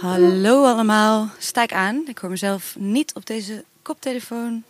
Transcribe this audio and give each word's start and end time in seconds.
Hallo 0.00 0.64
allemaal, 0.64 1.30
sta 1.38 1.62
ik 1.62 1.72
aan. 1.72 2.02
Ik 2.06 2.18
hoor 2.18 2.30
mezelf 2.30 2.76
niet 2.78 3.14
op 3.14 3.26
deze 3.26 3.64
koptelefoon. 3.82 4.64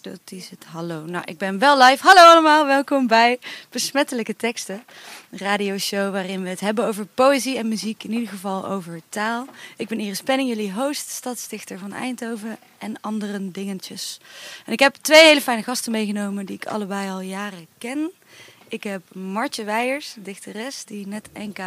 Dat 0.00 0.20
is 0.28 0.50
het 0.50 0.64
hallo. 0.64 1.04
Nou, 1.04 1.24
ik 1.24 1.38
ben 1.38 1.58
wel 1.58 1.78
live. 1.78 2.06
Hallo 2.06 2.20
allemaal, 2.20 2.66
welkom 2.66 3.06
bij 3.06 3.38
Besmettelijke 3.70 4.36
Teksten. 4.36 4.84
Een 5.30 5.38
radioshow 5.38 6.12
waarin 6.12 6.42
we 6.42 6.48
het 6.48 6.60
hebben 6.60 6.86
over 6.86 7.06
poëzie 7.06 7.56
en 7.56 7.68
muziek, 7.68 8.04
in 8.04 8.12
ieder 8.12 8.28
geval 8.28 8.66
over 8.66 9.00
taal. 9.08 9.46
Ik 9.76 9.88
ben 9.88 10.00
Iris 10.00 10.22
Penning, 10.22 10.48
jullie 10.48 10.72
host, 10.72 11.08
stadsdichter 11.08 11.78
van 11.78 11.92
Eindhoven 11.92 12.58
en 12.78 13.00
andere 13.00 13.50
dingetjes. 13.50 14.20
En 14.66 14.72
ik 14.72 14.80
heb 14.80 14.94
twee 14.94 15.24
hele 15.24 15.40
fijne 15.40 15.62
gasten 15.62 15.92
meegenomen 15.92 16.46
die 16.46 16.56
ik 16.56 16.66
allebei 16.66 17.10
al 17.10 17.20
jaren 17.20 17.66
ken. 17.78 18.10
Ik 18.68 18.82
heb 18.82 19.02
Martje 19.14 19.64
Weijers, 19.64 20.14
dichteres, 20.18 20.84
die 20.84 21.06
net 21.06 21.28
NK 21.34 21.58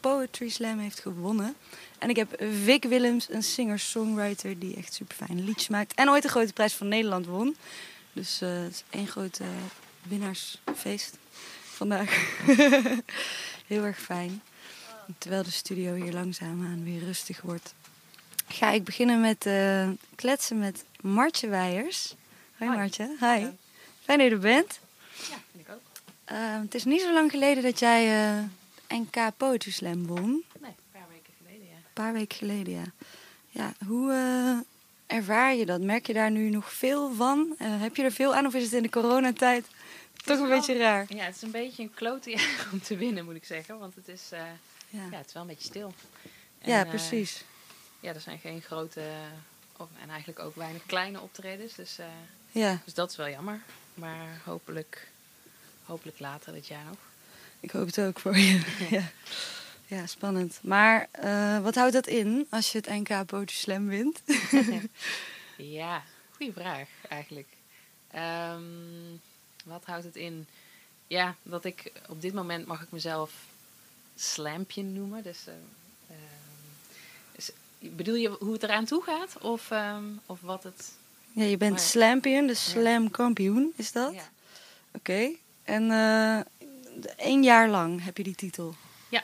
Poetry 0.00 0.48
Slam 0.48 0.78
heeft 0.78 1.00
gewonnen. 1.00 1.56
En 1.98 2.08
ik 2.08 2.16
heb 2.16 2.42
Vic 2.64 2.84
Willems, 2.84 3.28
een 3.30 3.42
singer-songwriter 3.42 4.58
die 4.58 4.76
echt 4.76 4.94
super 4.94 5.16
fijne 5.16 5.42
liedjes 5.42 5.68
maakt. 5.68 5.94
En 5.94 6.10
ooit 6.10 6.22
de 6.22 6.28
grote 6.28 6.52
prijs 6.52 6.74
van 6.74 6.88
Nederland 6.88 7.26
won. 7.26 7.56
Dus 8.12 8.40
eh, 8.40 8.62
het 8.62 8.72
is 8.72 8.84
één 8.90 9.06
groot 9.06 9.40
uh, 9.40 9.46
winnaarsfeest 10.02 11.18
vandaag. 11.62 12.38
Heel 13.66 13.84
erg 13.84 13.98
fijn. 13.98 14.42
Terwijl 15.18 15.42
de 15.42 15.50
studio 15.50 15.94
hier 15.94 16.12
langzaamaan 16.12 16.84
weer 16.84 17.04
rustig 17.04 17.40
wordt. 17.40 17.74
Ga 18.48 18.70
ik 18.70 18.84
beginnen 18.84 19.20
met 19.20 19.46
uh, 19.46 19.88
kletsen 20.14 20.58
met 20.58 20.84
Martje 21.00 21.48
Weijers. 21.48 22.14
Hoi, 22.58 22.70
Martje. 22.70 23.04
Hi. 23.04 23.46
Fijn 24.04 24.18
dat 24.18 24.20
je 24.20 24.30
er 24.30 24.38
bent. 24.38 24.78
Ja, 25.16 25.36
vind 25.52 25.66
ik 25.66 25.72
ook. 25.72 25.80
Ehm, 26.24 26.60
het 26.60 26.74
is 26.74 26.84
niet 26.84 27.00
zo 27.00 27.12
lang 27.12 27.30
geleden 27.30 27.62
dat 27.62 27.78
jij 27.78 28.34
NK 28.90 29.36
Poetry 29.36 29.70
Slam 29.70 30.06
won. 30.06 30.44
Nee, 30.60 30.70
een 30.70 30.76
paar 30.92 31.08
weken 31.08 31.32
geleden, 31.38 31.66
ja. 31.66 31.74
Een 31.74 31.92
paar 31.92 32.12
weken 32.12 32.36
geleden, 32.36 32.72
ja. 32.72 32.84
Ja, 33.50 33.74
hoe 33.86 34.12
uh, 34.12 35.16
ervaar 35.18 35.54
je 35.54 35.66
dat? 35.66 35.80
Merk 35.80 36.06
je 36.06 36.12
daar 36.12 36.30
nu 36.30 36.50
nog 36.50 36.72
veel 36.72 37.14
van? 37.14 37.54
Uh, 37.58 37.80
heb 37.80 37.96
je 37.96 38.02
er 38.02 38.12
veel 38.12 38.34
aan 38.34 38.46
of 38.46 38.54
is 38.54 38.64
het 38.64 38.72
in 38.72 38.82
de 38.82 38.90
coronatijd 38.90 39.66
toch 40.24 40.38
een 40.38 40.48
beetje 40.48 40.78
raar? 40.78 41.06
Ja, 41.08 41.24
het 41.24 41.36
is 41.36 41.42
een 41.42 41.50
beetje 41.50 41.82
een 41.82 41.94
klote 41.94 42.30
jaar 42.30 42.68
om 42.72 42.82
te 42.82 42.96
winnen, 42.96 43.24
moet 43.24 43.34
ik 43.34 43.44
zeggen. 43.44 43.78
Want 43.78 43.94
het 43.94 44.08
is, 44.08 44.30
uh, 44.32 44.38
ja. 44.88 45.06
ja. 45.10 45.16
het 45.16 45.26
is 45.26 45.32
wel 45.32 45.42
een 45.42 45.48
beetje 45.48 45.68
stil. 45.68 45.94
En, 46.58 46.70
ja, 46.70 46.84
precies. 46.84 47.44
ja, 48.00 48.14
er 48.14 48.20
zijn 48.20 48.38
geen 48.38 48.62
grote 48.62 49.02
of, 49.76 49.88
en 50.02 50.08
eigenlijk 50.08 50.38
ook 50.38 50.56
weinig 50.56 50.86
kleine 50.86 51.20
optredens. 51.20 51.74
Dus, 51.74 51.98
ja. 52.52 52.80
dus 52.84 52.94
dat 52.94 53.10
is 53.10 53.16
wel 53.16 53.28
jammer. 53.28 53.60
Maar 53.94 54.40
hopelijk, 54.44 55.08
hopelijk 55.84 56.18
later 56.18 56.52
dit 56.52 56.66
jaar 56.66 56.84
nog. 56.84 57.09
Ik 57.60 57.70
hoop 57.70 57.86
het 57.86 58.00
ook 58.00 58.18
voor 58.18 58.38
je. 58.38 58.60
ja. 58.90 59.10
ja, 59.86 60.06
spannend. 60.06 60.58
Maar 60.62 61.08
uh, 61.24 61.58
wat 61.58 61.74
houdt 61.74 61.92
dat 61.92 62.06
in 62.06 62.46
als 62.50 62.72
je 62.72 62.78
het 62.78 62.88
NK 62.88 63.26
Poetry 63.26 63.56
Slam 63.56 63.86
wint? 63.86 64.22
ja, 65.56 66.02
goede 66.30 66.52
vraag 66.52 66.88
eigenlijk. 67.08 67.48
Um, 68.14 69.20
wat 69.64 69.84
houdt 69.84 70.04
het 70.04 70.16
in? 70.16 70.46
Ja, 71.06 71.34
dat 71.42 71.64
ik 71.64 71.92
op 72.08 72.20
dit 72.20 72.34
moment 72.34 72.66
mag 72.66 72.82
ik 72.82 72.90
mezelf 72.90 73.32
slampje 74.16 74.82
noemen. 74.82 75.22
Dus, 75.22 75.44
uh, 75.48 75.54
uh, 76.10 76.16
dus 77.34 77.50
bedoel 77.78 78.14
je 78.14 78.28
hoe 78.28 78.52
het 78.52 78.62
eraan 78.62 78.84
toe 78.84 79.02
gaat? 79.02 79.38
Of, 79.40 79.70
um, 79.70 80.20
of 80.26 80.40
wat 80.40 80.62
het... 80.62 80.92
Ja, 81.32 81.44
je 81.44 81.56
bent 81.56 81.70
maar... 81.70 81.80
slampion, 81.80 82.46
dus 82.46 82.70
slam 82.70 83.10
kampioen, 83.10 83.72
is 83.76 83.92
dat? 83.92 84.14
Ja. 84.14 84.28
Oké. 84.92 85.10
Okay. 85.10 85.38
En 85.64 85.90
één 87.16 87.42
jaar 87.42 87.68
lang 87.68 88.04
heb 88.04 88.16
je 88.16 88.22
die 88.22 88.34
titel? 88.34 88.74
Ja. 89.08 89.22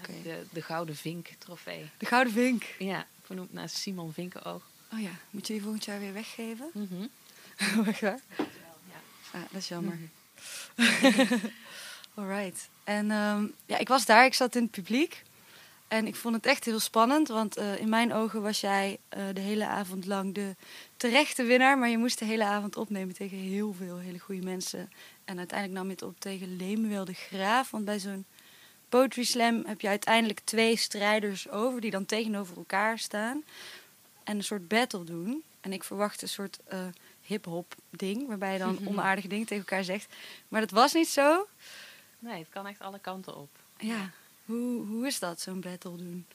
Okay. 0.00 0.22
De, 0.22 0.46
de 0.52 0.62
Gouden 0.62 0.96
Vink 0.96 1.28
trofee. 1.38 1.90
De 1.98 2.06
Gouden 2.06 2.32
Vink? 2.32 2.64
Ja, 2.78 3.06
vernoemd 3.24 3.52
naar 3.52 3.68
Simon 3.68 4.12
Vinkenoog. 4.12 4.62
Oh 4.92 5.00
ja, 5.00 5.10
moet 5.30 5.46
je 5.46 5.52
die 5.52 5.62
volgend 5.62 5.84
jaar 5.84 5.98
weer 5.98 6.12
weggeven? 6.12 6.70
Mm 6.80 6.88
-hmm. 6.90 7.10
Ja. 8.00 8.18
Ah, 9.32 9.40
dat 9.50 9.60
is 9.60 9.68
jammer. 9.68 9.98
Mm 10.76 10.86
-hmm. 10.86 11.40
Alright. 12.14 12.68
En 12.84 13.10
um, 13.10 13.54
ja, 13.66 13.78
ik 13.78 13.88
was 13.88 14.06
daar, 14.06 14.24
ik 14.24 14.34
zat 14.34 14.54
in 14.54 14.62
het 14.62 14.70
publiek. 14.70 15.22
En 15.88 16.06
ik 16.06 16.16
vond 16.16 16.34
het 16.34 16.46
echt 16.46 16.64
heel 16.64 16.80
spannend, 16.80 17.28
want 17.28 17.58
uh, 17.58 17.80
in 17.80 17.88
mijn 17.88 18.12
ogen 18.12 18.42
was 18.42 18.60
jij 18.60 18.98
uh, 19.16 19.24
de 19.34 19.40
hele 19.40 19.66
avond 19.66 20.06
lang 20.06 20.34
de 20.34 20.56
terechte 20.96 21.42
winnaar. 21.42 21.78
Maar 21.78 21.88
je 21.88 21.98
moest 21.98 22.18
de 22.18 22.24
hele 22.24 22.44
avond 22.44 22.76
opnemen 22.76 23.14
tegen 23.14 23.38
heel 23.38 23.72
veel 23.72 23.98
hele 23.98 24.18
goede 24.18 24.42
mensen. 24.42 24.90
En 25.30 25.38
uiteindelijk 25.38 25.78
nam 25.78 25.86
je 25.86 25.92
het 25.92 26.02
op 26.02 26.20
tegen 26.20 26.56
Lemuel 26.56 27.04
de 27.04 27.14
Graaf. 27.14 27.70
Want 27.70 27.84
bij 27.84 27.98
zo'n 27.98 28.24
poetry 28.88 29.24
slam 29.24 29.64
heb 29.66 29.80
je 29.80 29.88
uiteindelijk 29.88 30.40
twee 30.44 30.76
strijders 30.76 31.48
over 31.48 31.80
die 31.80 31.90
dan 31.90 32.06
tegenover 32.06 32.56
elkaar 32.56 32.98
staan. 32.98 33.44
En 34.24 34.36
een 34.36 34.44
soort 34.44 34.68
battle 34.68 35.04
doen. 35.04 35.42
En 35.60 35.72
ik 35.72 35.84
verwacht 35.84 36.22
een 36.22 36.28
soort 36.28 36.58
uh, 36.72 36.86
hip-hop 37.22 37.74
ding, 37.90 38.26
waarbij 38.26 38.52
je 38.52 38.58
dan 38.58 38.78
onaardige 38.88 39.28
dingen 39.28 39.46
tegen 39.46 39.64
elkaar 39.64 39.84
zegt. 39.84 40.14
Maar 40.48 40.60
dat 40.60 40.70
was 40.70 40.92
niet 40.92 41.08
zo. 41.08 41.46
Nee, 42.18 42.38
het 42.38 42.48
kan 42.50 42.66
echt 42.66 42.80
alle 42.80 42.98
kanten 42.98 43.36
op. 43.36 43.50
Ja. 43.78 44.10
Hoe, 44.44 44.86
hoe 44.86 45.06
is 45.06 45.18
dat, 45.18 45.40
zo'n 45.40 45.60
battle 45.60 45.96
doen? 45.96 46.26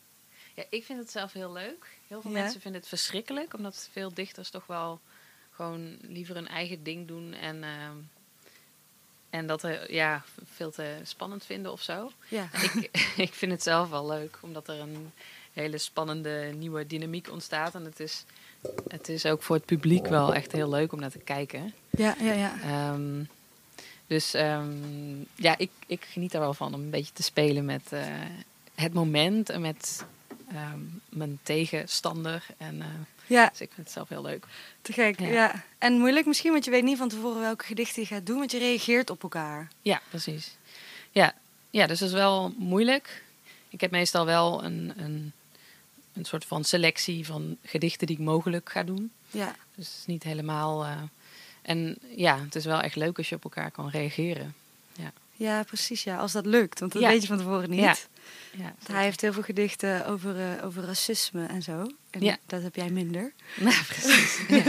Ja, 0.54 0.64
ik 0.70 0.86
vind 0.86 1.00
het 1.00 1.12
zelf 1.12 1.34
heel 1.34 1.52
leuk. 1.52 1.98
Heel 2.08 2.22
veel 2.22 2.32
ja? 2.32 2.42
mensen 2.42 2.62
vinden 2.62 2.80
het 2.80 2.90
verschrikkelijk, 2.90 3.54
omdat 3.54 3.90
veel 3.92 4.14
dichters 4.14 4.50
toch 4.50 4.66
wel 4.66 5.00
gewoon 5.52 5.98
liever 6.02 6.36
hun 6.36 6.48
eigen 6.48 6.84
ding 6.84 7.08
doen 7.08 7.34
en, 7.34 7.56
uh, 7.56 7.90
en 9.36 9.48
dat 9.48 9.64
er, 9.64 9.94
ja, 9.94 10.24
veel 10.54 10.72
te 10.72 10.96
spannend 11.04 11.46
vinden 11.46 11.72
of 11.72 11.82
zo. 11.82 12.12
Ja. 12.28 12.50
Ik, 12.74 12.90
ik 13.18 13.34
vind 13.34 13.52
het 13.52 13.64
zelf 13.64 13.90
wel 13.90 14.08
leuk, 14.08 14.38
omdat 14.42 14.68
er 14.68 14.80
een 14.80 15.12
hele 15.54 15.78
spannende 15.78 16.54
nieuwe 16.58 16.88
dynamiek 16.88 17.32
ontstaat. 17.32 17.76
En 17.76 17.86
het 17.86 18.00
is, 18.00 18.26
het 18.88 19.10
is 19.10 19.26
ook 19.26 19.44
voor 19.44 19.56
het 19.56 19.66
publiek 19.66 20.08
wel 20.08 20.34
echt 20.34 20.52
heel 20.52 20.70
leuk 20.70 20.94
om 20.94 21.00
naar 21.00 21.12
te 21.12 21.20
kijken. 21.20 21.74
Ja, 21.90 22.16
ja, 22.20 22.34
ja. 22.34 22.92
Um, 22.94 23.28
dus 24.08 24.34
um, 24.34 25.26
ja, 25.36 25.58
ik, 25.58 25.72
ik 25.88 26.06
geniet 26.12 26.34
er 26.34 26.40
wel 26.40 26.54
van 26.54 26.74
om 26.74 26.82
een 26.82 26.90
beetje 26.90 27.14
te 27.14 27.24
spelen 27.24 27.66
met 27.66 27.90
uh, 27.94 28.02
het 28.76 28.94
moment 28.94 29.50
en 29.50 29.62
met 29.62 30.06
um, 30.52 31.02
mijn 31.10 31.40
tegenstander. 31.44 32.46
En, 32.58 32.76
uh, 32.76 32.86
ja. 33.28 33.50
Dus 33.50 33.62
ik 33.62 33.72
vind 33.74 33.88
het 33.88 33.96
zelf 33.96 34.10
heel 34.10 34.22
leuk. 34.22 34.46
Te 34.82 34.94
gek, 34.94 35.20
ja. 35.20 35.28
ja. 35.28 35.64
En 35.78 35.94
moeilijk 35.94 36.26
misschien, 36.26 36.52
want 36.52 36.66
je 36.66 36.72
weet 36.72 36.84
niet 36.84 36.98
van 36.98 37.10
tevoren 37.10 37.42
welke 37.42 37.66
gedichten 37.66 38.02
je 38.02 38.08
gaat 38.08 38.26
doen, 38.26 38.38
want 38.38 38.52
je 38.52 38.58
reageert 38.58 39.10
op 39.10 39.24
elkaar. 39.24 39.68
Ja, 39.82 40.02
precies. 40.10 40.58
Ja, 41.12 41.34
ja 41.70 41.88
dus 41.88 42.00
dat 42.00 42.08
is 42.08 42.14
wel 42.14 42.54
moeilijk. 42.58 43.24
Ik 43.70 43.82
heb 43.82 43.92
meestal 43.92 44.26
wel 44.26 44.64
een, 44.64 44.94
een, 44.98 45.32
een 46.14 46.26
soort 46.26 46.46
van 46.46 46.64
selectie 46.64 47.26
van 47.26 47.58
gedichten 47.64 48.08
die 48.08 48.18
ik 48.18 48.24
mogelijk 48.24 48.70
ga 48.70 48.84
doen. 48.84 49.12
Ja. 49.32 49.56
Dus 49.76 49.88
het 49.88 49.96
is 50.00 50.06
niet 50.06 50.24
helemaal... 50.24 50.86
Uh, 50.86 51.02
en 51.62 51.98
ja, 52.16 52.40
het 52.40 52.56
is 52.56 52.66
wel 52.66 52.82
echt 52.82 52.96
leuk 52.96 53.18
als 53.18 53.30
je 53.30 53.36
op 53.36 53.44
elkaar 53.44 53.72
kan 53.72 53.90
reageren. 53.90 54.56
Ja, 54.94 55.12
ja 55.34 55.64
precies. 55.64 56.04
Ja. 56.04 56.18
Als 56.18 56.32
dat 56.32 56.46
lukt, 56.46 56.80
want 56.80 56.92
dat 56.92 57.02
ja. 57.02 57.08
weet 57.08 57.22
je 57.22 57.28
van 57.28 57.38
tevoren 57.38 57.70
niet. 57.70 58.08
Ja. 58.52 58.76
Hij 58.92 59.04
heeft 59.04 59.22
heel 59.22 59.34
veel 59.34 59.44
gedichten 59.44 60.06
over, 60.06 60.36
uh, 60.36 60.66
over 60.66 60.84
racisme 60.84 61.46
en 61.46 61.62
zo. 61.62 61.92
En 62.10 62.22
ja. 62.22 62.38
dat 62.46 62.62
heb 62.62 62.76
jij 62.76 62.90
minder. 62.90 63.34
Ja, 63.56 63.82
precies. 63.88 64.40
ja. 64.48 64.64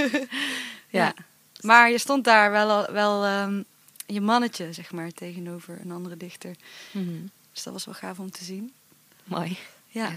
ja. 0.89 1.15
Maar 1.61 1.91
je 1.91 1.99
stond 1.99 2.25
daar 2.25 2.50
wel, 2.50 2.93
wel 2.93 3.43
um, 3.43 3.65
je 4.06 4.21
mannetje, 4.21 4.72
zeg 4.72 4.93
maar, 4.93 5.11
tegenover 5.11 5.81
een 5.81 5.93
andere 5.93 6.16
dichter. 6.16 6.56
Mm 6.91 7.06
-hmm. 7.06 7.31
Dus 7.53 7.62
dat 7.62 7.72
was 7.72 7.84
wel 7.84 7.95
gaaf 7.95 8.19
om 8.19 8.31
te 8.31 8.45
zien. 8.45 8.72
Mooi. 9.25 9.59
Ja. 9.89 10.11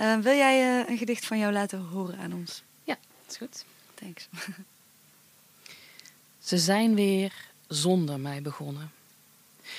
Uh, 0.00 0.18
wil 0.18 0.36
jij 0.36 0.80
uh, 0.80 0.88
een 0.88 0.98
gedicht 0.98 1.26
van 1.26 1.38
jou 1.38 1.52
laten 1.52 1.78
horen 1.78 2.18
aan 2.18 2.32
ons? 2.32 2.62
Ja, 2.84 2.96
dat 3.22 3.30
is 3.30 3.36
goed. 3.36 3.64
Thanks. 3.94 4.28
Ze 6.48 6.58
zijn 6.58 6.94
weer 6.94 7.32
zonder 7.68 8.20
mij 8.20 8.42
begonnen. 8.42 8.92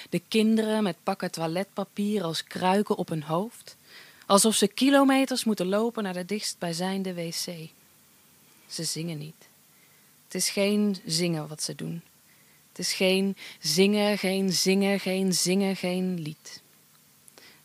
De 0.09 0.21
kinderen 0.27 0.83
met 0.83 0.95
pakken 1.03 1.31
toiletpapier 1.31 2.23
als 2.23 2.43
kruiken 2.43 2.97
op 2.97 3.09
hun 3.09 3.23
hoofd, 3.23 3.75
alsof 4.25 4.55
ze 4.55 4.67
kilometers 4.67 5.43
moeten 5.43 5.67
lopen 5.67 6.03
naar 6.03 6.13
de 6.13 6.25
dichtstbijzijnde 6.25 7.13
wc. 7.13 7.69
Ze 8.67 8.83
zingen 8.83 9.17
niet. 9.17 9.47
Het 10.25 10.35
is 10.35 10.49
geen 10.49 10.97
zingen 11.05 11.47
wat 11.47 11.63
ze 11.63 11.75
doen. 11.75 12.01
Het 12.69 12.79
is 12.79 12.93
geen 12.93 13.37
zingen, 13.59 14.17
geen 14.17 14.53
zingen, 14.53 14.99
geen 14.99 15.33
zingen, 15.33 15.75
geen 15.75 16.21
lied. 16.21 16.61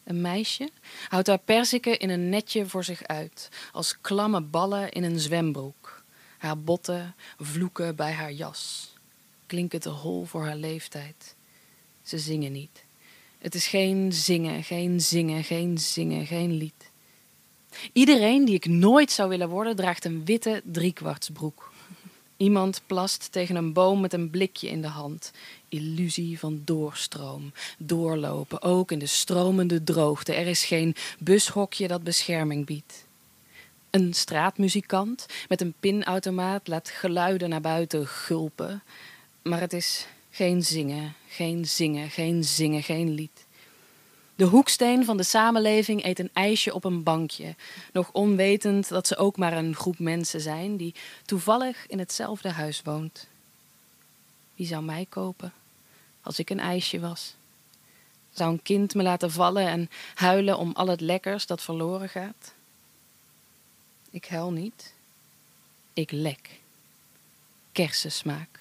Een 0.05 0.21
meisje 0.21 0.71
houdt 1.09 1.27
haar 1.27 1.39
perziken 1.39 1.99
in 1.99 2.11
een 2.11 2.29
netje 2.29 2.67
voor 2.67 2.85
zich 2.85 3.03
uit, 3.03 3.49
als 3.73 4.01
klamme 4.01 4.41
ballen 4.41 4.91
in 4.91 5.03
een 5.03 5.21
zwembroek. 5.21 6.03
Haar 6.39 6.59
botten 6.59 7.15
vloeken 7.39 7.97
bij 7.97 8.13
haar 8.13 8.33
jas. 8.33 8.93
Klinken 9.47 9.81
te 9.81 9.89
hol 9.89 10.25
voor 10.25 10.45
haar 10.45 10.57
leeftijd. 10.57 11.35
Ze 12.11 12.19
zingen 12.19 12.53
niet. 12.53 12.85
Het 13.39 13.55
is 13.55 13.67
geen 13.67 14.13
zingen, 14.13 14.65
geen 14.65 15.01
zingen, 15.01 15.45
geen 15.45 15.79
zingen, 15.79 16.27
geen 16.27 16.53
lied. 16.53 16.91
Iedereen 17.93 18.45
die 18.45 18.55
ik 18.55 18.67
nooit 18.67 19.11
zou 19.11 19.29
willen 19.29 19.49
worden, 19.49 19.77
draagt 19.77 20.05
een 20.05 20.25
witte 20.25 20.63
driekwartsbroek. 20.65 21.73
Iemand 22.37 22.83
plast 22.87 23.33
tegen 23.33 23.57
een 23.57 23.73
boom 23.73 24.01
met 24.01 24.13
een 24.13 24.31
blikje 24.31 24.69
in 24.69 24.83
de 24.83 24.89
hand. 24.89 25.33
Illusie 25.69 26.39
van 26.39 26.63
doorstroom, 26.65 27.53
doorlopen, 27.79 28.63
ook 28.63 28.93
in 28.93 28.99
de 28.99 29.07
stromende 29.07 29.85
droogte. 29.85 30.35
Er 30.35 30.47
is 30.47 30.65
geen 30.65 30.95
bushokje 31.19 31.89
dat 31.89 32.03
bescherming 32.03 32.67
biedt. 32.67 33.05
Een 33.91 34.15
straatmuzikant 34.15 35.27
met 35.49 35.61
een 35.61 35.75
pinautomaat 35.81 36.69
laat 36.69 36.89
geluiden 36.89 37.49
naar 37.49 37.61
buiten 37.61 38.07
gulpen. 38.07 38.83
Maar 39.43 39.61
het 39.61 39.73
is 39.73 40.07
geen 40.31 40.63
zingen, 40.63 41.15
geen 41.29 41.67
zingen, 41.67 42.11
geen 42.11 42.45
zingen, 42.45 42.83
geen 42.83 43.11
lied. 43.11 43.47
De 44.35 44.45
hoeksteen 44.45 45.05
van 45.05 45.17
de 45.17 45.23
samenleving 45.23 46.05
eet 46.05 46.19
een 46.19 46.31
ijsje 46.33 46.75
op 46.75 46.85
een 46.85 47.03
bankje, 47.03 47.55
nog 47.93 48.11
onwetend 48.13 48.89
dat 48.89 49.07
ze 49.07 49.17
ook 49.17 49.37
maar 49.37 49.53
een 49.53 49.75
groep 49.75 49.99
mensen 49.99 50.41
zijn 50.41 50.77
die 50.77 50.95
toevallig 51.25 51.87
in 51.87 51.99
hetzelfde 51.99 52.51
huis 52.51 52.83
woont. 52.83 53.27
Wie 54.55 54.67
zou 54.67 54.83
mij 54.83 55.07
kopen 55.09 55.53
als 56.21 56.39
ik 56.39 56.51
een 56.51 56.61
ijsje 56.61 57.01
was? 57.01 57.35
Zou 58.31 58.51
een 58.51 58.63
kind 58.63 58.95
me 58.95 59.03
laten 59.03 59.31
vallen 59.31 59.67
en 59.67 59.91
huilen 60.15 60.59
om 60.59 60.73
al 60.73 60.87
het 60.87 61.01
lekkers 61.01 61.47
dat 61.47 61.63
verloren 61.63 62.09
gaat? 62.09 62.55
Ik 64.11 64.27
huil 64.27 64.53
niet. 64.53 64.95
Ik 65.93 66.11
lek. 66.11 66.61
Kersensmaak. 67.73 68.60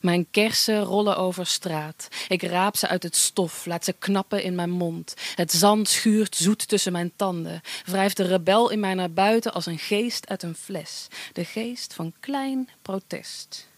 Mijn 0.00 0.26
kersen 0.30 0.82
rollen 0.82 1.16
over 1.16 1.46
straat. 1.46 2.08
Ik 2.28 2.42
raap 2.42 2.76
ze 2.76 2.88
uit 2.88 3.02
het 3.02 3.16
stof, 3.16 3.66
laat 3.66 3.84
ze 3.84 3.92
knappen 3.92 4.42
in 4.42 4.54
mijn 4.54 4.70
mond. 4.70 5.14
Het 5.34 5.52
zand 5.52 5.88
schuurt 5.88 6.36
zoet 6.36 6.68
tussen 6.68 6.92
mijn 6.92 7.12
tanden. 7.16 7.60
Wrijft 7.84 8.16
de 8.16 8.26
rebel 8.26 8.70
in 8.70 8.80
mij 8.80 8.94
naar 8.94 9.10
buiten 9.10 9.52
als 9.52 9.66
een 9.66 9.78
geest 9.78 10.28
uit 10.28 10.42
een 10.42 10.54
fles. 10.54 11.06
De 11.32 11.44
geest 11.44 11.94
van 11.94 12.12
klein 12.20 12.68
protest. 12.82 13.68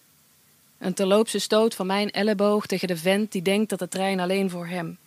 Een 0.78 0.94
terloopse 0.94 1.38
stoot 1.38 1.74
van 1.74 1.86
mijn 1.86 2.10
elleboog 2.10 2.66
tegen 2.66 2.88
de 2.88 2.96
vent 2.96 3.32
die 3.32 3.42
denkt 3.42 3.70
dat 3.70 3.78
de 3.78 3.88
trein 3.88 4.20
alleen 4.20 4.50
voor 4.50 4.66
hem. 4.66 4.98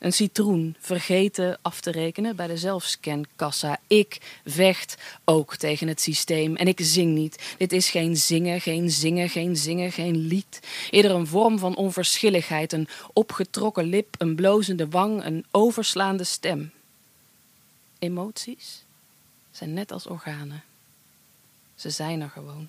Een 0.00 0.12
citroen 0.12 0.76
vergeten 0.78 1.58
af 1.62 1.80
te 1.80 1.90
rekenen 1.90 2.36
bij 2.36 2.46
de 2.46 2.56
zelfscankassa. 2.56 3.78
Ik 3.86 4.40
vecht 4.44 4.96
ook 5.24 5.56
tegen 5.56 5.88
het 5.88 6.00
systeem 6.00 6.56
en 6.56 6.68
ik 6.68 6.78
zing 6.82 7.14
niet. 7.14 7.54
Dit 7.58 7.72
is 7.72 7.90
geen 7.90 8.16
zingen, 8.16 8.60
geen 8.60 8.90
zingen, 8.90 9.28
geen 9.28 9.56
zingen, 9.56 9.92
geen 9.92 10.16
lied. 10.16 10.60
Eerder 10.90 11.10
een 11.10 11.26
vorm 11.26 11.58
van 11.58 11.76
onverschilligheid, 11.76 12.72
een 12.72 12.88
opgetrokken 13.12 13.84
lip, 13.84 14.14
een 14.18 14.34
blozende 14.34 14.88
wang, 14.88 15.24
een 15.24 15.44
overslaande 15.50 16.24
stem. 16.24 16.72
Emoties 17.98 18.84
zijn 19.50 19.72
net 19.72 19.92
als 19.92 20.06
organen. 20.06 20.62
Ze 21.74 21.90
zijn 21.90 22.20
er 22.20 22.30
gewoon. 22.30 22.68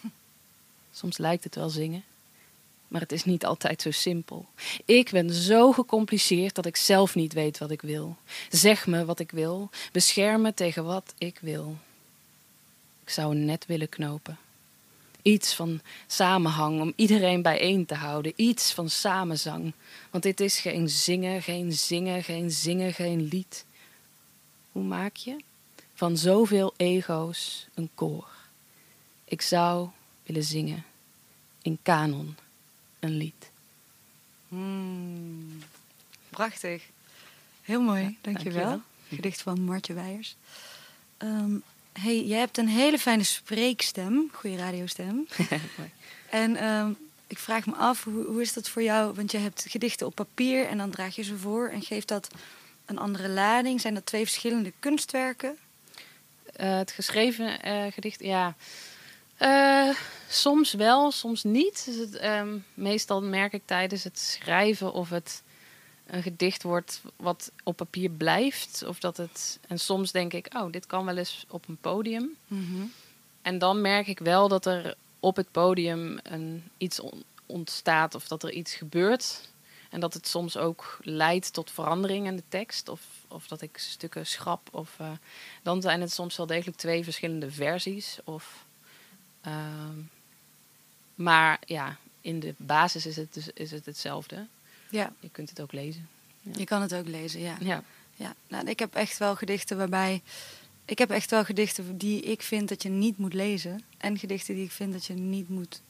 Soms 0.92 1.18
lijkt 1.18 1.44
het 1.44 1.54
wel 1.54 1.68
zingen. 1.68 2.04
Maar 2.88 3.00
het 3.00 3.12
is 3.12 3.24
niet 3.24 3.44
altijd 3.44 3.82
zo 3.82 3.90
simpel. 3.90 4.46
Ik 4.84 5.10
ben 5.10 5.32
zo 5.32 5.72
gecompliceerd 5.72 6.54
dat 6.54 6.66
ik 6.66 6.76
zelf 6.76 7.14
niet 7.14 7.32
weet 7.32 7.58
wat 7.58 7.70
ik 7.70 7.82
wil. 7.82 8.16
Zeg 8.48 8.86
me 8.86 9.04
wat 9.04 9.18
ik 9.18 9.30
wil. 9.30 9.70
Bescherm 9.92 10.42
me 10.42 10.54
tegen 10.54 10.84
wat 10.84 11.14
ik 11.18 11.38
wil. 11.40 11.76
Ik 13.04 13.10
zou 13.10 13.34
een 13.34 13.44
net 13.44 13.66
willen 13.66 13.88
knopen. 13.88 14.38
Iets 15.22 15.54
van 15.54 15.80
samenhang 16.06 16.80
om 16.80 16.92
iedereen 16.96 17.42
bijeen 17.42 17.86
te 17.86 17.94
houden. 17.94 18.32
Iets 18.36 18.72
van 18.72 18.90
samenzang. 18.90 19.72
Want 20.10 20.22
dit 20.22 20.40
is 20.40 20.58
geen 20.58 20.88
zingen, 20.88 21.42
geen 21.42 21.72
zingen, 21.72 22.24
geen 22.24 22.50
zingen, 22.50 22.94
geen 22.94 23.22
lied. 23.22 23.64
Hoe 24.72 24.82
maak 24.82 25.16
je 25.16 25.36
van 25.94 26.16
zoveel 26.16 26.74
ego's 26.76 27.66
een 27.74 27.90
koor? 27.94 28.28
Ik 29.24 29.42
zou 29.42 29.88
willen 30.22 30.44
zingen 30.44 30.84
in 31.62 31.78
kanon 31.82 32.36
een 33.00 33.16
lied. 33.16 33.50
Hmm, 34.48 35.62
prachtig. 36.30 36.82
Heel 37.62 37.80
mooi, 37.80 38.02
Ja, 38.02 38.12
dankjewel. 38.20 38.52
dankjewel. 38.54 38.82
Gedicht 39.08 39.42
van 39.42 39.60
Martje 39.60 39.92
Weijers. 39.94 40.36
Ehm, 41.16 41.50
hey, 41.92 42.24
jij 42.24 42.38
hebt 42.38 42.58
een 42.58 42.68
hele 42.68 42.98
fijne 42.98 43.22
spreekstem, 43.22 44.28
goede 44.32 44.56
radiostem. 44.56 45.26
En 46.30 46.56
ehm, 46.56 46.92
ik 47.26 47.38
vraag 47.38 47.66
me 47.66 47.74
af, 47.74 48.04
hoe, 48.04 48.24
hoe 48.24 48.40
is 48.40 48.52
dat 48.52 48.68
voor 48.68 48.82
jou? 48.82 49.14
Want 49.14 49.30
je 49.32 49.38
hebt 49.38 49.64
gedichten 49.68 50.06
op 50.06 50.14
papier 50.14 50.66
en 50.66 50.78
dan 50.78 50.90
draag 50.90 51.14
je 51.16 51.22
ze 51.22 51.36
voor. 51.36 51.68
En 51.68 51.82
geeft 51.82 52.08
dat 52.08 52.28
een 52.86 52.98
andere 52.98 53.28
lading? 53.28 53.80
Zijn 53.80 53.94
dat 53.94 54.06
twee 54.06 54.22
verschillende 54.24 54.72
kunstwerken? 54.78 55.56
Eh, 56.52 56.76
het 56.76 56.90
geschreven 56.90 57.62
eh, 57.62 57.92
gedicht, 57.92 58.20
ja. 58.22 58.54
Eh, 59.38 59.88
soms 60.28 60.72
wel, 60.72 61.10
soms 61.10 61.42
niet. 61.42 61.84
Dus 61.84 61.96
het, 61.96 62.16
ehm, 62.16 62.58
meestal 62.74 63.22
merk 63.22 63.52
ik 63.52 63.62
tijdens 63.64 64.04
het 64.04 64.18
schrijven 64.18 64.92
of 64.92 65.10
het 65.10 65.42
een 66.06 66.22
gedicht 66.22 66.62
wordt 66.62 67.02
wat 67.16 67.50
op 67.62 67.76
papier 67.76 68.10
blijft. 68.10 68.84
Of 68.86 68.98
dat 68.98 69.16
het. 69.16 69.58
En 69.68 69.78
soms 69.78 70.12
denk 70.12 70.32
ik, 70.32 70.48
oh, 70.56 70.72
dit 70.72 70.86
kan 70.86 71.04
wel 71.04 71.16
eens 71.16 71.44
op 71.48 71.68
een 71.68 71.76
podium. 71.80 72.36
En 73.42 73.58
dan 73.58 73.80
merk 73.80 74.06
ik 74.06 74.18
wel 74.18 74.48
dat 74.48 74.66
er 74.66 74.94
op 75.20 75.36
het 75.36 75.50
podium 75.50 76.18
een, 76.22 76.64
iets 76.78 77.00
on- 77.00 77.24
ontstaat 77.46 78.14
of 78.14 78.28
dat 78.28 78.42
er 78.42 78.52
iets 78.52 78.74
gebeurt. 78.74 79.48
En 79.90 80.00
dat 80.00 80.14
het 80.14 80.28
soms 80.28 80.56
ook 80.56 80.98
leidt 81.02 81.52
tot 81.52 81.70
verandering 81.70 82.26
in 82.26 82.36
de 82.36 82.42
tekst. 82.48 82.88
Of, 82.88 83.00
of 83.28 83.46
dat 83.46 83.60
ik 83.60 83.78
stukken 83.78 84.26
schrap. 84.26 84.68
Of, 84.72 84.94
eh, 84.98 85.10
dan 85.62 85.82
zijn 85.82 86.00
het 86.00 86.12
soms 86.12 86.36
wel 86.36 86.46
degelijk 86.46 86.76
twee 86.76 87.04
verschillende 87.04 87.50
versies. 87.50 88.18
Of, 88.24 88.66
ehm, 89.50 89.98
maar 91.14 91.58
ja, 91.66 91.96
in 92.20 92.40
de 92.40 92.54
basis 92.56 93.06
is 93.06 93.16
het, 93.16 93.34
dus, 93.34 93.48
is 93.54 93.70
het 93.70 93.86
hetzelfde. 93.86 94.46
Ja, 94.90 95.12
Je 95.20 95.28
kunt 95.30 95.48
het 95.48 95.60
ook 95.60 95.72
lezen. 95.72 96.08
je 96.40 96.64
kan 96.64 96.82
het 96.82 96.94
ook 96.94 97.06
lezen, 97.06 97.40
ja. 97.40 97.56
Ja. 97.60 97.82
Ja, 98.14 98.34
nou, 98.48 98.66
ik 98.66 98.78
heb 98.78 98.94
echt 98.94 99.18
wel 99.18 99.36
gedichten 99.36 99.76
waarbij. 99.76 100.22
Ik 100.84 100.98
heb 100.98 101.10
echt 101.10 101.30
wel 101.30 101.44
gedichten 101.44 101.98
die 101.98 102.22
ik 102.22 102.42
vind 102.42 102.68
dat 102.68 102.82
je 102.82 102.88
niet 102.88 103.18
moet 103.18 103.34
lezen. 103.34 103.82
En 103.98 104.18
gedichten 104.18 104.54
die 104.54 104.64
ik 104.64 104.70
vind 104.70 104.92
dat 104.92 105.04
je 105.04 105.14
niet 105.14 105.48
moet 105.48 105.82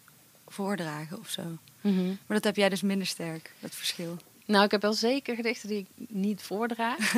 voordragen 0.47 1.19
of 1.19 1.29
zo. 1.29 1.43
Mhm. 1.81 2.07
Maar 2.07 2.37
dat 2.37 2.45
heb 2.45 2.57
jij 2.57 2.69
dus 2.69 2.83
minder 2.83 3.07
sterk, 3.07 3.53
dat 3.61 3.75
verschil. 3.75 4.17
Nou, 4.45 4.65
ik 4.65 4.71
heb 4.71 4.83
wel 4.83 4.93
zeker 4.93 5.35
gedichten 5.35 5.69
die 5.69 5.79
ik 5.79 6.09
niet 6.09 6.43
voordraag. 6.43 6.99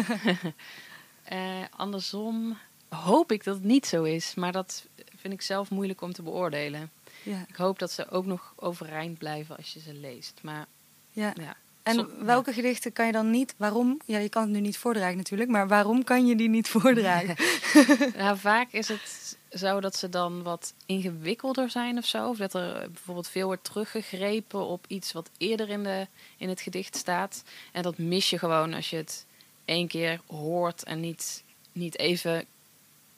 Eh, 1.24 1.64
andersom 1.76 2.58
hoop 2.90 3.32
ik 3.32 3.44
dat 3.44 3.54
het 3.54 3.64
niet 3.64 3.86
zo 3.86 4.02
is. 4.02 4.34
Maar 4.34 4.52
dat 4.52 4.86
vind 5.16 5.32
ik 5.32 5.42
zelf 5.42 5.70
moeilijk 5.70 6.00
om 6.00 6.12
te 6.12 6.22
beoordelen. 6.22 6.90
Ja, 7.22 7.44
Ik 7.48 7.56
hoop 7.56 7.78
dat 7.78 7.90
ze 7.90 8.10
ook 8.10 8.26
nog 8.26 8.52
overeind 8.56 9.18
blijven 9.18 9.56
als 9.56 9.72
je 9.72 9.80
ze 9.80 9.94
leest. 9.94 10.38
Maar 10.42 10.66
ja. 11.10 11.32
ja. 11.34 11.56
En 11.82 12.24
welke 12.24 12.52
gedichten 12.52 12.92
kan 12.92 13.06
je 13.06 13.12
dan 13.12 13.30
niet? 13.30 13.54
Waarom? 13.56 14.00
Ja, 14.04 14.18
je 14.18 14.28
kan 14.28 14.42
het 14.42 14.50
nu 14.50 14.60
niet 14.60 14.78
voordragen 14.78 15.16
natuurlijk, 15.16 15.50
maar 15.50 15.68
waarom 15.68 16.04
kan 16.04 16.26
je 16.26 16.36
die 16.36 16.48
niet 16.48 16.68
voordragen? 16.78 17.36
Nou, 18.16 18.38
vaak 18.38 18.72
is 18.72 18.88
het 18.88 19.38
zo 19.50 19.80
dat 19.80 19.96
ze 19.96 20.08
dan 20.08 20.42
wat 20.42 20.74
ingewikkelder 20.86 21.70
zijn 21.70 21.98
of 21.98 22.04
zo. 22.04 22.28
Of 22.28 22.36
dat 22.36 22.54
er 22.54 22.90
bijvoorbeeld 22.90 23.28
veel 23.28 23.46
wordt 23.46 23.64
teruggegrepen 23.64 24.66
op 24.66 24.84
iets 24.88 25.12
wat 25.12 25.30
eerder 25.38 25.68
in, 25.68 25.82
de, 25.82 26.06
in 26.36 26.48
het 26.48 26.60
gedicht 26.60 26.96
staat. 26.96 27.42
En 27.72 27.82
dat 27.82 27.98
mis 27.98 28.30
je 28.30 28.38
gewoon 28.38 28.74
als 28.74 28.90
je 28.90 28.96
het 28.96 29.26
één 29.64 29.88
keer 29.88 30.20
hoort 30.26 30.82
en 30.82 31.00
niet, 31.00 31.44
niet 31.72 31.98
even 31.98 32.44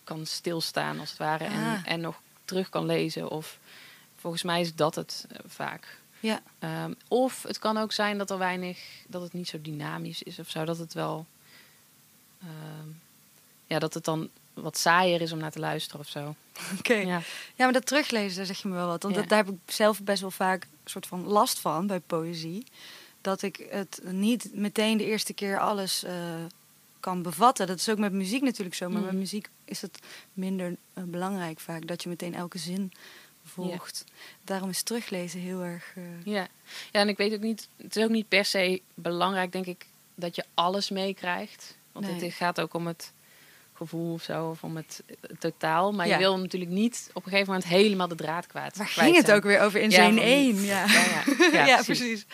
kan 0.04 0.26
stilstaan 0.26 1.00
als 1.00 1.08
het 1.10 1.18
ware. 1.18 1.44
En, 1.44 1.64
Ah. 1.64 1.78
en 1.84 2.00
nog 2.00 2.20
terug 2.44 2.68
kan 2.68 2.86
lezen. 2.86 3.30
Of 3.30 3.58
volgens 4.18 4.42
mij 4.42 4.60
is 4.60 4.74
dat 4.74 4.94
het 4.94 5.26
eh, 5.30 5.38
vaak. 5.46 6.00
Ja, 6.20 6.40
Ehm, 6.58 6.92
of 7.08 7.42
het 7.42 7.58
kan 7.58 7.76
ook 7.76 7.92
zijn 7.92 8.18
dat 8.18 8.30
er 8.30 8.38
weinig, 8.38 8.78
dat 9.06 9.22
het 9.22 9.32
niet 9.32 9.48
zo 9.48 9.60
dynamisch 9.62 10.22
is 10.22 10.38
of 10.38 10.48
zo. 10.50 10.64
Dat 10.64 10.78
het 10.78 10.92
wel, 10.94 11.26
ehm, 12.40 12.88
ja, 13.66 13.78
dat 13.78 13.94
het 13.94 14.04
dan 14.04 14.28
wat 14.54 14.78
saaier 14.78 15.20
is 15.20 15.32
om 15.32 15.38
naar 15.38 15.50
te 15.50 15.58
luisteren 15.58 16.00
of 16.00 16.08
zo. 16.08 16.34
oké. 16.78 16.94
Ja. 16.94 17.06
Ja. 17.54 17.64
maar 17.64 17.72
dat 17.72 17.86
teruglezen, 17.86 18.36
daar 18.36 18.46
zeg 18.46 18.62
je 18.62 18.68
me 18.68 18.74
wel 18.74 18.86
wat. 18.86 19.02
Want 19.02 19.14
Ja. 19.14 19.20
dat, 19.20 19.28
daar 19.30 19.44
heb 19.44 19.54
ik 19.54 19.72
zelf 19.72 20.02
best 20.02 20.20
wel 20.20 20.30
vaak 20.30 20.62
een 20.62 20.90
soort 20.90 21.06
van 21.06 21.24
last 21.24 21.58
van 21.58 21.86
bij 21.86 22.00
poëzie. 22.00 22.66
Dat 23.20 23.42
ik 23.42 23.66
het 23.70 24.00
niet 24.04 24.48
meteen 24.54 24.96
de 24.98 25.04
eerste 25.04 25.32
keer 25.32 25.58
alles 25.60 26.02
eh, 26.04 26.14
kan 27.02 27.22
bevatten. 27.22 27.66
Dat 27.66 27.78
is 27.78 27.88
ook 27.88 27.98
met 27.98 28.12
muziek 28.12 28.42
natuurlijk 28.42 28.76
zo. 28.76 28.88
Maar 28.88 28.96
Mhm. 28.98 29.06
met 29.06 29.14
muziek 29.18 29.48
is 29.64 29.82
het 29.82 29.98
minder 30.32 30.76
eh, 30.94 31.02
belangrijk 31.06 31.60
vaak. 31.60 31.86
Dat 31.86 32.02
je 32.02 32.08
meteen 32.08 32.34
elke 32.34 32.58
zin 32.58 32.92
volgt. 33.44 34.04
Daarom 34.44 34.68
is 34.68 34.82
teruglezen 34.82 35.40
heel 35.40 35.60
erg... 35.62 35.92
eh, 35.96 36.02
Ja. 36.24 36.48
ja, 36.92 37.00
en 37.00 37.08
ik 37.08 37.16
weet 37.16 37.32
ook 37.34 37.40
niet, 37.40 37.68
het 37.76 37.96
is 37.96 38.04
ook 38.04 38.10
niet 38.10 38.28
per 38.28 38.44
se 38.44 38.80
belangrijk, 38.94 39.52
denk 39.52 39.66
ik, 39.66 39.86
dat 40.14 40.36
je 40.36 40.44
alles 40.54 40.90
meekrijgt. 40.90 41.76
Want 41.92 42.06
Nee. 42.06 42.20
het 42.24 42.32
gaat 42.34 42.60
ook 42.60 42.74
om 42.74 42.86
het 42.86 43.12
gevoel 43.74 44.12
of 44.12 44.22
zo, 44.22 44.48
of 44.48 44.62
om 44.64 44.76
het, 44.76 45.02
het 45.20 45.40
totaal. 45.40 45.92
Maar 45.92 46.06
Ja. 46.06 46.12
je 46.12 46.18
wil 46.18 46.38
natuurlijk 46.38 46.70
niet 46.70 47.10
op 47.12 47.24
een 47.24 47.30
gegeven 47.30 47.52
moment 47.52 47.70
helemaal 47.70 48.08
de 48.08 48.14
draad 48.14 48.46
kwijt. 48.46 48.76
Waar 48.76 48.86
ging 48.86 49.16
het 49.16 49.24
zijn. 49.24 49.36
ook 49.36 49.42
weer 49.44 49.60
over 49.60 49.80
in 49.80 49.90
Ja, 49.90 50.04
zin 50.04 50.14
van- 50.14 50.24
1? 50.24 50.62
Ja, 50.64 50.84
Ja, 50.86 51.22
ja. 51.52 51.66
ja, 51.66 51.82
precies. 51.92 52.24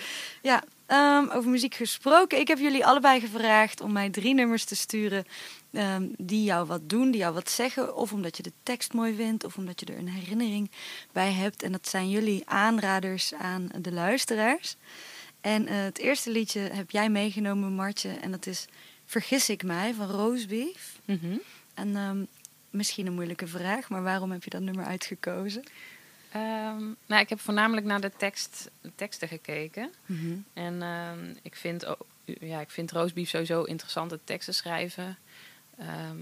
Ja, 0.42 0.64
ehm, 0.88 1.28
over 1.30 1.50
muziek 1.50 1.75
gesproken. 1.75 2.38
Ik 2.38 2.49
heb 2.49 2.59
jullie 2.59 2.87
allebei 2.87 3.21
gevraagd 3.21 3.80
om 3.80 3.92
mij 3.92 4.11
drie 4.11 4.35
nummers 4.35 4.64
te 4.64 4.76
sturen 4.76 5.25
ehm, 5.73 6.07
die 6.16 6.45
jou 6.45 6.66
wat 6.66 6.88
doen, 6.88 7.11
die 7.11 7.21
jou 7.21 7.35
wat 7.35 7.50
zeggen. 7.50 7.97
Of 7.97 8.12
omdat 8.12 8.37
je 8.37 8.42
de 8.42 8.52
tekst 8.62 8.92
mooi 8.92 9.14
vindt, 9.14 9.45
of 9.45 9.57
omdat 9.57 9.80
je 9.80 9.87
er 9.87 9.99
een 9.99 10.09
herinnering 10.09 10.71
bij 11.12 11.33
hebt. 11.33 11.62
En 11.62 11.73
dat 11.73 11.88
zijn 11.88 12.11
jullie 12.11 12.42
aanraders 12.49 13.35
aan 13.35 13.68
de 13.80 13.92
luisteraars. 13.92 14.76
En 15.40 15.66
eh, 15.66 15.83
het 15.83 15.99
eerste 15.99 16.30
liedje 16.30 16.61
heb 16.61 16.90
jij 16.90 17.09
meegenomen, 17.09 17.73
Martje. 17.73 18.09
En 18.09 18.30
dat 18.30 18.47
is 18.47 18.66
Vergis 19.09 19.49
ik 19.49 19.62
mij 19.62 19.95
van 19.95 20.11
Roosbeef. 20.11 21.00
Mhm. 21.04 21.37
En 21.75 21.97
ehm, 21.97 22.25
misschien 22.71 23.07
een 23.07 23.14
moeilijke 23.14 23.47
vraag, 23.47 23.88
maar 23.88 24.02
waarom 24.02 24.30
heb 24.30 24.45
je 24.45 24.50
dat 24.50 24.61
nummer 24.61 24.85
uitgekozen? 24.85 25.62
Ehm, 26.32 26.82
nou, 27.06 27.23
ik 27.23 27.28
heb 27.28 27.40
voornamelijk 27.40 27.87
naar 27.87 28.00
de, 28.00 28.12
tekst, 28.16 28.70
de 28.80 28.92
teksten 28.94 29.28
gekeken. 29.28 29.92
En 30.52 30.82
ehm, 30.82 31.35
ik, 31.42 31.54
vind, 31.54 31.85
ook- 31.87 32.06
ja, 32.25 32.61
ik 32.61 32.70
vind 32.70 32.92
Roosbief 32.92 33.28
sowieso 33.28 33.62
interessante 33.62 34.18
teksten 34.25 34.54
schrijven. 34.54 35.18
Ehm, 35.78 36.18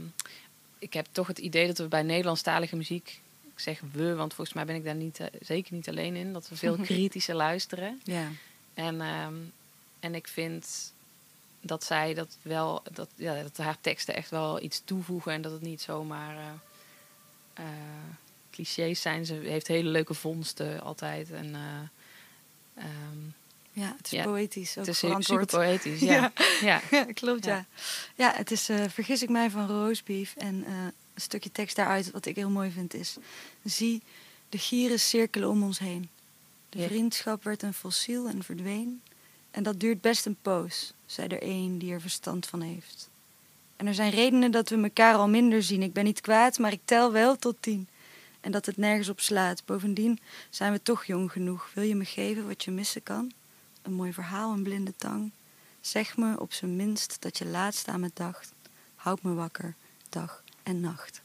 ik 0.78 0.92
heb 0.92 1.06
toch 1.12 1.26
het 1.26 1.38
idee 1.38 1.66
dat 1.66 1.78
we 1.78 1.88
bij 1.88 2.02
Nederlandstalige 2.02 2.76
muziek... 2.76 3.20
Ik 3.54 3.62
zeg 3.62 3.80
we, 3.92 4.14
want 4.14 4.34
volgens 4.34 4.56
mij 4.56 4.64
ben 4.66 4.74
ik 4.76 4.84
daar 4.84 4.94
niet, 4.94 5.20
eh, 5.20 5.26
zeker 5.40 5.74
niet 5.74 5.88
alleen 5.88 6.16
in. 6.16 6.32
Dat 6.32 6.48
we 6.48 6.56
veel 6.56 6.76
kritischer 6.90 7.34
luisteren. 7.34 8.00
Ja. 8.04 8.28
En, 8.74 9.00
en 10.00 10.14
ik 10.14 10.28
vind 10.28 10.92
dat 11.60 11.84
zij 11.84 12.14
dat 12.14 12.36
wel, 12.42 12.82
dat, 12.92 13.08
ja, 13.14 13.42
dat 13.42 13.56
haar 13.56 13.80
teksten 13.80 14.14
echt 14.14 14.30
wel 14.30 14.62
iets 14.62 14.82
toevoegen 14.84 15.32
en 15.32 15.42
dat 15.42 15.52
het 15.52 15.62
niet 15.62 15.80
zomaar 15.80 16.36
eh, 16.36 16.44
eh, 17.54 17.64
clichés 18.56 19.00
zijn. 19.00 19.26
Ze 19.26 19.34
heeft 19.34 19.66
hele 19.66 19.88
leuke 19.88 20.14
vondsten 20.14 20.80
altijd. 20.80 21.30
En 21.30 21.54
eh, 21.54 22.84
ehm, 22.84 23.18
ja, 23.72 23.94
het 23.96 24.06
is 24.06 24.10
Ja, 24.10 24.24
poëtisch. 24.24 24.78
Ook 24.78 24.86
het 24.86 25.02
is 25.02 25.26
super 25.26 25.46
poëtisch. 25.46 26.00
Ja. 26.12 26.32
ja. 26.60 26.80
Ja, 26.90 27.04
klopt, 27.04 27.44
ja. 27.44 27.66
Ja. 28.14 28.32
Het 28.36 28.50
is 28.50 28.68
eh, 28.68 28.84
Vergis 28.88 29.22
ik 29.22 29.28
mij 29.28 29.50
van 29.50 29.66
Roosbeef. 29.66 30.34
En 30.36 30.64
eh, 30.66 30.72
een 31.14 31.20
stukje 31.20 31.52
tekst 31.52 31.76
daaruit, 31.76 32.10
wat 32.10 32.26
ik 32.26 32.36
heel 32.36 32.50
mooi 32.50 32.70
vind, 32.70 32.94
is... 32.94 33.16
Zie, 33.64 34.02
de 34.48 34.58
gieren 34.58 35.00
cirkelen 35.00 35.48
om 35.48 35.62
ons 35.62 35.78
heen. 35.78 36.08
De 36.68 36.86
vriendschap 36.86 37.44
werd 37.44 37.62
een 37.62 37.74
fossiel 37.74 38.28
en 38.28 38.42
verdween. 38.42 39.02
En 39.50 39.62
dat 39.62 39.80
duurt 39.80 40.00
best 40.00 40.26
een 40.26 40.36
poos, 40.42 40.92
zei 41.06 41.28
er 41.28 41.42
een 41.42 41.78
die 41.78 41.92
er 41.92 42.00
verstand 42.00 42.46
van 42.46 42.60
heeft. 42.60 43.08
En 43.76 43.86
er 43.86 43.94
zijn 43.94 44.10
redenen 44.10 44.50
dat 44.50 44.68
we 44.68 44.82
elkaar 44.82 45.14
al 45.14 45.28
minder 45.28 45.62
zien. 45.62 45.82
Ik 45.82 45.92
ben 45.92 46.04
niet 46.04 46.20
kwaad, 46.20 46.58
maar 46.58 46.72
ik 46.72 46.80
tel 46.84 47.12
wel 47.12 47.36
tot 47.36 47.56
tien. 47.60 47.88
En 48.46 48.52
dat 48.52 48.66
het 48.66 48.76
nergens 48.76 49.08
op 49.08 49.20
slaat. 49.20 49.64
Bovendien 49.64 50.18
zijn 50.50 50.72
we 50.72 50.82
toch 50.82 51.04
jong 51.04 51.32
genoeg. 51.32 51.70
Wil 51.74 51.84
je 51.84 51.94
me 51.94 52.04
geven 52.04 52.46
wat 52.46 52.64
je 52.64 52.70
missen 52.70 53.02
kan? 53.02 53.32
Een 53.82 53.92
mooi 53.92 54.12
verhaal, 54.12 54.52
een 54.52 54.62
blinde 54.62 54.96
tang. 54.96 55.30
Zeg 55.80 56.16
me 56.16 56.40
op 56.40 56.52
zijn 56.52 56.76
minst 56.76 57.16
dat 57.20 57.38
je 57.38 57.46
laatst 57.46 57.88
aan 57.88 58.00
me 58.00 58.10
dacht. 58.14 58.52
Houd 58.94 59.22
me 59.22 59.34
wakker, 59.34 59.74
dag 60.08 60.42
en 60.62 60.80
nacht. 60.80 61.22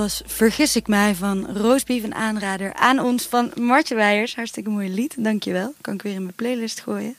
Was 0.00 0.22
Vergis 0.26 0.76
ik 0.76 0.86
mij 0.86 1.14
van 1.14 1.46
Roosbief, 1.56 2.02
een 2.02 2.14
aanrader 2.14 2.74
aan 2.74 2.98
ons 2.98 3.26
van 3.26 3.52
Martje 3.60 3.94
Weijers. 3.94 4.34
Hartstikke 4.34 4.70
mooi 4.70 4.94
lied, 4.94 5.14
dankjewel. 5.18 5.74
Kan 5.80 5.94
ik 5.94 6.02
weer 6.02 6.14
in 6.14 6.22
mijn 6.22 6.34
playlist 6.34 6.80
gooien. 6.80 7.16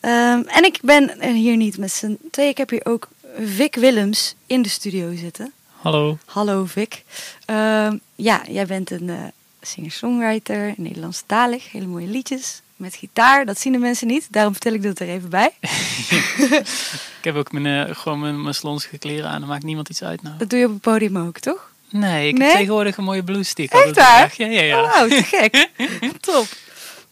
Ehm, 0.00 0.42
en 0.46 0.64
ik 0.64 0.78
ben 0.82 1.22
hier 1.22 1.56
niet 1.56 1.78
met 1.78 1.92
z'n 1.92 2.18
twee. 2.30 2.48
Ik 2.48 2.56
heb 2.56 2.70
hier 2.70 2.86
ook 2.86 3.08
Vic 3.38 3.74
Willems 3.74 4.34
in 4.46 4.62
de 4.62 4.68
studio 4.68 5.16
zitten. 5.16 5.52
Hallo. 5.66 6.18
Hallo 6.24 6.64
Vic. 6.64 7.04
Ehm, 7.44 7.96
ja, 8.14 8.42
jij 8.48 8.66
bent 8.66 8.90
een 8.90 9.08
uh, 9.08 9.22
singer-songwriter, 9.60 10.74
Nederlandstalig, 10.76 11.72
hele 11.72 11.86
mooie 11.86 12.06
liedjes 12.06 12.62
met 12.76 12.94
gitaar. 12.94 13.46
Dat 13.46 13.58
zien 13.58 13.72
de 13.72 13.78
mensen 13.78 14.06
niet, 14.06 14.26
daarom 14.30 14.52
vertel 14.52 14.72
ik 14.72 14.82
dat 14.82 14.98
er 14.98 15.08
even 15.08 15.30
bij. 15.30 15.52
ik 17.20 17.24
heb 17.24 17.34
ook 17.34 17.52
mijn, 17.52 17.88
uh, 17.88 17.94
gewoon 17.94 18.20
mijn, 18.20 18.42
mijn 18.42 18.54
slonsige 18.54 18.98
kleren 18.98 19.30
aan, 19.30 19.40
dan 19.40 19.48
maakt 19.48 19.64
niemand 19.64 19.88
iets 19.88 20.02
uit 20.02 20.22
nou. 20.22 20.36
Dat 20.38 20.50
doe 20.50 20.58
je 20.58 20.66
op 20.66 20.72
het 20.72 20.80
podium 20.80 21.18
ook, 21.18 21.38
toch? 21.38 21.68
Nee, 21.90 22.28
ik 22.28 22.38
heb 22.38 22.50
tegenwoordig 22.50 22.96
een 22.96 23.04
mooie 23.04 23.24
blues 23.24 23.48
stick. 23.48 23.72
Echt 23.72 23.96
waar? 23.96 24.34
Ja, 24.36 24.46
ja, 24.46 24.62
ja. 24.62 24.82
Oh, 24.82 25.02
te 25.02 25.22
gek. 25.22 25.68
Top. 26.20 26.46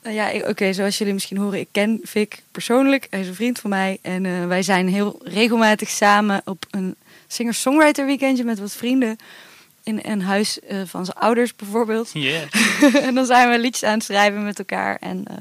Nou 0.03 0.15
ja, 0.15 0.49
oké, 0.49 0.73
zoals 0.73 0.99
jullie 0.99 1.13
misschien 1.13 1.37
horen, 1.37 1.59
ik 1.59 1.69
ken 1.73 2.01
Vic 2.03 2.43
persoonlijk. 2.51 3.07
Hij 3.11 3.21
is 3.21 3.29
een 3.29 3.35
vriend 3.35 3.59
van 3.59 3.71
mij. 3.71 3.99
En 4.03 4.25
uh, 4.25 4.47
wij 4.47 4.63
zijn 4.63 4.89
heel 4.89 5.21
regelmatig 5.23 5.89
samen 5.89 6.43
op 6.45 6.67
een 6.71 6.97
singer-songwriter 7.27 8.07
weekendje 8.07 8.45
met 8.45 8.59
wat 8.59 8.73
vrienden. 8.73 9.17
In 9.83 10.01
een 10.03 10.23
huis 10.23 10.59
uh, 10.71 10.83
van 10.87 11.05
zijn 11.05 11.17
ouders 11.17 11.57
bijvoorbeeld. 11.57 12.11
Yeah. 12.13 12.55
en 13.07 13.15
dan 13.15 13.27
zijn 13.27 13.51
we 13.51 13.59
liedjes 13.59 13.89
aan 13.89 13.95
het 13.95 14.05
schrijven 14.05 14.45
met 14.45 14.59
elkaar. 14.59 14.97
En 15.01 15.25
uh, 15.31 15.37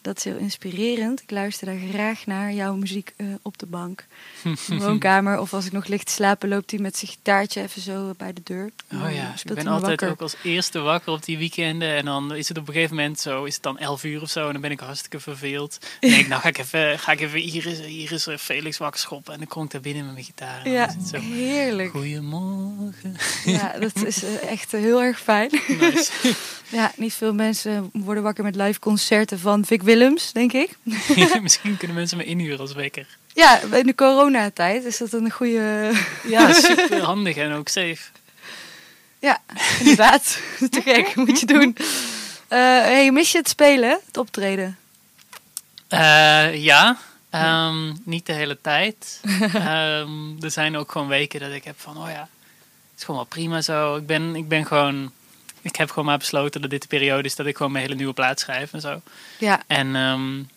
dat 0.00 0.16
is 0.16 0.24
heel 0.24 0.36
inspirerend. 0.36 1.22
Ik 1.22 1.30
luister 1.30 1.66
daar 1.66 1.80
graag 1.92 2.26
naar, 2.26 2.52
jouw 2.52 2.74
muziek 2.74 3.14
op 3.42 3.58
de 3.58 3.66
bank. 3.66 4.06
Woonkamer. 4.78 5.38
Of 5.38 5.54
als 5.54 5.66
ik 5.66 5.72
nog 5.72 5.86
ligt 5.86 6.06
te 6.06 6.12
slapen, 6.12 6.48
loopt 6.48 6.70
hij 6.70 6.80
met 6.80 6.96
zijn 6.96 7.10
gitaartje 7.10 7.62
even 7.62 7.82
zo 7.82 8.14
bij 8.16 8.32
de 8.32 8.40
deur. 8.44 8.70
Oh 8.92 9.14
ja, 9.14 9.34
ik 9.44 9.54
ben 9.54 9.66
altijd 9.66 9.88
wakker. 10.00 10.10
ook 10.10 10.20
als 10.20 10.34
eerste 10.42 10.78
wakker 10.78 11.12
op 11.12 11.24
die 11.24 11.38
weekenden. 11.38 11.96
En 11.96 12.04
dan 12.04 12.34
is 12.34 12.48
het 12.48 12.58
op 12.58 12.68
een 12.68 12.74
gegeven 12.74 12.96
moment 12.96 13.20
zo, 13.20 13.44
is 13.44 13.54
het 13.54 13.62
dan 13.62 13.78
11 13.78 14.04
uur 14.04 14.22
of 14.22 14.30
zo. 14.30 14.46
En 14.46 14.52
dan 14.52 14.60
ben 14.60 14.70
ik 14.70 14.80
hartstikke 14.80 15.20
verveeld. 15.20 15.78
En 16.00 16.08
denk 16.08 16.20
ik, 16.22 16.28
nou 16.28 16.40
ga 16.40 16.48
ik 16.48 16.58
even, 16.58 16.98
ga 16.98 17.12
ik 17.12 17.20
even 17.20 17.40
Iris, 17.42 17.80
Iris 17.80 18.28
Felix 18.38 18.78
wakker 18.78 19.00
schoppen. 19.00 19.32
En 19.32 19.38
dan 19.38 19.48
kom 19.48 19.64
ik 19.64 19.70
daar 19.70 19.80
binnen 19.80 20.04
met 20.04 20.12
mijn 20.12 20.24
gitaar. 20.24 20.64
En 20.64 20.70
ja, 20.70 20.86
dan 20.86 20.96
is 20.96 21.12
het 21.12 21.22
zo, 21.22 21.28
heerlijk. 21.28 21.90
Goedemorgen. 21.90 23.16
Ja, 23.44 23.78
dat 23.78 24.04
is 24.04 24.24
uh, 24.24 24.42
echt 24.52 24.74
uh, 24.74 24.80
heel 24.80 25.02
erg 25.02 25.20
fijn. 25.20 25.50
Nice. 25.80 26.34
ja, 26.68 26.92
niet 26.96 27.14
veel 27.14 27.34
mensen 27.34 27.90
worden 27.92 28.22
wakker 28.22 28.44
met 28.44 28.54
live 28.54 28.78
concerten 28.78 29.38
van 29.38 29.64
Vic 29.64 29.82
Willems, 29.82 30.32
denk 30.32 30.52
ik. 30.52 30.78
Misschien 31.42 31.76
kunnen 31.76 31.96
mensen 31.96 32.16
me 32.16 32.24
inhuren 32.24 32.58
als 32.58 32.72
wekker. 32.72 33.06
Ja, 33.34 33.60
in 33.60 33.86
de 33.86 33.94
coronatijd 33.94 34.84
is 34.84 34.98
dat 34.98 35.12
een 35.12 35.30
goede... 35.30 35.92
Ja, 36.26 36.52
super 36.52 37.00
handig 37.00 37.36
en 37.36 37.52
ook 37.52 37.68
safe. 37.68 37.98
Ja, 39.18 39.38
inderdaad. 39.78 40.38
Te 40.70 40.80
gek, 40.82 41.14
moet 41.14 41.40
je 41.40 41.46
doen. 41.46 41.76
Uh, 41.78 42.58
hey, 42.82 43.12
mis 43.12 43.32
je 43.32 43.38
het 43.38 43.48
spelen, 43.48 44.00
het 44.06 44.16
optreden? 44.16 44.78
Uh, 45.90 46.54
ja, 46.54 46.96
um, 47.34 48.00
niet 48.04 48.26
de 48.26 48.32
hele 48.32 48.58
tijd. 48.60 49.20
um, 49.54 50.36
er 50.44 50.50
zijn 50.50 50.76
ook 50.76 50.92
gewoon 50.92 51.08
weken 51.08 51.40
dat 51.40 51.52
ik 51.52 51.64
heb 51.64 51.80
van, 51.80 51.96
oh 51.96 52.08
ja, 52.08 52.28
het 52.90 52.98
is 52.98 53.04
gewoon 53.04 53.20
wel 53.20 53.30
prima 53.30 53.60
zo. 53.60 53.96
Ik 53.96 54.06
ben, 54.06 54.36
ik 54.36 54.48
ben 54.48 54.66
gewoon, 54.66 55.12
ik 55.62 55.76
heb 55.76 55.88
gewoon 55.88 56.04
maar 56.04 56.18
besloten 56.18 56.60
dat 56.60 56.70
dit 56.70 56.82
de 56.82 56.88
periode 56.88 57.28
is 57.28 57.36
dat 57.36 57.46
ik 57.46 57.56
gewoon 57.56 57.72
mijn 57.72 57.84
hele 57.84 57.96
nieuwe 57.96 58.12
plaat 58.12 58.40
schrijf 58.40 58.72
en 58.72 58.80
zo. 58.80 59.00
Ja. 59.38 59.62
En 59.66 59.94
um, 59.94 60.48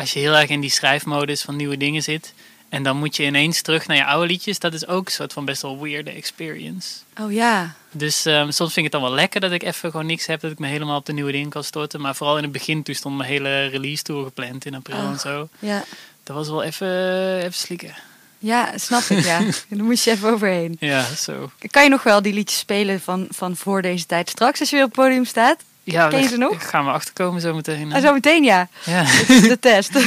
als 0.00 0.12
je 0.12 0.18
heel 0.18 0.36
erg 0.36 0.48
in 0.48 0.60
die 0.60 0.70
schrijfmodus 0.70 1.42
van 1.42 1.56
nieuwe 1.56 1.76
dingen 1.76 2.02
zit. 2.02 2.34
En 2.68 2.82
dan 2.82 2.96
moet 2.96 3.16
je 3.16 3.24
ineens 3.24 3.62
terug 3.62 3.86
naar 3.86 3.96
je 3.96 4.04
oude 4.04 4.26
liedjes. 4.26 4.58
Dat 4.58 4.74
is 4.74 4.86
ook 4.86 5.06
een 5.06 5.12
soort 5.12 5.32
van 5.32 5.44
best 5.44 5.62
wel 5.62 5.80
weirde 5.80 6.10
experience. 6.10 6.88
Oh 7.20 7.32
ja. 7.32 7.74
Dus 7.90 8.24
um, 8.24 8.50
soms 8.50 8.72
vind 8.72 8.86
ik 8.86 8.92
het 8.92 8.92
dan 8.92 9.02
wel 9.02 9.12
lekker 9.12 9.40
dat 9.40 9.52
ik 9.52 9.62
even 9.62 9.90
gewoon 9.90 10.06
niks 10.06 10.26
heb. 10.26 10.40
Dat 10.40 10.50
ik 10.50 10.58
me 10.58 10.66
helemaal 10.66 10.96
op 10.96 11.06
de 11.06 11.12
nieuwe 11.12 11.32
dingen 11.32 11.50
kan 11.50 11.64
storten. 11.64 12.00
Maar 12.00 12.14
vooral 12.14 12.36
in 12.36 12.42
het 12.42 12.52
begin, 12.52 12.82
toen 12.82 12.94
stond 12.94 13.16
mijn 13.16 13.30
hele 13.30 13.66
release 13.66 14.02
tour 14.02 14.24
gepland 14.24 14.64
in 14.64 14.74
april 14.74 14.96
oh, 14.96 15.10
en 15.10 15.18
zo. 15.18 15.48
Ja. 15.58 15.84
Dat 16.22 16.36
was 16.36 16.48
wel 16.48 16.62
even, 16.62 17.38
even 17.38 17.52
slikken. 17.52 17.94
Ja, 18.38 18.78
snap 18.78 19.02
ik, 19.02 19.24
ja. 19.24 19.38
Daar 19.68 19.84
moest 19.84 20.04
je 20.04 20.10
even 20.10 20.30
overheen. 20.30 20.76
Ja, 20.78 21.14
zo. 21.14 21.50
Kan 21.70 21.82
je 21.82 21.88
nog 21.88 22.02
wel 22.02 22.22
die 22.22 22.32
liedjes 22.32 22.58
spelen 22.58 23.00
van, 23.00 23.26
van 23.30 23.56
voor 23.56 23.82
deze 23.82 24.06
tijd 24.06 24.28
straks, 24.28 24.60
als 24.60 24.70
je 24.70 24.76
weer 24.76 24.84
op 24.84 24.90
het 24.90 25.00
podium 25.00 25.24
staat? 25.24 25.62
Ja, 25.90 26.08
Ken 26.08 26.20
je 26.22 26.28
ze 26.28 26.36
nog? 26.36 26.68
gaan 26.70 26.84
we 26.84 26.90
achterkomen 26.90 27.40
zo 27.40 27.54
meteen. 27.54 27.92
Ah, 27.92 28.02
zo 28.02 28.12
meteen, 28.12 28.44
ja. 28.44 28.68
ja. 28.84 29.02
Dit 29.26 29.28
is 29.28 29.48
de 29.48 29.58
test. 29.58 29.92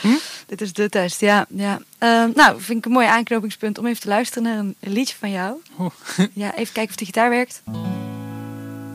hm? 0.00 0.08
Dit 0.46 0.60
is 0.60 0.72
de 0.72 0.88
test, 0.88 1.20
ja. 1.20 1.46
ja. 1.48 1.78
Uh, 1.98 2.34
nou, 2.34 2.60
vind 2.60 2.78
ik 2.78 2.84
een 2.84 2.92
mooi 2.92 3.06
aanknopingspunt 3.06 3.78
om 3.78 3.86
even 3.86 4.00
te 4.00 4.08
luisteren 4.08 4.42
naar 4.42 4.58
een, 4.58 4.76
liedje 4.80 5.14
van 5.18 5.30
jou. 5.30 5.56
Ja, 6.32 6.54
even 6.54 6.72
kijken 6.72 6.90
of 6.90 6.96
de 6.96 7.04
gitaar 7.04 7.30
werkt. 7.30 7.62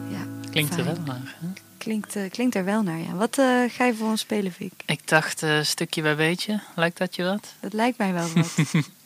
Ja, 0.10 0.50
Klinkt 0.52 0.74
fijn. 0.74 0.88
er 0.88 0.94
wel 0.94 1.04
naar. 1.06 1.36
Hè? 1.40 1.48
Klinkt, 1.78 2.16
uh, 2.16 2.30
klinkt 2.30 2.56
er 2.56 2.66
wel 2.66 2.82
naar, 2.82 2.98
ja. 2.98 3.14
Wat 3.14 3.38
uh, 3.38 3.46
ga 3.70 3.86
je 3.86 3.94
voor 3.96 4.08
ons 4.08 4.22
spelen, 4.22 4.52
Vic? 4.52 4.72
Ik 4.86 5.08
dacht 5.08 5.44
uh, 5.44 5.62
stukje 5.62 6.02
bij 6.02 6.16
beetje. 6.16 6.60
Lijkt 6.76 6.98
dat 6.98 7.16
je 7.16 7.24
wat? 7.24 7.54
Dat 7.60 7.74
lijkt 7.74 7.98
mij 7.98 8.14
wel 8.14 8.28
wat. 8.34 8.56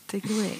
Take 0.06 0.28
away. 0.34 0.58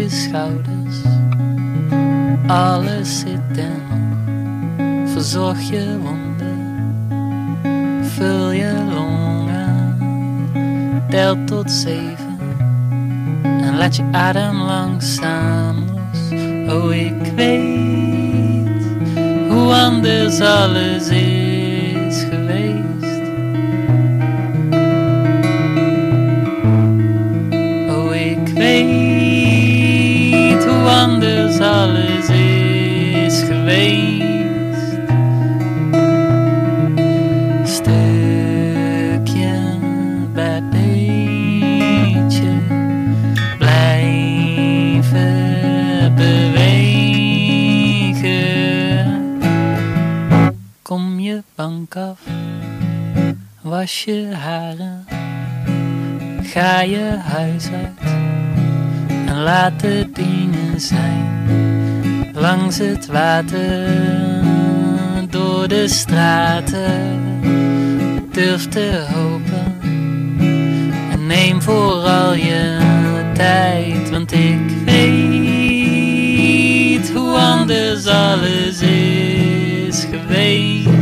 Je 0.00 0.08
schouders, 0.08 0.96
alles 2.46 3.18
zit 3.18 3.56
nog. 3.56 3.98
Verzorg 5.12 5.60
je 5.60 5.98
wonden, 6.02 6.58
vul 8.02 8.50
je 8.50 8.84
longen, 8.94 9.96
tel 11.08 11.44
tot 11.44 11.70
zeven. 11.70 12.38
En 13.42 13.76
laat 13.76 13.96
je 13.96 14.02
adem 14.12 14.62
langzaam 14.62 15.76
los. 15.76 16.40
Oh, 16.74 16.94
ik 16.94 17.32
weet 17.36 18.86
hoe 19.48 19.74
anders 19.74 20.40
alles 20.40 21.08
is 21.08 21.39
was 53.80 54.04
je 54.04 54.34
haren, 54.34 55.06
ga 56.42 56.80
je 56.80 57.16
huis 57.22 57.68
uit 57.72 58.12
en 59.26 59.42
laat 59.42 59.82
het 59.82 60.14
dingen 60.14 60.80
zijn. 60.80 61.28
Langs 62.32 62.78
het 62.78 63.06
water, 63.06 63.88
door 65.30 65.68
de 65.68 65.88
straten, 65.88 67.20
durf 68.32 68.68
te 68.68 69.06
hopen. 69.14 69.74
En 71.10 71.26
neem 71.26 71.62
vooral 71.62 72.34
je 72.34 72.78
tijd, 73.34 74.10
want 74.10 74.32
ik 74.32 74.60
weet 74.84 76.20
hoe 77.10 77.38
anders 77.38 78.06
alles 78.06 78.80
is 78.80 80.06
geweest. 80.10 80.99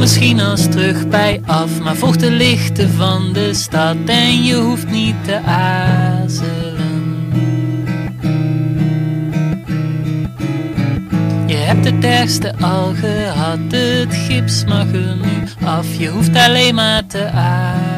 Misschien 0.00 0.40
als 0.40 0.68
terug 0.68 1.08
bij 1.08 1.40
af, 1.46 1.80
maar 1.80 1.96
volg 1.96 2.16
de 2.16 2.30
lichten 2.30 2.90
van 2.90 3.32
de 3.32 3.54
stad 3.54 3.96
en 4.06 4.44
je 4.44 4.54
hoeft 4.54 4.90
niet 4.90 5.24
te 5.24 5.40
aarzelen. 5.42 6.68
Je 11.46 11.56
hebt 11.56 11.84
het 11.84 12.04
ergste 12.04 12.54
al 12.60 12.92
gehad, 12.94 13.58
het 13.68 14.14
gips 14.14 14.64
mag 14.64 14.92
er 14.92 15.16
nu 15.16 15.66
af, 15.66 15.86
je 15.98 16.08
hoeft 16.08 16.36
alleen 16.36 16.74
maar 16.74 17.06
te 17.06 17.30
ademen. 17.30 17.89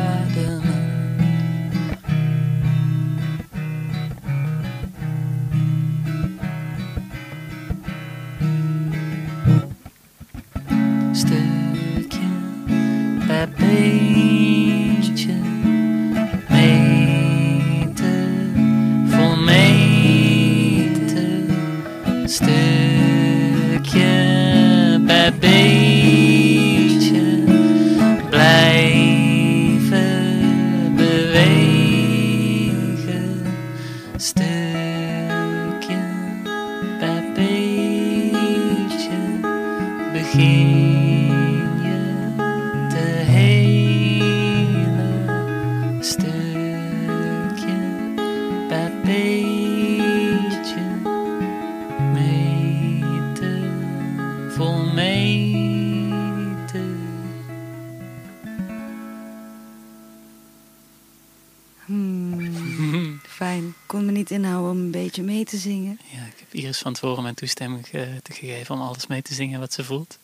Toestemming 67.46 67.86
ge- 67.88 68.20
te 68.22 68.32
gegeven 68.32 68.74
om 68.74 68.80
alles 68.80 69.06
mee 69.06 69.22
te 69.22 69.34
zingen 69.34 69.60
wat 69.60 69.72
ze 69.72 69.84
voelt. 69.84 70.18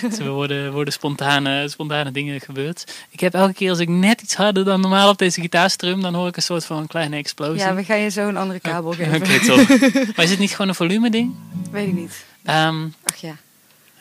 dus 0.00 0.18
er 0.18 0.30
worden, 0.30 0.72
worden 0.78 0.92
spontane, 0.92 1.68
spontane 1.68 2.12
dingen 2.12 2.40
gebeurd. 2.40 3.04
Ik 3.10 3.20
heb 3.20 3.34
elke 3.34 3.52
keer 3.52 3.70
als 3.70 3.78
ik 3.78 3.88
net 3.88 4.20
iets 4.20 4.34
harder 4.34 4.64
dan 4.64 4.80
normaal 4.80 5.08
op 5.08 5.18
deze 5.18 5.40
gitaarstrum, 5.40 6.02
dan 6.02 6.14
hoor 6.14 6.28
ik 6.28 6.36
een 6.36 6.42
soort 6.42 6.64
van 6.64 6.76
een 6.76 6.86
kleine 6.86 7.16
explosie. 7.16 7.58
Ja, 7.58 7.74
we 7.74 7.84
gaan 7.84 7.98
je 7.98 8.08
zo 8.10 8.28
een 8.28 8.36
andere 8.36 8.60
kabel 8.60 8.92
geven. 8.92 9.14
Oké, 9.14 9.38
top. 9.40 9.68
maar 10.16 10.24
is 10.24 10.30
het 10.30 10.38
niet 10.38 10.50
gewoon 10.50 10.68
een 10.68 10.74
volume 10.74 11.10
ding? 11.10 11.34
Weet 11.70 11.86
ik 11.88 11.94
niet. 11.94 12.24
Ehm 12.44 12.86
Ach 13.04 13.16
ja. 13.16 13.36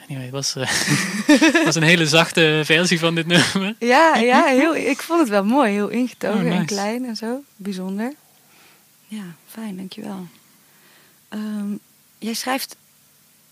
anyway, 0.02 0.24
het 0.24 0.32
was, 0.34 0.56
eh, 0.56 1.64
was 1.66 1.76
een 1.76 1.84
hele 1.84 2.08
zachte 2.08 2.62
versie 2.66 3.00
van 3.00 3.16
dit 3.16 3.28
nummer. 3.28 3.76
Ja, 3.80 4.16
ja 4.16 4.46
heel, 4.46 4.76
ik 4.76 5.02
vond 5.02 5.20
het 5.20 5.30
wel 5.30 5.44
mooi. 5.46 5.72
Heel 5.72 5.88
ingetogen 5.90 6.38
Oh, 6.40 6.44
nice. 6.46 6.58
en 6.58 6.66
klein 6.66 7.06
en 7.06 7.16
zo. 7.16 7.44
Bijzonder. 7.56 8.14
Ja, 9.08 9.24
fijn, 9.48 9.76
dankjewel. 9.78 10.28
Ehm 11.30 11.74
jij 12.22 12.34
schrijft 12.34 12.76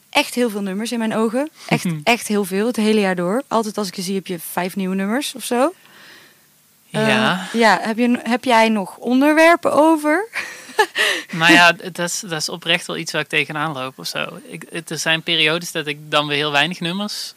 echt 0.09 0.33
heel 0.33 0.49
veel 0.49 0.61
nummers 0.61 0.91
in 0.91 0.99
mijn 0.99 1.15
ogen. 1.15 1.49
Echt, 1.67 1.85
echt 2.03 2.27
heel 2.27 2.45
veel, 2.45 2.67
het 2.67 2.75
hele 2.75 2.99
jaar 2.99 3.15
door. 3.15 3.43
Altijd 3.47 3.77
als 3.77 3.87
ik 3.87 3.95
je 3.95 4.01
zie 4.01 4.15
heb 4.15 4.27
je 4.27 4.39
vijf 4.39 4.75
nieuwe 4.75 4.95
nummers 4.95 5.35
of 5.35 5.43
zo. 5.43 5.73
Ja, 6.85 7.47
ja, 7.53 7.79
heb, 7.81 7.97
je, 7.97 8.19
heb 8.23 8.43
jij 8.43 8.69
nog 8.69 8.97
onderwerpen 8.97 9.71
over? 9.71 10.27
nou 11.31 11.53
ja, 11.53 11.71
dat 11.71 11.99
is, 11.99 12.19
dat 12.19 12.41
is 12.41 12.49
oprecht 12.49 12.87
wel 12.87 12.97
iets 12.97 13.11
waar 13.11 13.21
ik 13.21 13.27
tegenaan 13.27 13.73
loop 13.73 13.99
of 13.99 14.07
zo. 14.07 14.39
Ik, 14.43 14.65
het, 14.69 14.89
er 14.89 14.97
zijn 14.97 15.23
periodes 15.23 15.71
dat 15.71 15.87
ik 15.87 16.11
dan 16.11 16.27
weer 16.27 16.37
heel 16.37 16.51
weinig 16.51 16.79
nummers 16.79 17.33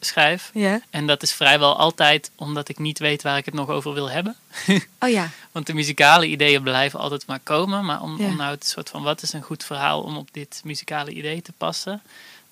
schrijf. 0.00 0.50
Ja. 0.54 0.80
En 0.90 1.06
dat 1.06 1.22
is 1.22 1.32
vrijwel 1.32 1.76
altijd 1.78 2.30
omdat 2.36 2.68
ik 2.68 2.78
niet 2.78 2.98
weet 2.98 3.22
waar 3.22 3.36
ik 3.36 3.44
het 3.44 3.54
nog 3.54 3.68
over 3.68 3.92
wil 3.94 4.10
hebben. 4.10 4.36
Oh 4.98 5.08
ja, 5.08 5.28
Want 5.52 5.66
de 5.66 5.74
muzikale 5.74 6.26
ideeën 6.26 6.62
blijven 6.62 6.98
altijd 7.00 7.26
maar 7.26 7.40
komen. 7.42 7.84
Maar 7.84 8.02
om, 8.02 8.18
Ja. 8.18 8.26
om 8.26 8.36
nou 8.36 8.50
het 8.50 8.66
soort 8.66 8.90
van 8.90 9.02
wat 9.02 9.22
is 9.22 9.32
een 9.32 9.42
goed 9.42 9.64
verhaal 9.64 10.02
om 10.02 10.16
op 10.16 10.28
dit 10.32 10.60
muzikale 10.64 11.10
idee 11.10 11.42
te 11.42 11.52
passen. 11.56 12.02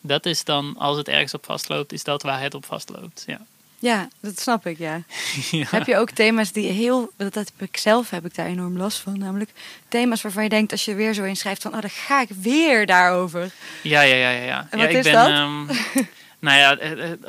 Dat 0.01 0.27
is 0.27 0.45
dan, 0.45 0.75
als 0.79 0.97
het 0.97 1.09
ergens 1.09 1.35
op 1.35 1.45
vastloopt, 1.45 1.93
is 1.93 2.05
dat 2.05 2.23
waar 2.23 2.41
het 2.41 2.55
op 2.55 2.65
vastloopt. 2.65 3.25
Ja. 3.27 3.41
ja, 3.79 4.09
dat 4.21 4.41
snap 4.41 4.67
ik, 4.67 4.79
ja. 4.79 5.03
ja. 5.51 5.65
Heb 5.71 5.87
je 5.87 5.97
ook 5.97 6.11
thema's 6.11 6.53
die 6.53 6.71
heel, 6.71 7.11
dat 7.17 7.35
heb 7.35 7.49
ik 7.59 7.77
zelf, 7.77 8.11
heb 8.11 8.25
ik 8.25 8.35
daar 8.35 8.47
enorm 8.47 8.77
last 8.77 8.99
van. 8.99 9.19
Namelijk 9.19 9.51
thema's 9.89 10.23
waarvan 10.23 10.43
je 10.43 10.49
denkt 10.49 10.73
als 10.73 10.85
je 10.85 10.95
weer 10.95 11.15
zo 11.15 11.25
inschrijft 11.25 11.63
van, 11.63 11.75
oh 11.75 11.81
dan 11.81 11.91
ga 11.91 12.21
ik 12.21 12.29
weer 12.41 12.87
daarover. 12.87 13.51
Ja, 13.83 14.01
ja, 14.01 14.15
ja, 14.15 14.31
ja. 14.31 14.43
ja. 14.45 14.67
En 14.71 14.79
ja, 14.79 14.85
wat 14.85 14.93
ik 14.95 14.99
is 14.99 15.05
ben, 15.05 15.13
dat? 15.13 15.29
ehm, 15.29 16.05
nou 16.39 16.59
ja, 16.59 16.79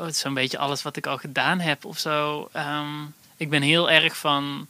is 0.06 0.20
zo'n 0.20 0.34
beetje 0.34 0.58
alles 0.58 0.82
wat 0.82 0.96
ik 0.96 1.08
al 1.08 1.18
gedaan 1.18 1.60
heb 1.60 1.86
of 1.86 2.00
zo. 2.00 2.50
Ehm, 2.52 3.06
ik 3.38 3.50
ben 3.50 3.62
heel 3.62 3.90
erg 3.90 4.18
van. 4.18 4.68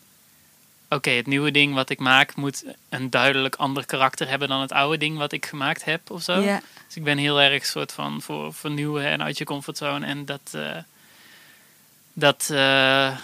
Oké, 0.89 1.09
het 1.09 1.27
nieuwe 1.27 1.51
ding 1.51 1.73
wat 1.73 1.89
ik 1.89 1.99
maak 1.99 2.35
moet 2.35 2.63
een 2.89 3.09
duidelijk 3.09 3.55
ander 3.55 3.85
karakter 3.85 4.29
hebben 4.29 4.47
dan 4.47 4.61
het 4.61 4.71
oude 4.71 4.97
ding 4.97 5.17
wat 5.17 5.31
ik 5.31 5.45
gemaakt 5.45 5.85
heb 5.85 6.11
of 6.11 6.21
zo. 6.21 6.41
Dus 6.41 6.95
ik 6.95 7.03
ben 7.03 7.17
heel 7.17 7.41
erg 7.41 7.65
soort 7.65 7.91
van 7.91 8.21
voor 8.21 8.53
vernieuwen 8.53 9.05
en 9.05 9.23
uit 9.23 9.37
je 9.37 9.43
comfortzone. 9.45 10.05
En 10.05 10.25
dat, 10.25 10.41
eh, 10.51 10.77
dat 12.13 12.49
eh, 12.51 13.17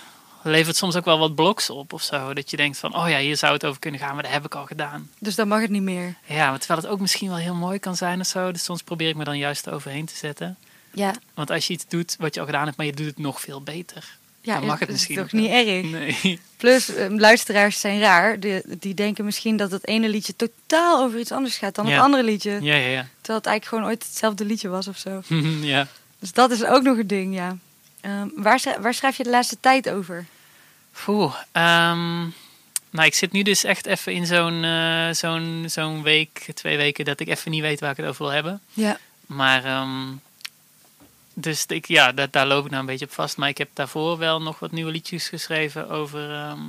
levert 0.44 0.76
soms 0.76 0.96
ook 0.96 1.06
wel 1.06 1.20
wat 1.20 1.36
bloks 1.36 1.70
op 1.70 1.94
of 1.94 2.02
zo. 2.02 2.34
Dat 2.34 2.50
je 2.50 2.58
denkt 2.58 2.78
van, 2.78 2.96
oh 2.96 3.10
ja, 3.10 3.18
hier 3.18 3.38
zou 3.38 3.54
het 3.54 3.66
over 3.66 3.80
kunnen 3.80 4.00
gaan, 4.00 4.14
maar 4.14 4.24
dat 4.24 4.32
heb 4.32 4.46
ik 4.46 4.56
al 4.56 4.66
gedaan. 4.66 5.10
dus 5.20 5.36
dan 5.36 5.48
mag 5.48 5.62
het 5.62 5.70
niet 5.70 5.82
meer. 5.82 6.16
Ja, 6.26 6.50
maar 6.50 6.60
terwijl 6.60 6.82
het 6.82 6.90
ook 6.90 7.00
misschien 7.00 7.30
wel 7.30 7.38
heel 7.38 7.56
mooi 7.56 7.80
kan 7.80 7.96
zijn 7.96 8.20
of 8.20 8.28
zo. 8.28 8.52
Dus 8.52 8.64
soms 8.64 8.84
probeer 8.84 9.10
ik 9.10 9.16
me 9.16 9.24
dan 9.24 9.38
juist 9.38 9.68
eroverheen 9.68 10.06
te 10.06 10.16
zetten. 10.16 10.58
Ja, 10.96 11.14
Want 11.34 11.50
als 11.52 11.68
je 11.68 11.74
iets 11.74 11.86
doet 11.88 12.16
wat 12.20 12.34
je 12.34 12.40
al 12.40 12.46
gedaan 12.46 12.66
hebt, 12.66 12.78
maar 12.78 12.86
je 12.86 12.94
doet 12.94 13.06
het 13.06 13.18
nog 13.18 13.42
veel 13.42 13.62
beter. 13.62 14.18
ja 14.42 14.56
Dan 14.56 14.66
mag 14.66 14.80
het 14.80 14.88
dat 14.88 14.90
misschien 14.98 15.16
is 15.16 15.22
toch 15.22 15.32
niet 15.32 15.50
erg. 15.52 15.84
Nee. 15.84 16.40
Plus, 16.58 16.90
eh, 16.96 17.10
luisteraars 17.10 17.80
zijn 17.80 18.00
raar. 18.00 18.40
Die, 18.40 18.62
die 18.80 18.94
denken 18.94 19.26
misschien 19.26 19.58
dat 19.58 19.72
het 19.72 19.88
ene 19.88 20.10
liedje 20.10 20.36
totaal 20.36 21.04
over 21.04 21.20
iets 21.20 21.32
anders 21.32 21.58
gaat 21.58 21.76
dan 21.76 21.86
Ja. 21.88 21.92
het 21.94 22.02
andere 22.02 22.24
liedje. 22.24 22.52
Ja, 22.62 22.76
ja, 22.76 22.88
ja. 22.88 23.08
Terwijl 23.18 23.38
het 23.38 23.48
eigenlijk 23.48 23.66
gewoon 23.66 23.86
ooit 23.86 24.04
hetzelfde 24.04 24.46
liedje 24.46 24.68
was 24.70 24.88
of 24.88 24.98
zo. 24.98 25.22
ja. 25.62 25.88
Dus 26.20 26.32
dat 26.32 26.52
is 26.52 26.64
ook 26.64 26.84
nog 26.84 26.98
een 26.98 27.08
ding, 27.08 27.36
ja. 27.36 27.58
Ehm, 28.02 28.28
waar, 28.36 28.60
schrijf, 28.60 28.78
waar 28.78 28.94
schrijf 28.94 29.18
je 29.18 29.24
de 29.24 29.30
laatste 29.30 29.58
tijd 29.60 29.90
over? 29.90 30.26
Oeh, 31.08 31.36
ehm, 31.52 32.20
nou, 32.90 33.06
ik 33.08 33.14
zit 33.14 33.32
nu 33.32 33.42
dus 33.44 33.64
echt 33.64 33.86
even 33.86 34.14
in 34.14 34.26
zo'n 34.26 34.64
eh, 34.64 35.10
zo'n 35.12 35.64
zo'n 35.68 36.04
week, 36.04 36.48
twee 36.54 36.78
weken, 36.78 37.06
dat 37.06 37.20
ik 37.20 37.28
even 37.28 37.52
niet 37.52 37.62
weet 37.62 37.80
waar 37.80 37.92
ik 37.92 37.98
het 37.98 38.06
over 38.06 38.24
wil 38.24 38.34
hebben. 38.34 38.62
Ja. 38.74 38.98
Maar, 39.26 39.64
ehm, 39.66 40.08
dus 41.38 41.66
ik, 41.68 41.86
ja, 41.88 42.12
dat, 42.12 42.32
daar 42.34 42.48
loop 42.48 42.64
ik 42.66 42.70
nou 42.70 42.82
een 42.82 42.90
beetje 42.90 43.06
op 43.06 43.12
vast. 43.12 43.38
Maar 43.38 43.50
ik 43.50 43.58
heb 43.58 43.70
daarvoor 43.74 44.18
wel 44.18 44.42
nog 44.42 44.60
wat 44.60 44.72
nieuwe 44.72 44.92
liedjes 44.92 45.28
geschreven 45.28 45.90
over, 45.90 46.32
ehm, 46.34 46.60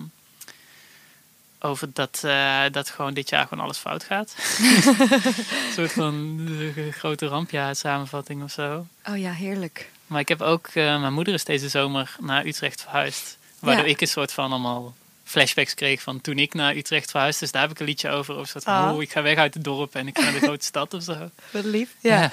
over 1.60 1.88
dat, 1.92 2.20
eh, 2.24 2.62
dat 2.72 2.90
gewoon 2.90 3.14
dit 3.14 3.28
jaar 3.28 3.46
gewoon 3.46 3.64
alles 3.64 3.78
fout 3.78 4.04
gaat. 4.04 4.34
een 4.58 5.72
soort 5.72 5.92
van 5.92 6.40
eh, 6.76 6.92
grote 6.92 7.26
rampjaar 7.26 7.76
samenvatting 7.76 8.42
of 8.42 8.50
zo. 8.50 8.86
Oh 9.08 9.18
ja, 9.18 9.32
heerlijk. 9.32 9.90
Maar 10.06 10.20
ik 10.20 10.28
heb 10.28 10.40
ook, 10.40 10.66
eh, 10.66 11.00
mijn 11.00 11.12
moeder 11.12 11.34
is 11.34 11.44
deze 11.44 11.68
zomer 11.68 12.16
naar 12.20 12.46
Utrecht 12.46 12.82
verhuisd. 12.82 13.38
Waardoor 13.58 13.84
Ja. 13.84 13.90
ik 13.90 14.00
een 14.00 14.08
soort 14.08 14.32
van 14.32 14.50
allemaal 14.50 14.94
flashbacks 15.24 15.74
kreeg 15.74 16.02
van 16.02 16.20
toen 16.20 16.38
ik 16.38 16.54
naar 16.54 16.76
Utrecht 16.76 17.10
verhuisde. 17.10 17.40
Dus 17.40 17.50
daar 17.52 17.62
heb 17.62 17.70
ik 17.70 17.78
een 17.80 17.86
liedje 17.86 18.10
over. 18.10 18.34
Over 18.34 18.46
soort 18.48 18.64
van, 18.64 18.74
Ah. 18.74 18.94
oh, 18.94 19.02
ik 19.02 19.10
ga 19.10 19.22
weg 19.22 19.36
uit 19.36 19.54
het 19.54 19.64
dorp 19.64 19.94
en 19.94 20.06
ik 20.06 20.18
ga 20.18 20.24
naar 20.24 20.32
de 20.32 20.38
grote 20.48 20.64
stad 20.64 20.94
of 20.94 21.02
zo. 21.02 21.30
Wat 21.50 21.64
lief. 21.64 21.88
Ja, 22.00 22.30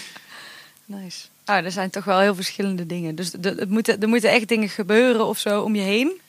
nice. 0.84 1.26
Ah, 1.46 1.64
er 1.64 1.72
zijn 1.72 1.90
toch 1.90 2.04
wel 2.04 2.18
heel 2.18 2.34
verschillende 2.34 2.86
dingen. 2.86 3.14
Dus 3.14 3.30
de, 3.30 3.48
het 3.48 3.70
moeten, 3.70 4.00
er 4.00 4.08
moeten 4.08 4.30
echt 4.30 4.48
dingen 4.48 4.68
gebeuren 4.68 5.26
of 5.26 5.38
zo 5.38 5.62
om 5.62 5.74
je 5.74 5.82
heen. 5.82 6.20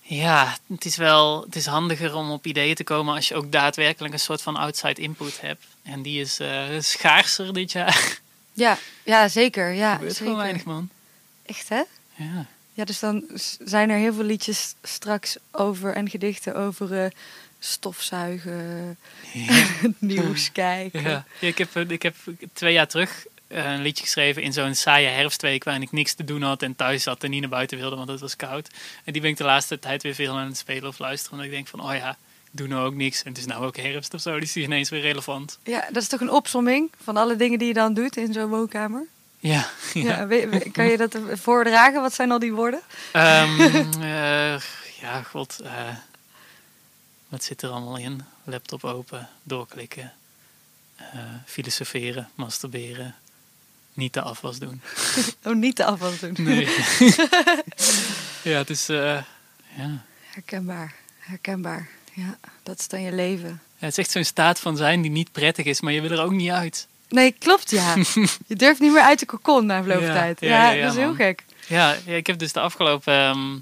Ja, 0.00 0.56
het 0.66 0.84
is 0.84 0.96
wel 0.96 1.42
het 1.42 1.56
is 1.56 1.66
handiger 1.66 2.14
om 2.14 2.30
op 2.30 2.46
ideeën 2.46 2.74
te 2.74 2.84
komen 2.84 3.14
als 3.14 3.28
je 3.28 3.34
ook 3.34 3.52
daadwerkelijk 3.52 4.12
een 4.12 4.20
soort 4.20 4.42
van 4.42 4.56
outside 4.56 5.00
input 5.00 5.40
hebt. 5.40 5.64
En 5.82 6.02
die 6.02 6.20
is 6.20 6.38
eh, 6.38 6.64
schaarser 6.78 7.52
dit 7.52 7.72
jaar. 7.72 8.20
Ja, 8.52 8.78
ja 9.02 9.28
zeker. 9.28 9.72
Ja, 9.72 9.92
gebeurt 9.92 10.10
zeker. 10.10 10.26
gewoon 10.26 10.42
weinig, 10.42 10.64
man. 10.64 10.88
Echt, 11.46 11.68
hè? 11.68 11.82
Ja. 12.14 12.46
Ja, 12.72 12.84
dus 12.84 12.98
dan 12.98 13.24
zijn 13.64 13.90
er 13.90 13.98
heel 13.98 14.14
veel 14.14 14.24
liedjes 14.24 14.74
straks 14.82 15.36
over 15.50 15.94
en 15.94 16.10
gedichten 16.10 16.56
over 16.56 17.04
eh, 17.04 17.10
stofzuigen, 17.58 18.98
nieuws 19.98 20.52
kijken. 20.66 21.02
Ja. 21.02 21.24
Ja, 21.38 21.48
ik, 21.48 21.58
heb, 21.58 21.76
ik 21.76 22.02
heb 22.02 22.14
twee 22.52 22.72
jaar 22.72 22.88
terug 22.88 23.24
eh, 23.26 23.39
een 23.50 23.82
liedje 23.82 24.04
geschreven 24.04 24.42
in 24.42 24.52
zo'n 24.52 24.74
saaie 24.74 25.06
herfstweek 25.06 25.64
waarin 25.64 25.82
ik 25.82 25.92
niks 25.92 26.14
te 26.14 26.24
doen 26.24 26.42
had 26.42 26.62
en 26.62 26.76
thuis 26.76 27.02
zat 27.02 27.24
en 27.24 27.30
niet 27.30 27.40
naar 27.40 27.50
buiten 27.50 27.78
wilde, 27.78 27.96
want 27.96 28.08
het 28.08 28.20
was 28.20 28.36
koud. 28.36 28.68
En 29.04 29.12
die 29.12 29.22
ben 29.22 29.30
ik 29.30 29.36
de 29.36 29.44
laatste 29.44 29.78
tijd 29.78 30.02
weer 30.02 30.14
veel 30.14 30.36
aan 30.38 30.46
het 30.46 30.56
spelen 30.56 30.88
of 30.88 30.98
luisteren. 30.98 31.32
Omdat 31.32 31.46
ik 31.46 31.54
denk 31.54 31.68
van, 31.68 31.80
oh 31.80 31.94
ja, 31.94 32.10
ik 32.44 32.58
doe 32.58 32.68
nou 32.68 32.86
ook 32.86 32.94
niks. 32.94 33.22
En 33.22 33.28
het 33.28 33.38
is 33.38 33.46
nou 33.46 33.64
ook 33.64 33.76
herfst 33.76 34.14
of 34.14 34.20
zo, 34.20 34.40
dus 34.40 34.52
die 34.52 34.62
is 34.62 34.68
ineens 34.68 34.88
weer 34.88 35.00
relevant. 35.00 35.58
Ja, 35.64 35.86
dat 35.92 36.02
is 36.02 36.08
toch 36.08 36.20
een 36.20 36.30
opsomming 36.30 36.90
van 37.02 37.16
alle 37.16 37.36
dingen 37.36 37.58
die 37.58 37.68
je 37.68 37.74
dan 37.74 37.94
doet 37.94 38.16
in 38.16 38.32
zo'n 38.32 38.48
woonkamer? 38.48 39.06
Ja, 39.38 39.70
ja. 39.94 40.26
Kan 40.72 40.84
je 40.84 40.96
dat 40.96 41.18
voordragen? 41.32 42.00
Wat 42.00 42.14
zijn 42.14 42.30
al 42.30 42.38
die 42.38 42.52
woorden? 42.52 42.80
Ehm, 43.12 43.60
eh, 44.00 44.60
ja, 45.00 45.22
god. 45.22 45.60
eh, 45.60 45.88
wat 47.28 47.44
zit 47.44 47.62
er 47.62 47.70
allemaal 47.70 47.96
in? 47.98 48.22
Laptop 48.44 48.84
open, 48.84 49.28
doorklikken, 49.42 50.12
eh, 50.96 51.18
filosoferen, 51.46 52.28
masturberen, 52.34 53.14
niet 53.94 54.12
de 54.14 54.20
afwas 54.22 54.58
doen. 54.58 54.80
Oh, 55.44 55.54
niet 55.54 55.76
de 55.76 55.84
afwas 55.84 56.18
doen. 56.18 56.36
Nee. 56.38 56.64
ja, 58.42 58.58
het 58.58 58.70
is, 58.70 58.88
eh, 58.88 59.22
ja. 59.76 60.04
Herkenbaar, 60.30 60.94
herkenbaar. 61.18 61.88
Ja, 62.12 62.38
dat 62.62 62.78
is 62.78 62.88
dan 62.88 63.02
je 63.02 63.12
leven. 63.12 63.48
Ja, 63.48 63.86
het 63.86 63.90
is 63.90 63.98
echt 63.98 64.10
zo'n 64.10 64.24
staat 64.24 64.60
van 64.60 64.76
zijn 64.76 65.02
die 65.02 65.10
niet 65.10 65.32
prettig 65.32 65.64
is, 65.66 65.80
maar 65.80 65.92
je 65.92 66.00
wil 66.00 66.10
er 66.10 66.22
ook 66.22 66.30
niet 66.32 66.50
uit. 66.50 66.86
Nee, 67.08 67.32
klopt 67.38 67.70
ja. 67.70 67.94
je 68.46 68.56
durft 68.56 68.80
niet 68.80 68.92
meer 68.92 69.02
uit 69.02 69.18
de 69.18 69.26
kokon 69.26 69.66
na 69.66 69.78
verloop 69.82 69.98
van 69.98 70.06
Ja, 70.06 70.12
tijd. 70.14 70.40
ja, 70.40 70.48
Ja, 70.48 70.64
ja, 70.64 70.70
ja, 70.70 70.82
dat 70.82 70.90
is 70.92 70.96
heel 70.98 71.06
man. 71.06 71.16
gek. 71.16 71.44
Ja, 71.66 71.96
ja, 72.06 72.14
ik 72.14 72.26
heb 72.26 72.38
dus 72.38 72.52
de 72.52 72.60
afgelopen. 72.60 73.14
ehm, 73.14 73.56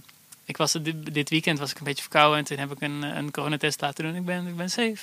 ik 0.49 0.57
was 0.57 0.73
dit, 0.73 1.15
dit 1.15 1.29
weekend 1.31 1.59
was 1.59 1.71
ik 1.71 1.79
een 1.79 1.85
beetje 1.85 2.03
verkouden 2.03 2.39
en 2.39 2.45
toen 2.45 2.59
heb 2.59 2.71
ik 2.73 2.81
een, 2.81 3.03
een 3.03 3.31
coronatest 3.31 3.81
laten 3.81 4.05
doen. 4.05 4.15
Ik 4.15 4.25
ben, 4.25 4.47
ik 4.47 4.57
ben 4.57 4.71
safe. 4.71 4.97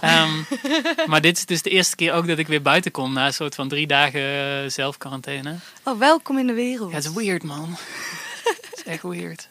Ehm, 0.00 0.30
maar 1.10 1.20
dit 1.20 1.36
is 1.38 1.46
dus 1.46 1.62
de 1.62 1.70
eerste 1.70 1.96
keer 1.96 2.12
ook 2.12 2.26
dat 2.26 2.38
ik 2.38 2.46
weer 2.46 2.62
buiten 2.62 2.90
kom 2.90 3.12
na 3.12 3.26
een 3.26 3.34
soort 3.34 3.54
van 3.54 3.68
drie 3.68 3.86
dagen 3.86 4.20
eh, 4.20 4.70
zelfquarantaine. 4.70 5.56
Oh, 5.82 5.98
welkom 5.98 6.38
in 6.38 6.46
de 6.46 6.52
wereld. 6.52 6.90
Ja, 6.90 6.96
het 6.96 7.04
is 7.04 7.12
weird, 7.12 7.42
man. 7.42 7.76
Het 8.44 8.72
is 8.74 8.82
echt 8.84 9.02
weird. 9.02 9.48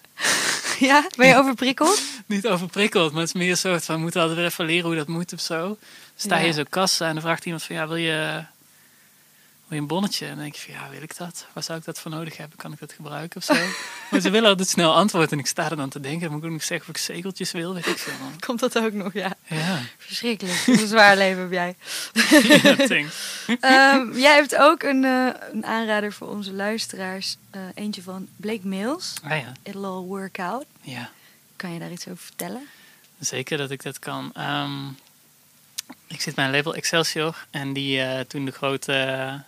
Ja, 0.80 1.08
ben 1.16 1.28
je 1.28 1.36
overprikkeld? 1.36 2.02
Niet 2.26 2.48
overprikkeld, 2.48 3.12
maar 3.12 3.20
het 3.22 3.36
is 3.36 3.42
meer 3.42 3.50
een 3.50 3.58
soort 3.58 3.86
van, 3.86 3.96
we 3.96 4.02
moeten 4.02 4.20
altijd 4.22 4.40
weer 4.40 4.48
even 4.48 4.66
leren 4.66 4.86
hoe 4.86 4.96
dat 4.96 5.08
moet 5.08 5.34
of 5.34 5.40
zo. 5.40 5.78
Sta 6.16 6.38
Ja. 6.38 6.46
je 6.46 6.52
zo 6.54 6.64
kassa 6.70 7.08
en 7.08 7.14
dan 7.14 7.22
vraagt 7.24 7.46
iemand 7.46 7.64
van, 7.64 7.76
ja, 7.76 7.88
wil 7.88 7.96
je, 7.98 8.44
wil 9.68 9.78
je 9.78 9.84
een 9.84 9.88
bonnetje? 9.88 10.26
En 10.26 10.32
dan 10.32 10.42
denk 10.42 10.56
je 10.56 10.62
van, 10.62 10.74
ja, 10.74 10.90
wil 10.90 11.02
ik 11.02 11.18
dat? 11.18 11.46
Waar 11.54 11.64
zou 11.64 11.80
ik 11.80 11.86
dat 11.86 12.00
voor 12.00 12.12
nodig 12.12 12.38
hebben? 12.38 12.58
Kan 12.58 12.72
ik 12.74 12.80
dat 12.80 12.92
gebruiken 12.94 13.38
of 13.38 13.44
zo? 13.44 13.54
maar 14.12 14.20
ze 14.20 14.30
willen 14.30 14.50
altijd 14.50 14.68
snel 14.68 14.94
antwoord. 14.96 15.32
En 15.32 15.40
ik 15.40 15.48
sta 15.48 15.70
er 15.70 15.76
dan 15.76 15.90
te 15.90 16.00
denken, 16.00 16.22
dan 16.22 16.30
moet 16.32 16.40
ik 16.40 16.46
ook 16.46 16.52
nog 16.54 16.64
zeggen 16.64 16.90
of 16.90 16.96
ik 16.96 17.02
zegeltjes 17.02 17.52
wil, 17.52 17.74
weet 17.74 17.86
ik 17.86 17.98
veel. 17.98 18.14
man. 18.22 18.40
Komt 18.46 18.60
dat 18.60 18.78
ook 18.78 18.94
nog, 18.94 19.14
ja. 19.14 19.34
Ja, 19.48 19.80
Verschrikkelijk. 19.98 20.64
Een 20.68 20.88
zwaar 20.88 21.16
leven 21.24 21.42
heb 21.42 21.52
jij. 21.52 21.76
ja 22.64 22.76
thanks. 22.76 23.16
Ehm, 23.60 24.18
jij 24.18 24.36
hebt 24.36 24.56
ook 24.56 24.84
een, 24.84 25.04
eh, 25.04 25.28
een 25.52 25.66
aanrader 25.66 26.14
voor 26.14 26.28
onze 26.28 26.54
luisteraars. 26.54 27.38
Eh, 27.52 27.62
eentje 27.74 28.02
van 28.02 28.28
Blake 28.36 28.68
Mills. 28.68 29.14
Ah 29.24 29.40
ja, 29.40 29.52
It'll 29.64 29.86
all 29.86 30.02
work 30.04 30.40
out. 30.40 30.66
ja. 30.82 31.10
Kan 31.56 31.74
je 31.74 31.80
daar 31.80 31.92
iets 31.92 32.08
over 32.08 32.24
vertellen? 32.24 32.68
Zeker 33.20 33.58
dat 33.58 33.72
ik 33.72 33.84
dat 33.84 34.00
kan. 34.00 34.32
Ehm, 34.34 34.88
ik 36.08 36.22
zit 36.22 36.36
bij 36.36 36.46
een 36.46 36.52
label 36.52 36.76
Excelsior. 36.76 37.46
En 37.52 37.74
die 37.74 38.02
eh, 38.02 38.20
toen 38.20 38.46
de 38.46 38.52
grote, 38.52 39.42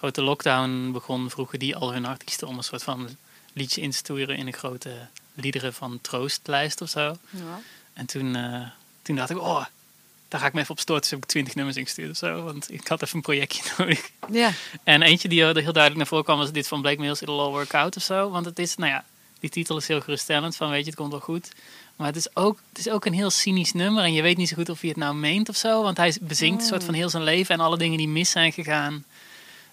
grote 0.00 0.22
lockdown 0.22 0.92
begon, 0.92 1.30
vroegen 1.30 1.58
die 1.58 1.76
al 1.76 1.92
hun 1.92 2.04
artiesten 2.04 2.48
om 2.48 2.56
een 2.56 2.64
soort 2.64 2.82
van 2.82 3.08
liedje 3.52 3.80
in 3.80 3.90
te 3.90 3.96
sturen 3.96 4.36
in 4.36 4.46
een 4.46 4.52
grote 4.52 4.92
liederen 5.34 5.74
van 5.74 5.98
troostlijst 6.00 6.80
of 6.80 6.88
zo. 6.88 7.16
Ja. 7.30 7.60
En 7.92 8.06
toen, 8.06 8.36
eh, 8.36 8.68
toen 9.02 9.16
dacht 9.16 9.30
ik, 9.30 9.40
oh, 9.40 9.64
daar 10.28 10.40
ga 10.40 10.46
ik 10.46 10.52
me 10.52 10.60
even 10.60 10.72
op 10.72 10.80
storten. 10.80 11.02
Dus 11.02 11.10
heb 11.10 11.22
ik 11.22 11.28
twintig 11.28 11.54
nummers 11.54 11.76
ingestuurd 11.76 12.10
of 12.10 12.16
zo. 12.16 12.42
Want 12.42 12.72
ik 12.72 12.88
had 12.88 13.02
even 13.02 13.16
een 13.16 13.22
projectje 13.22 13.62
nodig. 13.78 14.10
Ja. 14.30 14.52
En 14.84 15.02
eentje 15.02 15.28
die 15.28 15.40
er 15.40 15.46
heel 15.46 15.54
duidelijk 15.54 15.96
naar 15.96 16.06
voren 16.06 16.24
kwam 16.24 16.38
was 16.38 16.52
dit 16.52 16.68
van 16.68 16.80
Blake 16.80 17.00
Mills, 17.00 17.22
It'll 17.22 17.38
All 17.38 17.50
Work 17.50 17.74
Out 17.74 17.96
of 17.96 18.02
zo. 18.02 18.30
Want 18.30 18.44
het 18.44 18.58
is, 18.58 18.76
nou 18.76 18.90
ja, 18.90 19.04
die 19.40 19.50
titel 19.50 19.76
is 19.76 19.88
heel 19.88 20.00
geruststellend 20.00 20.56
van 20.56 20.70
weet 20.70 20.84
je, 20.84 20.90
het 20.90 20.98
komt 20.98 21.10
wel 21.10 21.20
goed. 21.20 21.52
Maar 21.96 22.06
het 22.06 22.16
is, 22.16 22.36
ook, 22.36 22.58
het 22.68 22.78
is 22.78 22.88
ook 22.88 23.04
een 23.04 23.12
heel 23.12 23.30
cynisch 23.30 23.72
nummer 23.72 24.04
en 24.04 24.12
je 24.12 24.22
weet 24.22 24.36
niet 24.36 24.48
zo 24.48 24.56
goed 24.56 24.68
of 24.68 24.80
hij 24.80 24.88
het 24.88 24.98
nou 24.98 25.14
meent 25.14 25.48
of 25.48 25.56
zo. 25.56 25.82
Want 25.82 25.96
hij 25.96 26.16
bezinkt 26.20 26.62
een 26.62 26.68
soort 26.68 26.84
van 26.84 26.94
heel 26.94 27.08
zijn 27.08 27.22
leven 27.22 27.54
en 27.54 27.60
alle 27.60 27.78
dingen 27.78 27.98
die 27.98 28.08
mis 28.08 28.30
zijn 28.30 28.52
gegaan. 28.52 29.04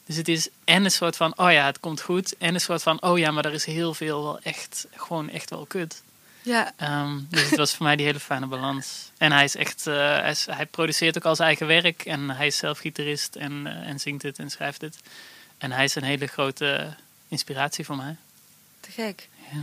Dus 0.07 0.15
het 0.15 0.27
is 0.27 0.49
en 0.63 0.83
een 0.83 0.91
soort 0.91 1.15
van, 1.15 1.37
oh 1.37 1.51
ja, 1.51 1.65
het 1.65 1.79
komt 1.79 2.01
goed. 2.01 2.37
En 2.37 2.53
een 2.53 2.61
soort 2.61 2.83
van, 2.83 3.01
oh 3.01 3.17
ja, 3.17 3.31
maar 3.31 3.45
er 3.45 3.53
is 3.53 3.65
heel 3.65 3.93
veel 3.93 4.23
wel 4.23 4.39
echt, 4.39 4.87
gewoon 4.95 5.29
echt 5.29 5.49
wel 5.49 5.65
kut. 5.65 6.01
Ja. 6.41 6.73
Ehm, 6.75 7.19
dus 7.29 7.49
het 7.49 7.55
was 7.57 7.75
voor 7.75 7.85
mij 7.85 7.95
die 7.95 8.05
hele 8.05 8.19
fijne 8.19 8.45
balans. 8.47 9.11
En 9.17 9.31
hij 9.31 9.43
is 9.43 9.55
echt, 9.55 9.87
eh, 9.87 9.93
hij, 9.95 10.29
is- 10.31 10.45
hij 10.45 10.65
produceert 10.65 11.17
ook 11.17 11.25
al 11.25 11.35
zijn 11.35 11.47
eigen 11.47 11.67
werk. 11.67 12.05
En 12.05 12.29
hij 12.29 12.47
is 12.47 12.57
zelf 12.57 12.77
gitarist 12.79 13.35
en, 13.35 13.67
eh, 13.67 13.89
en 13.89 13.99
zingt 13.99 14.23
het 14.23 14.39
en 14.39 14.49
schrijft 14.49 14.81
het. 14.81 14.97
En 15.57 15.71
hij 15.71 15.83
is 15.83 15.95
een 15.95 16.03
hele 16.03 16.27
grote 16.27 16.95
inspiratie 17.27 17.85
voor 17.85 17.95
mij. 17.95 18.15
Te 18.79 18.91
gek. 18.91 19.29
Ja. 19.51 19.59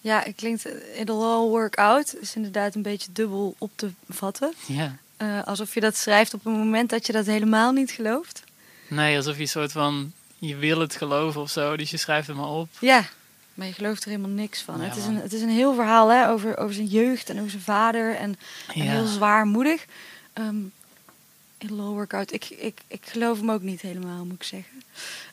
Ja, 0.00 0.22
het 0.24 0.36
klinkt 0.36 0.64
It'll 0.98 1.22
all 1.22 1.48
work 1.48 1.76
out. 1.76 2.14
Is 2.20 2.34
inderdaad 2.36 2.74
een 2.74 2.82
beetje 2.82 3.12
dubbel 3.12 3.54
op 3.58 3.70
te 3.74 3.90
vatten. 4.08 4.54
ja. 4.66 4.96
Eh, 5.16 5.44
alsof 5.46 5.74
je 5.74 5.80
dat 5.80 5.96
schrijft 5.96 6.34
op 6.34 6.46
een 6.46 6.52
moment 6.52 6.90
dat 6.90 7.06
je 7.06 7.12
dat 7.12 7.26
helemaal 7.26 7.72
niet 7.72 7.90
gelooft. 7.90 8.42
Nee, 8.88 9.16
alsof 9.16 9.34
je 9.34 9.42
een 9.42 9.48
soort 9.48 9.72
van, 9.72 10.12
je 10.38 10.56
wil 10.56 10.80
het 10.80 10.96
geloven 10.96 11.40
of 11.40 11.50
zo. 11.50 11.76
Dus 11.76 11.90
je 11.90 11.96
schrijft 11.96 12.26
het 12.26 12.36
maar 12.36 12.48
op. 12.48 12.68
Ja, 12.78 13.04
maar 13.54 13.66
je 13.66 13.72
gelooft 13.72 14.04
er 14.04 14.10
helemaal 14.10 14.30
niks 14.30 14.62
van. 14.62 14.80
Ja, 14.80 14.84
het, 14.84 14.96
is 14.96 15.04
een, 15.04 15.16
het 15.16 15.32
is 15.32 15.42
een 15.42 15.48
heel 15.48 15.74
verhaal 15.74 16.08
hè, 16.08 16.28
over, 16.28 16.58
over 16.58 16.74
zijn 16.74 16.86
jeugd 16.86 17.30
en 17.30 17.38
over 17.38 17.50
zijn 17.50 17.62
vader. 17.62 18.14
En, 18.14 18.38
heel 18.66 19.06
zwaarmoedig. 19.06 19.84
Ehm 20.32 20.56
It'll 21.60 21.80
all 21.80 21.94
work 21.94 22.14
out. 22.14 22.32
Ik, 22.32 22.48
ik, 22.50 22.80
ik 22.86 23.06
geloof 23.06 23.38
hem 23.38 23.50
ook 23.50 23.62
niet 23.62 23.80
helemaal, 23.80 24.24
moet 24.24 24.34
ik 24.34 24.42
zeggen. 24.42 24.82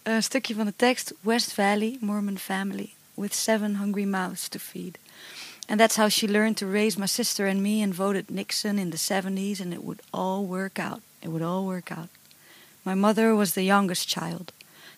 een 0.04 0.24
stukje 0.24 0.56
van 0.56 0.65
de 0.65 0.74
tekst. 0.76 1.13
West 1.22 1.54
Valley, 1.54 1.98
Mormon 2.02 2.38
family. 2.38 2.94
With 3.13 3.34
seven 3.34 3.76
hungry 3.76 4.04
mouths 4.04 4.48
to 4.48 4.60
feed. 4.60 4.98
And 5.68 5.80
that's 5.80 5.96
how 5.96 6.10
she 6.10 6.28
learned 6.28 6.58
to 6.58 6.72
raise 6.72 7.00
my 7.00 7.08
sister 7.08 7.48
and 7.48 7.62
me 7.62 7.84
and 7.84 7.96
voted 7.96 8.30
Nixon 8.30 8.78
in 8.78 8.89
the 8.89 8.98
70s 8.98 9.60
and 9.60 9.74
it 9.74 9.84
would 9.84 10.02
all 10.10 10.46
work 10.46 10.80
out. 10.80 11.00
It 11.22 11.30
would 11.30 11.41
all 11.41 11.65
work 11.65 11.91
out. 11.91 12.10
My 12.86 12.93
mother 12.93 13.36
was 13.36 13.56
the 13.56 13.63
youngest 13.63 14.08
child. 14.08 14.54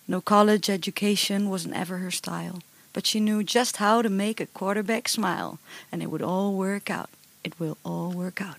No 0.09 0.19
college 0.19 0.69
education 0.69 1.49
wasn't 1.49 1.75
ever 1.75 1.99
her 1.99 2.11
style. 2.11 2.61
But 2.91 3.07
she 3.07 3.21
knew 3.21 3.43
just 3.43 3.77
how 3.77 4.01
to 4.01 4.09
make 4.09 4.41
a 4.41 4.45
quarterback 4.45 5.07
smile. 5.07 5.57
And 5.89 6.03
it 6.03 6.11
would 6.11 6.21
all 6.21 6.53
work 6.53 6.89
out. 6.89 7.09
It 7.45 7.57
will 7.59 7.77
all 7.85 8.11
work 8.11 8.41
out. 8.41 8.57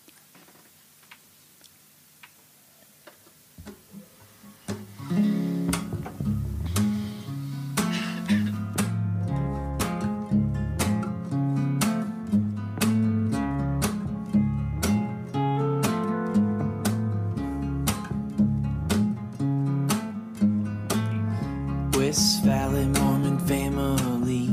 West 22.09 22.43
Valley 22.43 22.87
Mormon 22.87 23.39
family 23.41 24.49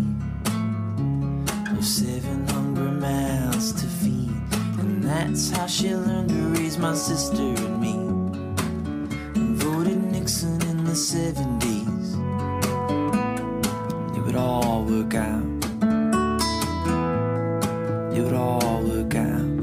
of 1.71 1.85
seven 1.85 2.45
hungry 2.49 2.91
mouths 2.91 3.71
to 3.71 3.87
feed, 3.87 4.35
and 4.77 5.01
that's 5.01 5.51
how 5.51 5.65
she 5.65 5.95
learned 5.95 6.27
to 6.27 6.35
raise 6.59 6.77
my 6.77 6.93
sister 6.93 7.41
and 7.41 7.79
me. 7.79 7.93
And 9.35 9.55
voted 9.55 10.03
Nixon 10.03 10.61
in 10.63 10.83
the 10.83 10.95
seventies. 10.97 12.15
It 14.17 14.21
would 14.25 14.35
all 14.35 14.83
work 14.83 15.15
out. 15.15 15.45
It 18.13 18.21
would 18.21 18.33
all 18.33 18.83
work 18.83 19.15
out. 19.15 19.61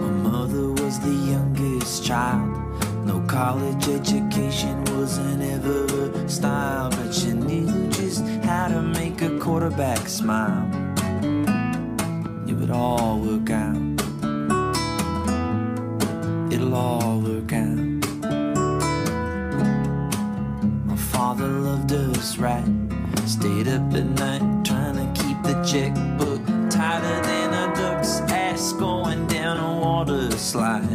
My 0.00 0.12
mother 0.30 0.68
was 0.80 1.00
the 1.00 1.16
youngest 1.32 2.04
child. 2.04 2.65
College 3.36 3.88
education 3.88 4.82
wasn't 4.96 5.42
ever 5.42 5.84
a 6.24 6.26
style, 6.26 6.88
but 6.88 7.12
she 7.12 7.32
knew 7.34 7.90
just 7.90 8.24
how 8.42 8.66
to 8.66 8.80
make 8.80 9.20
a 9.20 9.38
quarterback 9.38 10.08
smile. 10.08 10.66
It 12.48 12.54
would 12.54 12.70
all 12.70 13.20
work 13.20 13.50
out. 13.50 13.76
It'll 16.50 16.74
all 16.74 17.20
work 17.20 17.52
out. 17.52 17.76
My 20.86 20.96
father 20.96 21.46
loved 21.46 21.92
us 21.92 22.38
right. 22.38 22.64
Stayed 23.26 23.68
up 23.68 23.92
at 23.92 24.06
night 24.18 24.64
trying 24.64 24.96
to 24.96 25.22
keep 25.22 25.42
the 25.42 25.62
checkbook 25.62 26.40
tighter 26.70 27.20
than 27.28 27.52
a 27.52 27.74
duck's 27.76 28.20
ass 28.32 28.72
going 28.72 29.26
down 29.26 29.58
a 29.58 29.78
water 29.78 30.30
slide. 30.38 30.85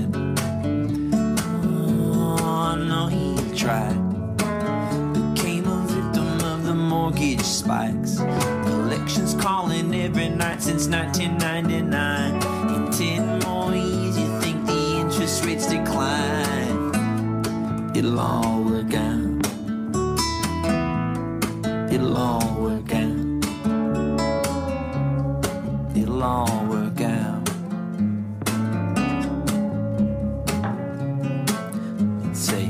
Spikes. 7.62 8.17
Collections 8.17 9.36
calling 9.36 9.93
every 9.93 10.30
night 10.30 10.63
since 10.63 10.88
1999. 10.88 12.36
In 12.76 12.91
10 12.91 13.39
more 13.39 13.76
years, 13.76 14.17
you 14.17 14.39
think 14.39 14.65
the 14.65 14.97
interest 15.02 15.45
rates 15.45 15.67
decline. 15.67 16.91
It'll 17.95 18.19
all 18.19 18.63
work 18.63 18.93
out. 18.95 19.45
It'll 21.93 22.17
all 22.17 22.56
work 22.60 22.93
out. 22.95 23.45
It'll 25.95 26.24
all 26.24 26.65
work 26.65 27.02
out. 27.02 27.47
say 32.34 32.65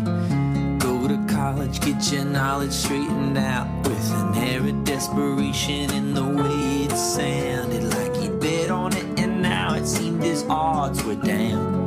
go 0.79 1.07
to 1.07 1.17
college 1.29 1.79
get 1.79 2.11
your 2.11 2.25
knowledge 2.25 2.73
straightened 2.73 3.37
out 3.37 3.70
desperation 5.01 5.91
in 5.95 6.13
the 6.13 6.23
way 6.23 6.85
it 6.85 6.95
sounded 6.95 7.83
like 7.95 8.15
he'd 8.17 8.39
bet 8.39 8.69
on 8.69 8.95
it 8.95 9.19
and 9.19 9.41
now 9.41 9.73
it 9.73 9.87
seemed 9.87 10.21
his 10.21 10.45
odds 10.47 11.03
were 11.03 11.15
down 11.15 11.80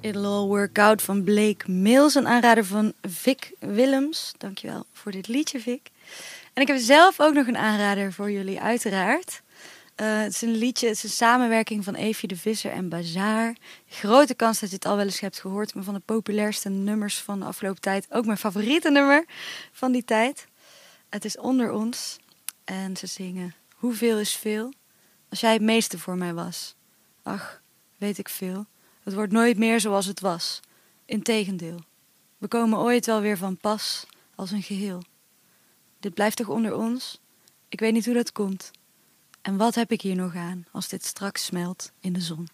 It'll 0.00 0.24
All 0.24 0.46
Work 0.46 0.78
Out 0.78 1.02
van 1.02 1.24
Blake 1.24 1.70
Mills. 1.70 2.14
Een 2.14 2.28
aanrader 2.28 2.64
van 2.64 2.92
Vic 3.02 3.52
Willems. 3.58 4.32
Dankjewel 4.38 4.86
voor 4.92 5.12
dit 5.12 5.28
liedje, 5.28 5.60
Vic. 5.60 5.80
En 6.52 6.62
ik 6.62 6.68
heb 6.68 6.78
zelf 6.78 7.20
ook 7.20 7.34
nog 7.34 7.46
een 7.46 7.56
aanrader 7.56 8.12
voor 8.12 8.30
jullie, 8.30 8.60
uiteraard. 8.60 9.42
Eh, 9.94 10.20
het 10.20 10.32
is 10.32 10.42
een 10.42 10.56
liedje, 10.56 10.86
het 10.86 10.96
is 10.96 11.02
een 11.02 11.08
samenwerking 11.08 11.84
van 11.84 11.94
Eefje 11.94 12.26
de 12.26 12.36
Visser 12.36 12.70
en 12.70 12.88
Bazaar. 12.88 13.56
Grote 13.88 14.34
kans 14.34 14.60
dat 14.60 14.68
je 14.68 14.74
het 14.74 14.84
al 14.84 14.96
wel 14.96 15.04
eens 15.04 15.20
hebt 15.20 15.40
gehoord. 15.40 15.74
Maar 15.74 15.84
van 15.84 15.94
de 15.94 16.02
populairste 16.04 16.68
nummers 16.68 17.18
van 17.18 17.38
de 17.38 17.44
afgelopen 17.44 17.80
tijd. 17.80 18.06
Ook 18.10 18.24
mijn 18.24 18.38
favoriete 18.38 18.90
nummer 18.90 19.24
van 19.72 19.92
die 19.92 20.04
tijd. 20.04 20.46
Het 21.08 21.24
is 21.24 21.38
Onder 21.38 21.72
Ons. 21.72 22.18
En 22.64 22.96
ze 22.96 23.06
zingen 23.06 23.54
Hoeveel 23.74 24.18
is 24.18 24.36
veel? 24.36 24.72
Als 25.28 25.40
jij 25.40 25.52
het 25.52 25.62
meeste 25.62 25.98
voor 25.98 26.16
mij 26.16 26.34
was. 26.34 26.74
Ach, 27.22 27.62
weet 27.96 28.18
ik 28.18 28.28
veel. 28.28 28.66
Het 29.02 29.14
wordt 29.14 29.32
nooit 29.32 29.58
meer 29.58 29.80
zoals 29.80 30.06
het 30.06 30.20
was. 30.20 30.60
Integendeel. 31.04 31.78
We 32.38 32.48
komen 32.48 32.78
ooit 32.78 33.06
wel 33.06 33.20
weer 33.20 33.36
van 33.36 33.56
pas 33.56 34.06
als 34.34 34.50
een 34.50 34.62
geheel. 34.62 35.02
Dit 36.00 36.14
blijft 36.14 36.36
toch 36.36 36.48
onder 36.48 36.76
ons? 36.76 37.20
Ik 37.68 37.80
weet 37.80 37.92
niet 37.92 38.04
hoe 38.04 38.14
dat 38.14 38.32
komt. 38.32 38.70
En 39.42 39.56
wat 39.56 39.74
heb 39.74 39.92
ik 39.92 40.00
hier 40.00 40.16
nog 40.16 40.34
aan 40.34 40.66
als 40.72 40.88
dit 40.88 41.04
straks 41.04 41.44
smelt 41.44 41.92
in 42.00 42.12
de 42.12 42.20
zon? 42.20 42.48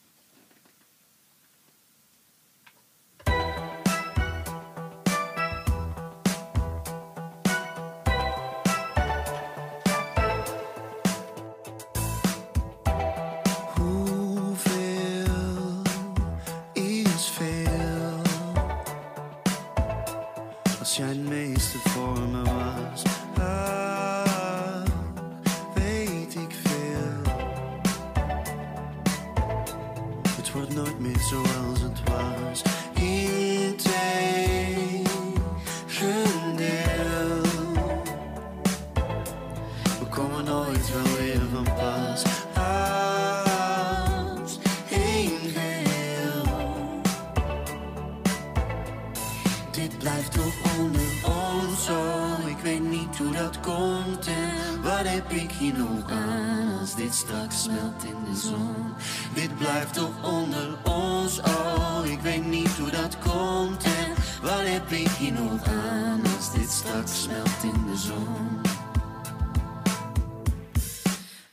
Nog 55.60 56.10
aan 56.10 56.78
als 56.80 56.94
dit 56.94 57.14
straks 57.14 57.62
smelt 57.62 58.04
in 58.04 58.32
de 58.32 58.38
zon. 58.38 58.94
Dit 59.34 59.58
blijft 59.58 59.94
toch 59.94 60.22
onder 60.22 60.78
ons, 60.84 61.40
oh, 61.40 62.00
ik 62.04 62.20
weet 62.20 62.46
niet 62.46 62.78
hoe 62.78 62.90
dat 62.90 63.16
komt 63.18 63.84
en 63.84 64.12
wat 64.42 64.62
heb 64.64 64.90
ik 64.90 65.08
hier 65.08 65.32
nog 65.32 65.64
aan 65.68 66.20
als 66.36 66.52
dit 66.52 66.70
straks 66.70 67.22
smelt 67.22 67.62
in 67.62 67.84
de 67.90 67.96
zon. 67.96 68.60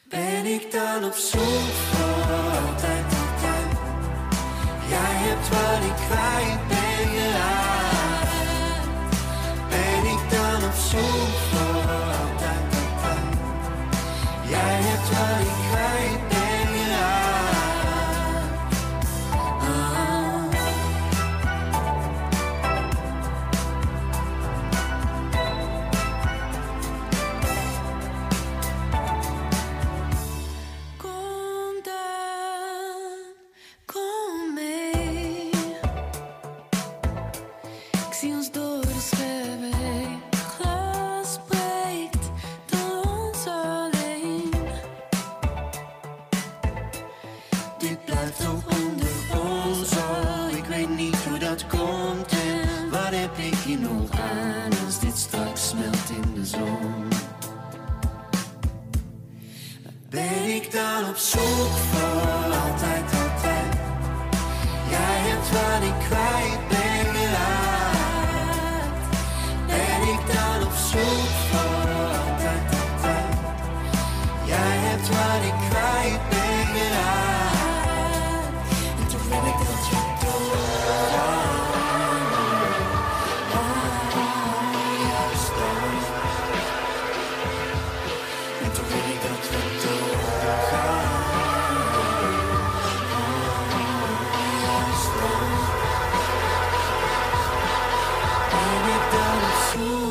Ben 0.09 0.45
ik 0.45 0.71
dan 0.71 1.03
op 1.03 1.15
zoek 1.15 1.73
voor 1.91 2.33
altijd, 2.33 3.05
altijd? 3.05 3.71
Jij 4.89 5.15
hebt 5.25 5.49
wat 5.49 5.83
ik 5.89 5.95
kwijt 6.05 6.67
ben 6.67 7.07
geraakt. 7.15 8.31
Ben 9.69 10.11
ik 10.11 10.29
dan 10.29 10.69
op 10.69 10.75
zoek 10.75 11.32
Jij 15.13 15.42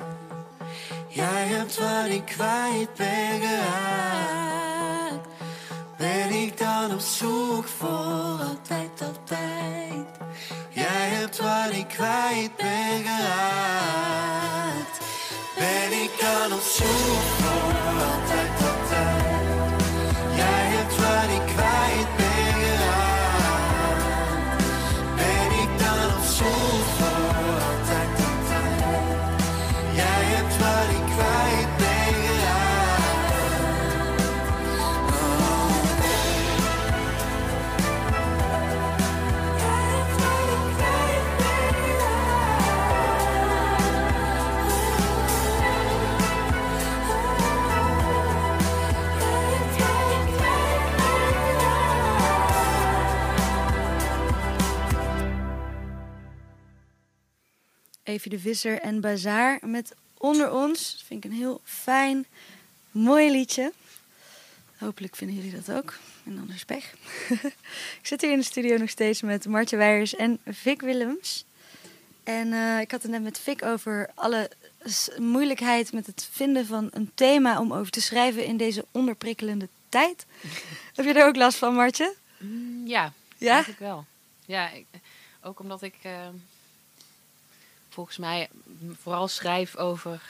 Jij 1.09 1.47
hebt 1.47 1.79
wat 1.79 2.07
ik 2.09 2.25
kwijt 2.25 2.95
ben 2.95 3.41
geraakt? 3.41 5.29
Ben 5.97 6.31
ik 6.31 6.59
dan 6.59 6.93
op 6.93 7.01
zoek 7.01 7.69
voor 7.79 8.41
altijd, 8.49 9.03
altijd? 9.03 10.07
Jij 10.69 11.09
hebt 11.09 11.39
wat 11.39 11.73
ik 11.73 11.89
kwijt 11.89 12.57
ben 12.57 13.05
geraakt. 13.05 14.99
Ben 15.59 15.93
ik 16.03 16.11
dan 16.21 16.53
op 16.53 16.61
zoek 16.61 17.20
Evie 58.11 58.31
de 58.31 58.39
Visser 58.39 58.81
en 58.81 59.01
Bazaar 59.01 59.59
met 59.63 59.95
Onder 60.19 60.53
ons. 60.53 60.93
Dat 60.93 61.03
vind 61.07 61.25
ik 61.25 61.31
een 61.31 61.37
heel 61.37 61.61
fijn, 61.65 62.27
mooi 62.91 63.31
liedje. 63.31 63.73
Hopelijk 64.79 65.17
vinden 65.17 65.37
jullie 65.37 65.61
dat 65.61 65.77
ook. 65.77 65.99
En 66.25 66.39
anders 66.39 66.65
pech. 66.65 66.95
ik 68.01 68.07
zit 68.07 68.21
hier 68.21 68.31
in 68.31 68.39
de 68.39 68.45
studio 68.45 68.77
nog 68.77 68.91
steeds 68.91 69.23
met 69.23 69.47
Martje 69.47 69.77
Weijers 69.77 70.15
en 70.17 70.39
Vic 70.47 70.81
Willems. 70.81 71.45
En 72.23 72.53
eh, 72.53 72.81
ik 72.81 72.91
had 72.91 73.03
het 73.03 73.11
net 73.11 73.23
met 73.23 73.39
Vic 73.39 73.63
over 73.65 74.11
alle 74.15 74.51
moeilijkheid 75.19 75.93
met 75.93 76.07
het 76.07 76.29
vinden 76.33 76.67
van 76.67 76.89
een 76.93 77.11
thema 77.15 77.61
om 77.61 77.73
over 77.73 77.93
te 77.93 78.03
schrijven 78.03 78.45
in 78.45 78.57
deze 78.57 78.85
onderprikkelende 78.91 79.69
tijd. 79.89 80.27
Heb 80.97 81.05
je 81.05 81.13
er 81.13 81.27
ook 81.27 81.37
last 81.37 81.59
van, 81.59 81.75
Martje? 81.75 82.15
Mm, 82.39 82.87
ja, 82.87 83.13
Ja? 83.39 83.53
eigenlijk 83.53 83.81
wel. 83.81 84.05
Ja, 84.47 84.71
ik, 84.71 84.87
ook 85.43 85.61
omdat 85.61 85.83
ik 85.83 85.95
eh, 86.03 86.29
volgens 87.91 88.17
mij 88.17 88.49
vooral 89.01 89.29
schrijf 89.29 89.77
over... 89.77 90.21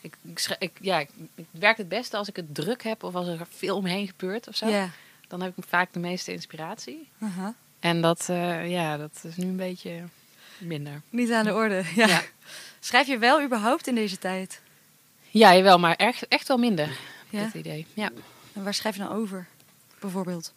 Ik, 0.00 0.16
ik, 0.22 0.56
ik, 0.58 0.72
ja, 0.80 0.98
ik, 0.98 1.10
ik 1.34 1.46
werk 1.50 1.76
het 1.76 1.88
beste 1.88 2.16
als 2.16 2.28
ik 2.28 2.36
het 2.36 2.54
druk 2.54 2.82
heb 2.82 3.02
of 3.02 3.14
als 3.14 3.26
er 3.26 3.46
veel 3.50 3.76
omheen 3.76 4.06
gebeurt 4.06 4.48
of 4.48 4.56
zo. 4.56 4.88
Dan 5.28 5.40
heb 5.40 5.58
ik 5.58 5.64
vaak 5.68 5.92
de 5.92 5.98
meeste 5.98 6.32
inspiratie. 6.32 7.08
Aha. 7.20 7.54
En 7.80 8.00
dat, 8.00 8.28
eh, 8.28 8.70
ja, 8.70 8.96
dat 8.96 9.20
is 9.22 9.36
nu 9.36 9.44
een 9.44 9.56
beetje 9.56 10.04
minder. 10.58 11.02
Niet 11.10 11.32
aan 11.32 11.44
de 11.44 11.54
orde. 11.54 11.84
Ja. 11.94 12.06
Ja. 12.06 12.22
Schrijf 12.80 13.06
je 13.06 13.18
wel 13.18 13.42
überhaupt 13.42 13.86
in 13.86 13.94
deze 13.94 14.18
tijd? 14.18 14.60
Ja, 15.30 15.54
jawel, 15.54 15.78
maar 15.78 15.94
echt, 15.96 16.28
echt 16.28 16.48
wel 16.48 16.56
minder. 16.58 16.98
Ja? 17.30 17.40
Het 17.40 17.54
idee. 17.54 17.86
Ja. 17.94 18.10
En 18.52 18.64
waar 18.64 18.74
schrijf 18.74 18.96
je 18.96 19.02
dan 19.02 19.12
over? 19.12 19.46
Bijvoorbeeld. 20.00 20.52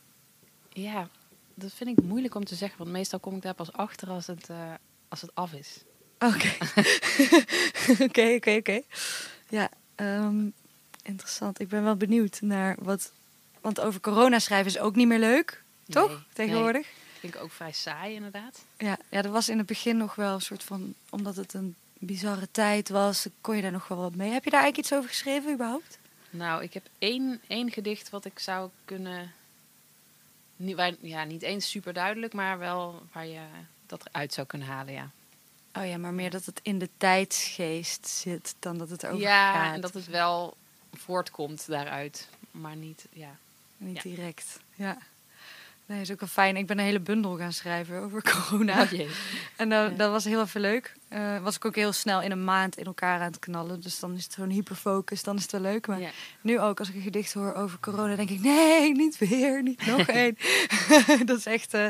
ja, 0.73 1.09
dat 1.53 1.73
vind 1.73 1.97
ik 1.97 2.03
moeilijk 2.03 2.35
om 2.35 2.45
te 2.45 2.55
zeggen. 2.55 2.77
Want 2.77 2.89
meestal 2.89 3.19
kom 3.19 3.35
ik 3.35 3.41
daar 3.41 3.53
pas 3.53 3.71
achter 3.71 4.09
als 4.09 4.27
het, 4.27 4.49
eh, 4.49 4.73
als 5.07 5.21
het 5.21 5.35
af 5.35 5.53
is. 5.53 5.77
Oké. 6.25 6.51
Oké, 8.05 8.33
oké, 8.35 8.55
oké. 8.55 8.81
Ja, 9.49 9.69
ehm, 9.95 10.47
interessant. 11.03 11.59
Ik 11.59 11.67
ben 11.67 11.83
wel 11.83 11.95
benieuwd 11.95 12.41
naar 12.41 12.75
wat... 12.79 13.11
Want 13.61 13.79
over 13.79 14.01
corona 14.01 14.39
schrijven 14.39 14.71
is 14.71 14.79
ook 14.79 14.95
niet 14.95 15.07
meer 15.07 15.19
leuk, 15.19 15.63
toch? 15.89 16.09
Nee, 16.09 16.17
Tegenwoordig? 16.33 16.81
nee. 16.81 17.03
Vind 17.19 17.35
ik 17.35 17.41
ook 17.41 17.51
vrij 17.51 17.71
saai, 17.71 18.15
inderdaad. 18.15 18.63
Ja, 18.77 18.97
ja, 19.09 19.21
dat 19.21 19.31
was 19.31 19.49
in 19.49 19.57
het 19.57 19.67
begin 19.67 19.97
nog 19.97 20.15
wel 20.15 20.33
een 20.33 20.41
soort 20.41 20.63
van... 20.63 20.93
Omdat 21.09 21.35
het 21.35 21.53
een 21.53 21.75
bizarre 21.93 22.47
tijd 22.51 22.89
was, 22.89 23.27
kon 23.41 23.55
je 23.55 23.61
daar 23.61 23.71
nog 23.71 23.87
wel 23.87 23.97
wat 23.97 24.15
mee. 24.15 24.31
Heb 24.31 24.43
je 24.43 24.49
daar 24.49 24.61
eigenlijk 24.61 24.89
iets 24.89 24.97
over 24.97 25.09
geschreven 25.09 25.53
überhaupt? 25.53 25.97
Nou, 26.29 26.63
ik 26.63 26.73
heb 26.73 26.85
één, 26.99 27.41
één 27.47 27.71
gedicht 27.71 28.09
wat 28.09 28.25
ik 28.25 28.39
zou 28.39 28.69
kunnen. 28.85 29.31
Niet, 30.55 30.75
waar, 30.75 30.93
ja, 30.99 31.23
niet 31.23 31.41
eens 31.41 31.69
super 31.69 31.93
duidelijk, 31.93 32.33
maar 32.33 32.59
wel 32.59 33.03
waar 33.11 33.27
je 33.27 33.41
dat 33.85 34.05
eruit 34.07 34.33
zou 34.33 34.47
kunnen 34.47 34.67
halen, 34.67 34.93
ja. 34.93 35.11
Oh 35.77 35.85
ja, 35.87 35.97
maar 35.97 36.13
meer 36.13 36.29
dat 36.29 36.45
het 36.45 36.59
in 36.63 36.79
de 36.79 36.89
tijdsgeest 36.97 38.07
zit 38.07 38.55
dan 38.59 38.77
dat 38.77 38.89
het 38.89 39.03
erover 39.03 39.21
ja, 39.21 39.53
gaat. 39.53 39.73
en 39.75 39.81
dat 39.81 39.93
het 39.93 40.07
wel 40.07 40.57
voortkomt 40.93 41.67
daaruit, 41.67 42.29
maar 42.51 42.75
niet, 42.75 43.05
ja. 43.11 43.35
Niet 43.77 43.95
Ja. 43.95 44.01
direct. 44.01 44.59
Ja. 44.75 44.97
Nee, 45.87 46.01
is 46.01 46.11
ook 46.11 46.19
wel 46.19 46.29
fijn. 46.29 46.57
Ik 46.57 46.67
ben 46.67 46.77
een 46.79 46.85
hele 46.85 46.99
bundel 46.99 47.37
gaan 47.37 47.53
schrijven 47.53 47.99
over 48.01 48.21
corona. 48.31 48.81
Oh 48.81 48.91
jee. 48.91 49.07
En 49.55 49.69
dat, 49.69 49.89
Ja. 49.91 49.95
dat 49.97 50.11
was 50.11 50.23
heel 50.23 50.41
even 50.41 50.61
leuk. 50.61 50.93
Eh, 51.07 51.41
was 51.43 51.55
ik 51.55 51.65
ook 51.65 51.75
heel 51.75 51.91
snel 51.93 52.21
in 52.21 52.31
een 52.31 52.43
maand 52.43 52.77
in 52.77 52.85
elkaar 52.85 53.19
aan 53.19 53.25
het 53.31 53.39
knallen. 53.39 53.81
Dus 53.81 53.99
dan 53.99 54.15
is 54.15 54.23
het 54.23 54.33
gewoon 54.33 54.49
hyperfocus. 54.49 55.23
Dan 55.23 55.35
is 55.35 55.41
het 55.41 55.51
wel 55.51 55.61
leuk. 55.61 55.87
Maar 55.87 55.99
Ja. 55.99 56.09
nu 56.41 56.59
ook, 56.59 56.79
als 56.79 56.89
ik 56.89 56.95
een 56.95 57.01
gedicht 57.01 57.33
hoor 57.33 57.53
over 57.53 57.79
corona, 57.79 58.15
denk 58.15 58.29
ik... 58.29 58.39
Nee, 58.41 58.91
niet 58.91 59.17
weer. 59.17 59.63
Niet 59.63 59.85
nog 59.85 60.07
één. 60.23 60.37
dat 61.25 61.37
is 61.37 61.45
echt... 61.45 61.73
eh 61.73 61.87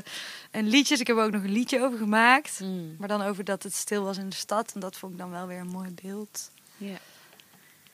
en 0.51 0.67
liedjes. 0.67 0.99
Ik 0.99 1.07
heb 1.07 1.17
er 1.17 1.23
ook 1.23 1.31
nog 1.31 1.43
een 1.43 1.51
liedje 1.51 1.81
over 1.81 1.97
gemaakt. 1.97 2.59
Mm, 2.59 2.95
Maar 2.99 3.07
dan 3.07 3.21
over 3.21 3.43
dat 3.43 3.63
het 3.63 3.73
stil 3.73 4.03
was 4.03 4.17
in 4.17 4.29
de 4.29 4.35
stad. 4.35 4.71
En 4.73 4.79
dat 4.79 4.97
vond 4.97 5.11
ik 5.11 5.17
dan 5.17 5.29
wel 5.31 5.47
weer 5.47 5.59
een 5.59 5.67
mooi 5.67 5.89
beeld. 6.03 6.51
ja. 6.77 6.97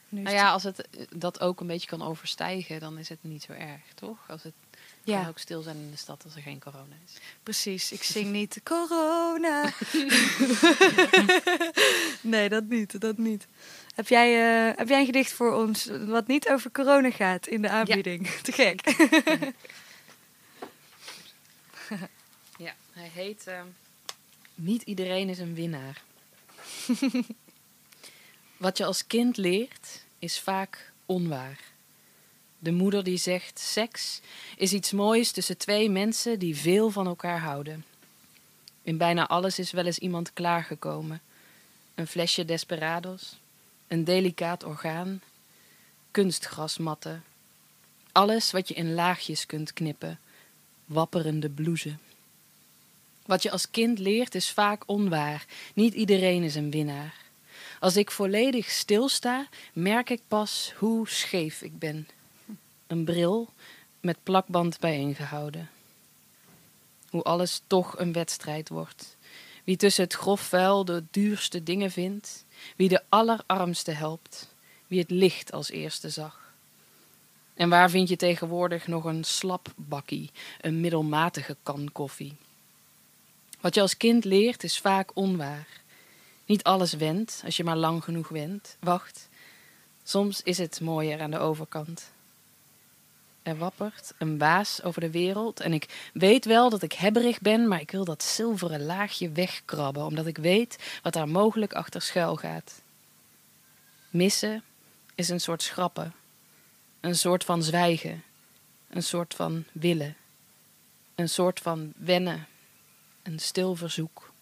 Nou 0.09 0.35
ja, 0.35 0.51
als 0.51 0.63
het 0.63 0.81
eh, 0.89 1.05
dat 1.15 1.39
ook 1.39 1.59
een 1.59 1.67
beetje 1.67 1.87
kan 1.87 2.01
overstijgen, 2.01 2.79
dan 2.79 2.97
is 2.97 3.09
het 3.09 3.19
niet 3.21 3.43
zo 3.43 3.51
erg, 3.51 3.81
toch? 3.95 4.17
Als 4.27 4.43
het 4.43 4.53
Ja. 5.03 5.19
kan 5.19 5.29
ook 5.29 5.37
stil 5.37 5.61
zijn 5.61 5.75
in 5.75 5.91
de 5.91 5.97
stad 5.97 6.23
als 6.23 6.35
er 6.35 6.41
geen 6.41 6.59
corona 6.59 6.95
is. 7.05 7.17
Precies, 7.43 7.91
ik 7.91 8.03
zing 8.13 8.31
niet 8.31 8.61
corona. 8.63 9.73
nee, 12.21 12.49
dat 12.49 12.63
niet, 12.63 13.01
dat 13.01 13.17
niet. 13.17 13.47
Heb 13.95 14.07
jij, 14.07 14.33
eh, 14.69 14.77
heb 14.77 14.87
jij 14.87 14.99
een 14.99 15.05
gedicht 15.05 15.31
voor 15.31 15.53
ons 15.53 15.89
wat 16.05 16.27
niet 16.27 16.49
over 16.49 16.71
corona 16.71 17.11
gaat 17.11 17.47
in 17.47 17.61
de 17.61 17.69
aanbieding? 17.69 18.27
Te 18.43 18.51
gek. 18.51 18.81
Ja, 22.57 22.73
hij 22.93 23.09
heet 23.13 23.47
ehm, 23.47 23.65
Niet 24.55 24.81
iedereen 24.81 25.29
is 25.29 25.39
een 25.39 25.53
winnaar. 25.53 26.01
Wat 28.57 28.77
je 28.77 28.85
als 28.85 29.07
kind 29.07 29.37
leert, 29.37 30.03
is 30.19 30.39
vaak 30.39 30.91
onwaar. 31.05 31.70
De 32.63 32.71
moeder 32.71 33.03
die 33.03 33.17
zegt: 33.17 33.59
seks 33.59 34.21
is 34.57 34.73
iets 34.73 34.91
moois 34.91 35.31
tussen 35.31 35.57
twee 35.57 35.89
mensen 35.89 36.39
die 36.39 36.55
veel 36.55 36.89
van 36.89 37.07
elkaar 37.07 37.39
houden. 37.39 37.85
In 38.83 38.97
bijna 38.97 39.27
alles 39.27 39.59
is 39.59 39.71
wel 39.71 39.85
eens 39.85 39.97
iemand 39.97 40.33
klaargekomen: 40.33 41.21
een 41.95 42.07
flesje 42.07 42.45
desperados, 42.45 43.39
een 43.87 44.03
delicaat 44.03 44.63
orgaan, 44.63 45.21
kunstgrasmatten. 46.11 47.23
Alles 48.11 48.51
wat 48.51 48.67
je 48.67 48.73
in 48.73 48.93
laagjes 48.93 49.45
kunt 49.45 49.73
knippen, 49.73 50.19
wapperende 50.85 51.49
blouse. 51.49 51.95
Wat 53.25 53.43
je 53.43 53.51
als 53.51 53.71
kind 53.71 53.99
leert 53.99 54.35
is 54.35 54.51
vaak 54.51 54.83
onwaar. 54.85 55.45
Niet 55.73 55.93
iedereen 55.93 56.43
is 56.43 56.55
een 56.55 56.71
winnaar. 56.71 57.15
Als 57.79 57.95
ik 57.95 58.11
volledig 58.11 58.69
stilsta, 58.69 59.47
merk 59.73 60.09
ik 60.09 60.21
pas 60.27 60.73
hoe 60.77 61.09
scheef 61.09 61.61
ik 61.61 61.79
ben. 61.79 62.07
Een 62.91 63.03
bril 63.03 63.49
met 63.99 64.17
plakband 64.23 64.79
bijeengehouden. 64.79 65.69
Hoe 67.09 67.21
alles 67.21 67.61
toch 67.67 67.99
een 67.99 68.13
wedstrijd 68.13 68.69
wordt. 68.69 69.17
Wie 69.63 69.77
tussen 69.77 70.03
het 70.03 70.13
grof 70.13 70.41
vuil 70.41 70.85
de 70.85 71.03
duurste 71.11 71.63
dingen 71.63 71.91
vindt. 71.91 72.45
Wie 72.75 72.89
de 72.89 73.03
allerarmste 73.09 73.91
helpt. 73.91 74.53
Wie 74.87 74.99
het 74.99 75.09
licht 75.09 75.51
als 75.51 75.69
eerste 75.69 76.09
zag. 76.09 76.53
En 77.53 77.69
waar 77.69 77.89
vind 77.89 78.09
je 78.09 78.15
tegenwoordig 78.15 78.87
nog 78.87 79.03
een 79.03 79.23
slap 79.23 79.73
bakkie, 79.75 80.31
een 80.61 80.79
middelmatige 80.79 81.57
kan 81.63 81.89
koffie? 81.91 82.35
Wat 83.59 83.75
je 83.75 83.81
als 83.81 83.97
kind 83.97 84.25
leert 84.25 84.63
is 84.63 84.79
vaak 84.79 85.15
onwaar. 85.15 85.67
Niet 86.45 86.63
alles 86.63 86.93
wendt 86.93 87.41
als 87.45 87.57
je 87.57 87.63
maar 87.63 87.77
lang 87.77 88.03
genoeg 88.03 88.27
went. 88.27 88.77
Wacht, 88.79 89.29
soms 90.03 90.41
is 90.41 90.57
het 90.57 90.81
mooier 90.81 91.21
aan 91.21 91.31
de 91.31 91.39
overkant. 91.39 92.11
Er 93.43 93.57
wappert 93.57 94.13
een 94.17 94.37
baas 94.37 94.83
over 94.83 95.01
de 95.01 95.11
wereld 95.11 95.59
en 95.59 95.73
ik 95.73 96.09
weet 96.13 96.45
wel 96.45 96.69
dat 96.69 96.81
ik 96.81 96.93
hebberig 96.93 97.39
ben, 97.39 97.67
maar 97.67 97.81
ik 97.81 97.91
wil 97.91 98.05
dat 98.05 98.23
zilveren 98.23 98.85
laagje 98.85 99.29
wegkrabben, 99.29 100.05
omdat 100.05 100.25
ik 100.25 100.37
weet 100.37 100.99
wat 101.03 101.13
daar 101.13 101.29
mogelijk 101.29 101.73
achter 101.73 102.01
schuil 102.01 102.35
gaat. 102.35 102.81
Missen 104.09 104.63
is 105.15 105.29
een 105.29 105.41
soort 105.41 105.63
schrappen, 105.63 106.13
een 106.99 107.15
soort 107.15 107.43
van 107.43 107.63
zwijgen, 107.63 108.23
een 108.89 109.03
soort 109.03 109.33
van 109.33 109.63
willen, 109.71 110.15
een 111.15 111.29
soort 111.29 111.59
van 111.59 111.93
wennen 111.97 112.47
een 113.23 113.39
stil 113.39 113.75
verzoek. 113.75 114.33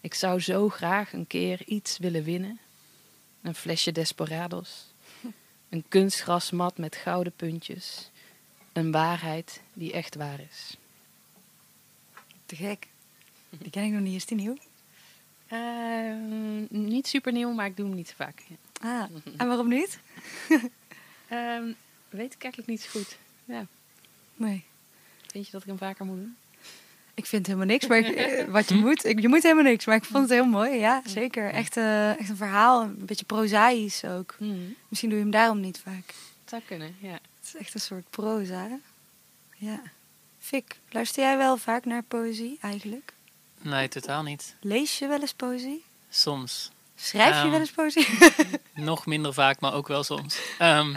Ik 0.00 0.14
zou 0.14 0.40
zo 0.40 0.68
graag 0.68 1.12
een 1.12 1.26
keer 1.26 1.62
iets 1.66 1.98
willen 1.98 2.24
winnen. 2.24 2.60
Een 3.42 3.54
flesje 3.54 3.92
desperados. 3.92 4.91
Een 5.72 5.84
kunstgrasmat 5.88 6.78
met 6.78 6.96
gouden 6.96 7.32
puntjes. 7.36 8.10
Een 8.72 8.90
waarheid 8.90 9.60
die 9.72 9.92
echt 9.92 10.14
waar 10.14 10.40
is. 10.40 10.76
Te 12.46 12.56
gek. 12.56 12.86
Die 13.50 13.70
ken 13.70 13.84
ik 13.84 13.92
nog 13.92 14.00
niet. 14.00 14.14
Is 14.14 14.26
die 14.26 14.36
nieuw? 14.36 14.56
Ehm, 15.48 16.64
niet 16.68 17.06
super 17.06 17.32
nieuw, 17.32 17.52
maar 17.52 17.66
ik 17.66 17.76
doe 17.76 17.86
hem 17.86 17.94
niet 17.94 18.08
zo 18.08 18.14
vaak. 18.16 18.42
Ah, 18.80 19.04
en 19.36 19.46
waarom 19.46 19.68
niet? 19.68 19.98
Ehm, 21.28 21.72
weet 22.08 22.34
ik 22.34 22.42
eigenlijk 22.42 22.66
niet 22.66 22.80
zo 22.80 22.90
goed. 22.90 23.16
Ja. 23.44 23.66
Nee. 24.34 24.64
Vind 25.26 25.46
je 25.46 25.52
dat 25.52 25.60
ik 25.60 25.66
hem 25.66 25.78
vaker 25.78 26.04
moet 26.04 26.16
doen? 26.16 26.36
Ik 27.14 27.26
vind 27.26 27.46
helemaal 27.46 27.66
niks, 27.66 27.86
maar 27.86 27.98
ik- 27.98 28.16
eh, 28.16 28.44
wat 28.48 28.68
je 28.68 28.74
moet. 28.74 29.04
Ik, 29.04 29.20
je 29.20 29.28
moet 29.28 29.42
helemaal 29.42 29.64
niks, 29.64 29.84
maar 29.86 29.96
ik 29.96 30.04
vond 30.04 30.22
het 30.22 30.30
heel 30.30 30.44
mooi. 30.44 30.78
Ja, 30.78 31.02
zeker. 31.06 31.50
Echt, 31.50 31.76
eh, 31.76 32.18
echt 32.18 32.28
een 32.28 32.36
verhaal, 32.36 32.82
een 32.82 33.04
beetje 33.06 33.24
prozaïs 33.24 34.04
ook. 34.04 34.36
Misschien 34.88 35.08
doe 35.10 35.18
je 35.18 35.24
hem 35.24 35.32
daarom 35.32 35.60
niet 35.60 35.80
vaak. 35.84 36.06
Het 36.06 36.50
zou 36.50 36.62
kunnen, 36.66 36.96
ja. 37.00 37.12
Het 37.12 37.20
is 37.44 37.56
echt 37.56 37.74
een 37.74 37.80
soort 37.80 38.10
proza. 38.10 38.68
hè? 38.68 38.74
Ja. 39.56 39.80
Fik, 40.38 40.76
luister 40.90 41.22
jij 41.22 41.36
wel 41.36 41.56
vaak 41.56 41.84
naar 41.84 42.02
poëzie 42.02 42.58
eigenlijk? 42.60 43.12
Nee, 43.60 43.88
totaal 43.88 44.22
niet. 44.22 44.54
Lees 44.60 44.98
je 44.98 45.06
wel 45.06 45.20
eens 45.20 45.32
poëzie? 45.34 45.84
Soms. 46.10 46.70
Schrijf 46.94 47.34
je 47.34 47.40
Ehm, 47.40 47.50
wel 47.50 47.60
eens 47.60 47.70
poëzie? 47.70 48.06
Nog 48.74 49.06
minder 49.06 49.34
vaak, 49.34 49.60
maar 49.60 49.74
ook 49.74 49.88
wel 49.88 50.02
soms. 50.04 50.38
Ehm, 50.58 50.94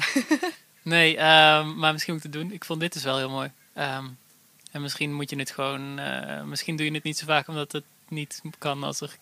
nee, 0.81 1.17
ehm, 1.17 1.75
maar 1.77 1.91
misschien 1.91 2.13
moet 2.13 2.23
ik 2.23 2.33
het 2.33 2.41
doen. 2.41 2.51
Ik 2.51 2.65
vond 2.65 2.79
dit 2.79 2.93
dus 2.93 3.03
wel 3.03 3.17
heel 3.17 3.29
mooi. 3.29 3.51
En 4.75 4.81
misschien 4.81 5.13
moet 5.13 5.29
je 5.29 5.35
het 5.35 5.51
gewoon... 5.51 5.99
eh, 5.99 6.43
misschien 6.43 6.75
doe 6.75 6.85
je 6.85 6.93
het 6.93 7.03
niet 7.03 7.17
zo 7.17 7.25
vaak 7.25 7.47
omdat 7.47 7.71
het 7.71 7.83
niet 8.09 8.41
kan 8.57 8.83
als 8.83 9.01
er 9.01 9.15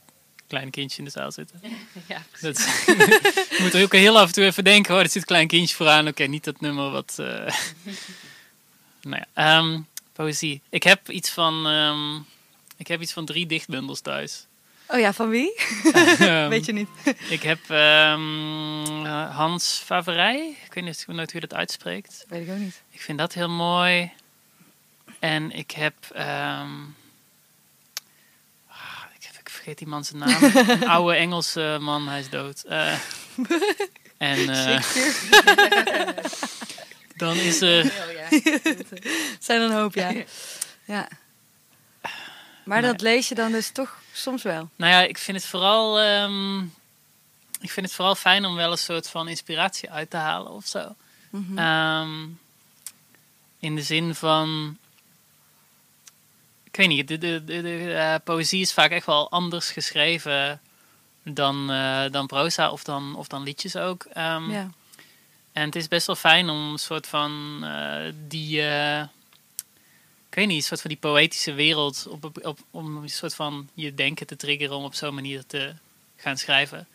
kleine 0.48 0.72
kindjes 0.72 1.00
in 1.00 1.06
de 1.06 1.12
zaal 1.12 1.32
zitten. 1.32 1.62
ja 2.08 2.22
Dat 2.42 2.58
je 3.58 3.58
moet 3.60 3.74
er 3.74 3.84
ook 3.84 3.92
heel 3.92 4.20
af 4.20 4.28
en 4.28 4.34
toe 4.34 4.44
even 4.44 4.64
denken, 4.64 4.94
oh, 4.94 5.00
er 5.00 5.06
zit 5.06 5.16
een 5.16 5.24
klein 5.24 5.48
kindje 5.48 5.76
vooraan. 5.76 6.08
Oké, 6.08 6.24
niet 6.24 6.44
dat 6.44 6.62
nummer 6.62 6.90
wat... 6.92 7.16
eh 7.18 7.26
nou 9.10 9.24
ja, 9.24 9.26
ehm, 9.34 9.80
poëzie. 10.14 10.62
Ik 10.70 10.84
heb 10.84 11.10
iets 11.10 11.30
van... 11.30 11.68
ehm, 11.68 12.16
ik 12.78 12.88
heb 12.88 13.02
iets 13.02 13.14
van 13.14 13.26
drie 13.26 13.46
dichtbundels 13.46 14.02
thuis. 14.02 14.46
Oh 14.88 15.00
ja, 15.00 15.14
van 15.14 15.30
wie? 15.30 15.54
Weet 16.50 16.66
je 16.66 16.74
niet. 16.74 16.90
ik 17.30 17.44
heb 17.44 17.60
ehm, 17.70 19.06
eh, 19.06 19.36
Hans 19.36 19.82
Faverij. 19.86 20.58
Ik 20.66 20.74
weet 20.74 20.84
niet 20.84 21.04
hoe 21.06 21.16
nooit 21.16 21.32
hoe 21.32 21.42
je 21.42 21.48
dat 21.48 21.58
uitspreekt. 21.58 22.26
Weet 22.28 22.48
ik 22.48 22.54
ook 22.54 22.60
niet. 22.60 22.82
Ik 22.90 23.02
vind 23.02 23.18
dat 23.18 23.34
heel 23.34 23.50
mooi. 23.50 24.12
En 25.24 25.52
ik 25.52 25.72
heb... 25.72 25.94
ehm, 26.14 26.72
ah, 28.68 29.04
ik, 29.20 29.30
ik 29.40 29.50
vergeet 29.50 29.78
die 29.78 29.88
man 29.88 30.06
zijn 30.06 30.18
naam. 30.18 30.44
Een 30.44 30.88
oude 30.96 31.16
Engelse 31.16 31.78
man, 31.82 32.08
hij 32.08 32.20
is 32.20 32.30
dood. 32.30 32.64
Eh, 32.64 32.94
en 34.18 34.50
eh, 34.50 34.84
dan 37.24 37.36
is 37.36 37.62
er... 37.62 37.84
Zijn 39.40 39.62
er 39.62 39.70
een 39.70 39.76
hoop, 39.76 39.94
ja. 39.96 40.14
ja. 40.86 41.08
Maar 42.66 42.82
Nee. 42.82 42.92
dat 42.92 43.02
lees 43.02 43.30
je 43.30 43.36
dan 43.36 43.52
dus 43.52 43.70
toch 43.70 43.98
soms 44.14 44.44
wel. 44.44 44.70
Nou 44.76 44.92
ja, 44.92 45.02
ik 45.02 45.18
vind 45.18 45.38
het 45.38 45.46
vooral... 45.46 46.00
ehm, 46.00 46.60
ik 47.60 47.72
vind 47.72 47.86
het 47.86 47.94
vooral 47.96 48.16
fijn 48.16 48.46
om 48.46 48.56
wel 48.56 48.72
een 48.72 48.78
soort 48.78 49.10
van 49.10 49.28
inspiratie 49.28 49.92
uit 49.92 50.10
te 50.10 50.18
halen 50.18 50.52
of 50.52 50.68
zo. 50.68 50.96
Mhm. 51.30 51.58
Ehm, 51.58 52.24
in 53.60 53.76
de 53.76 53.82
zin 53.84 54.16
van. 54.16 54.78
Ik 56.74 56.80
weet 56.80 56.88
niet, 56.88 57.08
de, 57.08 57.18
de, 57.18 57.44
de, 57.44 57.62
de, 57.62 57.94
eh, 57.94 58.16
poëzie 58.24 58.62
is 58.62 58.74
vaak 58.74 58.92
echt 58.92 59.06
wel 59.06 59.32
anders 59.32 59.72
geschreven 59.72 60.62
dan, 61.24 61.72
eh, 61.72 62.06
dan 62.12 62.28
proza 62.28 62.72
of 62.72 62.84
dan, 62.84 63.16
of 63.16 63.28
dan 63.28 63.44
liedjes 63.44 63.76
ook. 63.76 64.04
Ehm, 64.14 64.52
ja. 64.52 64.72
En 65.52 65.66
het 65.66 65.76
is 65.76 65.88
best 65.88 66.08
wel 66.08 66.16
fijn 66.16 66.50
om 66.50 66.72
een 66.72 66.80
soort 66.80 67.08
van 67.08 67.60
eh, 67.64 68.14
die. 68.28 68.62
ik 70.30 70.36
weet 70.36 70.48
niet, 70.48 70.58
een 70.58 70.64
soort 70.64 70.82
van 70.82 70.90
die 70.90 71.00
poëtische 71.00 71.54
wereld. 71.54 72.08
Op, 72.10 72.24
op, 72.24 72.46
op, 72.46 72.60
om 72.72 72.98
een 72.98 73.10
soort 73.10 73.36
van 73.36 73.70
je 73.74 73.94
denken 73.94 74.28
te 74.28 74.36
triggeren 74.36 74.76
om 74.76 74.84
op 74.84 74.94
zo'n 74.96 75.14
manier 75.14 75.46
te 75.46 75.74
gaan 76.16 76.38
schrijven. 76.38 76.88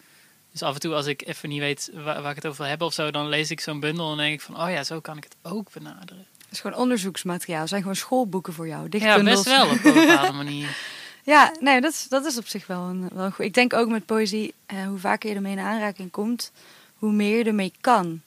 Dus 0.52 0.62
af 0.62 0.74
en 0.74 0.80
toe 0.80 0.94
als 0.94 1.06
ik 1.06 1.26
even 1.26 1.48
niet 1.48 1.60
weet 1.60 1.90
waar, 1.92 2.22
waar 2.22 2.30
ik 2.30 2.36
het 2.36 2.46
over 2.46 2.58
wil 2.58 2.68
hebben 2.68 2.86
of 2.86 2.94
zo, 2.94 3.10
dan 3.10 3.28
lees 3.28 3.50
ik 3.50 3.60
zo'n 3.60 3.80
bundel 3.80 4.10
en 4.10 4.16
denk 4.16 4.34
ik 4.34 4.40
van, 4.40 4.60
oh 4.62 4.70
ja, 4.70 4.84
zo 4.84 5.00
kan 5.00 5.16
ik 5.16 5.24
het 5.24 5.36
ook 5.42 5.72
benaderen. 5.72 6.26
Het 6.48 6.56
is 6.56 6.60
gewoon 6.60 6.80
onderzoeksmateriaal. 6.80 7.60
Het 7.60 7.68
zijn 7.68 7.80
gewoon 7.80 7.96
schoolboeken 7.96 8.52
voor 8.52 8.68
jou. 8.68 8.86
Ja, 8.90 9.22
best 9.22 9.44
wel 9.44 9.66
op 9.66 9.84
een 9.84 9.94
bepaalde 9.94 10.32
manier. 10.44 10.76
Ja, 11.22 11.52
nee, 11.60 11.80
dat 11.80 11.92
is, 11.92 12.06
dat 12.08 12.24
is 12.24 12.38
op 12.38 12.46
zich 12.46 12.66
wel 12.66 12.82
een, 12.82 13.08
wel 13.12 13.24
een 13.24 13.32
goed. 13.32 13.44
Ik 13.44 13.54
denk 13.54 13.72
ook 13.72 13.88
met 13.88 14.06
poëzie, 14.06 14.54
eh, 14.66 14.86
hoe 14.86 14.98
vaker 14.98 15.28
je 15.28 15.34
ermee 15.34 15.52
in 15.52 15.58
aanraking 15.58 16.10
komt, 16.10 16.52
hoe 16.94 17.12
meer 17.12 17.38
je 17.38 17.44
ermee 17.44 17.72
kan. 17.80 18.20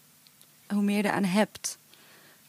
Hoe 0.67 0.81
meer 0.81 0.97
je 0.97 1.03
eraan 1.05 1.23
hebt. 1.23 1.77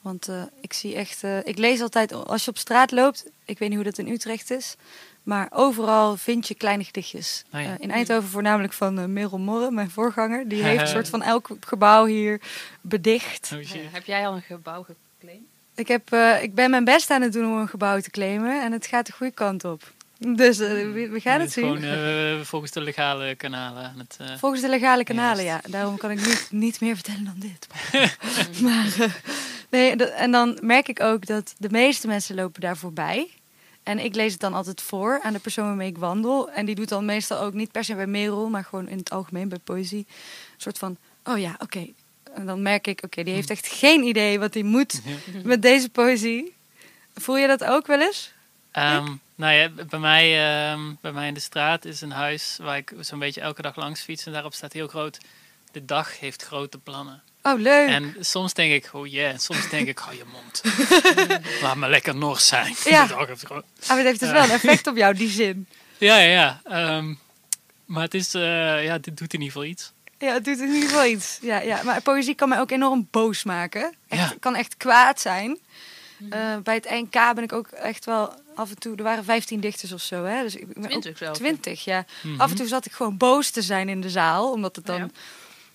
Want 0.03 0.29
eh, 0.29 0.43
ik 0.61 0.73
zie 0.73 0.95
echt, 0.95 1.25
eh, 1.25 1.39
ik 1.45 1.59
lees 1.59 1.81
altijd, 1.81 2.13
als 2.13 2.45
je 2.45 2.51
op 2.51 2.59
straat 2.59 2.91
loopt, 2.91 3.27
ik 3.45 3.59
weet 3.59 3.69
niet 3.69 3.79
hoe 3.79 3.91
dat 3.91 3.99
in 3.99 4.09
Utrecht 4.13 4.51
is, 4.51 4.77
maar 5.23 5.49
overal 5.51 6.17
vind 6.17 6.49
je 6.49 6.55
kleine 6.55 6.85
gedichtjes. 6.85 7.45
Oh 7.53 7.61
ja. 7.61 7.67
Eh, 7.67 7.75
in 7.79 7.91
Eindhoven 7.91 8.29
voornamelijk 8.29 8.73
van 8.73 9.13
Merel 9.13 9.39
Morre, 9.39 9.71
mijn 9.71 9.91
voorganger. 9.91 10.49
Die 10.49 10.63
heeft 10.69 10.81
een 10.81 10.89
soort 10.89 11.09
van 11.09 11.23
elk 11.23 11.49
gebouw 11.61 12.05
hier 12.05 12.41
bedicht. 12.81 13.51
Oh 13.55 13.93
heb 13.93 14.05
jij 14.05 14.27
al 14.27 14.35
een 14.35 14.43
gebouw 14.43 14.83
geclaimd? 14.83 15.51
Ik, 15.75 15.89
heb, 15.89 16.13
eh, 16.13 16.43
ik 16.43 16.55
ben 16.55 16.71
mijn 16.71 16.85
best 16.85 17.11
aan 17.11 17.23
het 17.23 17.33
doen 17.33 17.47
om 17.53 17.59
een 17.59 17.69
gebouw 17.69 18.01
te 18.01 18.11
claimen 18.11 18.63
en 18.63 18.73
het 18.73 18.87
gaat 18.87 19.07
de 19.07 19.13
goede 19.13 19.33
kant 19.33 19.65
op. 19.65 19.93
Dus 20.19 20.59
eh, 20.59 20.69
we, 20.69 21.09
we 21.13 21.21
gaan 21.21 21.41
Het 21.41 21.53
zien. 21.53 21.65
Gewoon 21.65 21.83
eh, 21.83 22.41
volgens 22.45 22.71
de 22.73 22.81
legale 22.81 23.35
kanalen. 23.35 23.83
aan 23.85 23.99
Het, 23.99 24.39
Volgens 24.39 24.63
de 24.63 24.69
legale 24.69 25.05
kanalen, 25.05 25.45
Juist. 25.45 25.65
ja. 25.67 25.71
Daarom 25.73 25.97
kan 25.97 26.11
ik 26.11 26.27
niet, 26.27 26.49
niet 26.65 26.81
meer 26.81 26.95
vertellen 26.95 27.25
dan 27.25 27.35
dit. 27.39 27.67
maar 28.63 29.11
nee, 29.71 29.97
dat- 29.97 30.11
en 30.11 30.31
dan 30.31 30.59
merk 30.63 30.89
ik 30.89 31.01
ook 31.01 31.27
dat 31.27 31.55
de 31.59 31.69
meeste 31.71 32.07
mensen 32.07 32.35
lopen 32.35 32.61
daar 32.61 32.77
voorbij. 32.77 33.29
En 33.83 33.99
ik 33.99 34.15
lees 34.15 34.33
het 34.33 34.41
dan 34.41 34.55
altijd 34.55 34.83
voor 34.83 35.21
aan 35.23 35.33
de 35.33 35.39
persoon 35.39 35.67
waarmee 35.67 35.89
ik 35.89 35.99
wandel. 35.99 36.51
En 36.51 36.67
die 36.67 36.75
doet 36.75 36.89
dan 36.89 37.05
meestal 37.05 37.41
ook 37.41 37.53
niet 37.53 37.73
per 37.73 37.85
se 37.85 37.95
bij 37.95 38.07
Merel, 38.07 38.49
maar 38.49 38.65
gewoon 38.65 38.89
in 38.89 38.99
het 38.99 39.11
algemeen 39.11 39.49
bij 39.49 39.59
poëzie. 39.65 40.07
Een 40.09 40.15
soort 40.57 40.79
van, 40.79 40.97
oh 41.25 41.39
ja, 41.39 41.55
oké. 41.59 41.87
En 42.35 42.47
dan 42.47 42.63
merk 42.63 42.87
ik, 42.87 43.01
oké, 43.05 43.23
die 43.23 43.35
heeft 43.35 43.51
echt 43.51 43.67
geen 43.67 44.03
idee 44.03 44.39
wat 44.39 44.55
hij 44.55 44.63
moet 44.63 45.01
met 45.45 45.63
deze 45.63 45.89
poëzie. 45.89 46.55
Voel 47.15 47.37
je 47.37 47.47
dat 47.47 47.65
ook 47.65 47.87
wel 47.87 48.01
eens? 48.01 48.33
Ehm, 48.71 49.11
nou 49.35 49.55
ja, 49.55 49.69
bij 49.69 49.99
mij, 49.99 50.47
ehm, 50.71 50.81
bij 51.01 51.13
mij 51.13 51.29
in 51.29 51.35
de 51.35 51.41
straat 51.41 51.85
is 51.85 52.01
een 52.01 52.11
huis 52.11 52.59
waar 52.61 52.77
ik 52.77 52.95
zo'n 53.01 53.19
beetje 53.19 53.41
elke 53.41 53.63
dag 53.63 53.77
langs 53.77 54.01
fiets. 54.01 54.27
En 54.27 54.33
daarop 54.33 54.55
staat 54.55 54.73
heel 54.73 54.89
groot, 54.89 55.19
de 55.73 55.85
dag 55.85 56.19
heeft 56.21 56.43
grote 56.43 56.79
plannen. 56.79 57.23
Oh, 57.43 57.61
leuk. 57.61 57.89
En 57.89 58.15
soms 58.21 58.55
denk 58.55 58.73
ik, 58.73 58.91
oh 58.93 59.07
yeah. 59.07 59.33
En 59.33 59.39
soms 59.39 59.69
denk 59.69 59.89
ik, 59.89 59.99
hou 59.99 60.17
je 60.17 60.25
mond. 60.33 60.63
Laat 61.63 61.77
me 61.77 61.89
lekker 61.89 62.17
Nors 62.17 62.47
zijn. 62.47 62.75
Ja. 62.85 63.07
De 63.07 63.15
dag 63.15 63.27
heeft 63.27 63.51
Ah, 63.51 63.63
maar 63.89 63.97
het 63.97 64.07
heeft 64.07 64.21
dus 64.21 64.31
wel 64.31 64.43
een 64.43 64.51
effect 64.51 64.87
op 64.87 64.97
jou, 64.97 65.15
die 65.15 65.31
zin. 65.31 65.67
Ja, 65.99 66.19
ja, 66.19 66.31
ja. 66.31 66.61
Ehm, 66.65 67.15
maar 67.85 68.03
het 68.03 68.15
is, 68.15 68.35
eh, 68.35 68.85
ja, 68.85 68.99
dit 68.99 69.17
doet 69.17 69.35
in 69.35 69.41
ieder 69.41 69.53
geval 69.53 69.65
iets. 69.65 69.93
Ja, 70.23 70.33
het 70.33 70.45
doet 70.45 70.59
in 70.61 70.69
ieder 70.73 70.89
geval 70.89 71.05
iets. 71.07 71.39
Ja, 71.41 71.61
ja. 71.61 71.83
Maar 71.83 72.03
poëzie 72.03 72.35
kan 72.35 72.49
mij 72.49 72.61
ook 72.61 72.71
enorm 72.71 73.09
boos 73.11 73.45
maken. 73.45 73.95
Echt, 74.09 74.31
Ja. 74.31 74.37
kan 74.41 74.55
echt 74.55 74.77
kwaad 74.77 75.21
zijn. 75.21 75.59
Eh, 76.31 76.57
bij 76.63 76.75
het 76.75 76.91
NK 76.91 77.35
ben 77.35 77.43
ik 77.43 77.53
ook 77.53 77.67
echt 77.69 78.05
wel 78.05 78.35
af 78.55 78.71
en 78.71 78.79
toe... 78.79 78.97
Er 78.97 79.03
waren 79.03 79.25
15 79.25 79.61
dichters 79.61 79.93
of 79.93 80.01
zo, 80.01 80.25
hè? 80.25 80.43
Dus 80.43 80.57
ik 80.57 80.67
ben 80.75 80.83
ook- 80.85 80.89
20 80.91 81.19
zelfs. 81.19 81.39
20, 81.39 81.85
ja. 81.85 82.05
Mhm. 82.23 82.41
Af 82.41 82.51
en 82.51 82.57
toe 82.57 82.67
zat 82.67 82.87
ik 82.87 82.93
gewoon 82.93 83.17
boos 83.17 83.51
te 83.51 83.63
zijn 83.63 83.89
in 83.89 84.01
de 84.01 84.11
zaal. 84.11 84.51
Omdat 84.53 84.77
het 84.77 84.87
dan... 84.87 84.99
Ja. 84.99 85.09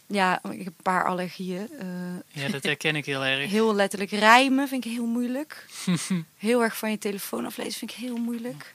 Ja, 0.10 0.52
ik 0.52 0.58
heb 0.58 0.68
een 0.68 0.84
paar 0.84 1.06
allergieën. 1.06 1.70
eh, 1.80 2.43
Ja, 2.43 2.50
dat 2.50 2.64
herken 2.64 2.95
ik 2.95 3.06
heel 3.06 3.26
erg. 3.26 3.50
heel 3.50 3.76
letterlijk 3.76 4.12
rijmen 4.12 4.68
vind 4.68 4.86
ik 4.86 4.91
heel 4.91 5.06
moeilijk. 5.06 5.66
heel 6.38 6.64
erg 6.64 6.78
van 6.78 6.91
je 6.91 6.98
telefoon 6.98 7.45
aflezen 7.45 7.74
vind 7.80 7.91
ik 7.91 7.98
heel 7.98 8.18
moeilijk. 8.18 8.74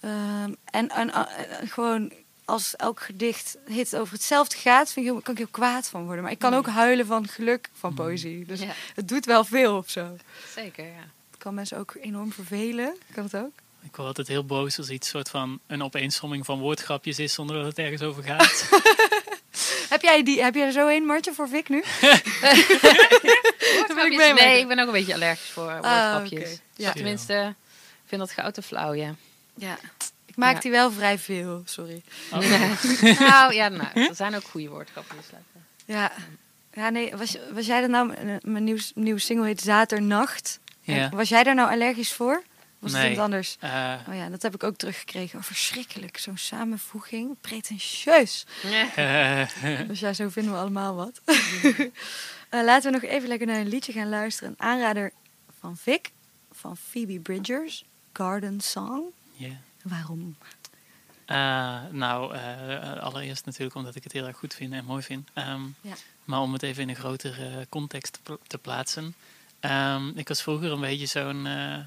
Ehm, 0.00 0.52
en, 0.64 0.88
en, 0.88 1.12
eh, 1.12 1.60
en 1.60 1.68
gewoon 1.68 2.12
als 2.44 2.76
elk 2.76 3.00
gedicht 3.00 3.56
hit 3.66 3.96
over 3.96 4.12
hetzelfde 4.14 4.56
gaat, 4.56 4.92
vind 4.92 5.06
ik 5.06 5.12
heel, 5.12 5.20
kan 5.20 5.32
ik 5.32 5.38
heel 5.38 5.48
kwaad 5.50 5.88
van 5.88 6.04
worden. 6.04 6.22
Maar 6.22 6.32
ik 6.32 6.38
kan 6.38 6.54
ook 6.54 6.66
huilen 6.66 7.06
van 7.06 7.28
geluk 7.28 7.68
van 7.78 7.94
poëzie. 7.94 8.44
Dus 8.46 8.60
Ja, 8.60 8.72
het 8.94 9.08
doet 9.08 9.24
wel 9.26 9.44
veel 9.44 9.76
of 9.76 9.90
zo. 9.90 10.16
zeker, 10.54 10.84
ja. 10.84 11.06
Het 11.30 11.38
kan 11.38 11.54
mensen 11.54 11.78
ook 11.78 11.94
enorm 12.00 12.32
vervelen. 12.32 12.96
Kan 13.14 13.24
het 13.24 13.36
ook? 13.36 13.50
Ik 13.82 13.96
word 13.96 14.08
altijd 14.08 14.28
heel 14.28 14.44
boos 14.44 14.78
als 14.78 14.88
iets 14.88 15.08
soort 15.08 15.30
van 15.30 15.60
een 15.66 15.82
opeensomming 15.82 16.44
van 16.44 16.58
woordgrapjes 16.58 17.18
is 17.18 17.32
zonder 17.32 17.56
dat 17.56 17.64
het 17.66 17.78
ergens 17.78 18.02
over 18.02 18.22
gaat. 18.22 18.68
Heb 19.88 20.02
jij, 20.02 20.22
die, 20.22 20.42
heb 20.42 20.54
jij 20.54 20.66
er 20.66 20.72
zo 20.72 20.88
een, 20.88 21.04
Martje, 21.06 21.32
voor 21.34 21.48
Vic 21.48 21.68
nu? 21.68 21.76
Woordgrapjes? 23.76 24.26
ik 24.28 24.34
nee, 24.34 24.58
ik 24.60 24.68
ben 24.68 24.78
ook 24.78 24.86
een 24.86 24.92
beetje 24.92 25.14
allergisch 25.14 25.50
voor 25.50 25.64
woordgrapjes. 25.64 26.40
oké. 26.40 26.48
Ja. 26.48 26.56
Ja. 26.86 26.92
Tenminste, 26.92 27.54
ik 28.02 28.08
vind 28.08 28.20
dat 28.20 28.30
goud 28.30 28.54
te 28.54 28.62
flauw, 28.62 28.92
ja. 28.92 29.14
Ja. 29.54 29.78
Ik 30.34 30.40
maak 30.40 30.54
Ja. 30.54 30.60
die 30.60 30.70
wel 30.70 30.90
vrij 30.92 31.18
veel, 31.18 31.62
sorry. 31.64 32.02
Oh. 32.32 32.38
nou, 33.28 33.54
ja, 33.54 33.68
nou, 33.68 33.88
er 34.08 34.14
zijn 34.14 34.34
ook 34.34 34.44
goede 34.44 34.68
woordgrapjes. 34.68 35.26
Ja. 35.84 36.12
Ja, 36.72 36.88
nee, 36.88 37.16
was, 37.16 37.36
was 37.52 37.66
jij 37.66 37.82
er 37.82 37.88
nou... 37.88 38.12
Mijn 38.42 38.64
nieuw, 38.64 38.78
nieuwe 38.94 39.20
single 39.20 39.46
heet 39.46 39.60
Zaternacht. 39.60 40.58
Ja. 40.80 40.94
En 40.94 41.16
Was 41.16 41.28
jij 41.28 41.42
daar 41.42 41.54
nou 41.54 41.70
allergisch 41.70 42.12
voor? 42.12 42.42
Was 42.78 42.92
het 42.92 43.00
Nee. 43.00 43.10
iemand 43.10 43.32
anders? 43.32 43.56
Eh, 43.60 43.94
Oh 44.08 44.14
ja, 44.14 44.28
dat 44.28 44.42
heb 44.42 44.54
ik 44.54 44.62
ook 44.62 44.76
teruggekregen. 44.76 45.38
Oh, 45.38 45.44
verschrikkelijk. 45.44 46.18
Zo'n 46.18 46.36
samenvoeging. 46.36 47.36
Pretentieus. 47.40 48.46
eh, 48.96 49.42
Dus 49.88 50.00
ja, 50.00 50.12
zo 50.12 50.28
vinden 50.28 50.52
we 50.52 50.58
allemaal 50.58 50.94
wat. 50.94 51.20
Eh, 52.48 52.62
laten 52.64 52.92
we 52.92 52.98
nog 53.00 53.10
even 53.10 53.28
lekker 53.28 53.46
naar 53.46 53.56
een 53.56 53.68
liedje 53.68 53.92
gaan 53.92 54.08
luisteren. 54.08 54.48
Een 54.50 54.66
aanrader 54.66 55.12
van 55.60 55.76
Vic, 55.76 56.00
van 56.52 56.76
Phoebe 56.90 57.18
Bridgers, 57.20 57.84
Garden 58.12 58.60
Song. 58.60 59.02
Ja. 59.32 59.48
Waarom? 59.84 60.36
Eh, 61.24 61.80
nou, 61.90 62.34
eh, 62.34 62.98
allereerst 63.02 63.44
natuurlijk 63.46 63.74
omdat 63.76 63.94
ik 63.94 64.02
het 64.04 64.12
heel 64.12 64.26
erg 64.26 64.36
goed 64.36 64.54
vind 64.54 64.72
en 64.72 64.84
mooi 64.84 65.02
vind. 65.02 65.28
Ehm, 65.32 65.62
Ja. 65.80 65.94
Maar 66.24 66.40
om 66.40 66.52
het 66.52 66.62
even 66.62 66.82
in 66.82 66.88
een 66.88 66.96
grotere 66.96 67.66
context 67.68 68.12
te, 68.12 68.18
pla- 68.22 68.36
te 68.46 68.58
plaatsen. 68.58 69.14
Ehm, 69.60 70.08
ik 70.08 70.28
was 70.28 70.42
vroeger 70.42 70.72
een 70.72 70.80
beetje 70.80 71.06
zo'n 71.06 71.46
eh, 71.46 71.78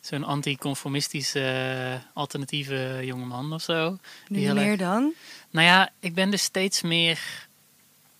zo'n 0.00 0.24
anticonformistische 0.24 2.00
alternatieve 2.12 3.00
jongeman 3.04 3.52
of 3.52 3.62
zo. 3.62 3.98
Nu 4.28 4.40
meer 4.52 4.76
dan? 4.76 5.12
Nou 5.50 5.66
ja, 5.66 5.90
ik 6.00 6.14
ben 6.14 6.30
dus 6.30 6.42
steeds 6.42 6.82
meer 6.82 7.46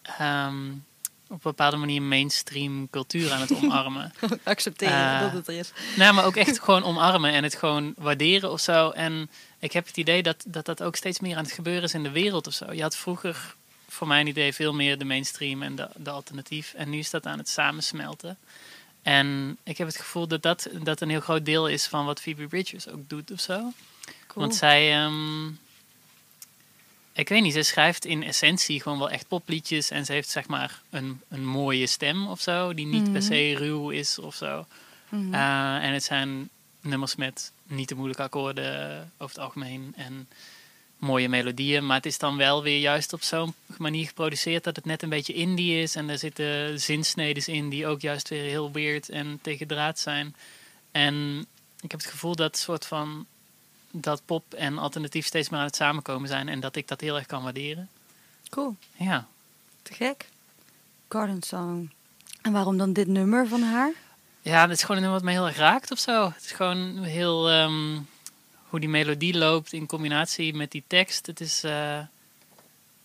ehm, 0.02 0.72
op 1.34 1.44
een 1.44 1.50
bepaalde 1.50 1.76
manier 1.76 2.02
mainstream 2.02 2.90
cultuur 2.90 3.32
aan 3.32 3.40
het 3.40 3.54
omarmen. 3.62 4.12
Accepteren 4.42 5.14
Eh, 5.14 5.20
dat 5.20 5.32
het 5.32 5.48
er 5.48 5.54
is. 5.58 5.72
nou, 5.96 6.14
maar 6.14 6.24
ook 6.24 6.36
echt 6.36 6.60
gewoon 6.60 6.84
omarmen 6.84 7.32
en 7.32 7.42
het 7.42 7.54
gewoon 7.54 7.94
waarderen 7.96 8.50
of 8.50 8.60
zo. 8.60 8.90
En 8.90 9.30
ik 9.58 9.72
heb 9.72 9.86
het 9.86 9.96
idee 9.96 10.22
dat, 10.22 10.44
dat 10.46 10.64
dat 10.66 10.82
ook 10.82 10.96
steeds 10.96 11.20
meer 11.20 11.36
aan 11.36 11.42
het 11.42 11.52
gebeuren 11.52 11.82
is 11.82 11.94
in 11.94 12.02
de 12.02 12.10
wereld 12.10 12.46
of 12.46 12.52
zo. 12.52 12.72
Je 12.72 12.82
had 12.82 12.96
vroeger, 12.96 13.54
voor 13.88 14.06
mijn 14.06 14.26
idee, 14.26 14.54
veel 14.54 14.74
meer 14.74 14.98
de 14.98 15.04
mainstream 15.04 15.62
en 15.62 15.76
de, 15.76 15.88
de 15.96 16.10
alternatief. 16.10 16.74
En 16.74 16.90
nu 16.90 16.98
is 16.98 17.10
dat 17.10 17.26
aan 17.26 17.38
het 17.38 17.48
samensmelten. 17.48 18.38
En 19.02 19.58
ik 19.62 19.78
heb 19.78 19.86
het 19.86 19.96
gevoel 19.96 20.26
dat 20.28 20.42
dat, 20.42 20.68
dat 20.82 21.00
een 21.00 21.08
heel 21.10 21.20
groot 21.20 21.44
deel 21.44 21.68
is 21.68 21.86
van 21.86 22.04
wat 22.04 22.20
Phoebe 22.20 22.46
Bridgers 22.46 22.88
ook 22.88 23.08
doet 23.08 23.30
of 23.30 23.40
zo. 23.40 23.54
Cool. 23.54 24.46
Want 24.46 24.54
zij, 24.54 24.92
ehm, 24.92 25.46
ik 27.14 27.28
weet 27.28 27.42
niet, 27.42 27.52
ze 27.52 27.62
schrijft 27.62 28.04
in 28.04 28.22
essentie 28.22 28.80
gewoon 28.80 28.98
wel 28.98 29.10
echt 29.10 29.28
popliedjes. 29.28 29.90
En 29.90 30.04
ze 30.04 30.12
heeft 30.12 30.28
zeg 30.28 30.46
maar 30.46 30.80
een, 30.90 31.20
een 31.28 31.46
mooie 31.46 31.86
stem 31.86 32.26
of 32.26 32.40
zo, 32.40 32.74
die 32.74 32.86
niet 32.86 33.02
per 33.12 33.22
Mhm. 33.22 33.32
se 33.32 33.54
ruw 33.56 33.90
is 33.90 34.18
of 34.18 34.34
zo. 34.34 34.66
Mhm. 35.08 35.34
Eh, 35.34 35.74
en 35.84 35.92
het 35.92 36.04
zijn 36.04 36.48
nummers 36.80 37.14
met 37.16 37.52
niet 37.66 37.88
te 37.88 37.94
moeilijke 37.94 38.22
akkoorden 38.22 39.00
over 39.18 39.34
het 39.34 39.44
algemeen. 39.44 39.92
En 39.96 40.28
mooie 40.98 41.28
melodieën. 41.28 41.86
Maar 41.86 41.96
het 41.96 42.06
is 42.06 42.18
dan 42.18 42.36
wel 42.36 42.62
weer 42.62 42.78
juist 42.78 43.12
op 43.12 43.22
zo'n 43.22 43.54
manier 43.76 44.06
geproduceerd 44.06 44.64
dat 44.64 44.76
het 44.76 44.84
net 44.84 45.02
een 45.02 45.08
beetje 45.08 45.32
indie 45.32 45.82
is. 45.82 45.96
En 45.96 46.08
er 46.08 46.18
zitten 46.18 46.80
zinsnedes 46.80 47.48
in 47.48 47.68
die 47.68 47.86
ook 47.86 48.00
juist 48.00 48.28
weer 48.28 48.42
heel 48.42 48.72
weird 48.72 49.08
en 49.08 49.38
tegen 49.42 49.66
draad 49.66 49.98
zijn. 49.98 50.34
En 50.90 51.46
ik 51.80 51.90
heb 51.90 52.00
het 52.00 52.10
gevoel 52.10 52.34
dat 52.34 52.56
soort 52.58 52.86
van 52.86 53.26
dat 53.96 54.22
pop 54.24 54.54
en 54.54 54.78
alternatief 54.78 55.26
steeds 55.26 55.48
meer 55.48 55.60
aan 55.60 55.66
het 55.66 55.76
samenkomen 55.76 56.28
zijn. 56.28 56.48
En 56.48 56.60
dat 56.60 56.76
ik 56.76 56.88
dat 56.88 57.00
heel 57.00 57.16
erg 57.16 57.26
kan 57.26 57.42
waarderen. 57.42 57.88
Cool, 58.48 58.76
Ja. 58.96 59.26
te 59.82 59.94
gek. 59.94 60.28
Garden 61.08 61.42
Song. 61.42 61.90
En 62.42 62.52
waarom 62.52 62.76
dan 62.78 62.92
dit 62.92 63.06
nummer 63.06 63.48
van 63.48 63.62
haar? 63.62 63.92
Ja, 64.42 64.60
het 64.62 64.70
is 64.70 64.80
gewoon 64.80 64.96
een 64.96 65.02
nummer 65.02 65.20
wat 65.20 65.28
me 65.30 65.36
heel 65.36 65.46
erg 65.46 65.56
raakt 65.56 65.90
of 65.90 65.98
zo. 65.98 66.24
Het 66.34 66.44
is 66.44 66.50
gewoon 66.52 67.02
heel 67.02 67.50
ehm, 67.50 67.98
hoe 68.68 68.80
die 68.80 68.88
melodie 68.88 69.38
loopt 69.38 69.72
in 69.72 69.86
combinatie 69.86 70.54
met 70.54 70.70
die 70.70 70.84
tekst. 70.86 71.26
Het 71.26 71.40
is, 71.40 71.64
eh, 71.64 71.98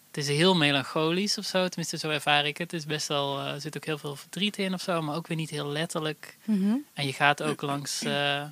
het 0.07 0.17
is 0.17 0.27
heel 0.27 0.55
melancholisch 0.55 1.37
of 1.37 1.45
zo. 1.45 1.67
Tenminste, 1.67 1.97
zo 1.97 2.09
ervaar 2.09 2.45
ik 2.45 2.57
het. 2.57 2.71
Het 2.71 2.79
is 2.79 2.85
best 2.87 3.07
wel, 3.07 3.39
eh, 3.39 3.51
er 3.53 3.61
zit 3.61 3.75
ook 3.77 3.85
heel 3.85 3.97
veel 3.97 4.15
verdriet 4.15 4.57
in 4.57 4.73
of 4.73 4.81
zo, 4.81 5.01
maar 5.01 5.15
ook 5.15 5.27
weer 5.27 5.37
niet 5.37 5.49
heel 5.49 5.67
letterlijk. 5.67 6.37
Mhm. 6.43 6.75
En 6.93 7.05
je 7.05 7.13
gaat 7.13 7.43
ook 7.43 7.61
langs, 7.61 8.01
eh, 8.01 8.43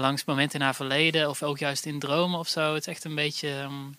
langs 0.00 0.24
momenten 0.24 0.58
in 0.58 0.64
haar 0.64 0.74
verleden 0.74 1.28
of 1.28 1.42
ook 1.42 1.58
juist 1.58 1.86
in 1.86 1.98
dromen 1.98 2.38
of 2.38 2.48
zo. 2.48 2.74
Het 2.74 2.86
is 2.86 2.92
echt 2.92 3.04
een 3.04 3.14
beetje 3.14 3.48
ehm, 3.48 3.72
een 3.72 3.96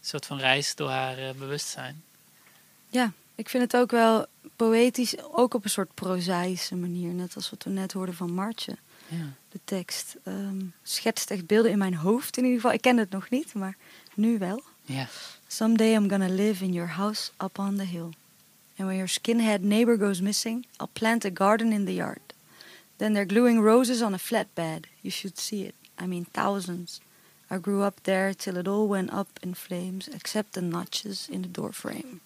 soort 0.00 0.26
van 0.26 0.38
reis 0.38 0.74
door 0.74 0.90
haar 0.90 1.18
eh, 1.18 1.30
bewustzijn. 1.38 2.02
Ja, 2.88 3.12
ik 3.34 3.48
vind 3.48 3.62
het 3.62 3.80
ook 3.80 3.90
wel 3.90 4.26
poëtisch, 4.56 5.14
ook 5.32 5.54
op 5.54 5.64
een 5.64 5.70
soort 5.70 5.94
prozaïsche 5.94 6.76
manier. 6.76 7.12
Net 7.12 7.34
als 7.34 7.50
wat 7.50 7.62
we 7.62 7.70
net 7.70 7.92
hoorden 7.92 8.14
van 8.14 8.32
Martje. 8.32 8.76
Ja. 9.08 9.32
De 9.50 9.60
tekst 9.64 10.16
ehm, 10.24 10.60
schetst 10.82 11.30
echt 11.30 11.46
beelden 11.46 11.70
in 11.70 11.78
mijn 11.78 11.94
hoofd 11.94 12.36
in 12.36 12.44
ieder 12.44 12.60
geval. 12.60 12.74
Ik 12.74 12.82
ken 12.82 12.96
het 12.96 13.10
nog 13.10 13.30
niet, 13.30 13.54
maar 13.54 13.76
nu 14.14 14.38
wel. 14.38 14.62
ja. 14.84 15.08
Someday 15.46 15.94
I'm 15.94 16.08
gonna 16.08 16.28
live 16.28 16.64
in 16.64 16.72
your 16.72 16.88
house 16.88 17.30
up 17.44 17.58
on 17.58 17.76
the 17.76 17.84
hill. 17.84 18.10
And 18.78 18.88
when 18.88 18.94
your 18.94 19.08
skinhead 19.08 19.62
neighbor 19.62 19.98
goes 19.98 20.20
missing, 20.20 20.66
I'll 20.80 20.88
plant 20.92 21.24
a 21.24 21.30
garden 21.34 21.72
in 21.72 21.84
the 21.84 21.94
yard. 21.94 22.31
Then 23.02 23.14
they're 23.14 23.24
gluing 23.24 23.60
roses 23.60 24.00
on 24.00 24.14
a 24.14 24.16
flatbed. 24.16 24.84
You 25.02 25.10
should 25.10 25.36
see 25.36 25.64
it. 25.64 25.74
I 25.98 26.06
mean 26.06 26.24
thousands. 26.24 27.00
I 27.50 27.58
grew 27.58 27.82
up 27.82 28.04
there 28.04 28.32
till 28.32 28.56
it 28.56 28.68
all 28.68 28.86
went 28.86 29.12
up 29.12 29.40
in 29.42 29.54
flames, 29.54 30.06
except 30.06 30.52
the 30.52 30.62
notches 30.62 31.28
in 31.28 31.42
the 31.42 31.48
doorframe. 31.48 32.20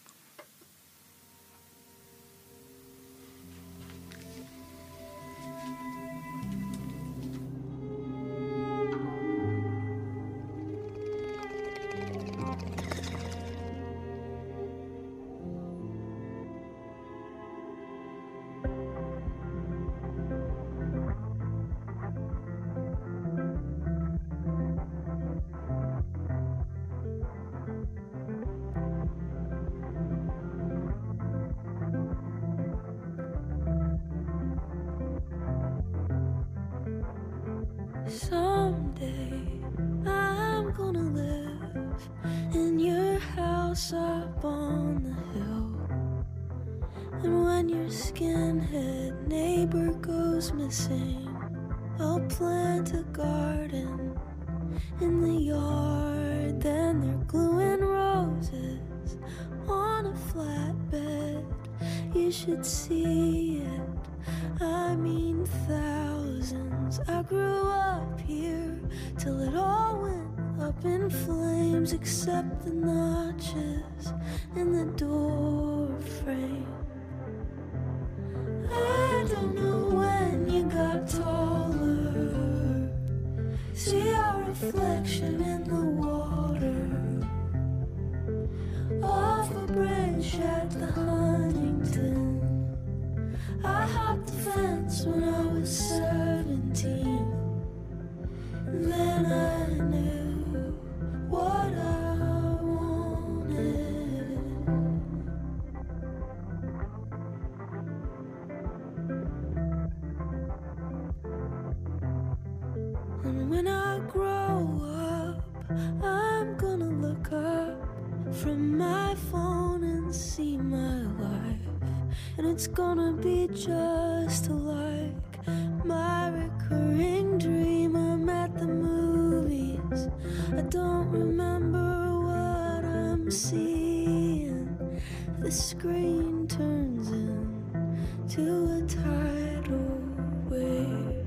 Just 123.57 124.51
like 124.51 125.47
my 125.83 126.29
recurring 126.29 127.39
dream. 127.39 127.97
I'm 127.97 128.29
at 128.29 128.55
the 128.59 128.67
movies. 128.67 130.09
I 130.53 130.61
don't 130.61 131.09
remember 131.11 132.21
what 132.21 132.85
I'm 132.85 133.31
seeing. 133.31 135.01
The 135.41 135.51
screen 135.51 136.47
turns 136.47 137.09
into 137.09 138.77
a 138.77 138.83
tidal 138.87 140.03
wave. 140.51 141.25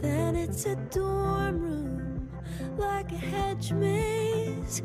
Then 0.00 0.34
it's 0.34 0.64
a 0.64 0.76
dorm 0.76 1.60
room 1.60 2.30
like 2.78 3.12
a 3.12 3.16
hedge 3.16 3.70
maze. 3.72 4.80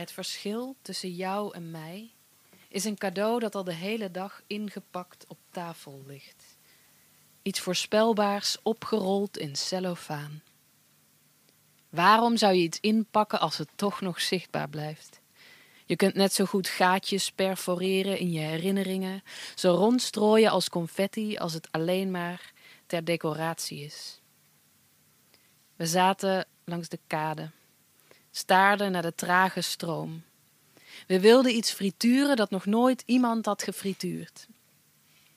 Het 0.00 0.12
verschil 0.12 0.76
tussen 0.82 1.14
jou 1.14 1.54
en 1.54 1.70
mij 1.70 2.10
is 2.68 2.84
een 2.84 2.98
cadeau 2.98 3.38
dat 3.38 3.54
al 3.54 3.64
de 3.64 3.74
hele 3.74 4.10
dag 4.10 4.42
ingepakt 4.46 5.24
op 5.28 5.38
tafel 5.50 6.02
ligt. 6.06 6.44
Iets 7.42 7.60
voorspelbaars 7.60 8.56
opgerold 8.62 9.38
in 9.38 9.56
cellofaan. 9.56 10.42
Waarom 11.88 12.36
zou 12.36 12.54
je 12.54 12.62
iets 12.62 12.80
inpakken 12.80 13.40
als 13.40 13.58
het 13.58 13.68
toch 13.74 14.00
nog 14.00 14.20
zichtbaar 14.20 14.68
blijft? 14.68 15.20
Je 15.86 15.96
kunt 15.96 16.14
net 16.14 16.32
zo 16.32 16.44
goed 16.44 16.68
gaatjes 16.68 17.32
perforeren 17.32 18.18
in 18.18 18.32
je 18.32 18.40
herinneringen, 18.40 19.22
zo 19.54 19.74
rondstrooien 19.74 20.50
als 20.50 20.68
confetti 20.68 21.36
als 21.36 21.52
het 21.52 21.68
alleen 21.70 22.10
maar 22.10 22.52
ter 22.86 23.04
decoratie 23.04 23.84
is. 23.84 24.20
We 25.76 25.86
zaten 25.86 26.46
langs 26.64 26.88
de 26.88 26.98
kade, 27.06 27.50
staarden 28.30 28.92
naar 28.92 29.02
de 29.02 29.14
trage 29.14 29.60
stroom. 29.60 30.22
We 31.06 31.20
wilden 31.20 31.54
iets 31.54 31.72
frituren 31.72 32.36
dat 32.36 32.50
nog 32.50 32.66
nooit 32.66 33.02
iemand 33.06 33.46
had 33.46 33.62
gefrituurd. 33.62 34.46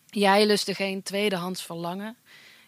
Jij 0.06 0.46
lustte 0.46 0.76
geen 0.76 1.04
tweedehands 1.04 1.64
verlangen 1.64 2.18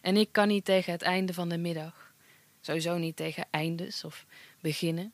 en 0.02 0.18
ik 0.18 0.30
kan 0.32 0.48
niet 0.48 0.66
tegen 0.66 0.92
het 0.92 1.02
einde 1.02 1.34
van 1.34 1.50
de 1.50 1.58
middag. 1.58 2.14
Sowieso 2.62 2.98
niet 2.98 3.16
tegen 3.16 3.46
eindes 3.50 4.04
of 4.04 4.26
beginnen. 4.60 5.14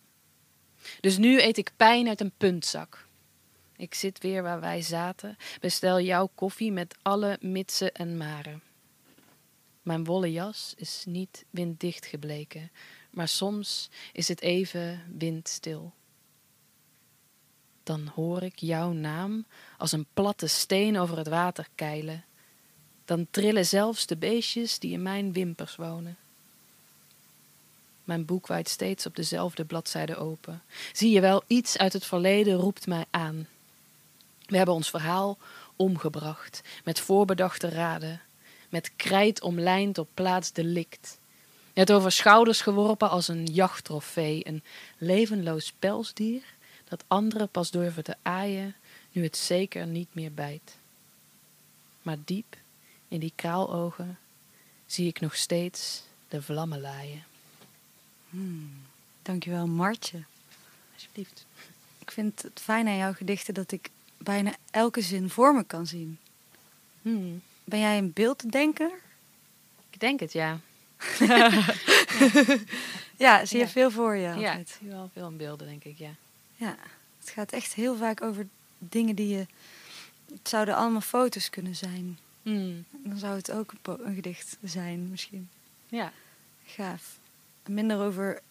Dus 0.99 1.17
nu 1.17 1.41
eet 1.41 1.57
ik 1.57 1.71
pijn 1.77 2.07
uit 2.07 2.21
een 2.21 2.33
puntzak. 2.37 3.07
Ik 3.75 3.93
zit 3.93 4.19
weer 4.19 4.43
waar 4.43 4.59
wij 4.59 4.81
zaten, 4.81 5.37
bestel 5.59 6.01
jouw 6.01 6.29
koffie 6.35 6.71
met 6.71 6.95
alle 7.01 7.37
mitsen 7.39 7.91
en 7.91 8.17
maren. 8.17 8.63
Mijn 9.81 10.03
wollen 10.03 10.31
jas 10.31 10.73
is 10.77 11.03
niet 11.07 11.45
winddicht 11.49 12.05
gebleken, 12.05 12.71
maar 13.11 13.27
soms 13.27 13.89
is 14.13 14.27
het 14.27 14.41
even 14.41 15.03
windstil. 15.17 15.93
Dan 17.83 18.11
hoor 18.15 18.43
ik 18.43 18.59
jouw 18.59 18.91
naam 18.91 19.45
als 19.77 19.91
een 19.91 20.05
platte 20.13 20.47
steen 20.47 20.99
over 20.99 21.17
het 21.17 21.27
water 21.27 21.67
keilen. 21.75 22.25
Dan 23.05 23.27
trillen 23.31 23.65
zelfs 23.65 24.05
de 24.05 24.17
beestjes 24.17 24.79
die 24.79 24.91
in 24.91 25.01
mijn 25.01 25.33
wimpers 25.33 25.75
wonen. 25.75 26.17
Mijn 28.03 28.25
boek 28.25 28.47
waait 28.47 28.69
steeds 28.69 29.05
op 29.05 29.15
dezelfde 29.15 29.65
bladzijde 29.65 30.15
open. 30.15 30.61
Zie 30.93 31.11
je 31.11 31.21
wel, 31.21 31.43
iets 31.47 31.77
uit 31.77 31.93
het 31.93 32.05
verleden 32.05 32.53
roept 32.53 32.87
mij 32.87 33.05
aan. 33.09 33.47
We 34.45 34.57
hebben 34.57 34.75
ons 34.75 34.89
verhaal 34.89 35.37
omgebracht, 35.75 36.61
met 36.83 36.99
voorbedachte 36.99 37.69
raden, 37.69 38.21
met 38.69 38.91
krijt 38.95 39.41
omlijnd 39.41 39.97
op 39.97 40.09
plaats 40.13 40.51
delict. 40.51 41.19
Het 41.73 41.91
over 41.91 42.11
schouders 42.11 42.61
geworpen 42.61 43.09
als 43.09 43.27
een 43.27 43.45
jachttrofee, 43.45 44.47
een 44.47 44.63
levenloos 44.97 45.73
pelsdier 45.79 46.43
dat 46.83 47.03
anderen 47.07 47.49
pas 47.49 47.71
durven 47.71 48.03
te 48.03 48.15
aaien, 48.21 48.75
nu 49.11 49.23
het 49.23 49.37
zeker 49.37 49.87
niet 49.87 50.07
meer 50.11 50.33
bijt. 50.33 50.75
Maar 52.01 52.17
diep 52.25 52.55
in 53.07 53.19
die 53.19 53.33
kraalogen 53.35 54.19
zie 54.85 55.07
ik 55.07 55.19
nog 55.19 55.35
steeds 55.35 56.03
de 56.27 56.41
vlammen 56.41 56.81
laaien. 56.81 57.23
Dankjewel, 59.21 59.67
Martje. 59.67 60.23
Alsjeblieft. 60.93 61.45
Ik 61.99 62.11
vind 62.11 62.41
het 62.41 62.59
fijn 62.63 62.87
aan 62.87 62.97
jouw 62.97 63.13
gedichten 63.13 63.53
dat 63.53 63.71
ik 63.71 63.89
bijna 64.17 64.55
elke 64.71 65.01
zin 65.01 65.29
voor 65.29 65.55
me 65.55 65.63
kan 65.63 65.87
zien. 65.87 66.19
Hmm. 67.01 67.41
Ben 67.63 67.79
jij 67.79 67.97
een 67.97 68.13
beelddenker? 68.13 68.91
Ik 69.89 69.99
denk 69.99 70.19
het, 70.19 70.33
ja. 70.33 70.59
Ja, 73.17 73.45
zie 73.45 73.57
je 73.59 73.65
Ja. 73.65 73.69
veel 73.71 73.91
voor 73.91 74.15
je 74.15 74.21
Ja, 74.21 74.33
altijd. 74.33 74.69
ik 74.69 74.75
zie 74.79 74.89
wel 74.89 75.09
veel 75.13 75.27
in 75.27 75.37
beelden, 75.37 75.67
denk 75.67 75.83
ik, 75.83 75.97
ja. 75.97 76.09
Ja, 76.55 76.75
het 77.19 77.29
gaat 77.29 77.51
echt 77.51 77.73
heel 77.73 77.95
vaak 77.97 78.21
over 78.21 78.47
dingen 78.77 79.15
die 79.15 79.27
je... 79.27 79.45
Het 80.31 80.49
zouden 80.49 80.75
allemaal 80.75 81.01
foto's 81.01 81.49
kunnen 81.49 81.75
zijn. 81.75 82.17
Hmm. 82.43 82.85
Dan 82.91 83.17
zou 83.17 83.35
het 83.35 83.51
ook 83.51 83.73
een, 83.83 84.15
gedicht 84.15 84.57
zijn, 84.63 85.09
misschien. 85.09 85.49
Ja. 85.87 86.11
Gaaf. 86.65 87.19
Minder 87.67 87.99
over 87.99 88.41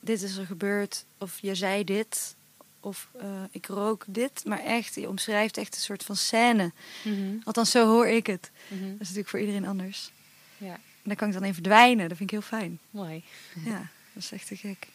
dit 0.00 0.22
is 0.22 0.36
er 0.36 0.46
gebeurd, 0.46 1.04
of 1.18 1.38
je 1.40 1.54
zei 1.54 1.84
dit, 1.84 2.34
of 2.80 3.08
eh, 3.20 3.42
ik 3.50 3.66
rook 3.66 4.04
dit. 4.06 4.44
Maar 4.44 4.64
echt, 4.64 4.94
je 4.94 5.08
omschrijft 5.08 5.56
echt 5.56 5.74
een 5.74 5.80
soort 5.80 6.04
van 6.04 6.16
scène. 6.16 6.72
Mhm. 7.04 7.36
Althans, 7.44 7.70
zo 7.70 7.86
hoor 7.86 8.06
ik 8.06 8.26
het. 8.26 8.50
Mhm. 8.68 8.82
Dat 8.82 8.92
is 8.92 8.98
natuurlijk 8.98 9.28
voor 9.28 9.40
iedereen 9.40 9.66
anders. 9.66 10.10
Ja, 10.58 10.78
daar 11.08 11.16
kan 11.16 11.28
ik 11.28 11.34
dan 11.34 11.44
in 11.44 11.54
verdwijnen. 11.54 12.08
Dat 12.08 12.16
vind 12.16 12.32
ik 12.32 12.38
heel 12.38 12.58
fijn. 12.58 12.78
mooi. 12.90 13.24
Ja, 13.64 13.90
dat 14.12 14.22
is 14.22 14.32
echt 14.32 14.46
te 14.46 14.56
gek. 14.56 14.88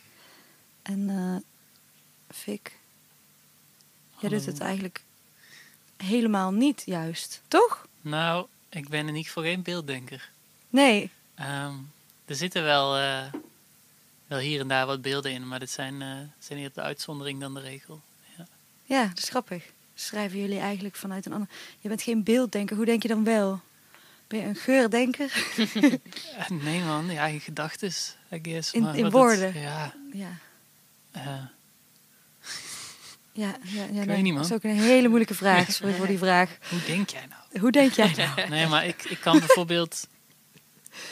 En 0.82 1.10
eh 1.10 1.52
Fik, 2.34 2.78
jij 4.20 4.30
doet 4.30 4.46
het 4.46 4.60
eigenlijk 4.60 5.02
helemaal 5.98 6.52
niet 6.52 6.84
juist, 6.86 7.42
toch? 7.48 7.88
Nou, 8.02 8.48
ik 8.70 8.90
ben 8.90 9.00
in 9.00 9.08
ieder 9.08 9.24
geval 9.24 9.44
geen 9.44 9.62
beelddenker. 9.62 10.30
Nee. 10.70 11.10
Ehm, 11.36 11.74
er 12.26 12.36
zitten 12.36 12.64
wel, 12.64 12.98
eh, 12.98 13.34
wel 14.28 14.40
hier 14.40 14.60
en 14.60 14.68
daar 14.68 14.86
wat 14.86 15.02
beelden 15.02 15.32
in, 15.32 15.48
maar 15.48 15.60
dit 15.60 15.70
zijn, 15.70 16.02
eh, 16.02 16.18
zijn 16.40 16.60
eerder 16.60 16.74
de 16.74 16.82
uitzondering 16.82 17.40
dan 17.40 17.54
de 17.54 17.60
regel. 17.60 18.02
Ja. 18.38 18.48
Ja, 18.84 19.08
dat 19.08 19.18
is 19.18 19.30
grappig. 19.30 19.66
Schrijven 19.96 20.40
jullie 20.40 20.60
eigenlijk 20.60 20.96
vanuit 20.96 21.26
een 21.26 21.34
ander... 21.34 21.50
Je 21.80 21.88
bent 21.88 22.02
geen 22.02 22.24
beelddenker, 22.24 22.76
hoe 22.76 22.86
denk 22.86 23.02
je 23.02 23.08
dan 23.08 23.24
wel? 23.24 23.62
Ben 24.34 24.42
je 24.42 24.48
een 24.48 24.56
geurdenker? 24.56 25.32
Eh, 26.38 26.50
nee 26.50 26.82
man, 26.82 27.12
ja, 27.12 27.26
in 27.26 27.40
gedachten, 27.40 27.92
I 28.32 28.40
guess. 28.42 28.74
In- 28.74 28.82
maar 28.82 28.98
in 28.98 29.04
het- 29.04 29.14
woorden? 29.14 29.60
ja, 29.60 29.94
ja. 30.14 30.40
Ja, 31.12 31.52
ja, 33.34 33.56
ja 33.92 34.04
nee, 34.04 34.22
niet, 34.22 34.36
dat 34.36 34.46
is 34.46 34.54
ook 34.54 34.64
een 34.64 34.76
hele 34.78 35.08
moeilijke 35.08 35.34
vraag. 35.36 35.72
Sorry 35.72 35.94
voor 35.94 36.08
die 36.08 36.18
vraag. 36.18 36.58
hoe 36.70 36.80
denk 36.86 37.10
jij 37.10 37.26
nou? 37.30 37.60
Hoe 37.62 37.72
denk 37.72 37.92
jij 37.92 38.14
nou? 38.36 38.50
Nee, 38.50 38.68
maar 38.68 38.86
ik, 38.86 39.04
ik 39.04 39.20
kan 39.20 39.40
bijvoorbeeld... 39.40 40.08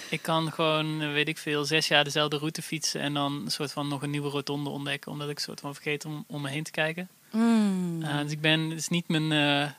Ik 0.10 0.22
kan 0.22 0.52
gewoon, 0.52 1.12
weet 1.14 1.28
ik 1.28 1.38
veel, 1.38 1.66
zes 1.66 1.88
jaar 1.88 2.04
dezelfde 2.04 2.38
route 2.38 2.62
fietsen... 2.62 3.02
en 3.02 3.14
dan 3.14 3.42
een 3.46 3.52
soort 3.52 3.72
van 3.72 3.88
nog 3.88 4.02
een 4.02 4.10
nieuwe 4.10 4.30
rotonde 4.30 4.70
ontdekken... 4.70 5.12
omdat 5.12 5.30
ik 5.30 5.36
een 5.36 5.42
soort 5.42 5.60
van 5.60 5.74
vergeet 5.74 6.06
om, 6.06 6.24
om 6.28 6.42
me 6.42 6.50
heen 6.50 6.64
te 6.64 6.72
kijken. 6.72 7.10
Mm. 7.32 8.02
Eh, 8.04 8.20
dus 8.22 8.32
ik 8.32 8.42
ben, 8.42 8.60
het 8.70 8.80
is 8.80 8.88
niet 8.88 9.08
mijn... 9.08 9.32
eh, 9.32 9.72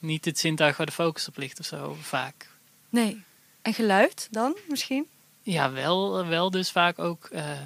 niet 0.00 0.24
het 0.24 0.38
zintuig 0.38 0.76
waar 0.76 0.86
de 0.86 0.92
focus 0.92 1.28
op 1.28 1.36
ligt 1.36 1.60
of 1.60 1.66
zo, 1.66 1.96
vaak. 2.00 2.50
Nee. 2.88 3.22
En 3.62 3.74
geluid 3.74 4.28
dan 4.30 4.56
misschien? 4.68 5.06
Ja, 5.42 5.72
wel, 5.72 6.26
wel 6.26 6.50
dus 6.50 6.70
vaak 6.70 6.98
ook 6.98 7.24
eh, 7.24 7.60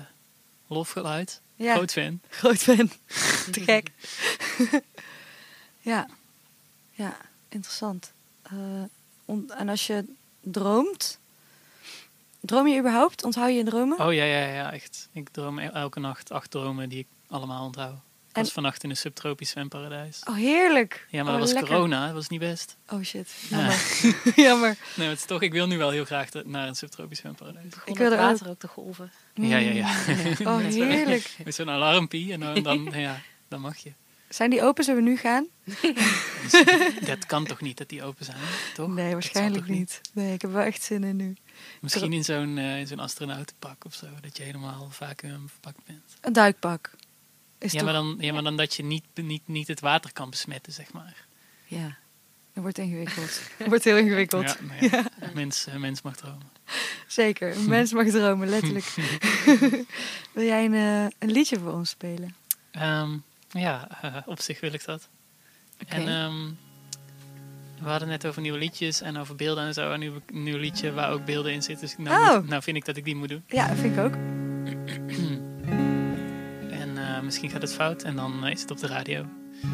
lofgeluid. 0.66 1.40
Ja, 1.56 1.74
Groot 1.74 1.92
fan. 1.92 2.20
groot 2.28 2.58
fan. 2.58 2.88
Te 3.52 3.60
gek. 3.60 3.90
ja. 5.92 6.08
Ja, 6.90 7.16
interessant. 7.48 8.12
Eh, 8.42 8.82
en 9.48 9.68
als 9.68 9.86
je 9.86 10.04
droomt... 10.40 11.18
Droom 12.40 12.68
je 12.68 12.78
überhaupt? 12.78 13.24
Onthoud 13.24 13.48
je 13.48 13.54
je 13.54 13.64
dromen? 13.64 14.00
Oh 14.00 14.12
ja, 14.12 14.24
ja, 14.24 14.46
ja, 14.46 14.72
echt. 14.72 15.08
Ik 15.12 15.28
droom 15.28 15.58
e- 15.58 15.68
elke 15.68 16.00
nacht 16.00 16.30
acht 16.30 16.50
dromen 16.50 16.88
die 16.88 16.98
ik 16.98 17.06
allemaal 17.28 17.64
onthoud. 17.64 17.98
Ik 18.34 18.40
was 18.42 18.52
vannacht 18.52 18.84
in 18.84 18.90
een 18.90 18.96
subtropisch 18.96 19.50
zwemparadijs. 19.50 20.20
Oh, 20.28 20.34
heerlijk. 20.34 21.06
Ja, 21.10 21.22
maar 21.22 21.32
Oh, 21.32 21.38
dat 21.38 21.48
was 21.48 21.52
lekker. 21.58 21.72
corona, 21.74 22.04
dat 22.06 22.14
was 22.14 22.28
niet 22.28 22.40
best. 22.40 22.76
Oh 22.88 23.02
shit, 23.02 23.30
Ja. 23.48 23.56
jammer. 23.58 23.76
jammer. 24.46 24.68
Nee, 24.68 24.76
maar 24.96 25.08
het 25.08 25.18
is 25.18 25.24
toch, 25.24 25.42
ik 25.42 25.52
wil 25.52 25.66
nu 25.66 25.78
wel 25.78 25.90
heel 25.90 26.04
graag 26.04 26.30
de- 26.30 26.42
naar 26.46 26.68
een 26.68 26.74
subtropisch 26.74 27.18
zwemparadijs. 27.18 27.68
Begon 27.68 27.94
wil 27.96 28.12
er 28.12 28.18
water 28.18 28.48
ook 28.48 28.58
te 28.58 28.68
golven. 28.68 29.12
Ja, 29.34 29.56
ja, 29.56 29.72
ja. 29.72 29.88
Oh, 30.50 30.56
heerlijk. 30.58 31.30
Met 31.44 31.54
zo'n 31.54 31.70
alarmpie 31.70 32.32
en 32.32 32.40
dan, 32.40 32.62
dan, 32.62 32.90
ja, 32.94 33.20
dan 33.48 33.60
mag 33.60 33.76
je. 33.76 33.92
Zijn 34.28 34.50
die 34.50 34.62
open? 34.62 34.84
Zullen 34.84 35.04
we 35.04 35.10
nu 35.10 35.16
gaan? 35.16 35.46
Dat 37.06 37.26
kan 37.26 37.44
toch 37.46 37.60
niet 37.60 37.76
dat 37.78 37.88
die 37.88 38.02
open 38.02 38.24
zijn, 38.24 38.36
toch? 38.74 38.88
Nee, 38.88 39.12
waarschijnlijk 39.12 39.68
niet. 39.68 40.00
Nee, 40.12 40.32
ik 40.34 40.42
heb 40.42 40.52
wel 40.52 40.62
echt 40.62 40.82
zin 40.82 41.04
in 41.04 41.16
nu. 41.16 41.36
Misschien 41.80 42.12
in 42.12 42.24
zo'n 42.24 42.58
eh, 42.58 42.78
in 42.78 42.86
zo'n 42.86 42.98
astronautenpak 42.98 43.84
of 43.84 43.94
zo, 43.94 44.06
dat 44.20 44.36
je 44.36 44.42
helemaal 44.42 44.88
vacuüm 44.90 45.48
verpakt 45.48 45.78
bent. 45.86 46.00
Een 46.20 46.32
duikpak. 46.32 46.90
Is 47.64 47.72
Ja 47.72 47.78
toch... 47.78 47.84
maar, 47.84 47.92
dan, 47.92 48.16
ja, 48.18 48.32
maar 48.32 48.42
dan 48.42 48.56
dat 48.56 48.74
je 48.74 48.84
niet, 48.84 49.04
niet, 49.14 49.42
niet 49.48 49.68
het 49.68 49.80
water 49.80 50.12
kan 50.12 50.30
besmetten, 50.30 50.72
zeg 50.72 50.92
maar. 50.92 51.24
Ja. 51.66 51.96
Dat 52.52 52.62
wordt 52.62 52.78
ingewikkeld. 52.78 53.40
Dat 53.58 53.68
wordt 53.68 53.84
heel 53.84 53.96
ingewikkeld. 53.96 54.44
Ja, 54.44 54.56
maar 54.66 54.84
ja, 54.84 55.04
mens, 55.34 55.66
mens 55.78 56.02
mag 56.02 56.16
dromen. 56.16 56.50
Zeker. 57.06 57.56
Een 57.56 57.68
mens 57.68 57.92
mag 57.92 58.06
dromen, 58.08 58.48
letterlijk. 58.48 58.84
Wil 60.34 60.44
jij 60.44 60.64
een, 60.64 60.74
eh, 60.74 61.06
een 61.18 61.30
liedje 61.32 61.58
voor 61.58 61.72
ons 61.72 61.90
spelen? 61.90 62.34
Ehm, 62.70 63.16
ja, 63.50 63.88
eh, 64.02 64.16
op 64.26 64.40
zich 64.40 64.60
wil 64.60 64.72
ik 64.72 64.84
dat. 64.84 65.08
En 65.86 66.08
ehm, 66.08 66.50
we 67.82 67.88
hadden 67.90 68.08
net 68.08 68.26
over 68.26 68.42
nieuwe 68.42 68.58
liedjes 68.58 69.00
en 69.00 69.16
over 69.16 69.34
beelden 69.36 69.64
en 69.64 69.74
zo. 69.74 69.92
Een 69.92 70.22
nieuw 70.32 70.56
liedje 70.58 70.92
waar 70.92 71.10
ook 71.10 71.24
beelden 71.24 71.52
in 71.52 71.62
zitten. 71.62 71.86
Dus 71.86 71.96
nou, 71.98 72.28
Oh. 72.30 72.34
moet- 72.40 72.48
nou 72.48 72.62
vind 72.62 72.76
ik 72.76 72.84
dat 72.84 72.96
ik 72.96 73.04
die 73.04 73.16
moet 73.16 73.28
doen. 73.28 73.44
Ja, 73.46 73.68
dat 73.68 73.76
vind 73.76 73.96
ik 73.96 74.04
ook. 74.04 74.14
Eh, 77.24 77.30
misschien 77.30 77.50
gaat 77.50 77.62
het 77.62 77.74
fout 77.74 78.02
en 78.02 78.16
dan 78.16 78.44
eh, 78.44 78.52
is 78.52 78.60
het 78.60 78.70
op 78.70 78.78
de 78.78 78.86
radio. 78.86 79.24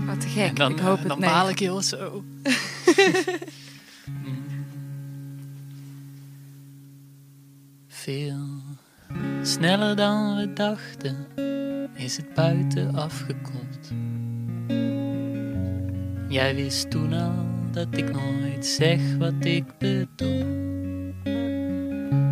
Wat 0.06 0.20
te 0.20 0.28
gek. 0.28 0.48
en 0.48 0.54
dan, 0.54 0.72
ik 0.72 0.78
hoop 0.78 0.94
eh, 0.94 0.98
het 0.98 1.08
dan 1.08 1.20
baal 1.20 1.48
ik 1.48 1.58
heel 1.58 1.82
zo. 1.82 2.24
Veel 7.88 8.46
sneller 9.42 9.96
dan 9.96 10.36
we 10.36 10.52
dachten 10.52 11.26
is 11.94 12.16
het 12.16 12.34
buiten 12.34 12.94
afgekoeld. 12.94 13.90
Jij 16.28 16.54
wist 16.54 16.90
toen 16.90 17.12
al 17.12 17.46
dat 17.72 17.86
ik 17.90 18.12
nooit 18.12 18.66
zeg 18.66 19.00
wat 19.18 19.44
ik 19.44 19.78
bedoel. 19.78 20.58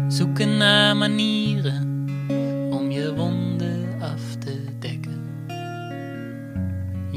Zoeken 0.08 0.56
naar 0.56 0.96
manieren 0.96 1.87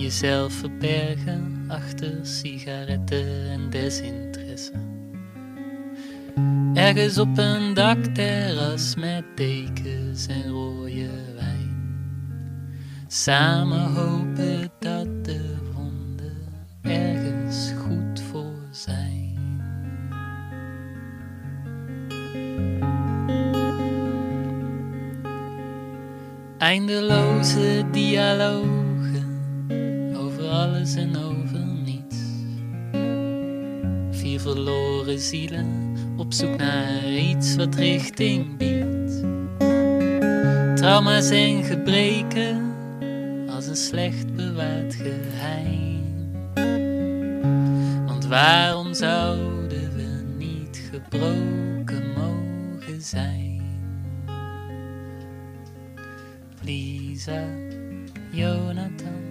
Jezelf 0.01 0.53
verbergen 0.53 1.65
achter 1.67 2.19
sigaretten 2.21 3.49
en 3.49 3.69
desinteresse. 3.69 4.71
Ergens 6.73 7.17
op 7.17 7.37
een 7.37 7.73
dakterras 7.73 8.95
met 8.95 9.23
dekens 9.35 10.27
en 10.27 10.49
rode 10.49 11.09
wijn. 11.35 11.99
Samen 13.07 13.93
hopen 13.93 14.71
dat 14.79 15.25
de 15.25 15.55
wonden 15.73 16.37
ergens 16.81 17.73
goed 17.77 18.21
voor 18.31 18.67
zijn. 18.71 19.39
Eindeloze 26.57 27.83
dialogen 27.91 28.69
over 28.69 28.80
alles 30.81 30.95
en 30.95 31.15
over 31.15 31.65
niets. 31.85 32.17
Vier 34.11 34.39
verloren 34.39 35.19
zielen 35.19 35.95
op 36.17 36.33
zoek 36.33 36.57
naar 36.57 37.07
iets 37.07 37.55
wat 37.55 37.75
richting 37.75 38.57
biedt. 38.57 39.23
Trauma's 40.77 41.29
en 41.29 41.63
gebreken 41.63 42.73
als 43.49 43.67
een 43.67 43.75
slecht 43.75 44.35
bewaard 44.35 44.95
geheim. 44.95 46.31
Want 48.05 48.25
waarom 48.25 48.93
zouden 48.93 49.95
we 49.95 50.23
niet 50.37 50.81
gebroken 50.91 52.13
mogen 52.15 53.01
zijn? 53.01 53.61
Lisa, 56.63 57.43
Jonathan, 58.31 59.30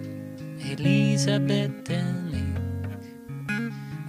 Elisabeth 0.77 1.89
en 1.89 2.29
ik. 2.31 2.57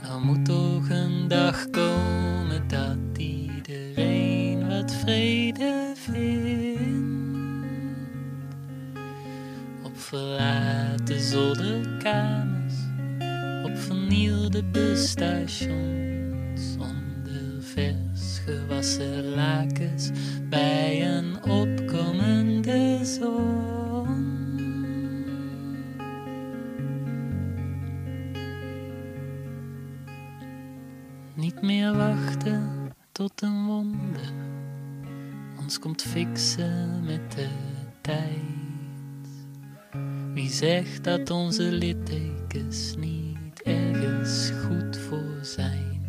Er 0.03 0.21
moet 0.21 0.45
toch 0.45 0.89
een 0.89 1.29
dag 1.29 1.71
komen 1.71 2.69
dat 2.69 3.19
iedereen 3.19 4.69
wat 4.69 4.95
vrede 4.95 5.93
vindt. 5.95 6.21
Op 9.83 10.01
verlaten 10.01 11.21
zolderkamers, 11.21 12.75
op 13.65 13.77
vernielde 13.77 14.65
busstations, 14.65 15.71
onder 16.79 17.63
vers 17.63 18.41
gewassen 18.45 19.25
lakens 19.25 20.11
bij 20.49 21.07
een 21.07 21.35
opkomende 21.37 21.72
meer 31.63 31.97
wachten 31.97 32.93
tot 33.13 33.43
een 33.43 33.67
wonder, 33.67 34.33
ons 35.61 35.79
komt 35.79 36.03
fixen 36.03 37.05
met 37.05 37.33
de 37.33 37.49
tijd. 38.01 39.29
Wie 40.35 40.51
zegt 40.51 41.05
dat 41.05 41.31
onze 41.31 41.63
littekens 41.63 42.97
niet 42.97 43.63
ergens 43.63 44.51
goed 44.67 44.99
voor 44.99 45.39
zijn? 45.43 46.07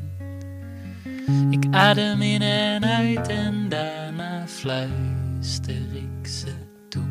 Ik 1.50 1.66
adem 1.72 2.22
in 2.22 2.42
en 2.42 2.86
uit 2.86 3.28
en 3.28 3.70
daarna 3.70 4.48
fluister 4.48 5.96
ik 5.96 6.28
ze 6.28 6.54
toe. 6.90 7.08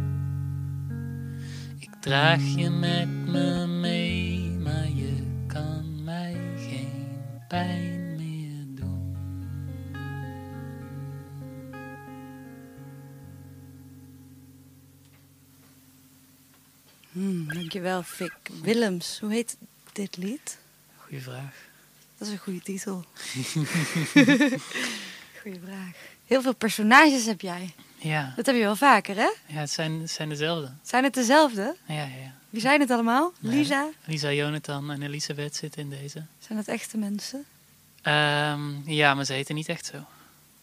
Ik 1.79 1.91
draag 2.01 2.43
je 2.57 2.71
met 2.71 3.09
me 3.09 3.67
mee, 3.67 4.57
maar 4.63 4.89
je 4.95 5.45
kan 5.47 6.05
mij 6.05 6.37
geen 6.57 7.09
pijn 7.49 8.02
Hmm, 17.13 17.53
dankjewel, 17.53 18.03
Vic 18.03 18.33
Willems. 18.63 19.19
Hoe 19.21 19.33
heet 19.33 19.57
dit 19.93 20.17
lied? 20.17 20.59
Goeie 20.97 21.23
vraag. 21.23 21.55
Dat 22.19 22.29
is 22.29 22.35
een 22.35 22.41
goede 22.41 22.61
titel. 22.63 23.05
Goeie 25.43 25.61
vraag. 25.65 25.91
Heel 26.27 26.43
veel 26.43 26.55
personages 26.55 27.27
heb 27.27 27.41
jij. 27.41 27.75
Ja, 27.99 28.33
Dat 28.37 28.47
heb 28.47 28.55
je 28.55 28.61
wel 28.63 28.77
vaker, 28.77 29.17
hè? 29.17 29.31
ja 29.47 29.61
het, 29.61 29.71
zijn, 29.71 30.01
het 30.01 30.11
zijn 30.11 30.29
dezelfde. 30.29 30.73
Zijn 30.83 31.05
het 31.05 31.15
dezelfde? 31.15 31.77
Ja, 31.87 31.95
ja, 31.95 32.05
ja. 32.05 32.35
Wie 32.51 32.61
zijn 32.61 32.81
het 32.81 32.91
allemaal? 32.91 33.33
Nee. 33.39 33.57
Lisa? 33.57 33.89
Lisa, 34.05 34.33
Jonathan 34.33 34.91
en 34.91 35.03
Elisabeth 35.03 35.57
zitten 35.57 35.81
in 35.83 35.91
deze. 35.91 36.25
Zijn 36.39 36.59
het 36.59 36.69
echte 36.69 36.99
mensen? 36.99 37.45
Ehm, 38.03 38.91
ja, 38.91 39.15
maar 39.15 39.25
ze 39.25 39.33
heten 39.33 39.55
niet 39.55 39.69
echt 39.69 39.87
zo. 39.87 40.05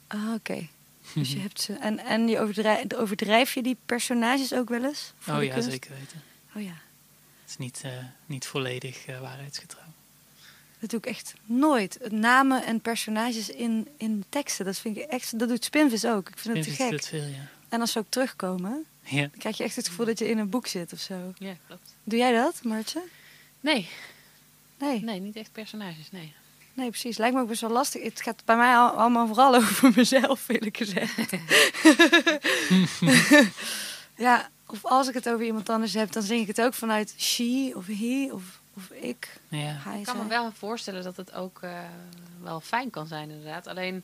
Ah, 0.07 0.33
oké. 0.33 0.67
Dus 1.15 1.31
je 1.31 1.39
hebt 1.39 1.61
ze. 1.61 1.73
En, 1.73 1.99
en 1.99 2.27
je 2.27 2.39
overdrijf, 2.39 2.93
overdrijf 2.93 3.53
je 3.53 3.63
die 3.63 3.77
personages 3.85 4.53
ook 4.53 4.69
wel 4.69 4.83
eens? 4.83 5.13
Oh 5.27 5.43
ja, 5.43 5.53
kunst? 5.53 5.69
zeker 5.69 5.91
weten. 5.99 6.21
Oh 6.59 6.65
ja. 6.65 6.71
Het 7.41 7.49
is 7.49 7.57
niet, 7.57 7.81
eh, 7.83 7.91
niet 8.25 8.45
volledig 8.45 9.05
eh, 9.05 9.19
waarheidsgetrouw. 9.21 9.83
Dat 10.79 10.89
doe 10.89 10.99
ik 10.99 11.05
echt 11.05 11.33
nooit. 11.45 11.97
Het 12.01 12.11
Namen 12.11 12.65
en 12.65 12.81
personages 12.81 13.49
in, 13.49 13.87
in 13.97 14.23
teksten. 14.29 14.65
Dat 14.65 14.77
vind 14.77 14.97
ik 14.97 15.03
echt. 15.03 15.39
Dat 15.39 15.49
doet 15.49 15.63
Spinvis 15.63 16.05
ook. 16.05 16.29
Ik 16.29 16.37
vind 16.37 16.55
het 16.55 16.63
te 16.65 16.71
gek. 16.71 16.91
het 16.91 17.07
veel, 17.07 17.23
ja. 17.23 17.47
En 17.69 17.81
als 17.81 17.91
ze 17.91 17.99
ook 17.99 18.05
terugkomen, 18.09 18.85
Ja. 19.03 19.19
dan 19.21 19.29
krijg 19.37 19.57
je 19.57 19.63
echt 19.63 19.75
het 19.75 19.87
gevoel 19.87 20.05
dat 20.05 20.19
je 20.19 20.29
in 20.29 20.37
een 20.37 20.49
boek 20.49 20.67
zit 20.67 20.93
of 20.93 20.99
zo. 20.99 21.33
Ja, 21.37 21.53
klopt. 21.67 21.93
Doe 22.03 22.19
jij 22.19 22.31
dat, 22.31 22.63
Martje? 22.63 23.01
Nee, 23.61 23.89
Nee. 24.77 25.03
nee, 25.03 25.19
niet 25.19 25.35
echt 25.35 25.51
personages, 25.51 26.11
nee. 26.11 26.33
Nee, 26.73 26.89
precies. 26.89 27.17
Lijkt 27.17 27.35
me 27.35 27.41
ook 27.41 27.47
best 27.47 27.61
wel 27.61 27.69
lastig. 27.69 28.03
Het 28.03 28.21
gaat 28.21 28.41
bij 28.45 28.55
mij 28.57 28.75
al- 28.75 28.89
allemaal 28.91 29.27
vooral 29.27 29.55
over 29.59 29.91
mezelf, 29.95 30.47
eerlijk 30.49 30.77
gezegd. 30.77 31.15
ja, 34.25 34.49
of 34.71 34.85
als 34.85 35.07
ik 35.07 35.13
het 35.13 35.29
over 35.29 35.45
iemand 35.45 35.69
anders 35.69 35.93
heb, 35.93 36.11
dan 36.11 36.23
zing 36.23 36.41
ik 36.41 36.47
het 36.47 36.61
ook 36.61 36.73
vanuit 36.73 37.13
she 37.17 37.71
of 37.75 37.85
he 37.87 38.29
of, 38.31 38.59
of 38.73 38.89
ik. 38.89 39.39
Ja. 39.47 39.75
Hij, 39.77 39.99
Ik 39.99 40.05
kan 40.05 40.17
me 40.17 40.27
wel 40.27 40.51
voorstellen 40.51 41.03
dat 41.03 41.17
het 41.17 41.33
ook 41.33 41.59
eh, 41.61 41.79
wel 42.41 42.59
fijn 42.59 42.89
kan 42.89 43.07
zijn, 43.07 43.29
inderdaad. 43.29 43.67
Alleen, 43.67 44.03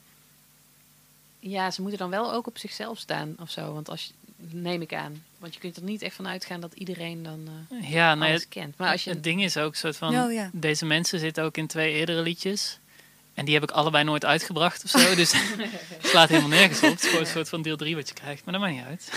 ja, 1.40 1.72
ze 1.72 1.82
moeten 1.82 2.00
dan 2.00 2.10
wel 2.10 2.34
ook 2.34 2.48
op 2.48 2.58
zichzelf 2.58 2.98
staan 2.98 3.36
of 3.40 3.50
zo. 3.50 3.74
Want 3.74 3.90
als 3.90 4.06
je, 4.06 4.14
neem 4.38 4.82
ik 4.82 4.94
aan. 4.94 5.24
Want 5.38 5.54
je 5.54 5.60
kunt 5.60 5.76
er 5.76 5.84
niet 5.84 6.02
echt 6.02 6.16
van 6.16 6.28
uitgaan 6.28 6.60
dat 6.60 6.74
iedereen 6.74 7.24
dan 7.24 7.50
eh 7.70 7.92
Ja, 7.92 8.16
nou 8.16 8.30
alles 8.30 8.48
kent. 8.48 8.78
Maar 8.78 8.92
als 8.92 9.04
je 9.04 9.10
het 9.10 9.24
ding 9.24 9.44
is 9.44 9.58
ook 9.58 9.76
soort 9.76 9.98
van... 9.98 10.18
Oh, 10.18 10.34
ja. 10.34 10.50
Deze 10.54 10.86
mensen 10.86 11.20
zitten 11.20 11.44
ook 11.44 11.58
in 11.58 11.68
twee 11.68 11.94
eerdere 11.94 12.22
liedjes. 12.22 12.80
En 13.36 13.46
die 13.46 13.54
heb 13.54 13.64
ik 13.64 13.72
allebei 13.72 14.04
nooit 14.04 14.26
uitgebracht 14.26 14.84
of 14.84 14.90
zo. 14.90 15.16
Dus 15.16 15.32
het 15.98 16.08
slaat 16.08 16.30
helemaal 16.30 16.50
nergens 16.50 16.84
op. 16.84 16.90
Het 16.90 17.04
is 17.04 17.10
gewoon 17.10 17.26
een 17.26 17.32
soort 17.32 17.50
van 17.50 17.62
deel 17.62 17.78
3 17.78 17.96
wat 17.96 18.08
je 18.08 18.14
krijgt. 18.14 18.46
Maar 18.46 18.54
dat 18.54 18.64
maakt 18.64 18.76
niet 18.76 18.86
uit. 18.86 19.12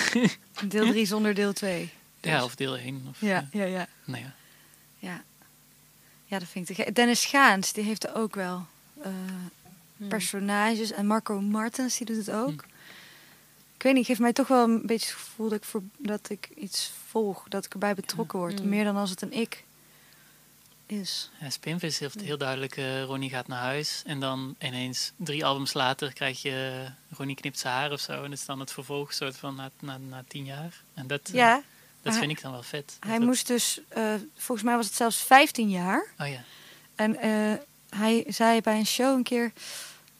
Deel 0.70 0.86
3 0.86 1.06
zonder 1.06 1.34
deel 1.34 1.52
2. 1.52 1.90
Ja, 2.20 2.44
of 2.44 2.54
deel 2.54 2.76
1. 2.76 3.06
Of, 3.10 3.20
Ja, 3.20 3.48
ja, 3.52 3.64
ja. 3.64 3.86
Nou 4.04 4.22
ja. 4.22 4.34
Ja, 4.98 5.22
ja 6.26 6.38
dat 6.38 6.48
vind 6.48 6.68
ik 6.70 6.76
te 6.76 6.82
gek. 6.82 6.94
Dennis 6.94 7.24
Gaans, 7.24 7.72
die 7.72 7.84
heeft 7.84 8.04
er 8.04 8.14
ook 8.14 8.34
wel 8.34 8.66
eh, 9.02 9.10
Hmm. 9.98 10.08
personages. 10.08 10.92
En 10.92 11.06
Marco 11.06 11.40
Martens, 11.40 11.96
die 11.96 12.06
doet 12.06 12.16
het 12.26 12.30
ook. 12.30 12.64
Ik 13.76 13.82
weet 13.82 13.94
niet, 13.94 14.06
geeft 14.06 14.20
mij 14.20 14.32
toch 14.32 14.48
wel 14.48 14.64
een 14.64 14.86
beetje 14.86 15.06
het 15.08 15.18
gevoel 15.18 15.48
dat 15.48 15.58
ik, 15.58 15.64
voor, 15.64 15.82
dat 15.96 16.30
ik 16.30 16.48
iets 16.56 16.92
volg. 17.08 17.44
Dat 17.48 17.64
ik 17.64 17.72
erbij 17.72 17.94
betrokken 17.94 18.38
word. 18.38 18.62
Mm. 18.62 18.68
Meer 18.68 18.84
dan 18.84 18.96
als 18.96 19.10
het 19.10 19.22
een 19.22 19.32
ik 19.32 19.64
is. 20.90 21.30
Ja, 21.40 21.50
Spinvis 21.50 21.98
heeft 21.98 22.20
heel 22.20 22.38
duidelijk 22.38 22.76
eh, 22.76 23.02
Ronnie 23.02 23.30
gaat 23.30 23.46
naar 23.46 23.60
huis. 23.62 24.02
En 24.06 24.20
dan 24.20 24.54
ineens 24.58 25.12
drie 25.16 25.44
albums 25.44 25.72
later 25.72 26.12
krijg 26.12 26.42
je 26.42 26.84
eh, 27.10 27.16
Ronnie 27.18 27.36
knipt 27.36 27.58
zijn 27.58 27.74
haar 27.74 27.92
of 27.92 28.00
zo. 28.00 28.12
En 28.12 28.30
dat 28.30 28.38
is 28.38 28.44
dan 28.44 28.60
het 28.60 28.72
vervolg 28.72 29.12
soort 29.12 29.36
van 29.36 29.54
na, 29.54 29.70
na, 29.80 29.98
na 29.98 30.24
tien 30.28 30.44
jaar. 30.44 30.82
En 30.94 31.06
dat, 31.06 31.20
eh, 31.28 31.34
Ja, 31.34 31.54
dat 32.02 32.12
hij- 32.12 32.20
vind 32.22 32.32
ik 32.32 32.42
dan 32.42 32.52
wel 32.52 32.62
vet. 32.62 32.96
Hij 33.00 33.20
moest 33.20 33.46
dus, 33.46 33.80
volgens 34.36 34.62
mij 34.66 34.76
was 34.76 34.86
het 34.86 34.94
zelfs 34.94 35.16
15 35.22 35.70
jaar. 35.70 36.06
Oh 36.18 36.28
ja. 36.28 36.42
En 36.94 37.16
hij 37.88 38.24
zei 38.28 38.60
bij 38.60 38.78
een 38.78 38.86
show 38.86 39.16
een 39.16 39.22
keer... 39.22 39.52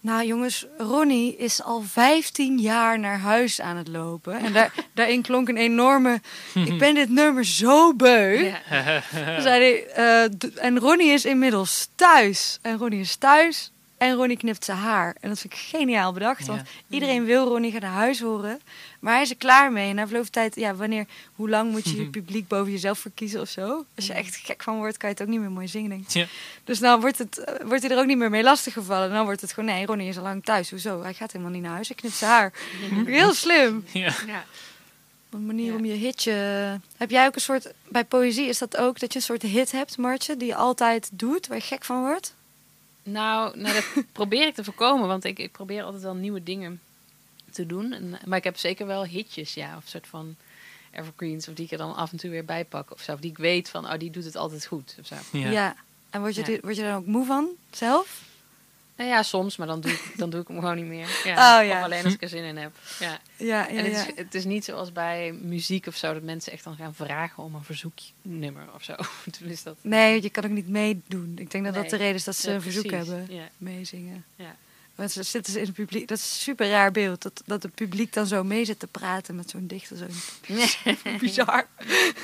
Nou 0.09 0.27
jongens, 0.27 0.67
Ronnie 0.79 1.37
is 1.37 1.63
al 1.63 1.83
15 1.83 2.59
jaar 2.59 2.99
naar 2.99 3.19
huis 3.19 3.61
aan 3.61 3.77
het 3.77 3.89
lopen. 3.89 4.39
En 4.39 4.53
daar, 4.53 4.75
daarin 4.95 5.23
klonk 5.23 5.49
een 5.49 5.57
enorme... 5.57 6.21
Ik 6.55 6.79
ben 6.79 6.95
dit 6.95 7.11
nummer 7.11 7.45
zo 7.45 7.95
beu. 7.95 8.45
Ja. 8.45 9.03
Zei 9.41 9.63
hij, 9.63 9.87
eh, 9.87 10.65
en 10.65 10.79
Ronnie 10.79 11.11
is 11.11 11.25
inmiddels 11.25 11.89
thuis. 11.95 12.59
En 12.63 12.79
Ronnie 12.79 13.01
is 13.01 13.17
thuis. 13.17 13.73
En 13.99 14.15
Ronnie 14.15 14.37
knipt 14.37 14.65
zijn 14.65 14.79
haar. 14.79 15.17
En 15.21 15.29
dat 15.29 15.39
vind 15.39 15.53
ik 15.53 15.59
geniaal 15.59 16.13
bedacht. 16.13 16.47
Want 16.47 16.61
Ja. 16.61 16.67
iedereen 16.95 17.25
wil 17.25 17.49
Ronnie 17.49 17.73
gaan 17.73 17.81
naar 17.81 17.91
huis 17.91 18.21
horen. 18.21 18.61
Maar 19.01 19.13
hij 19.13 19.23
is 19.23 19.31
er 19.31 19.37
klaar 19.37 19.73
mee. 19.73 19.89
En 19.89 19.95
na 19.95 20.05
verloop 20.07 20.23
van 20.23 20.33
tijd, 20.33 20.55
ja, 20.57 20.75
wanneer, 20.75 21.07
hoe 21.35 21.49
lang 21.49 21.71
moet 21.71 21.85
je 21.85 21.97
je 22.01 22.07
publiek 22.11 22.49
boven 22.49 22.73
jezelf 22.73 22.99
verkiezen 22.99 23.41
of 23.41 23.49
zo? 23.49 23.85
Als 23.97 24.07
je 24.07 24.13
echt 24.13 24.37
gek 24.37 24.63
van 24.63 24.77
wordt, 24.77 24.97
kan 24.97 25.09
je 25.09 25.15
het 25.15 25.25
ook 25.25 25.31
niet 25.31 25.41
meer 25.41 25.51
mooi 25.51 25.69
zingen, 25.69 25.91
denk 25.91 26.03
ik. 26.05 26.11
Ja. 26.11 26.27
Dus 26.65 26.79
dan 26.79 27.01
wordt, 27.01 27.19
het, 27.19 27.39
eh, 27.39 27.55
wordt 27.67 27.83
hij 27.83 27.91
er 27.91 27.99
ook 27.99 28.07
niet 28.07 28.19
meer 28.19 28.31
mee 28.31 28.43
lastiggevallen. 28.43 29.11
Dan 29.11 29.25
wordt 29.25 29.41
het 29.41 29.53
gewoon, 29.53 29.71
nee, 29.71 29.87
Ronnie 29.87 30.09
is 30.09 30.17
al 30.17 30.23
lang 30.23 30.45
thuis. 30.45 30.71
Hoezo? 30.71 31.03
Hij 31.03 31.15
gaat 31.15 31.33
helemaal 31.33 31.53
niet 31.53 31.63
naar 31.63 31.73
huis. 31.73 31.89
Hij 31.89 31.97
knipt 31.97 32.15
zijn 32.17 32.31
haar. 32.31 32.53
Heel 33.07 33.35
slim. 33.35 33.85
ja. 33.93 34.15
Ja. 34.27 34.45
Een 35.31 35.47
manier 35.47 35.71
Ja. 35.73 35.77
om 35.79 35.85
je 35.85 35.93
hitje... 35.93 36.33
Heb 36.97 37.11
jij 37.11 37.27
ook 37.27 37.35
een 37.35 37.41
soort... 37.41 37.73
Bij 37.89 38.05
poëzie 38.05 38.47
is 38.49 38.59
dat 38.59 38.77
ook 38.77 38.99
dat 39.01 39.13
je 39.13 39.19
een 39.19 39.25
soort 39.25 39.43
hit 39.43 39.73
hebt, 39.73 39.97
Martje, 39.97 40.37
die 40.37 40.47
je 40.49 40.55
altijd 40.55 41.09
doet, 41.13 41.47
waar 41.47 41.57
je 41.57 41.63
gek 41.63 41.85
van 41.85 42.01
wordt? 42.01 42.35
Nou, 43.13 43.59
nou, 43.59 43.75
dat 43.75 44.05
probeer 44.13 44.47
ik 44.47 44.55
te 44.55 44.65
voorkomen, 44.65 45.09
want 45.09 45.25
ik, 45.25 45.39
ik 45.39 45.53
probeer 45.53 45.83
altijd 45.83 46.03
wel 46.03 46.15
nieuwe 46.15 46.43
dingen 46.43 46.81
te 47.51 47.67
doen. 47.67 47.93
En, 47.93 48.19
maar 48.25 48.39
ik 48.39 48.45
heb 48.45 48.57
zeker 48.57 48.87
wel 48.87 49.05
hitjes, 49.05 49.55
ja, 49.55 49.77
of 49.77 49.83
soort 49.87 50.07
van 50.07 50.37
evergreens, 50.91 51.49
of 51.49 51.55
die 51.55 51.65
ik 51.65 51.71
er 51.71 51.79
dan 51.79 51.95
af 51.95 52.11
en 52.13 52.19
toe 52.19 52.31
weer 52.31 52.45
bij 52.45 52.65
pak 52.65 52.91
of 52.93 53.01
zo. 53.01 53.13
Of 53.13 53.21
die 53.21 53.31
ik 53.31 53.39
weet 53.39 53.69
van, 53.71 53.85
oh, 53.85 53.99
die 53.99 54.11
doet 54.11 54.25
het 54.25 54.37
altijd 54.37 54.67
goed, 54.67 54.97
of 55.01 55.07
zo. 55.07 55.15
Ja. 55.39 55.77
En 56.11 56.21
word 56.21 56.35
je, 56.35 56.53
Ja. 56.53 56.59
word 56.63 56.77
je 56.77 56.83
daar 56.83 56.97
ook 56.97 57.07
moe 57.07 57.27
van, 57.27 57.49
zelf? 57.71 58.23
Nou 58.99 59.11
ja, 59.11 59.23
soms, 59.23 59.57
maar 59.57 59.67
dan 59.67 59.81
doe 59.81 59.91
ik, 59.91 60.13
dan 60.17 60.31
doe 60.31 60.41
ik 60.41 60.49
hem 60.49 60.59
gewoon 60.61 60.77
niet 60.77 60.85
meer. 60.85 61.21
Ja, 61.25 61.61
Oh, 61.61 61.67
ja. 61.67 61.79
Of 61.79 61.85
alleen 61.85 62.05
als 62.05 62.15
ik 62.15 62.23
er 62.23 62.29
zin 62.29 62.45
in 62.45 62.57
heb. 62.57 62.73
Ja. 62.99 63.07
Ja, 63.37 63.47
ja, 63.47 63.69
En 63.69 63.85
het, 63.85 63.93
is, 63.93 64.07
het 64.17 64.35
is 64.35 64.45
niet 64.45 64.65
zoals 64.65 64.93
bij 64.93 65.33
muziek 65.33 65.87
of 65.87 65.97
zo, 65.97 66.13
dat 66.13 66.23
mensen 66.23 66.53
echt 66.53 66.65
dan 66.65 66.77
gaan 66.77 66.95
vragen 66.95 67.43
om 67.43 67.55
een 67.55 67.65
verzoeknummer 67.65 68.65
of 68.75 68.83
zo. 68.83 68.95
Toen 69.39 69.49
is 69.49 69.63
dat... 69.63 69.77
Nee, 69.81 70.23
je 70.23 70.31
kan 70.31 70.45
ook 70.45 70.51
niet 70.51 70.69
meedoen. 70.69 71.33
Ik 71.37 71.51
denk 71.51 71.65
dat 71.65 71.75
dat 71.75 71.91
de 71.91 71.97
reden 71.97 72.15
is 72.15 72.25
dat 72.25 72.37
ze 72.37 72.51
een 72.53 72.63
verzoek 72.63 72.87
precies. 72.87 73.09
hebben. 73.09 73.51
Meezingen. 73.57 74.25
Ja. 74.37 74.57
Want 74.99 75.11
ze 75.11 75.23
zitten 75.23 75.53
ze 75.53 75.59
in 75.59 75.65
het 75.65 75.75
publiek. 75.75 76.09
Dat 76.09 76.19
is 76.19 76.25
een 76.25 76.31
super 76.31 76.69
raar 76.69 76.91
beeld. 76.91 77.23
Dat, 77.23 77.43
dat 77.47 77.63
het 77.63 77.75
publiek 77.75 78.13
dan 78.13 78.27
zo 78.27 78.45
mee 78.45 78.65
zit 78.65 78.79
te 78.79 78.87
praten 78.87 79.37
met 79.37 79.51
zo'n 79.51 79.67
dichter. 79.67 79.97
Zo 79.97 80.05
bizar. 81.21 81.67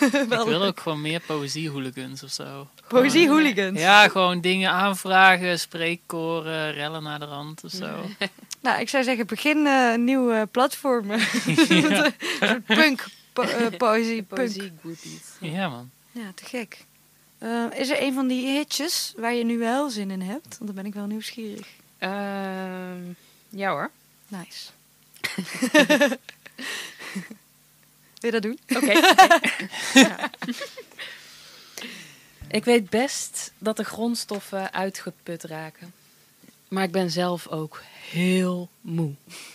Ik 0.01 0.27
wil 0.29 0.63
ook 0.63 0.81
gewoon 0.81 1.01
meer 1.01 1.21
poëzie-hooligans 1.21 2.23
of 2.23 2.31
zo. 2.31 2.69
Poëzie 2.89 3.29
hooligans. 3.29 3.81
Ja, 3.81 4.09
gewoon 4.09 4.41
dingen 4.41 4.71
aanvragen, 4.71 5.59
spreekkoren, 5.59 6.73
rellen 6.73 7.03
naar 7.03 7.19
de 7.19 7.25
rand 7.25 7.65
of 7.65 7.71
zo. 7.71 7.97
Nou, 8.61 8.81
ik 8.81 8.89
zou 8.89 9.05
zeggen, 9.05 9.27
begin 9.27 9.67
eh, 9.67 9.93
een 9.93 10.05
nieuw 10.05 10.31
eh, 10.31 10.43
platform. 10.51 11.11
Een 11.11 11.21
soort 12.41 12.65
punk. 12.65 13.05
Po 13.33 13.43
eh, 13.43 13.77
poëzie, 13.77 14.23
punk. 14.23 14.41
Poëzie 14.41 14.73
groupies. 14.81 15.23
Ja, 15.41 15.69
man. 15.69 15.91
Ja, 16.13 16.33
te 16.35 16.45
gek. 16.45 16.85
Is 17.77 17.91
er 17.91 18.03
een 18.03 18.15
van 18.15 18.27
die 18.27 18.47
hitjes 18.47 19.15
waar 19.17 19.35
je 19.35 19.45
nu 19.45 19.59
wel 19.59 19.91
zin 19.91 20.11
in 20.11 20.21
hebt? 20.21 20.59
Want 20.59 20.67
dan 20.67 20.75
ben 20.75 20.87
ik 20.87 20.95
wel 20.95 21.07
nieuwsgierig. 21.07 21.67
Ehm, 21.99 23.03
ja 23.49 23.71
hoor. 23.71 23.91
Nice. 24.29 24.71
Wil 28.21 28.33
je 28.33 28.41
dat 28.41 28.43
doen? 28.43 28.59
Oké. 28.77 28.93
Ja. 29.95 30.31
Ik 32.49 32.65
weet 32.65 32.91
best 32.91 33.53
dat 33.59 33.77
de 33.77 33.85
grondstoffen 33.85 34.73
uitgeput 34.73 35.43
raken. 35.43 35.93
Maar 36.69 36.85
ik 36.85 36.93
ben 36.93 37.11
zelf 37.11 37.49
ook 37.49 37.83
heel 38.11 38.69
moe. 38.81 39.13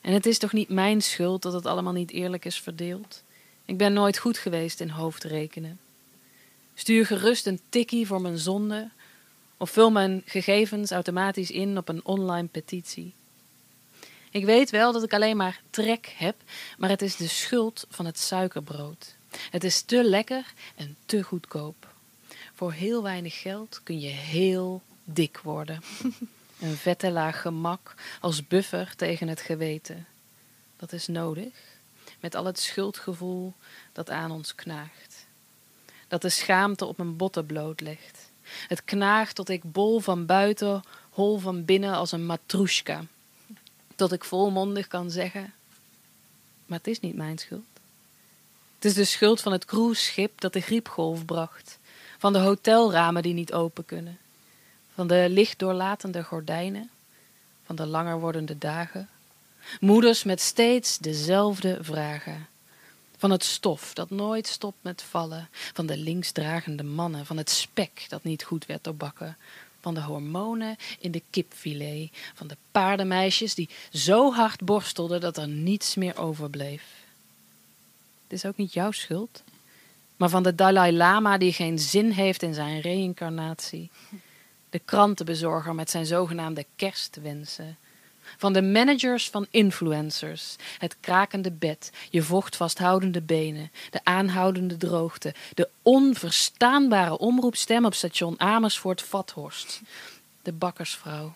En 0.00 0.12
het 0.12 0.26
is 0.26 0.38
toch 0.38 0.52
niet 0.52 0.68
mijn 0.68 1.02
schuld 1.02 1.42
dat 1.42 1.52
het 1.52 1.66
allemaal 1.66 1.92
niet 1.92 2.10
eerlijk 2.10 2.44
is 2.44 2.60
verdeeld? 2.60 3.22
Ik 3.64 3.76
ben 3.76 3.92
nooit 3.92 4.18
goed 4.18 4.38
geweest 4.38 4.80
in 4.80 4.88
hoofdrekenen. 4.88 5.78
Stuur 6.74 7.06
gerust 7.06 7.46
een 7.46 7.60
tikkie 7.68 8.06
voor 8.06 8.20
mijn 8.20 8.38
zonde 8.38 8.90
of 9.58 9.70
vul 9.70 9.90
mijn 9.90 10.22
gegevens 10.24 10.90
automatisch 10.90 11.50
in 11.50 11.78
op 11.78 11.88
een 11.88 12.04
online 12.04 12.48
petitie. 12.48 13.14
Ik 14.30 14.44
weet 14.44 14.70
wel 14.70 14.92
dat 14.92 15.02
ik 15.02 15.12
alleen 15.12 15.36
maar 15.36 15.60
trek 15.70 16.14
heb, 16.16 16.36
maar 16.78 16.90
het 16.90 17.02
is 17.02 17.16
de 17.16 17.28
schuld 17.28 17.86
van 17.90 18.06
het 18.06 18.18
suikerbrood. 18.18 19.16
Het 19.50 19.64
is 19.64 19.82
te 19.82 20.04
lekker 20.04 20.52
en 20.76 20.96
te 21.06 21.22
goedkoop. 21.22 21.88
Voor 22.54 22.72
heel 22.72 23.02
weinig 23.02 23.40
geld 23.40 23.80
kun 23.82 24.00
je 24.00 24.08
heel 24.08 24.82
dik 25.04 25.38
worden. 25.38 25.82
Een 26.60 26.76
vette 26.76 27.10
laag 27.10 27.40
gemak 27.40 27.94
als 28.20 28.46
buffer 28.46 28.96
tegen 28.96 29.28
het 29.28 29.40
geweten. 29.40 30.06
Dat 30.76 30.92
is 30.92 31.06
nodig, 31.06 31.52
met 32.20 32.34
al 32.34 32.44
het 32.44 32.58
schuldgevoel 32.58 33.54
dat 33.92 34.10
aan 34.10 34.30
ons 34.30 34.54
knaagt. 34.54 35.26
Dat 36.08 36.22
de 36.22 36.28
schaamte 36.28 36.84
op 36.84 36.96
mijn 36.96 37.16
botten 37.16 37.46
bloot 37.46 37.80
legt. 37.80 38.27
Het 38.66 38.84
knaagt 38.84 39.34
tot 39.34 39.48
ik 39.48 39.72
bol 39.72 40.00
van 40.00 40.26
buiten, 40.26 40.82
hol 41.10 41.38
van 41.38 41.64
binnen 41.64 41.94
als 41.94 42.12
een 42.12 42.26
matroeska. 42.26 43.04
Tot 43.96 44.12
ik 44.12 44.24
volmondig 44.24 44.86
kan 44.86 45.10
zeggen: 45.10 45.52
Maar 46.66 46.78
het 46.78 46.86
is 46.86 47.00
niet 47.00 47.16
mijn 47.16 47.38
schuld. 47.38 47.64
Het 48.74 48.84
is 48.84 48.94
de 48.94 49.04
schuld 49.04 49.40
van 49.40 49.52
het 49.52 49.64
cruiseschip 49.64 50.40
dat 50.40 50.52
de 50.52 50.60
griepgolf 50.60 51.24
bracht, 51.24 51.78
van 52.18 52.32
de 52.32 52.38
hotelramen 52.38 53.22
die 53.22 53.34
niet 53.34 53.52
open 53.52 53.84
kunnen, 53.84 54.18
van 54.94 55.06
de 55.06 55.26
lichtdoorlatende 55.28 56.22
gordijnen, 56.24 56.90
van 57.64 57.76
de 57.76 57.86
langer 57.86 58.20
wordende 58.20 58.58
dagen, 58.58 59.08
moeders 59.80 60.24
met 60.24 60.40
steeds 60.40 60.98
dezelfde 60.98 61.78
vragen. 61.80 62.46
Van 63.18 63.30
het 63.30 63.44
stof 63.44 63.94
dat 63.94 64.10
nooit 64.10 64.46
stopt 64.46 64.78
met 64.80 65.02
vallen, 65.02 65.48
van 65.50 65.86
de 65.86 65.96
linksdragende 65.96 66.82
mannen, 66.82 67.26
van 67.26 67.36
het 67.36 67.50
spek 67.50 68.06
dat 68.08 68.24
niet 68.24 68.44
goed 68.44 68.66
werd 68.66 68.84
doorbakken, 68.84 69.36
van 69.80 69.94
de 69.94 70.02
hormonen 70.02 70.76
in 70.98 71.10
de 71.10 71.22
kipfilet, 71.30 72.10
van 72.34 72.46
de 72.46 72.56
paardenmeisjes 72.70 73.54
die 73.54 73.68
zo 73.92 74.32
hard 74.32 74.64
borstelden 74.64 75.20
dat 75.20 75.36
er 75.36 75.48
niets 75.48 75.94
meer 75.94 76.18
overbleef. 76.18 76.82
Het 78.22 78.32
is 78.32 78.44
ook 78.44 78.56
niet 78.56 78.72
jouw 78.72 78.90
schuld, 78.90 79.42
maar 80.16 80.28
van 80.28 80.42
de 80.42 80.54
Dalai 80.54 80.92
Lama 80.92 81.38
die 81.38 81.52
geen 81.52 81.78
zin 81.78 82.10
heeft 82.10 82.42
in 82.42 82.54
zijn 82.54 82.80
reïncarnatie, 82.80 83.90
de 84.70 84.78
krantenbezorger 84.78 85.74
met 85.74 85.90
zijn 85.90 86.06
zogenaamde 86.06 86.66
kerstwensen, 86.76 87.76
van 88.36 88.52
de 88.52 88.62
managers 88.62 89.30
van 89.30 89.46
influencers, 89.50 90.56
het 90.78 90.96
krakende 91.00 91.50
bed, 91.50 91.90
je 92.10 92.22
vocht 92.22 92.56
vasthoudende 92.56 93.20
benen, 93.20 93.70
de 93.90 94.00
aanhoudende 94.02 94.76
droogte, 94.76 95.34
de 95.54 95.68
onverstaanbare 95.82 97.18
omroepstem 97.18 97.84
op 97.84 97.94
station 97.94 98.40
Amersfoort-Vathorst, 98.40 99.80
de 100.42 100.52
bakkersvrouw 100.52 101.32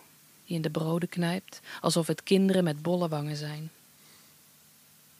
die 0.46 0.56
in 0.56 0.62
de 0.62 0.70
broden 0.70 1.08
knijpt 1.08 1.60
alsof 1.80 2.06
het 2.06 2.22
kinderen 2.22 2.64
met 2.64 2.82
bolle 2.82 3.08
wangen 3.08 3.36
zijn. 3.36 3.70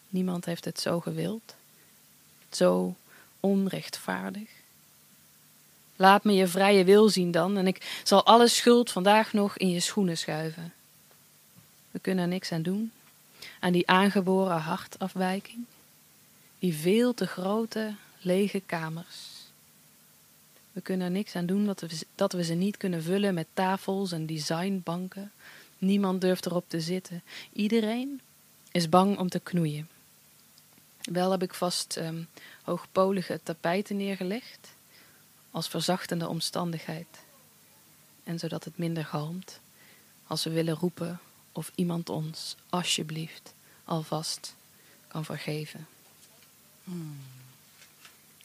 Niemand 0.08 0.44
heeft 0.44 0.64
het 0.64 0.80
zo 0.80 1.00
gewild, 1.00 1.54
Zo 2.50 2.94
onrechtvaardig. 3.40 4.48
Laat 5.96 6.24
me 6.24 6.32
je 6.32 6.46
vrije 6.46 6.84
wil 6.84 7.08
zien 7.08 7.30
dan 7.30 7.56
en 7.56 7.66
ik 7.66 8.00
zal 8.04 8.24
alle 8.24 8.48
schuld 8.48 8.90
vandaag 8.90 9.32
nog 9.32 9.56
in 9.56 9.70
je 9.70 9.80
schoenen 9.80 10.18
schuiven. 10.18 10.72
We 11.92 11.98
kunnen 11.98 12.24
er 12.24 12.30
niks 12.30 12.52
aan 12.52 12.62
doen, 12.62 12.92
aan 13.60 13.72
die 13.72 13.88
aangeboren 13.88 14.60
hartafwijking, 14.60 15.64
die 16.58 16.74
veel 16.74 17.14
te 17.14 17.26
grote, 17.26 17.94
lege 18.20 18.60
kamers. 18.66 19.30
We 20.72 20.80
kunnen 20.80 21.06
er 21.06 21.12
niks 21.12 21.36
aan 21.36 21.46
doen 21.46 21.66
dat 21.66 21.80
we, 21.80 22.06
dat 22.14 22.32
we 22.32 22.44
ze 22.44 22.54
niet 22.54 22.76
kunnen 22.76 23.02
vullen 23.02 23.34
met 23.34 23.46
tafels 23.52 24.12
en 24.12 24.26
designbanken. 24.26 25.32
Niemand 25.78 26.20
durft 26.20 26.46
erop 26.46 26.64
te 26.68 26.80
zitten. 26.80 27.22
Iedereen 27.52 28.20
is 28.70 28.88
bang 28.88 29.18
om 29.18 29.28
te 29.28 29.40
knoeien. 29.40 29.88
Wel 31.02 31.30
heb 31.30 31.42
ik 31.42 31.54
vast 31.54 31.96
ehm, 31.96 32.22
hoogpolige 32.62 33.40
tapijten 33.42 33.96
neergelegd 33.96 34.74
als 35.50 35.68
verzachtende 35.68 36.28
omstandigheid. 36.28 37.06
En 38.24 38.38
zodat 38.38 38.64
het 38.64 38.78
minder 38.78 39.04
galmt 39.04 39.60
als 40.26 40.44
we 40.44 40.50
willen 40.50 40.74
roepen 40.74 41.20
of 41.52 41.70
iemand 41.74 42.08
ons 42.08 42.56
alsjeblieft 42.68 43.52
alvast 43.84 44.54
kan 45.08 45.24
vergeven. 45.24 45.86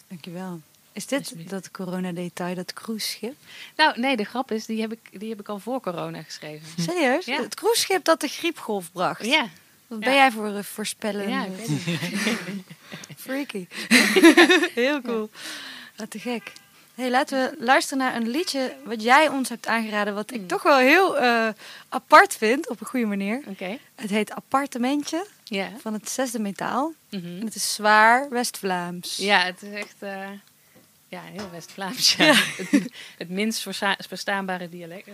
Dankjewel. 0.07 0.61
Is 0.91 1.05
dit 1.05 1.49
dat 1.49 1.71
corona-detail, 1.71 2.55
dat 2.55 2.73
cruiseschip? 2.73 3.35
Nou, 3.75 3.99
nee, 3.99 4.17
de 4.17 4.23
grap 4.23 4.51
is, 4.51 4.65
die 4.65 4.81
heb 4.81 4.91
ik, 4.91 5.19
die 5.19 5.29
heb 5.29 5.39
ik 5.39 5.47
al 5.49 5.59
voor 5.59 5.79
corona 5.81 6.21
geschreven. 6.21 6.67
Serieus? 6.83 7.25
Ja. 7.25 7.41
Het 7.41 7.55
cruiseschip 7.55 8.03
dat 8.03 8.21
de 8.21 8.27
griepgolf 8.27 8.91
bracht? 8.91 9.25
Ja, 9.25 9.49
Wat 9.87 9.99
Ja. 9.99 10.05
ben 10.05 10.15
jij 10.15 10.31
voor 10.31 10.49
uh, 10.49 10.63
voorspellen? 10.63 11.29
ja 11.29 11.45
ik 11.45 11.55
weet 11.55 11.67
het. 11.67 12.61
Freaky. 13.25 13.67
Heel 14.81 15.01
cool. 15.01 15.29
Wat 15.95 16.09
te 16.11 16.19
gek. 16.19 16.51
Hey, 16.97 17.09
laten 17.09 17.49
we 17.51 17.55
luisteren 17.65 17.97
naar 18.03 18.15
een 18.15 18.27
liedje 18.29 18.75
wat 18.83 19.01
jij 19.01 19.27
ons 19.29 19.49
hebt 19.49 19.67
aangeraden, 19.67 20.13
wat 20.15 20.31
ik 20.33 20.47
toch 20.47 20.63
wel 20.63 20.77
heel 20.77 21.17
eh, 21.17 21.47
apart 21.89 22.35
vind, 22.35 22.69
op 22.69 22.79
een 22.81 22.87
goede 22.87 23.05
manier. 23.05 23.41
Oké. 23.47 23.77
Het 23.95 24.09
heet 24.09 24.31
Appartementje 24.31 25.25
van 25.77 25.93
het 25.93 26.09
zesde 26.09 26.39
metaal. 26.39 26.93
Mhm. 27.09 27.25
En 27.25 27.45
het 27.45 27.55
is 27.55 27.73
zwaar 27.73 28.29
West-Vlaams. 28.29 29.17
Ja, 29.17 29.39
het 29.43 29.61
is 29.61 29.73
echt 29.73 29.95
eh, 29.99 30.29
ja, 31.07 31.21
heel 31.21 31.49
West-Vlaams. 31.51 32.15
Ja. 32.15 32.33
Het, 32.71 32.89
het 33.17 33.29
minst 33.29 33.59
versta- 33.61 33.97
verstaanbare 34.07 34.69
dialect. 34.69 35.07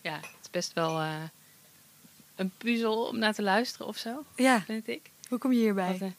Ja, 0.00 0.14
het 0.14 0.24
is 0.42 0.50
best 0.50 0.72
wel 0.72 1.00
eh, 1.00 1.14
een 2.36 2.52
puzzel 2.58 3.04
om 3.06 3.18
naar 3.18 3.34
te 3.34 3.42
luisteren 3.42 3.86
of 3.86 3.96
zo, 3.96 4.24
Ja, 4.36 4.62
vind 4.62 4.88
ik. 4.88 5.10
hoe 5.28 5.38
kom 5.38 5.52
je 5.52 5.58
hierbij? 5.58 5.96
Wat, 5.98 6.10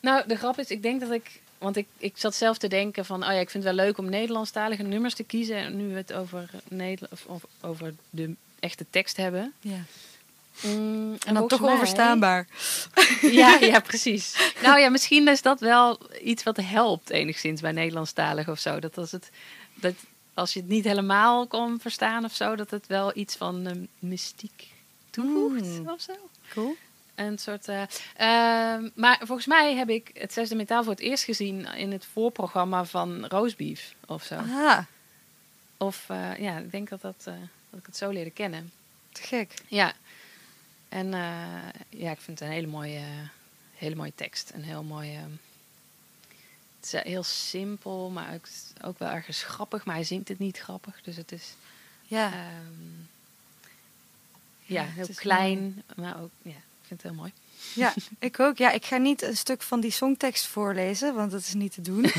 nou, 0.00 0.28
de 0.28 0.36
grap 0.36 0.58
is, 0.58 0.68
ik 0.70 0.82
denk 0.82 1.00
dat 1.00 1.10
ik... 1.10 1.40
Want 1.64 1.76
ik, 1.76 1.86
ik 1.98 2.12
zat 2.16 2.34
zelf 2.34 2.58
te 2.58 2.68
denken 2.68 3.04
van... 3.04 3.22
Oh 3.22 3.28
ja, 3.32 3.38
ik 3.38 3.50
vind 3.50 3.64
het 3.64 3.74
wel 3.74 3.84
leuk 3.84 3.98
om 3.98 4.08
Nederlandstalige 4.10 4.82
nummers 4.82 5.14
te 5.14 5.22
kiezen. 5.24 5.56
En 5.56 5.76
nu 5.76 5.88
we 5.88 5.94
het 5.96 6.12
over, 6.12 6.50
of, 7.10 7.24
of 7.26 7.42
over 7.60 7.94
de 8.10 8.34
echte 8.60 8.86
tekst 8.90 9.16
hebben. 9.16 9.52
Ja. 9.60 9.84
Mm, 10.62 11.16
En 11.26 11.34
dan 11.34 11.48
toch 11.48 11.60
mij- 11.60 11.72
onverstaanbaar. 11.72 12.46
Ja, 13.20 13.56
ja, 13.60 13.80
precies. 13.90 14.52
Nou 14.62 14.80
ja, 14.80 14.88
misschien 14.88 15.28
is 15.28 15.42
dat 15.42 15.60
wel 15.60 16.00
iets 16.22 16.42
wat 16.42 16.56
helpt 16.56 17.10
enigszins 17.10 17.60
bij 17.60 17.72
Nederlandstalig 17.72 18.48
of 18.48 18.58
zo. 18.58 18.80
Dat 18.80 18.98
als, 18.98 19.12
het, 19.12 19.30
dat 19.74 19.94
als 20.34 20.52
je 20.52 20.60
het 20.60 20.68
niet 20.68 20.84
helemaal 20.84 21.46
kon 21.46 21.80
verstaan 21.80 22.24
of 22.24 22.34
zo, 22.34 22.56
dat 22.56 22.70
het 22.70 22.86
wel 22.86 23.16
iets 23.16 23.36
van 23.36 23.66
eh, 23.66 23.72
mystiek 23.98 24.66
toevoegt 25.10 25.64
Mm. 25.80 25.88
of 25.88 26.00
zo. 26.00 26.12
Cool. 26.50 26.76
Een 27.14 27.38
soort. 27.38 27.68
eh, 27.68 27.82
ehm, 28.16 28.88
maar 28.94 29.18
volgens 29.22 29.46
mij 29.46 29.74
heb 29.74 29.88
ik 29.88 30.10
het 30.14 30.32
zesde 30.32 30.54
metaal 30.54 30.82
voor 30.82 30.92
het 30.92 31.00
eerst 31.02 31.24
gezien 31.24 31.66
in 31.66 31.92
het 31.92 32.04
voorprogramma 32.04 32.84
van 32.84 33.26
Roastbeef 33.26 33.94
of 34.06 34.22
zo. 34.22 34.34
Aha, 34.34 34.86
Of 35.76 36.04
eh, 36.08 36.38
ja, 36.38 36.58
ik 36.58 36.70
denk 36.70 36.88
dat, 36.88 37.00
dat, 37.00 37.14
eh, 37.24 37.34
dat 37.70 37.80
ik 37.80 37.86
het 37.86 37.96
zo 37.96 38.10
leerde 38.10 38.30
kennen. 38.30 38.72
te 39.12 39.22
gek. 39.22 39.54
Ja. 39.68 39.92
En 40.88 41.10
ja, 41.88 42.10
ik 42.10 42.20
vind 42.20 42.38
het 42.38 42.48
een 42.48 42.54
hele 42.54 42.66
mooie, 42.66 43.02
hele 43.74 43.94
mooie 43.94 44.12
tekst. 44.14 44.50
Een 44.54 44.64
heel 44.64 44.82
mooie. 44.82 45.18
Het 46.80 46.92
is 46.94 47.02
heel 47.02 47.22
simpel, 47.22 48.10
maar 48.10 48.34
ook, 48.34 48.44
ook 48.84 48.98
wel 48.98 49.08
ergens 49.08 49.42
grappig. 49.42 49.84
Maar 49.84 49.94
hij 49.94 50.04
zingt 50.04 50.28
het 50.28 50.38
niet 50.38 50.58
grappig. 50.58 51.00
Dus 51.02 51.16
het 51.16 51.32
is 51.32 51.54
Ja, 52.06 52.32
ehm, 52.32 53.02
ja, 54.62 54.84
heel 54.84 55.06
klein. 55.14 55.82
Maar 55.96 56.20
ook, 56.22 56.30
ja, 56.42 56.52
vind 56.98 57.02
het 57.02 57.10
heel 57.12 57.20
mooi. 57.20 57.32
ja, 57.74 57.94
ik 58.28 58.40
ook. 58.40 58.56
Ja, 58.58 58.70
ik 58.70 58.84
ga 58.84 58.96
niet 58.96 59.22
een 59.22 59.36
stuk 59.36 59.62
van 59.62 59.80
die 59.80 59.90
songtekst 59.90 60.46
voorlezen, 60.46 61.14
want 61.14 61.30
dat 61.30 61.40
is 61.40 61.54
niet 61.54 61.72
te 61.72 61.80
doen. 61.80 62.04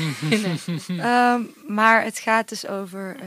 Ehm, 0.88 1.42
maar 1.66 2.02
het 2.04 2.18
gaat 2.18 2.48
dus 2.48 2.66
over 2.66 3.16
eh, 3.20 3.26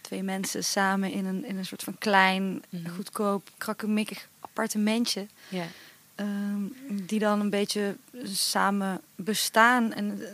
twee 0.00 0.22
mensen 0.22 0.64
samen 0.64 1.10
in 1.12 1.24
een, 1.26 1.44
in 1.44 1.56
een 1.58 1.66
soort 1.66 1.82
van 1.82 1.98
klein, 1.98 2.62
Mhm. 2.68 2.88
goedkoop, 2.94 3.48
krakkemikkig 3.58 4.28
appartementje. 4.40 5.26
Ja. 5.48 5.66
ehm, 6.14 6.62
die 6.88 7.18
dan 7.18 7.40
een 7.40 7.50
beetje 7.50 7.96
samen 8.24 9.00
bestaan. 9.14 9.92
En 9.92 10.18
uh, 10.20 10.26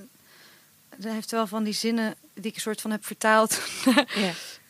hij 1.04 1.12
heeft 1.12 1.30
wel 1.30 1.46
van 1.46 1.64
die 1.64 1.72
zinnen 1.72 2.14
die 2.34 2.46
ik 2.50 2.54
een 2.54 2.60
soort 2.60 2.80
van 2.80 2.90
heb 2.90 3.04
vertaald. 3.06 3.60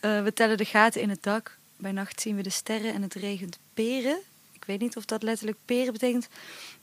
Eh, 0.01 0.23
we 0.23 0.33
tellen 0.35 0.57
de 0.57 0.65
gaten 0.65 1.01
in 1.01 1.09
het 1.11 1.23
dak. 1.23 1.57
Bij 1.77 1.93
nacht 1.93 2.21
zien 2.21 2.37
we 2.37 2.43
de 2.43 2.51
sterren 2.51 2.95
en 2.95 3.03
het 3.03 3.15
regent 3.15 3.59
peren. 3.75 4.19
Ik 4.69 4.75
weet 4.75 4.83
niet 4.89 4.97
of 4.97 5.05
dat 5.05 5.23
letterlijk 5.23 5.59
peren 5.65 5.93
betekent. 5.93 6.29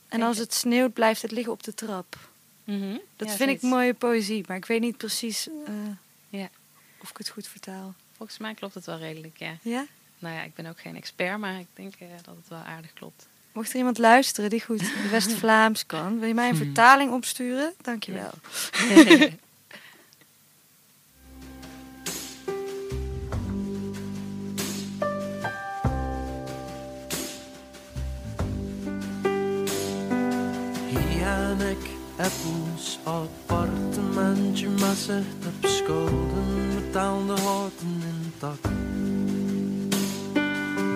En 0.08 0.22
als 0.22 0.38
het. 0.38 0.54
sneeuwt, 0.54 0.92
blijft 0.92 1.22
het 1.22 1.30
liggen 1.30 1.52
op 1.52 1.62
de 1.62 1.74
trap. 1.74 2.18
Mhm. 2.64 2.96
Dat 3.16 3.28
Ja, 3.28 3.34
vind 3.34 3.50
ik 3.50 3.62
mooie 3.62 3.94
poëzie, 3.94 4.44
maar 4.48 4.56
ik 4.56 4.64
weet 4.64 4.80
niet 4.80 4.96
precies 4.96 5.48
eh, 5.66 5.72
Ja. 6.40 6.48
of 7.02 7.10
ik 7.10 7.16
het 7.16 7.28
goed 7.28 7.46
vertaal. 7.48 7.94
Volgens 8.16 8.38
mij 8.38 8.54
klopt 8.54 8.74
het 8.74 8.86
wel 8.86 8.98
redelijk, 8.98 9.36
ja. 9.38 9.56
Ja? 9.62 9.86
Nou 10.18 10.34
ja, 10.34 10.42
ik 10.42 10.54
ben 10.54 10.66
ook 10.66 10.80
geen 10.80 10.96
expert, 10.96 11.38
maar 11.38 11.58
ik 11.58 11.66
denk 11.74 11.94
eh, 11.98 12.08
dat 12.22 12.36
het 12.36 12.48
wel 12.48 12.58
aardig 12.58 12.92
klopt. 12.92 13.26
Mocht 13.52 13.70
er 13.70 13.76
iemand 13.76 13.98
luisteren 13.98 14.50
die 14.50 14.60
goed 14.64 14.82
West-Vlaams 15.10 15.86
kan, 15.86 16.18
wil 16.18 16.28
je 16.28 16.34
mij 16.34 16.48
een 16.48 16.56
vertaling 16.56 17.12
opsturen? 17.12 17.74
Dankjewel. 17.82 18.30
Hier 18.88 19.32
heb 32.16 32.32
ons 32.46 32.98
appartementje 33.02 34.68
met 34.68 34.96
zicht 34.96 35.46
op 35.46 35.68
schulden, 35.68 36.74
betaalde 36.74 37.40
houten 37.40 38.02
in 38.02 38.32
tak. 38.38 38.60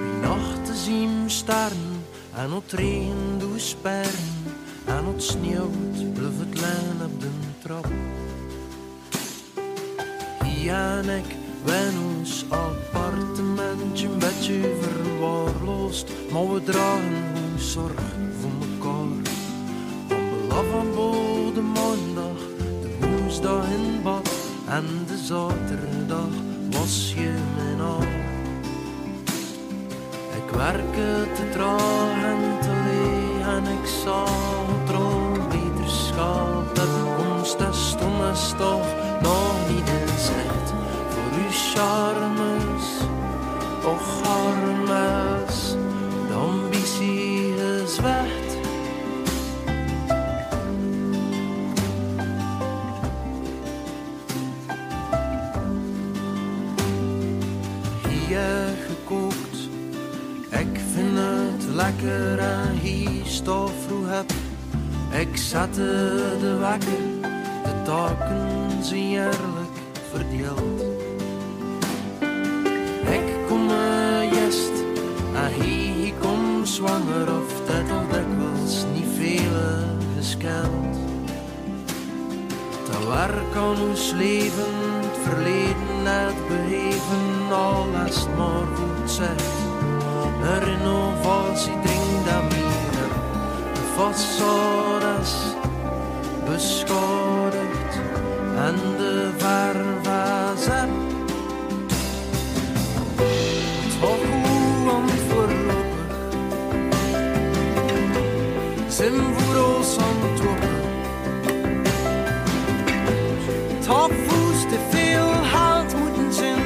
Wie 0.03 0.21
nachten 0.23 0.77
zien 0.77 1.23
we 1.23 1.29
sterren 1.29 2.05
en 2.35 2.51
het 2.51 2.73
regen 2.73 3.39
doet 3.39 3.61
sperren 3.61 4.45
en 4.87 5.05
het 5.07 5.23
sneeuwt, 5.23 6.13
blijft 6.15 6.39
het 6.39 6.55
liggen 6.55 7.05
op 7.05 7.21
de 7.21 7.29
trap. 7.63 7.87
Hier 10.45 10.73
en 10.73 11.09
ik 11.09 11.37
wen 11.65 11.95
ons 12.17 12.45
appartementje 12.49 14.09
een 14.09 14.19
beetje 14.19 14.77
verwaarloosd, 14.81 16.09
maar 16.33 16.53
we 16.53 16.63
dragen 16.63 17.23
ons 17.53 17.73
zorg 17.73 18.01
voor. 18.41 18.60
Belaf 20.51 20.75
aan 20.75 20.93
de 21.55 21.61
maandag, 21.61 22.41
de 22.83 22.91
woensdag 23.01 23.65
in 23.65 24.03
bad 24.03 24.31
en 24.69 24.85
de 25.07 25.17
zaterdag 25.17 26.33
was 26.71 27.15
je 27.17 27.35
mijn 27.57 27.81
al. 27.81 28.03
Ik 30.37 30.57
werkte 30.57 31.27
te 31.35 31.49
traag 31.53 32.23
en 32.25 32.61
te 32.61 32.73
leeg 32.87 33.47
en 33.47 33.65
ik 33.79 33.87
zag 34.05 34.67
het 34.69 34.87
droombeterschap. 34.87 36.75
De 36.75 36.87
toekomst 36.99 37.61
is 37.61 37.89
stom 37.89 38.23
is 38.33 38.55
toch 38.59 38.90
lekker 62.03 62.69
hier 62.81 63.25
stof 63.25 63.73
vroeg 63.87 64.09
heb. 64.09 64.33
Ik 65.21 65.37
zette 65.37 66.37
de 66.41 66.57
wekker, 66.61 67.31
de 67.63 67.83
taken 67.85 68.85
zijn 68.85 69.01
eerlijk 69.01 69.77
verdeeld. 70.11 70.83
Ik 73.01 73.47
kom 73.49 73.69
jest 74.33 74.73
en 75.35 75.63
hier 75.63 76.13
kom 76.21 76.67
zwanger 76.67 77.29
of 77.41 77.67
dat 77.67 77.91
al 77.91 78.07
dikwijls 78.07 78.85
niet 78.95 79.07
veel 79.17 79.87
gescheld. 80.17 80.97
Maar 82.91 83.07
waar 83.07 83.35
kan 83.53 83.81
ons 83.89 84.13
leven, 84.13 84.75
het 85.01 85.19
verleden, 85.23 86.05
het 86.05 86.49
beheven, 86.49 87.53
al 87.53 87.87
als 88.05 88.17
het 88.21 88.37
maar 88.37 88.67
goed 88.77 89.11
zegt. 89.11 89.60
Dat 92.25 92.43
meer, 92.43 93.11
de 93.75 93.85
façade 93.97 95.21
is 95.21 95.35
beschadigd 96.45 97.95
en 98.57 98.77
de 98.97 99.31
vervazen. 99.37 100.91
Toch 104.01 104.25
hoe 104.43 104.91
onvoorlopig 104.91 106.15
zijn 108.89 109.13
voor 109.37 109.77
ons 109.77 109.97
aan 109.99 110.19
het 110.21 110.39
lopen. 110.45 110.79
Top 113.87 114.13
voes 114.27 114.61
te 114.63 114.79
veel 114.91 115.29
haalt 115.53 115.95
moeten 115.99 116.33
zijn. 116.33 116.59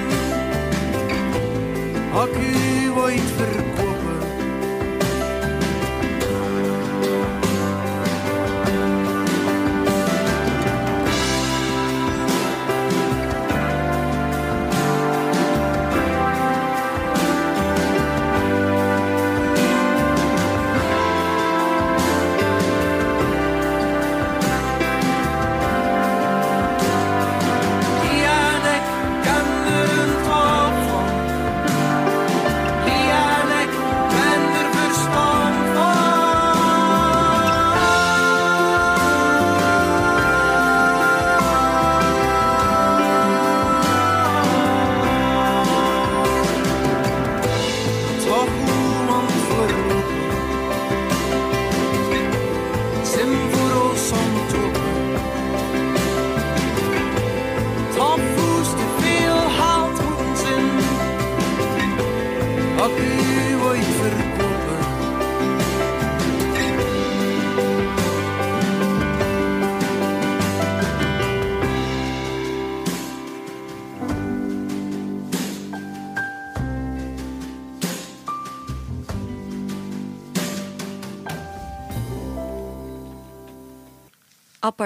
Ik 2.25 2.37
u 2.37 2.91
ooit 2.91 3.21
verkopen? 3.21 3.54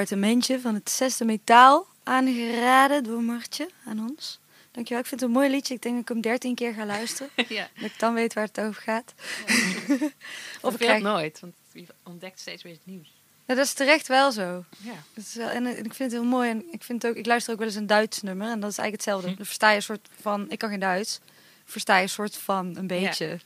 Appartementje 0.02 0.60
van 0.60 0.74
het 0.74 0.90
zesde 0.90 1.24
metaal 1.24 1.86
aangeraden 2.02 3.04
door 3.04 3.22
Martje 3.22 3.68
aan 3.84 4.08
ons. 4.10 4.38
Dankjewel, 4.70 5.02
ik 5.02 5.08
vind 5.08 5.20
het 5.20 5.30
een 5.30 5.36
mooi 5.36 5.50
liedje. 5.50 5.74
Ik 5.74 5.82
denk 5.82 5.94
dat 5.94 6.02
ik 6.02 6.08
hem 6.08 6.20
dertien 6.20 6.54
keer 6.54 6.74
ga 6.74 6.86
luisteren. 6.86 7.30
ja. 7.48 7.68
Dat 7.74 7.84
ik 7.90 7.98
dan 7.98 8.14
weet 8.14 8.34
waar 8.34 8.44
het 8.44 8.60
over 8.60 8.82
gaat. 8.82 9.14
Of 10.60 10.72
ik 10.72 10.78
krijg- 10.78 11.02
nooit, 11.02 11.40
want 11.40 11.54
je 11.72 11.86
ontdekt 12.02 12.40
steeds 12.40 12.62
weer 12.62 12.72
het 12.72 12.86
nieuws. 12.86 13.12
Ja, 13.46 13.54
dat 13.54 13.64
is 13.64 13.72
terecht 13.72 14.08
wel 14.08 14.32
zo. 14.32 14.64
Ja. 14.78 14.94
Dat 15.14 15.24
is 15.24 15.34
wel, 15.34 15.48
en 15.48 15.66
eh, 15.66 15.78
ik 15.78 15.94
vind 15.94 15.98
het 15.98 16.12
heel 16.12 16.24
mooi. 16.24 16.50
En 16.50 16.64
ik, 16.70 16.82
vind 16.82 17.02
het 17.02 17.10
ook, 17.10 17.16
ik 17.16 17.26
luister 17.26 17.52
ook 17.52 17.58
wel 17.58 17.68
eens 17.68 17.76
een 17.76 17.86
Duits 17.86 18.22
nummer. 18.22 18.50
En 18.50 18.60
dat 18.60 18.70
is 18.70 18.78
eigenlijk 18.78 19.04
hetzelfde. 19.04 19.36
Dan 19.36 19.46
versta 19.46 19.70
je 19.70 19.76
een 19.76 19.82
soort 19.82 20.08
van... 20.20 20.50
Ik 20.50 20.58
kan 20.58 20.70
geen 20.70 20.80
Duits. 20.80 21.20
Versta 21.64 21.96
je 21.96 22.02
een 22.02 22.08
soort 22.08 22.36
van 22.36 22.76
een 22.76 22.86
beetje. 22.86 23.26
Ja. 23.26 23.36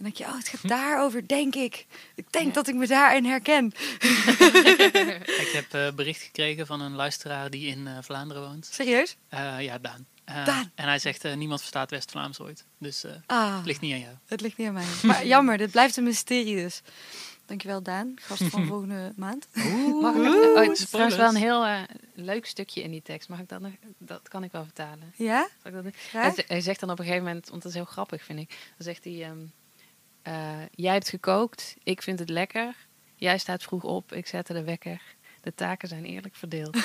Dan 0.00 0.12
denk 0.12 0.16
je, 0.16 0.24
oh, 0.24 0.36
het 0.38 0.48
gaat 0.48 0.68
daarover, 0.68 1.28
denk 1.28 1.54
ik. 1.54 1.86
Ik 2.14 2.32
denk 2.32 2.54
dat 2.54 2.68
ik 2.68 2.74
me 2.74 2.86
daarin 2.86 3.24
herken. 3.24 3.72
Ik 5.44 5.50
heb 5.52 5.74
eh, 5.74 5.92
bericht 5.94 6.22
gekregen 6.22 6.66
van 6.66 6.80
een 6.80 6.94
luisteraar 6.94 7.50
die 7.50 7.66
in 7.66 7.86
eh, 7.86 7.96
Vlaanderen 8.00 8.42
woont. 8.42 8.68
Serieus? 8.72 9.16
Eh, 9.28 9.60
ja, 9.60 9.78
Daan. 9.78 10.06
Eh, 10.24 10.44
Daan. 10.46 10.70
En 10.74 10.84
hij 10.86 10.98
zegt, 10.98 11.24
eh, 11.24 11.34
niemand 11.34 11.60
verstaat 11.60 11.90
West-Vlaams 11.90 12.40
ooit. 12.40 12.64
Dus 12.78 13.04
eh, 13.04 13.12
Ah, 13.26 13.56
het 13.56 13.66
ligt 13.66 13.80
niet 13.80 13.92
aan 13.92 14.00
jou. 14.00 14.14
het 14.26 14.40
ligt 14.40 14.56
niet 14.56 14.66
aan 14.68 14.72
mij. 14.74 14.84
Maar 15.02 15.26
jammer, 15.26 15.58
dit 15.58 15.70
blijft 15.70 15.96
een 15.96 16.04
mysterie 16.04 16.56
dus. 16.56 16.82
Dankjewel, 17.46 17.82
Daan. 17.82 18.14
Gast 18.20 18.42
van 18.42 18.66
volgende 18.72 19.12
maand. 19.16 19.48
Mag 20.00 20.14
ik, 20.14 20.20
oh, 20.54 20.60
het 20.60 20.78
is 20.78 20.88
trouwens 20.90 21.16
wel 21.16 21.28
een 21.28 21.36
heel 21.36 21.86
leuk 22.14 22.46
stukje 22.46 22.82
in 22.82 22.90
die 22.90 23.02
tekst. 23.02 23.28
Mag 23.28 23.38
ik 23.38 23.48
dat 23.48 23.60
nog? 23.60 23.72
Dat 23.98 24.28
kan 24.28 24.44
ik 24.44 24.52
wel 24.52 24.64
vertalen. 24.64 25.12
Ja? 25.16 25.48
Zal 25.62 25.72
ik 25.72 25.84
dat. 25.84 25.94
Hij, 26.12 26.44
hij 26.46 26.60
zegt 26.60 26.80
dan 26.80 26.90
op 26.90 26.98
een 26.98 27.04
gegeven 27.04 27.26
moment, 27.26 27.48
want 27.48 27.62
dat 27.62 27.70
is 27.70 27.76
heel 27.76 27.86
grappig 27.86 28.24
vind 28.24 28.38
ik. 28.38 28.48
Dan 28.48 28.58
zegt 28.78 29.04
hij, 29.04 29.24
ehm, 29.24 29.38
eh, 30.22 30.58
jij 30.74 30.92
hebt 30.92 31.08
gekookt, 31.08 31.76
ik 31.82 32.02
vind 32.02 32.18
het 32.18 32.28
lekker. 32.28 32.74
Jij 33.16 33.38
staat 33.38 33.62
vroeg 33.62 33.82
op, 33.82 34.12
ik 34.12 34.26
zette 34.26 34.52
de 34.52 34.62
wekker. 34.62 35.00
De 35.40 35.54
taken 35.54 35.88
zijn 35.88 36.04
eerlijk 36.04 36.34
verdeeld. 36.34 36.76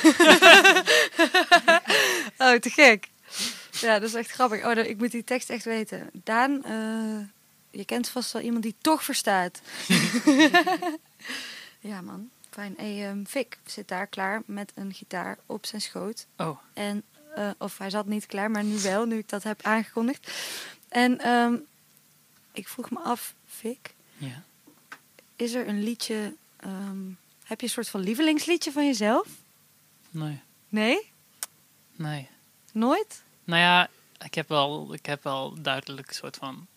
Oh, 2.38 2.54
te 2.54 2.70
gek. 2.70 3.08
Ja, 3.72 4.00
dat 4.00 4.10
is 4.10 4.14
echt 4.14 4.32
grappig. 4.32 4.66
Oh, 4.66 4.78
ik 4.78 4.98
moet 4.98 5.12
die 5.12 5.24
tekst 5.24 5.50
echt 5.50 5.66
weten. 5.66 6.10
Daan, 6.14 6.64
eh, 6.64 7.28
je 7.72 7.86
kent 7.86 8.10
vast 8.10 8.32
wel 8.32 8.42
iemand 8.42 8.64
die 8.64 8.76
toch 8.82 9.04
verstaat. 9.04 9.62
ja, 11.80 12.02
man. 12.02 12.30
Fijn. 12.50 12.74
Hey, 12.78 13.08
ehm, 13.08 13.24
Vic 13.26 13.58
zit 13.66 13.88
daar 13.88 14.08
klaar 14.08 14.42
met 14.46 14.72
een 14.76 14.94
gitaar 14.94 15.38
op 15.46 15.66
zijn 15.66 15.82
schoot. 15.82 16.26
Oh, 16.38 16.60
En, 16.74 17.04
eh, 17.36 17.50
of 17.58 17.78
hij 17.78 17.90
zat 17.90 18.06
niet 18.06 18.26
klaar, 18.26 18.52
maar 18.52 18.64
nu 18.64 18.80
wel, 18.80 19.06
nu 19.06 19.18
ik 19.18 19.30
dat 19.30 19.44
heb 19.44 19.60
aangekondigd. 19.64 20.32
En 20.90 21.20
ehm, 21.20 21.56
ik 22.56 22.68
vroeg 22.68 22.90
me 22.90 23.00
af, 23.00 23.34
Vic, 23.46 23.94
ja. 24.18 24.44
is 25.36 25.54
er 25.54 25.68
een 25.68 25.84
liedje... 25.84 26.34
ehm, 26.58 26.98
heb 27.44 27.60
je 27.60 27.66
een 27.66 27.72
soort 27.72 27.90
van 27.90 28.00
lievelingsliedje 28.02 28.72
van 28.72 28.86
jezelf? 28.86 29.28
Nee, 30.10 30.42
Nee? 30.70 31.12
nee. 31.96 32.30
Nooit? 32.72 33.24
Nou 33.44 33.62
ja, 33.62 33.90
ik 34.26 34.34
heb 34.34 34.48
wel, 34.50 34.94
ik 34.94 35.06
heb 35.06 35.24
wel 35.24 35.62
duidelijk 35.62 36.08
een 36.08 36.14
soort 36.16 36.36
van 36.36 36.68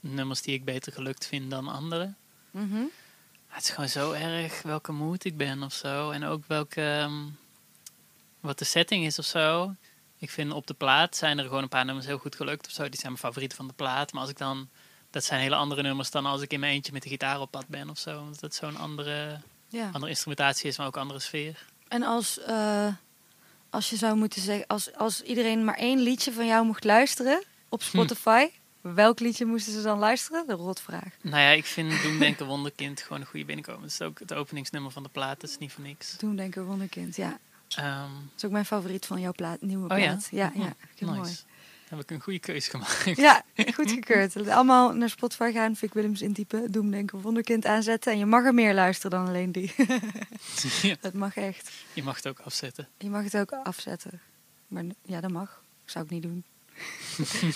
nummers 0.00 0.42
die 0.42 0.54
ik 0.54 0.64
beter 0.64 0.92
gelukt 0.92 1.26
vind 1.26 1.50
dan 1.50 1.68
anderen. 1.68 2.16
Mhm. 2.50 2.82
Het 3.48 3.62
is 3.62 3.70
gewoon 3.70 3.88
zo 3.88 4.12
erg 4.12 4.62
welke 4.62 4.92
mood 4.92 5.24
ik 5.24 5.36
ben 5.36 5.62
of 5.62 5.72
zo. 5.72 6.10
En 6.10 6.24
ook 6.24 6.44
welke, 6.46 6.82
ehm, 6.82 7.22
wat 8.40 8.58
de 8.58 8.64
setting 8.64 9.04
is 9.06 9.18
of 9.18 9.24
zo. 9.24 9.74
Ik 10.20 10.30
vind 10.30 10.52
op 10.52 10.66
de 10.66 10.74
plaat 10.74 11.16
zijn 11.16 11.38
er 11.38 11.44
gewoon 11.44 11.62
een 11.62 11.68
paar 11.68 11.84
nummers 11.84 12.06
heel 12.06 12.18
goed 12.18 12.34
gelukt 12.36 12.66
of 12.66 12.72
zo. 12.72 12.82
Die 12.82 13.00
zijn 13.00 13.12
mijn 13.12 13.24
favorieten 13.24 13.56
van 13.56 13.66
de 13.66 13.72
plaat. 13.72 14.12
Maar 14.12 14.20
als 14.20 14.30
ik 14.30 14.38
dan, 14.38 14.68
dat 15.10 15.24
zijn 15.24 15.40
hele 15.40 15.54
andere 15.54 15.82
nummers 15.82 16.10
dan 16.10 16.26
als 16.26 16.42
ik 16.42 16.52
in 16.52 16.60
mijn 16.60 16.72
eentje 16.72 16.92
met 16.92 17.02
de 17.02 17.08
gitaar 17.08 17.40
op 17.40 17.50
pad 17.50 17.66
ben 17.68 17.90
of 17.90 17.98
zo. 17.98 18.14
Want 18.14 18.40
dat 18.40 18.54
zo'n 18.54 18.76
andere, 18.76 19.40
Ja. 19.68 19.90
andere 19.92 20.08
instrumentatie 20.08 20.68
is, 20.68 20.78
maar 20.78 20.86
ook 20.86 20.96
andere 20.96 21.18
sfeer. 21.20 21.64
En 21.88 22.02
als, 22.02 22.38
eh, 22.40 22.86
als 23.70 23.90
je 23.90 23.96
zou 23.96 24.16
moeten 24.16 24.42
zeggen, 24.42 24.66
als, 24.66 24.94
als 24.94 25.22
iedereen 25.22 25.64
maar 25.64 25.76
één 25.76 25.98
liedje 26.00 26.32
van 26.32 26.46
jou 26.46 26.66
mocht 26.66 26.84
luisteren 26.84 27.44
op 27.68 27.82
Spotify, 27.82 28.46
welk 28.80 29.20
liedje 29.20 29.44
moesten 29.44 29.72
ze 29.72 29.82
dan 29.82 29.98
luisteren? 29.98 30.46
De 30.46 30.52
rotvraag. 30.52 31.14
Nou 31.20 31.42
ja, 31.42 31.48
ik 31.50 31.64
vind 31.66 32.02
Doen 32.02 32.18
Denken 32.18 32.46
Wonderkind 32.46 33.00
gewoon 33.02 33.20
een 33.20 33.26
goede 33.26 33.46
binnenkomen. 33.46 33.82
Dat 33.82 33.90
is 33.90 34.00
ook 34.02 34.18
het 34.18 34.32
openingsnummer 34.32 34.90
van 34.90 35.02
de 35.02 35.08
plaat, 35.08 35.40
dat 35.40 35.50
is 35.50 35.58
niet 35.58 35.72
voor 35.72 35.84
niks. 35.84 36.16
Toen 36.16 36.36
denken 36.36 36.64
Wonderkind, 36.64 37.16
ja. 37.16 37.38
Ehm, 37.76 38.00
Dat 38.00 38.36
is 38.36 38.44
ook 38.44 38.50
mijn 38.50 38.64
favoriet 38.64 39.06
van 39.06 39.20
jouw 39.20 39.32
plaat, 39.32 39.60
nieuwe 39.60 39.88
oh 39.92 39.98
ja? 39.98 40.06
plaat. 40.06 40.28
Ja, 40.30 40.52
ja, 40.54 40.60
Oh, 40.60 40.66
ik 40.94 41.00
nice. 41.00 41.04
mooi. 41.14 41.36
Dan 41.88 41.98
heb 41.98 42.10
ik 42.10 42.16
een 42.16 42.22
goede 42.22 42.38
keuze 42.38 42.70
gemaakt. 42.70 43.16
Ja, 43.16 43.42
goed 43.74 43.90
gekeurd. 43.90 44.36
Allemaal 44.48 44.92
naar 44.92 45.08
Spotify 45.10 45.52
gaan, 45.52 45.76
Vic 45.76 45.92
Willems 45.92 46.22
intypen, 46.22 46.72
Doem 46.72 46.90
Denken 46.90 47.20
Wonderkind 47.20 47.66
aanzetten. 47.66 48.12
En 48.12 48.18
je 48.18 48.26
mag 48.26 48.44
er 48.44 48.54
meer 48.54 48.74
luisteren 48.74 49.10
dan 49.18 49.26
alleen 49.28 49.52
die. 49.52 49.74
Ja, 50.82 50.96
dat 51.00 51.12
mag 51.12 51.36
echt. 51.36 51.70
je 51.92 52.02
mag 52.02 52.16
het 52.16 52.28
ook 52.28 52.38
afzetten. 52.40 52.88
Je 52.98 53.08
mag 53.10 53.24
het 53.24 53.36
ook 53.36 53.52
afzetten. 53.52 54.20
Maar 54.66 54.84
ja, 55.02 55.20
dat 55.20 55.30
mag. 55.30 55.62
Zou 55.84 56.04
ik 56.04 56.10
niet 56.10 56.22
doen. 56.22 56.44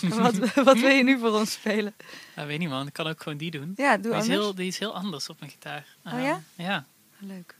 wat, 0.23 0.55
wat 0.55 0.78
wil 0.78 0.91
je 0.91 1.03
nu 1.05 1.19
voor 1.19 1.31
ons 1.32 1.53
spelen? 1.53 1.95
Nou, 2.36 2.49
weet 2.49 2.59
niet 2.59 2.69
man, 2.69 2.86
ik 2.86 2.93
kan 2.93 3.07
ook 3.07 3.23
gewoon 3.23 3.39
die 3.39 3.51
doen. 3.51 3.73
Ja, 3.77 3.93
doe 3.97 4.03
Die 4.03 4.11
is, 4.12 4.16
anders. 4.20 4.39
heel, 4.41 4.55
die 4.55 4.66
is 4.66 4.78
heel 4.78 4.95
anders 4.95 5.28
op 5.28 5.39
mijn 5.41 5.51
gitaar. 5.53 5.86
Oh 6.05 6.12
Ehm, 6.12 6.23
ja? 6.23 6.43
Ja. 6.55 6.86
Leuk. 7.19 7.55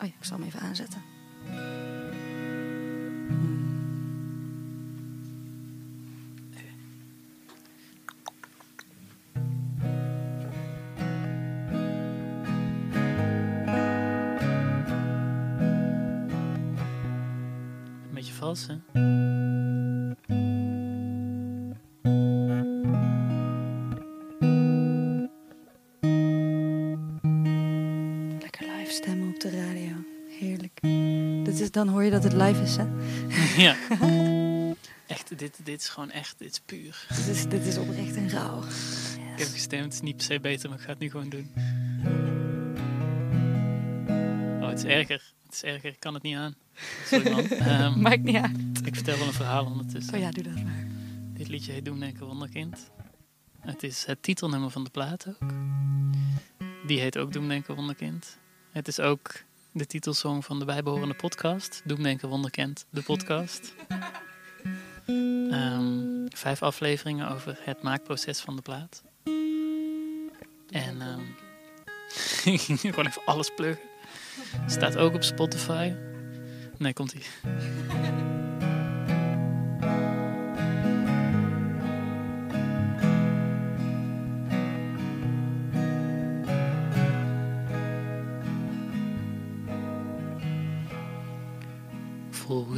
Oh 0.00 0.06
ik 0.06 0.14
zal 0.20 0.38
hem 0.38 0.46
even 0.46 0.60
aanzetten. 0.60 1.02
Een 18.08 18.14
beetje 18.14 18.32
vals, 18.32 18.66
hè? 18.66 18.74
Dan 31.72 31.88
hoor 31.88 32.02
je 32.04 32.10
dat 32.10 32.22
het 32.22 32.32
live 32.32 32.62
is, 32.62 32.76
hè? 32.76 32.86
ja. 33.64 33.76
Echt, 35.06 35.38
dit, 35.38 35.60
dit 35.64 35.80
is 35.80 35.88
gewoon 35.88 36.10
echt, 36.10 36.38
dit 36.38 36.50
is 36.50 36.60
puur. 36.60 37.06
Dit 37.08 37.26
is, 37.26 37.48
dit 37.48 37.66
is 37.66 37.78
oprecht 37.78 38.16
en 38.16 38.30
rauw. 38.30 38.62
Ik 39.32 39.38
heb 39.44 39.48
gestemd, 39.48 40.02
niet 40.02 40.16
per 40.16 40.24
se 40.24 40.40
beter, 40.40 40.68
maar 40.68 40.78
ik 40.78 40.84
ga 40.84 40.90
het 40.90 40.98
nu 40.98 41.10
gewoon 41.10 41.28
doen. 41.28 41.50
Oh, 44.62 44.68
het 44.68 44.78
is 44.78 44.84
erger. 44.84 45.32
Het 45.44 45.54
is 45.54 45.62
erger, 45.62 45.90
ik 45.90 46.00
kan 46.00 46.14
het 46.14 46.22
niet 46.22 46.36
aan. 46.36 46.54
Sorry 47.04 47.30
man. 47.30 47.48
Ehm, 47.68 48.00
Maakt 48.00 48.22
niet 48.22 48.36
uit. 48.36 48.86
ik 48.86 48.94
vertel 48.94 49.18
wel 49.18 49.26
een 49.26 49.32
verhaal 49.32 49.64
ondertussen. 49.64 50.14
Oh 50.14 50.20
ja, 50.20 50.30
doe 50.30 50.42
dat 50.42 50.62
maar. 50.62 50.86
Dit 51.32 51.48
liedje 51.48 51.72
heet 51.72 51.84
Doemdenken 51.84 52.26
Wonderkind. 52.26 52.90
Het 53.60 53.82
is 53.82 54.04
het 54.06 54.22
titelnummer 54.22 54.70
van 54.70 54.84
de 54.84 54.90
plaat 54.90 55.26
ook. 55.28 55.50
Die 56.86 57.00
heet 57.00 57.18
ook 57.18 57.32
Doemdenken 57.32 57.74
Wonderkind. 57.74 58.38
Het 58.72 58.88
is 58.88 59.00
ook 59.00 59.34
de 59.72 59.86
titelsong 59.86 60.44
van 60.44 60.58
de 60.58 60.64
bijbehorende 60.64 61.14
podcast. 61.14 61.82
Doemdenken 61.84 62.28
Wonderkind, 62.28 62.86
de 62.90 63.02
podcast. 63.02 63.74
Ehm, 65.50 66.26
vijf 66.28 66.62
afleveringen 66.62 67.28
over 67.28 67.58
het 67.60 67.82
maakproces 67.82 68.40
van 68.40 68.56
de 68.56 68.62
plaat. 68.62 69.02
En 70.70 71.00
ehm, 71.00 71.20
ik 72.54 72.60
gewoon 72.80 73.06
even 73.06 73.22
alles 73.24 73.54
pluggen. 73.54 73.84
Staat 74.66 74.96
ook 74.96 75.14
op 75.14 75.22
Spotify. 75.22 75.92
Nee, 76.78 76.92
komt 76.92 77.12
ie. 77.12 77.22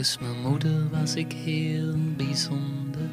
Volgens 0.01 0.28
mijn 0.28 0.51
moeder 0.51 0.89
was 0.90 1.14
ik 1.14 1.32
heel 1.32 1.94
bijzonder. 2.16 3.09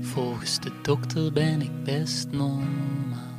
Volgens 0.00 0.60
de 0.60 0.72
dokter 0.82 1.32
ben 1.32 1.60
ik 1.60 1.84
best 1.84 2.30
normaal. 2.30 3.38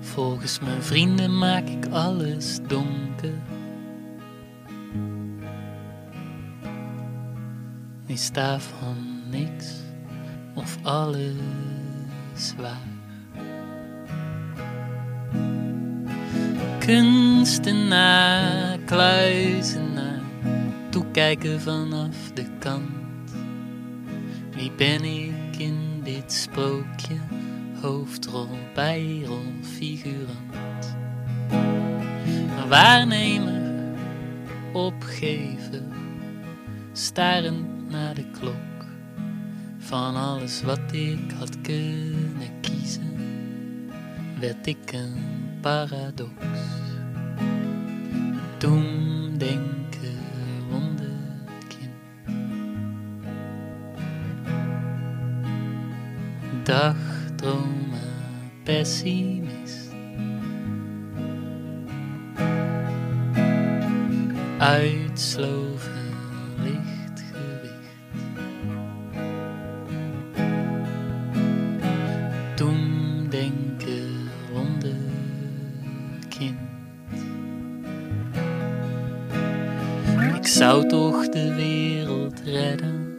Volgens 0.00 0.60
mijn 0.60 0.82
vrienden 0.82 1.38
maak 1.38 1.68
ik 1.68 1.86
alles 1.86 2.58
donker. 2.66 3.42
Is 8.06 8.32
daarvan 8.32 9.28
niks 9.30 9.74
of 10.54 10.78
alles 10.82 11.34
waar? 12.56 12.95
Kunstenaar, 16.86 18.78
kluizenaar, 18.84 20.20
toekijken 20.90 21.60
vanaf 21.60 22.16
de 22.34 22.46
kant. 22.58 23.34
Wie 24.54 24.72
ben 24.76 25.04
ik 25.04 25.56
in 25.58 26.00
dit 26.02 26.32
sprookje? 26.32 27.16
Hoofdrol, 27.80 28.48
bijrol, 28.74 29.52
figurant. 29.62 30.96
Waarnemer, 32.68 33.62
opgeven, 34.72 35.92
starend 36.92 37.90
naar 37.90 38.14
de 38.14 38.30
klok. 38.40 38.86
Van 39.78 40.16
alles 40.16 40.62
wat 40.62 40.92
ik 40.92 41.30
had 41.38 41.60
kunnen 41.60 42.60
kiezen, 42.60 43.16
werd 44.40 44.66
ik 44.66 44.92
een 44.92 45.45
paradox. 45.66 46.30
Doemdenken, 48.60 48.95
zou 80.66 80.86
toch 80.88 81.28
de 81.28 81.54
wereld 81.54 82.40
redden. 82.44 83.14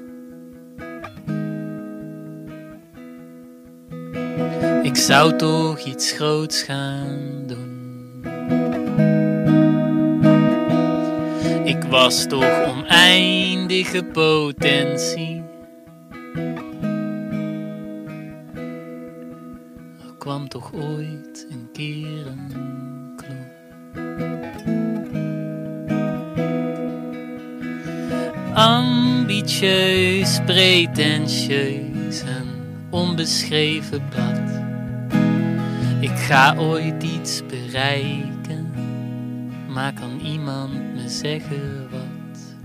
Ik 4.83 4.95
zou 4.95 5.35
toch 5.35 5.79
iets 5.79 6.11
groots 6.11 6.63
gaan 6.63 7.43
doen. 7.45 8.21
Ik 11.63 11.83
was 11.83 12.27
toch 12.27 12.65
oneindige 12.67 14.03
potentie. 14.03 15.43
Er 19.99 20.15
kwam 20.17 20.47
toch 20.47 20.73
ooit 20.73 21.47
een 21.49 21.69
keer 21.73 22.27
een 22.27 22.76
Ambitieus, 29.47 30.39
pretentieus, 30.45 32.21
een 32.21 32.47
onbeschreven 32.89 34.07
blad. 34.09 34.41
Ik 35.99 36.17
ga 36.17 36.55
ooit 36.57 37.03
iets 37.03 37.41
bereiken, 37.45 38.71
maar 39.67 39.93
kan 39.93 40.19
iemand 40.23 40.93
me 40.93 41.09
zeggen 41.09 41.89
wat? 41.91 42.55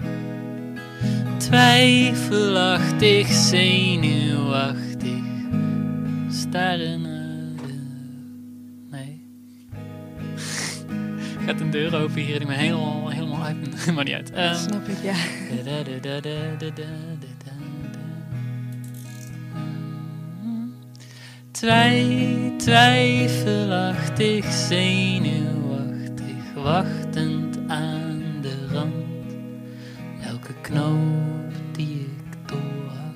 Twijfelachtig, 1.37 3.27
zenuwachtig, 3.29 5.23
staren 6.29 7.01
naar 7.01 7.67
de... 7.67 7.75
Nee. 8.91 9.23
Gaat 11.47 11.61
een 11.61 11.71
deur 11.71 11.97
open 11.97 12.21
hier 12.23 12.35
en 12.35 12.41
ik 12.41 12.47
ben 12.47 12.57
helemaal. 12.59 13.12
Maar 13.95 14.05
niet 14.05 14.15
uit. 14.15 14.31
Ehm, 14.31 14.55
Snap 14.55 14.89
ik, 14.89 14.97
ja. 15.03 15.15
Twij, 21.51 22.53
twijfelachtig, 22.57 24.53
zenuwachtig, 24.53 26.53
wachtend 26.55 27.59
aan 27.67 28.23
de 28.41 28.67
rand. 28.73 28.93
Elke 30.25 30.55
knoop 30.61 31.53
die 31.73 32.01
ik 32.01 32.49
doorhak, 32.49 33.15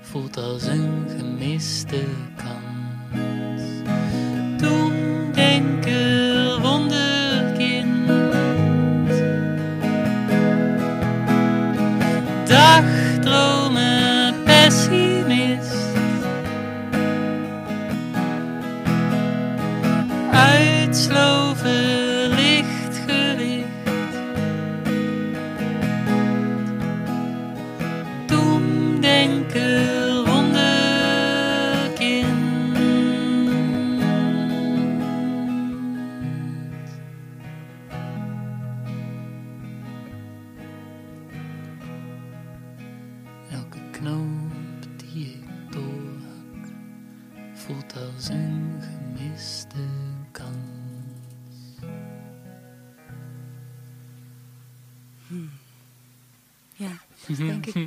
voelt 0.00 0.36
als 0.36 0.66
een 0.66 1.04
gemiste 1.18 2.04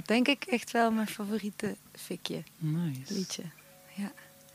denk 0.07 0.27
ik, 0.27 0.43
echt 0.43 0.71
wel 0.71 0.91
mijn 0.91 1.07
favoriete 1.07 1.75
fikje 1.95 2.43
Nice. 2.57 3.13
liedje. 3.13 3.43
Ja, 3.95 4.11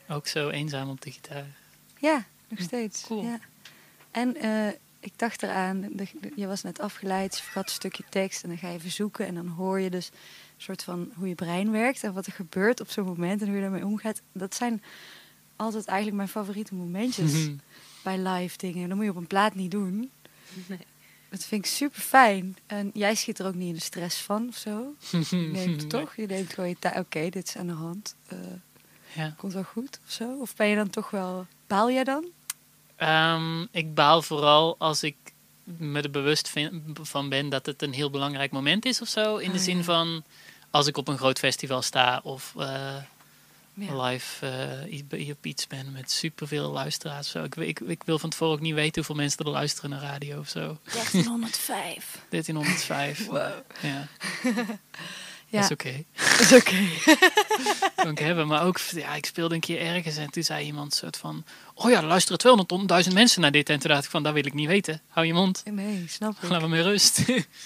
Ook 0.08 0.26
zo 0.26 0.48
eenzaam 0.48 0.88
op 0.90 1.00
de 1.00 1.10
gitaar. 1.10 1.46
ja 1.98 2.24
nog 2.48 2.60
steeds. 2.60 3.02
cool. 3.06 3.22
Ja. 3.24 3.38
En 4.10 4.36
eh, 4.36 4.68
ik 5.00 5.12
dacht 5.16 5.42
eraan, 5.42 5.80
de- 5.80 5.88
de- 5.94 6.32
je 6.36 6.46
was 6.46 6.62
net 6.62 6.80
afgeleid, 6.80 7.36
je 7.36 7.42
vergat 7.42 7.64
een 7.64 7.70
stukje 7.74 8.04
tekst 8.08 8.42
en 8.42 8.48
dan 8.48 8.58
ga 8.58 8.68
je 8.68 8.74
even 8.74 8.90
zoeken 8.90 9.26
en 9.26 9.34
dan 9.34 9.46
hoor 9.48 9.80
je 9.80 9.90
dus 9.90 10.06
een 10.08 10.62
soort 10.62 10.82
van 10.82 11.10
hoe 11.14 11.28
je 11.28 11.34
brein 11.34 11.70
werkt 11.70 12.04
en 12.04 12.12
wat 12.12 12.26
er 12.26 12.32
gebeurt 12.32 12.80
op 12.80 12.90
zo'n 12.90 13.04
moment 13.04 13.40
en 13.40 13.46
hoe 13.46 13.56
je 13.56 13.62
daarmee 13.62 13.84
omgaat. 13.86 14.20
Dat 14.32 14.54
zijn 14.54 14.82
altijd 15.56 15.86
eigenlijk 15.86 16.16
mijn 16.16 16.28
favoriete 16.28 16.74
momentjes 16.74 17.48
bij 18.04 18.18
live 18.18 18.56
dingen. 18.56 18.86
Dat 18.88 18.96
moet 18.96 19.04
je 19.04 19.10
op 19.10 19.16
een 19.16 19.26
plaat 19.26 19.54
niet 19.54 19.70
doen. 19.70 20.10
Nee. 20.66 20.78
Dat 21.32 21.44
vind 21.44 21.64
ik 21.64 21.70
super 21.70 22.00
fijn. 22.00 22.56
En 22.66 22.90
jij 22.94 23.14
schiet 23.14 23.38
er 23.38 23.46
ook 23.46 23.54
niet 23.54 23.68
in 23.68 23.74
de 23.74 23.80
stress 23.80 24.16
van 24.20 24.46
of 24.48 24.56
zo. 24.56 24.94
Je 25.30 25.36
neemt 25.52 25.90
toch? 25.90 26.16
Je 26.16 26.26
denkt 26.26 26.54
gewoon 26.54 26.68
je 26.68 26.76
tijd. 26.78 26.98
Oké, 26.98 27.28
dit 27.28 27.48
is 27.48 27.56
aan 27.56 27.66
de 27.66 27.72
hand. 27.72 28.14
Eh, 28.28 28.38
Ja. 29.12 29.34
komt 29.38 29.52
wel 29.52 29.62
goed 29.62 29.98
of 30.06 30.12
zo? 30.12 30.36
Of 30.40 30.56
ben 30.56 30.66
je 30.66 30.76
dan 30.76 30.90
toch 30.90 31.10
wel. 31.10 31.46
Baal 31.66 31.90
jij 31.90 32.04
dan? 32.04 32.24
Ehm, 32.96 33.62
ik 33.70 33.94
baal 33.94 34.22
vooral 34.22 34.74
als 34.78 35.02
ik 35.02 35.16
me 35.64 36.00
er 36.02 36.10
bewust 36.10 36.52
van 37.02 37.28
ben 37.28 37.48
dat 37.48 37.66
het 37.66 37.82
een 37.82 37.92
heel 37.92 38.10
belangrijk 38.10 38.50
moment 38.52 38.84
is 38.84 39.00
of 39.00 39.09
zo. 39.09 39.36
In 39.36 39.50
de 39.50 39.59
Oh, 39.59 39.62
zin 39.64 39.76
ja. 39.76 39.82
van 39.82 40.24
als 40.70 40.86
ik 40.86 40.96
op 40.96 41.09
een 41.09 41.18
groot 41.18 41.38
festival 41.38 41.82
sta 41.82 42.20
of 42.24 42.54
eh, 42.59 42.96
Ja. 43.74 44.02
live 44.02 44.46
bij- 45.08 45.28
op 45.30 45.46
iets 45.46 45.66
ben 45.66 45.92
met 45.92 46.10
superveel 46.10 46.70
luisteraars. 46.70 47.30
Zo. 47.30 47.44
Ik, 47.44 47.56
ik, 47.56 47.80
ik 47.80 48.02
wil 48.04 48.18
van 48.18 48.30
tevoren 48.30 48.54
ook 48.54 48.60
niet 48.60 48.74
weten 48.74 48.94
hoeveel 48.94 49.14
mensen 49.14 49.44
er 49.44 49.50
luisteren 49.50 49.90
naar 49.90 50.00
radio 50.00 50.38
of 50.38 50.48
zo. 50.48 50.78
1305. 50.92 52.18
1305. 52.28 53.26
Ja, 53.82 54.08
Ja, 55.48 55.60
dat 55.60 55.70
is 55.70 55.70
oké. 55.70 56.04
dat 56.16 56.40
is 56.40 56.52
oké. 56.52 56.76
kan 57.96 58.10
ik 58.10 58.18
hebben. 58.18 58.46
Maar 58.46 58.64
ook, 58.64 58.78
ja, 58.78 59.14
ik 59.14 59.26
speelde 59.26 59.54
een 59.54 59.60
keer 59.60 59.80
ergens 59.80 60.16
en 60.16 60.30
toen 60.30 60.42
zei 60.42 60.64
iemand 60.66 60.94
soort 60.94 61.16
van... 61.16 61.44
Oh 61.74 61.90
ja, 61.90 61.96
er 62.00 62.04
luisteren 62.06 62.66
200.000 63.08 63.12
mensen 63.12 63.40
naar 63.40 63.50
dit. 63.50 63.68
En 63.68 63.78
toen 63.78 63.90
dacht 63.90 64.04
ik 64.04 64.10
van, 64.10 64.22
dat 64.22 64.32
wil 64.32 64.46
ik 64.46 64.54
niet 64.54 64.66
weten. 64.68 65.00
Hou 65.08 65.26
je 65.26 65.32
mond. 65.32 65.62
Nee, 65.70 66.04
snap 66.08 66.36
ik. 66.42 66.48
Laat 66.48 66.60
me 66.60 66.68
met 66.68 66.84
rust. 66.84 67.22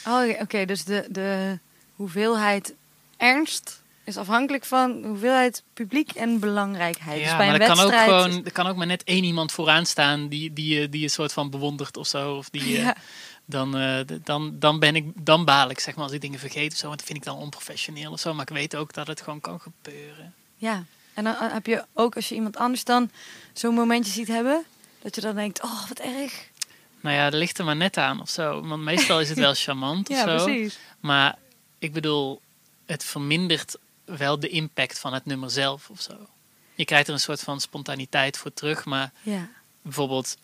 Oh, 0.06 0.28
oké, 0.40 0.64
dus 0.64 0.84
de, 0.84 1.06
de 1.10 1.58
hoeveelheid 1.94 2.74
ernst 3.16 3.82
is 4.06 4.16
afhankelijk 4.16 4.64
van 4.64 5.04
hoeveelheid 5.04 5.62
publiek 5.72 6.10
en 6.10 6.38
belangrijkheid. 6.40 7.18
dus 7.18 7.28
ja, 7.30 7.36
bij 7.36 7.46
maar 7.46 7.54
een 7.54 7.60
er 7.60 7.66
kan, 7.66 7.84
ook 7.84 7.90
wedstrijd. 7.90 8.22
gewoon, 8.22 8.44
er 8.44 8.52
kan 8.52 8.66
ook 8.66 8.76
maar 8.76 8.86
net 8.86 9.04
één 9.04 9.24
iemand 9.24 9.52
vooraan 9.52 9.86
staan 9.86 10.28
die, 10.28 10.52
die, 10.52 10.74
je- 10.80 10.88
die 10.88 11.00
je 11.00 11.08
soort 11.08 11.32
van 11.32 11.50
bewondert 11.50 11.96
of 11.96 12.06
zo. 12.06 12.34
Of 12.36 12.50
die, 12.50 12.62
eh, 12.62 12.82
Ja. 12.82 12.96
dan, 13.44 13.76
eh, 13.76 13.98
dan, 14.22 14.58
dan, 14.58 14.78
ben 14.78 14.96
ik, 14.96 15.04
dan 15.14 15.44
baal 15.44 15.70
ik, 15.70 15.80
zeg 15.80 15.94
maar, 15.94 16.04
als 16.04 16.12
ik 16.12 16.20
dingen 16.20 16.38
vergeet 16.38 16.72
of 16.72 16.78
zo. 16.78 16.86
Want 16.86 16.98
dat 16.98 17.06
vind 17.06 17.18
ik 17.18 17.24
dan 17.24 17.36
onprofessioneel 17.36 18.12
of 18.12 18.20
zo. 18.20 18.32
Maar 18.34 18.46
ik 18.48 18.54
weet 18.56 18.76
ook 18.76 18.92
dat 18.92 19.06
het 19.06 19.20
gewoon 19.20 19.40
kan 19.40 19.60
gebeuren. 19.60 20.34
Ja, 20.56 20.84
en 21.14 21.24
dan 21.24 21.34
eh, 21.34 21.52
heb 21.52 21.66
je 21.66 21.84
ook 21.94 22.16
als 22.16 22.28
je 22.28 22.34
iemand 22.34 22.56
anders 22.56 22.84
dan 22.84 23.10
zo'n 23.52 23.74
momentje 23.74 24.12
ziet 24.12 24.28
hebben, 24.28 24.64
dat 25.02 25.14
je 25.14 25.20
dan 25.20 25.34
denkt, 25.34 25.62
oh 25.62 25.88
wat 25.88 25.98
erg. 25.98 26.48
Nou 27.00 27.16
ja, 27.16 27.30
dat 27.30 27.38
ligt 27.40 27.58
er 27.58 27.64
maar 27.64 27.76
net 27.76 27.96
aan 27.96 28.20
of 28.20 28.28
zo. 28.30 28.66
Want 28.66 28.82
meestal 28.82 29.20
is 29.20 29.28
het 29.28 29.38
wel 29.38 29.54
charmant 29.64 30.08
of 30.10 30.16
Ja, 30.16 30.38
zo. 30.38 30.44
precies. 30.44 30.78
Maar 31.00 31.34
ik 31.78 31.92
bedoel, 31.92 32.40
het 32.86 33.04
vermindert 33.04 33.76
wel 34.06 34.40
de 34.40 34.48
impact 34.48 34.98
van 34.98 35.14
het 35.14 35.24
nummer 35.24 35.50
zelf 35.50 35.90
of 35.90 36.00
zo. 36.00 36.14
Je 36.74 36.84
krijgt 36.84 37.06
er 37.08 37.14
een 37.14 37.20
soort 37.20 37.40
van 37.40 37.60
spontaniteit 37.60 38.36
voor 38.38 38.52
terug. 38.52 38.84
Maar 38.84 39.12
Ja. 39.22 39.48
bijvoorbeeld, 39.82 40.36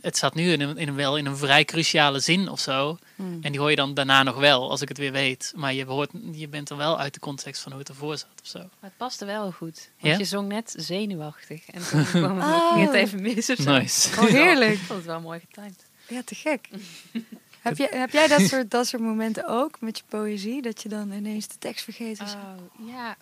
het 0.00 0.16
staat 0.16 0.34
nu 0.34 0.52
in 0.52 0.60
een, 0.60 0.76
in 0.76 0.88
een, 0.88 0.94
wel 0.94 1.16
in 1.16 1.26
een 1.26 1.36
vrij 1.36 1.64
cruciale 1.64 2.20
zin 2.20 2.48
of 2.48 2.60
zo. 2.60 2.98
Hmm. 3.16 3.38
En 3.42 3.50
die 3.52 3.60
hoor 3.60 3.70
je 3.70 3.76
dan 3.76 3.94
daarna 3.94 4.22
nog 4.22 4.36
wel, 4.36 4.70
als 4.70 4.80
ik 4.80 4.88
het 4.88 4.98
weer 4.98 5.12
weet. 5.12 5.52
Maar 5.56 5.74
je, 5.74 5.84
hoort, 5.84 6.10
je 6.32 6.48
bent 6.48 6.70
er 6.70 6.76
wel 6.76 6.98
uit 6.98 7.14
de 7.14 7.20
context 7.20 7.62
van 7.62 7.72
hoe 7.72 7.80
het 7.80 7.88
ervoor 7.90 8.16
zat 8.18 8.28
of 8.42 8.46
zo. 8.48 8.58
Maar 8.58 8.68
het 8.80 8.96
paste 8.96 9.24
wel 9.24 9.52
goed. 9.52 9.90
Want 10.00 10.12
Ja? 10.12 10.18
je 10.18 10.24
zong 10.24 10.48
net 10.48 10.74
zenuwachtig. 10.76 11.68
En 11.70 11.88
toen 11.88 12.04
kwam 12.22 12.40
het, 12.40 12.46
Oh. 12.48 12.72
ging 12.72 12.86
het 12.86 12.94
even 12.94 13.22
mis 13.22 13.50
of 13.50 13.56
zo. 13.58 13.70
Nice. 13.78 14.20
Oh, 14.20 14.26
heerlijk. 14.26 14.72
Ik 14.72 14.78
vond 14.78 14.98
het 14.98 15.06
wel 15.06 15.20
mooi 15.20 15.40
getimed. 15.40 15.84
Ja, 16.08 16.22
te 16.24 16.34
gek. 16.34 16.68
heb, 17.68 17.90
jij, 17.90 17.98
heb 18.00 18.10
jij 18.10 18.26
dat 18.28 18.40
soort, 18.40 18.70
dat 18.70 18.86
soort 18.86 19.02
momenten 19.02 19.48
ook 19.48 19.80
met 19.80 19.98
je 19.98 20.04
poëzie? 20.08 20.62
Dat 20.62 20.82
je 20.82 20.88
dan 20.88 21.12
ineens 21.12 21.48
de 21.48 21.58
tekst 21.58 21.84
vergeet? 21.84 22.20
of 22.20 22.28
zo? 22.28 22.36
Oh, 22.36 22.88
ja. 22.88 23.16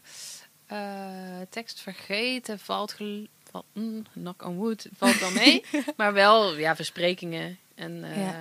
Eh, 0.67 1.47
tekst 1.51 1.81
vergeten 1.81 2.59
valt, 2.59 2.93
gel- 2.93 3.65
mm, 3.73 4.05
knock 4.13 4.45
on 4.45 4.57
wood, 4.57 4.87
valt 4.97 5.19
wel 5.19 5.31
mee. 5.31 5.65
maar 5.97 6.13
wel, 6.13 6.57
ja, 6.57 6.77
versprekingen. 6.77 7.59
En, 7.75 8.05
eh, 8.05 8.17
Ja. 8.23 8.35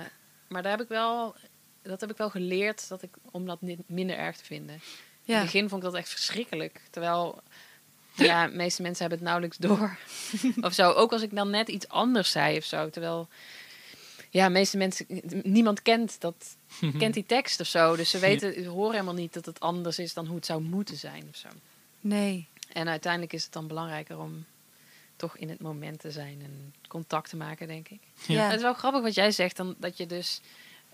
Maar 0.48 0.62
daar 0.62 0.72
heb 0.72 0.80
ik 0.80 0.88
wel, 0.88 1.34
dat 1.82 2.00
heb 2.00 2.10
ik 2.10 2.16
wel 2.16 2.30
geleerd 2.30 2.88
dat 2.88 3.02
ik, 3.02 3.10
om 3.30 3.46
dat 3.46 3.58
minder 3.86 4.16
erg 4.16 4.36
te 4.36 4.44
vinden. 4.44 4.80
In 5.24 5.34
het 5.34 5.42
begin 5.44 5.68
vond 5.68 5.82
ik 5.84 5.90
dat 5.90 5.98
echt 5.98 6.08
verschrikkelijk. 6.08 6.80
Terwijl, 6.90 7.42
ja, 8.14 8.46
de 8.46 8.54
meeste 8.54 8.82
mensen 8.82 9.00
hebben 9.00 9.18
het 9.18 9.26
nauwelijks 9.28 9.56
door. 9.58 9.98
of 10.66 10.72
zo. 10.72 10.90
Ook 10.92 11.12
als 11.12 11.22
ik 11.22 11.34
dan 11.34 11.50
net 11.50 11.68
iets 11.68 11.88
anders 11.88 12.30
zei 12.30 12.56
of 12.56 12.64
zo. 12.64 12.90
Terwijl, 12.90 13.28
ja, 14.30 14.46
de 14.46 14.52
meeste 14.52 14.76
mensen, 14.76 15.06
niemand 15.42 15.82
kent 15.82 16.20
dat, 16.20 16.56
kent 16.98 17.14
die 17.14 17.26
tekst 17.26 17.60
of 17.60 17.66
zo. 17.66 17.96
Dus 17.96 18.10
ze 18.10 18.18
weten, 18.18 18.54
ze 18.62 18.68
horen 18.68 18.92
helemaal 18.92 19.14
niet 19.14 19.32
dat 19.32 19.46
het 19.46 19.60
anders 19.60 19.98
is 19.98 20.14
dan 20.14 20.26
hoe 20.26 20.36
het 20.36 20.46
zou 20.46 20.62
moeten 20.62 20.96
zijn 20.96 21.26
of 21.30 21.36
zo. 21.36 21.48
Nee. 22.00 22.46
En 22.72 22.88
uiteindelijk 22.88 23.32
is 23.32 23.44
het 23.44 23.52
dan 23.52 23.66
belangrijker 23.66 24.18
om 24.18 24.44
toch 25.16 25.36
in 25.36 25.48
het 25.48 25.60
moment 25.60 26.00
te 26.00 26.10
zijn 26.10 26.40
en 26.42 26.74
contact 26.88 27.30
te 27.30 27.36
maken, 27.36 27.68
denk 27.68 27.88
ik. 27.88 28.00
Ja. 28.26 28.44
Het 28.44 28.56
is 28.56 28.62
wel 28.62 28.74
grappig 28.74 29.02
wat 29.02 29.14
jij 29.14 29.30
zegt, 29.30 29.56
dan, 29.56 29.74
dat 29.78 29.96
je 29.96 30.06
dus 30.06 30.40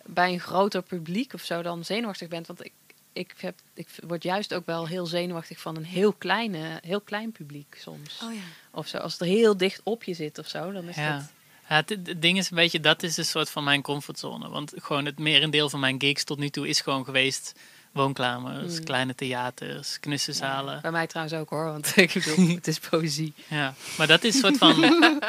bij 0.06 0.32
een 0.32 0.40
groter 0.40 0.82
publiek 0.82 1.34
of 1.34 1.42
zo 1.42 1.62
dan 1.62 1.84
zenuwachtig 1.84 2.28
bent. 2.28 2.46
Want 2.46 2.64
ik, 2.64 2.72
ik, 3.12 3.34
heb, 3.36 3.58
ik 3.74 3.88
word 4.06 4.22
juist 4.22 4.54
ook 4.54 4.66
wel 4.66 4.86
heel 4.86 5.06
zenuwachtig 5.06 5.60
van 5.60 5.76
een 5.76 5.84
heel, 5.84 6.12
kleine, 6.12 6.80
heel 6.82 7.00
klein 7.00 7.32
publiek 7.32 7.76
soms. 7.78 8.20
Oh 8.22 8.34
ja. 8.34 8.40
Of 8.70 8.86
zo, 8.86 8.96
als 8.98 9.12
het 9.12 9.20
er 9.20 9.26
heel 9.26 9.56
dicht 9.56 9.80
op 9.82 10.02
je 10.04 10.14
zit 10.14 10.38
of 10.38 10.48
zo, 10.48 10.72
dan 10.72 10.88
is 10.88 10.96
Ja. 10.96 11.16
dat... 11.16 11.30
Ja, 11.72 11.82
het, 11.86 12.22
ding 12.22 12.38
is 12.38 12.50
een 12.50 12.56
beetje, 12.56 12.80
dat 12.80 13.02
is 13.02 13.16
een 13.16 13.24
soort 13.24 13.50
van 13.50 13.64
mijn 13.64 13.82
comfortzone. 13.82 14.48
Want 14.48 14.72
gewoon 14.76 15.04
het 15.04 15.18
merendeel 15.18 15.70
van 15.70 15.80
mijn 15.80 16.00
gigs 16.00 16.24
tot 16.24 16.38
nu 16.38 16.48
toe 16.48 16.68
is 16.68 16.80
gewoon 16.80 17.04
geweest 17.04 17.52
woonkamers, 17.92 18.78
Mm. 18.78 18.84
kleine 18.84 19.14
theaters, 19.14 20.00
knussenzalen. 20.00 20.80
Bij 20.82 20.90
mij 20.90 21.06
trouwens 21.06 21.36
ook 21.36 21.50
hoor, 21.50 21.64
want 21.64 21.92
ik 21.96 22.12
bedoel, 22.12 22.48
het 22.54 22.66
is 22.66 22.78
poëzie. 22.78 23.34
Ja, 23.48 23.74
maar 23.98 24.06
dat 24.06 24.24
is 24.24 24.34
een 24.34 24.40
soort 24.40 24.58
van. 24.58 24.80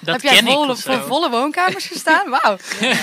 dat 0.00 0.14
heb 0.14 0.20
jij 0.20 0.34
ken 0.34 0.46
volle, 0.46 0.76
voor 0.76 1.00
volle 1.00 1.30
woonkamers 1.30 1.86
gestaan? 1.86 2.30
Wauw. 2.30 2.56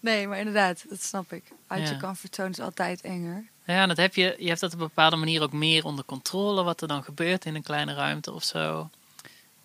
nee, 0.00 0.28
maar 0.28 0.38
inderdaad, 0.38 0.84
dat 0.88 1.02
snap 1.02 1.32
ik. 1.32 1.44
Uit 1.66 1.88
je 1.88 1.96
comfortzone 1.96 2.50
is 2.50 2.60
altijd 2.60 3.00
enger. 3.00 3.44
Ja, 3.64 3.86
dat 3.86 3.96
heb 3.96 4.14
je, 4.14 4.36
je 4.38 4.48
hebt 4.48 4.60
dat 4.60 4.72
op 4.72 4.80
een 4.80 4.86
bepaalde 4.86 5.16
manier 5.16 5.42
ook 5.42 5.52
meer 5.52 5.84
onder 5.84 6.04
controle, 6.04 6.62
wat 6.62 6.80
er 6.80 6.88
dan 6.88 7.02
gebeurt 7.04 7.44
in 7.44 7.54
een 7.54 7.62
kleine 7.62 7.94
ruimte 7.94 8.32
of 8.32 8.44
zo. 8.44 8.90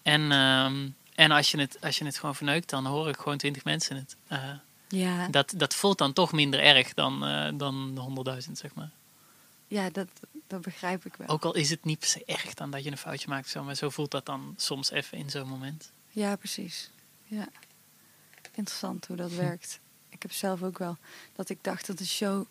En, 0.01 0.31
ehm, 0.31 0.89
en 1.15 1.31
als, 1.31 1.51
je 1.51 1.59
het, 1.59 1.77
als 1.81 1.97
je 1.97 2.05
het 2.05 2.17
gewoon 2.19 2.35
verneukt, 2.35 2.69
dan 2.69 2.85
hoor 2.85 3.09
ik 3.09 3.17
gewoon 3.17 3.37
twintig 3.37 3.63
mensen 3.63 3.95
het. 3.95 4.15
Eh, 4.27 4.49
Ja, 4.87 5.27
dat, 5.27 5.53
dat 5.57 5.75
voelt 5.75 5.97
dan 5.97 6.13
toch 6.13 6.31
minder 6.31 6.59
erg 6.59 6.93
dan, 6.93 7.25
eh, 7.25 7.49
dan 7.53 7.95
de 7.95 8.01
honderdduizend, 8.01 8.57
zeg 8.57 8.73
maar. 8.73 8.91
ja 9.67 9.89
dat, 9.89 10.07
dat 10.47 10.61
begrijp 10.61 11.05
ik 11.05 11.15
wel. 11.15 11.27
Ook 11.27 11.45
al 11.45 11.55
is 11.55 11.69
het 11.69 11.85
niet 11.85 11.99
per 11.99 12.07
se 12.07 12.23
erg 12.25 12.53
dan 12.53 12.71
dat 12.71 12.83
je 12.83 12.91
een 12.91 12.97
foutje 12.97 13.27
maakt, 13.27 13.49
zo, 13.49 13.63
maar 13.63 13.75
zo 13.75 13.89
voelt 13.89 14.11
dat 14.11 14.25
dan 14.25 14.53
soms 14.57 14.91
even 14.91 15.17
in 15.17 15.29
zo'n 15.29 15.47
moment. 15.47 15.91
Ja, 16.09 16.35
precies. 16.35 16.89
Ja. 17.23 17.47
Interessant 18.53 19.05
hoe 19.05 19.15
dat 19.15 19.31
werkt. 19.45 19.79
Ik 20.09 20.21
heb 20.21 20.31
zelf 20.31 20.63
ook 20.63 20.77
wel 20.77 20.97
dat 21.35 21.49
ik 21.49 21.57
dacht 21.61 21.87
dat 21.87 21.97
de 21.97 22.05
show 22.07 22.45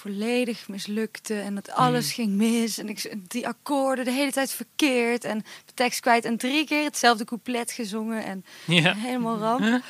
volledig 0.00 0.68
mislukte 0.68 1.40
en 1.40 1.54
dat 1.54 1.70
alles 1.70 2.04
Hmm. 2.14 2.24
ging 2.24 2.36
mis 2.36 2.78
en 2.78 2.88
ik 2.88 3.14
die 3.28 3.46
akkoorden 3.46 4.04
de 4.04 4.10
hele 4.10 4.32
tijd 4.32 4.50
verkeerd 4.52 5.24
en 5.24 5.38
de 5.38 5.72
tekst 5.74 6.00
kwijt 6.00 6.24
en 6.24 6.36
drie 6.36 6.66
keer 6.66 6.84
hetzelfde 6.84 7.24
couplet 7.24 7.72
gezongen 7.72 8.24
en 8.24 8.44
Ja. 8.66 8.94
helemaal 8.94 9.38
ramp. 9.38 9.82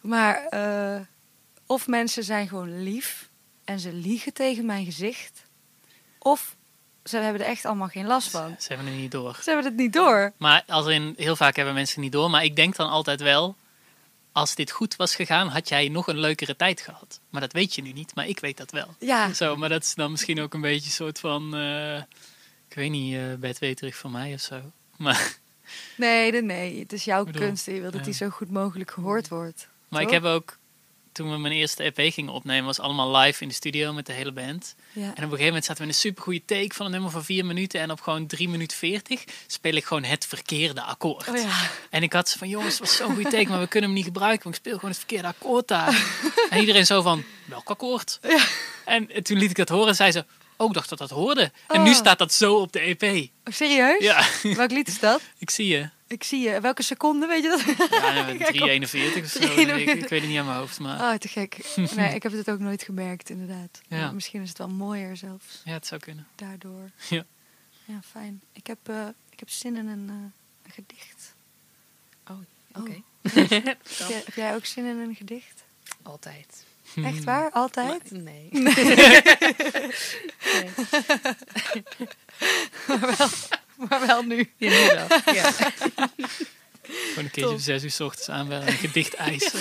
Maar 0.00 0.46
eh, 0.46 1.00
of 1.66 1.86
mensen 1.86 2.24
zijn 2.24 2.48
gewoon 2.48 2.82
lief 2.82 3.28
en 3.64 3.80
ze 3.80 3.92
liegen 3.92 4.32
tegen 4.32 4.66
mijn 4.66 4.84
gezicht, 4.84 5.42
of 6.18 6.56
ze 7.04 7.16
hebben 7.16 7.42
er 7.42 7.48
echt 7.48 7.64
allemaal 7.64 7.88
geen 7.88 8.06
last 8.06 8.30
van. 8.30 8.54
Ze 8.58 8.68
hebben 8.68 8.86
het 8.92 8.96
niet 9.00 9.10
door. 9.10 9.34
Ze 9.42 9.50
hebben 9.50 9.64
het 9.64 9.76
niet 9.76 9.92
door. 9.92 10.32
Maar 10.36 10.62
als 10.66 10.86
in, 10.86 11.14
heel 11.16 11.36
vaak 11.36 11.56
hebben 11.56 11.74
mensen 11.74 11.94
het 11.94 12.04
niet 12.04 12.12
door. 12.12 12.30
Maar 12.30 12.44
ik 12.44 12.56
denk 12.56 12.76
dan 12.76 12.88
altijd 12.88 13.20
wel, 13.20 13.56
als 14.36 14.54
dit 14.54 14.70
goed 14.70 14.96
was 14.96 15.14
gegaan, 15.14 15.48
had 15.48 15.68
jij 15.68 15.88
nog 15.88 16.06
een 16.06 16.18
leukere 16.18 16.56
tijd 16.56 16.80
gehad. 16.80 17.20
Maar 17.30 17.40
dat 17.40 17.52
weet 17.52 17.74
je 17.74 17.82
nu 17.82 17.92
niet, 17.92 18.14
maar 18.14 18.28
ik 18.28 18.40
weet 18.40 18.56
dat 18.56 18.70
wel. 18.70 18.94
Ja, 18.98 19.32
Zo, 19.32 19.56
maar 19.56 19.68
dat 19.68 19.82
is 19.82 19.94
dan 19.94 20.10
misschien 20.10 20.40
ook 20.40 20.54
een 20.54 20.60
beetje 20.60 20.86
een 20.86 20.92
soort 20.92 21.18
van, 21.18 21.56
eh, 21.56 21.96
ik 22.68 22.74
weet 22.74 22.90
niet, 22.90 23.14
eh 23.14 23.34
bedweterig 23.38 23.96
van 23.96 24.10
mij 24.10 24.34
of 24.34 24.40
zo. 24.40 24.60
Maar, 24.96 25.36
nee, 25.96 26.30
nee, 26.30 26.42
nee. 26.42 26.78
Het 26.78 26.92
is 26.92 27.04
jouw 27.04 27.24
bedoel, 27.24 27.40
kunst 27.40 27.68
en 27.68 27.74
je 27.74 27.80
wil 27.80 27.90
dat 27.90 28.00
ja. 28.00 28.06
die 28.06 28.14
zo 28.14 28.28
goed 28.28 28.50
mogelijk 28.50 28.90
gehoord 28.90 29.28
wordt. 29.28 29.68
maar 29.88 30.02
ik 30.02 30.10
heb 30.10 30.24
ook 30.24 30.58
toen 31.16 31.30
we 31.30 31.38
mijn 31.38 31.54
eerste 31.54 31.82
EP 31.82 32.12
gingen 32.12 32.32
opnemen, 32.32 32.64
was 32.64 32.80
allemaal 32.80 33.16
live 33.16 33.42
in 33.42 33.48
de 33.48 33.54
studio 33.54 33.92
met 33.92 34.06
de 34.06 34.12
hele 34.12 34.32
band. 34.32 34.74
Ja. 34.92 35.02
En 35.02 35.08
op 35.10 35.16
een 35.16 35.22
gegeven 35.22 35.44
moment 35.46 35.64
zaten 35.64 35.76
we 35.76 35.82
in 35.82 35.88
een 35.88 36.00
supergoeie 36.00 36.42
take 36.46 36.74
van 36.74 36.86
een 36.86 36.92
nummer 36.92 37.10
van 37.10 37.24
vier 37.24 37.44
minuten. 37.44 37.80
En 37.80 37.90
op 37.90 38.00
gewoon 38.00 38.26
3 38.26 38.48
minuten 38.48 38.76
40 38.76 39.24
speel 39.46 39.74
ik 39.74 39.84
gewoon 39.84 40.04
het 40.04 40.26
verkeerde 40.26 40.82
akkoord. 40.82 41.28
Oh 41.28 41.36
ja. 41.36 41.70
En 41.90 42.02
ik 42.02 42.12
had 42.12 42.28
ze 42.28 42.38
van, 42.38 42.48
jongens, 42.48 42.78
het 42.78 42.80
was 42.88 42.96
zo'n 42.96 43.14
goede 43.14 43.30
take, 43.30 43.48
maar 43.48 43.60
we 43.60 43.66
kunnen 43.66 43.88
hem 43.90 43.98
niet 43.98 44.06
gebruiken. 44.08 44.42
Want 44.42 44.54
ik 44.54 44.60
speel 44.60 44.74
gewoon 44.74 44.90
het 44.90 44.98
verkeerde 44.98 45.28
akkoord 45.28 45.68
daar. 45.68 46.04
en 46.50 46.60
iedereen 46.60 46.86
zo 46.86 47.02
van, 47.02 47.24
welk 47.44 47.70
akkoord? 47.70 48.20
En 48.84 49.10
eh, 49.10 49.22
toen 49.22 49.38
liet 49.38 49.50
ik 49.50 49.56
dat 49.56 49.68
horen 49.68 49.88
en 49.88 49.94
zei 49.94 50.10
ze, 50.10 50.24
oh, 50.56 50.66
ik 50.68 50.74
dacht 50.74 50.88
dat 50.88 50.98
dat 50.98 51.10
hoorde. 51.10 51.52
En 51.68 51.82
nu 51.82 51.90
Oh. 51.90 51.96
staat 51.96 52.18
dat 52.18 52.32
zo 52.32 52.54
op 52.54 52.72
de 52.72 52.80
EP. 52.80 53.02
Oh, 53.02 53.54
serieus? 53.54 54.02
Ja, 54.02 54.24
Welk 54.42 54.70
lied 54.70 54.88
is 54.88 54.98
dat? 54.98 55.20
ik 55.38 55.50
zie 55.50 55.66
je. 55.66 55.88
Ik 56.08 56.24
zie 56.24 56.40
je. 56.40 56.60
Welke 56.60 56.82
seconde, 56.82 57.26
weet 57.26 57.42
je 57.42 57.48
dat? 57.48 57.60
Ja, 57.90 58.24
Kijk 58.24 58.40
op. 58.40 58.46
341 58.46 59.24
of 59.24 59.30
zo. 59.30 59.38
Ik, 59.38 59.44
341. 59.44 60.02
ik 60.04 60.08
weet 60.08 60.20
het 60.20 60.30
niet 60.30 60.38
aan 60.38 60.46
mijn 60.46 60.58
hoofd, 60.58 60.78
maar 60.80 61.00
Oh, 61.00 61.14
te 61.18 61.28
gek. 61.28 61.56
Nee, 61.96 62.14
ik 62.14 62.22
heb 62.22 62.32
het 62.32 62.50
ook 62.50 62.58
nooit 62.58 62.82
gemerkt, 62.82 63.30
inderdaad. 63.30 63.80
Ja. 63.88 64.10
Misschien 64.12 64.42
is 64.42 64.48
het 64.48 64.58
wel 64.58 64.68
mooier 64.68 65.16
zelfs, 65.16 65.62
ja, 65.64 65.72
het 65.72 65.86
zou 65.86 66.00
kunnen. 66.00 66.26
daardoor. 66.34 66.90
Ja. 67.08 67.24
Ja, 67.84 68.00
fijn. 68.10 68.40
Ik 68.52 68.66
heb, 68.66 68.78
eh, 68.82 69.06
ik 69.30 69.38
heb 69.38 69.50
zin 69.50 69.76
in 69.76 69.86
een, 69.88 70.08
eh, 70.08 70.14
een 70.64 70.72
gedicht. 70.72 71.34
Oh, 72.30 72.36
oké. 72.74 73.02
Heb 73.22 73.50
jij, 73.50 74.22
heb 74.24 74.34
jij 74.34 74.54
ook 74.54 74.64
zin 74.64 74.84
in 74.84 74.98
een 74.98 75.14
gedicht? 75.14 75.64
Altijd. 76.02 76.64
Echt 76.96 77.24
waar? 77.24 77.50
Altijd? 77.50 78.10
Maar- 78.12 78.20
nee. 78.22 78.48
Maar 82.86 83.16
wel 83.16 83.28
nu. 84.26 84.50
Ja, 84.56 84.70
nu 84.70 84.86
wel. 84.94 85.34
Ja. 85.34 85.50
Gewoon 86.82 87.24
een 87.24 87.30
keertje 87.30 87.50
om 87.50 87.58
zes 87.58 87.82
uur 87.84 87.90
's 87.90 88.00
ochtends 88.00 88.28
aanbellen 88.28 88.66
en 88.66 88.72
een 88.72 88.78
gedicht 88.78 89.14
eisen. 89.28 89.60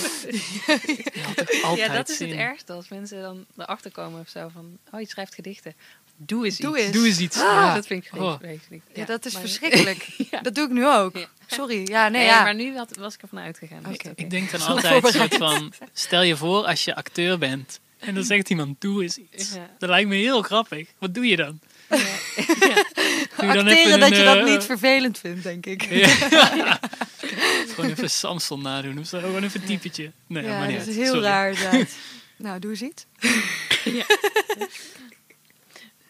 Altijd 1.63 1.87
ja, 1.87 1.93
dat 1.95 2.09
is 2.09 2.17
zin. 2.17 2.29
het 2.29 2.37
ergste. 2.37 2.73
Als 2.73 2.87
mensen 2.89 3.21
dan 3.21 3.45
erachter 3.57 3.91
komen 3.91 4.19
of 4.19 4.29
zo 4.29 4.49
van... 4.53 4.77
Oh, 4.91 4.99
je 4.99 5.07
schrijft 5.07 5.35
gedichten. 5.35 5.73
Doe 6.17 6.45
eens 6.45 6.57
Doe 6.57 6.75
iets. 6.77 6.85
eens. 6.85 6.95
Doe 6.95 7.05
eens 7.05 7.19
iets. 7.19 7.37
Ah, 7.37 7.43
Ja. 7.43 7.73
Dat 7.75 7.87
vind 7.87 8.05
ik 8.05 8.21
Oh. 8.21 8.37
vreselijk. 8.39 8.81
Ja, 8.93 9.05
dat 9.05 9.25
is 9.25 9.33
maar- 9.33 9.41
verschrikkelijk. 9.41 10.07
Ja. 10.31 10.41
Dat 10.41 10.55
doe 10.55 10.65
ik 10.65 10.71
nu 10.71 10.87
ook. 10.87 11.17
Ja. 11.17 11.25
Sorry. 11.47 11.87
Ja, 11.87 12.07
nee, 12.07 12.21
Nee, 12.21 12.29
ja. 12.29 12.43
maar 12.43 12.55
nu 12.55 12.75
had, 12.77 12.95
was 12.97 13.13
ik 13.13 13.21
ervan 13.21 13.39
uitgegaan. 13.39 13.79
Oké. 13.79 13.89
oké. 14.09 14.11
Ik 14.15 14.29
denk 14.29 14.51
dan 14.51 14.61
altijd 14.61 15.03
een 15.05 15.11
soort 15.13 15.35
van... 15.35 15.73
Stel 15.93 16.21
je 16.21 16.35
voor 16.37 16.65
als 16.65 16.83
je 16.85 16.95
acteur 16.95 17.37
bent. 17.37 17.79
En 17.99 18.13
dan 18.15 18.23
zegt 18.23 18.49
iemand, 18.49 18.81
doe 18.81 19.03
eens 19.03 19.17
iets. 19.17 19.53
Ja. 19.53 19.69
Dat 19.79 19.89
lijkt 19.89 20.09
me 20.09 20.15
heel 20.15 20.41
grappig. 20.41 20.87
Wat 20.99 21.13
doe 21.13 21.25
je 21.27 21.35
dan? 21.35 21.59
Acteren 23.37 23.67
even 23.67 23.99
dat 23.99 24.11
een, 24.11 24.17
je 24.17 24.23
dat 24.23 24.37
eh, 24.37 24.43
niet 24.45 24.63
vervelend 24.63 25.17
vindt, 25.17 25.43
denk 25.43 25.65
ik. 25.65 25.81
Ja. 25.89 26.07
Gewoon 27.75 27.89
even 27.89 28.09
Samson 28.09 28.61
nadoen 28.61 28.99
of 28.99 29.07
zo. 29.07 29.19
Gewoon 29.19 29.43
even 29.43 29.61
een 29.61 29.67
typetje. 29.67 30.11
Nee, 30.27 30.43
Ja, 30.43 30.57
maar 30.59 30.67
niet 30.67 30.77
dat 30.77 30.87
uit. 30.87 30.95
is 30.95 31.03
heel 31.03 31.13
Sorry. 31.13 31.23
raar 31.23 31.49
inderdaad. 31.51 31.95
nou, 32.37 32.59
doe 32.59 32.71
eens 32.71 32.81
iets. 32.81 33.05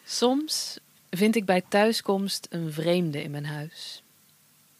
Soms 0.04 0.78
vind 1.10 1.36
ik 1.36 1.44
bij 1.44 1.62
thuiskomst 1.68 2.46
een 2.50 2.72
vreemde 2.72 3.22
in 3.22 3.30
mijn 3.30 3.46
huis. 3.46 4.02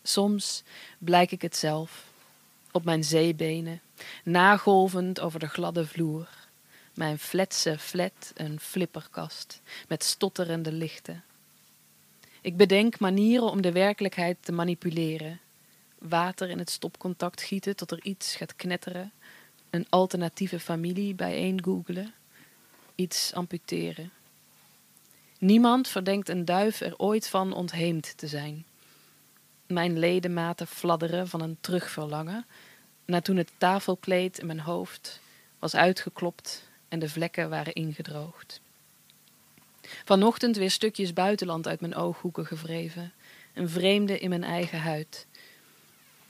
Soms 0.02 0.62
blijk 0.98 1.30
ik 1.30 1.42
het 1.42 1.56
zelf, 1.56 1.90
op 2.70 2.84
mijn 2.84 3.04
zeebenen, 3.04 3.80
nagolvend 4.24 5.20
over 5.20 5.38
de 5.40 5.48
gladde 5.48 5.86
vloer. 5.86 6.28
Mijn 6.94 7.18
fletse 7.18 7.76
flat 7.78 8.32
een 8.34 8.60
flipperkast 8.60 9.60
met 9.88 10.04
stotterende 10.04 10.72
lichten. 10.72 11.24
Ik 12.46 12.56
bedenk 12.56 12.98
manieren 12.98 13.50
om 13.50 13.60
de 13.60 13.72
werkelijkheid 13.72 14.36
te 14.40 14.52
manipuleren. 14.52 15.40
Water 15.98 16.50
in 16.50 16.58
het 16.58 16.70
stopcontact 16.70 17.42
gieten 17.42 17.76
tot 17.76 17.90
er 17.90 18.02
iets 18.02 18.36
gaat 18.36 18.56
knetteren. 18.56 19.12
Een 19.70 19.86
alternatieve 19.88 20.60
familie 20.60 21.14
bijeen 21.14 21.64
googelen. 21.64 22.14
Iets 22.94 23.32
amputeren. 23.34 24.10
Niemand 25.38 25.88
verdenkt 25.88 26.28
een 26.28 26.44
duif 26.44 26.80
er 26.80 26.98
ooit 26.98 27.28
van 27.28 27.52
ontheemd 27.52 28.16
te 28.16 28.26
zijn. 28.26 28.64
Mijn 29.66 29.98
ledematen 29.98 30.66
fladderen 30.66 31.28
van 31.28 31.40
een 31.40 31.56
terugverlangen, 31.60 32.46
naar 33.04 33.22
toen 33.22 33.36
het 33.36 33.52
tafelkleed 33.58 34.38
in 34.38 34.46
mijn 34.46 34.60
hoofd 34.60 35.20
was 35.58 35.74
uitgeklopt 35.74 36.68
en 36.88 36.98
de 36.98 37.08
vlekken 37.08 37.50
waren 37.50 37.74
ingedroogd. 37.74 38.60
Vanochtend 40.04 40.56
weer 40.56 40.70
stukjes 40.70 41.12
buitenland 41.12 41.68
uit 41.68 41.80
mijn 41.80 41.94
ooghoeken 41.94 42.46
gevreven, 42.46 43.12
een 43.54 43.68
vreemde 43.68 44.18
in 44.18 44.28
mijn 44.28 44.44
eigen 44.44 44.80
huid. 44.80 45.26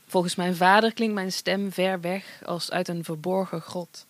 Volgens 0.05 0.35
mijn 0.35 0.55
vader 0.55 0.93
klinkt 0.93 1.13
mijn 1.13 1.31
stem 1.31 1.71
ver 1.71 2.01
weg 2.01 2.41
als 2.45 2.71
uit 2.71 2.87
een 2.87 3.03
verborgen 3.03 3.61
grot. 3.61 4.05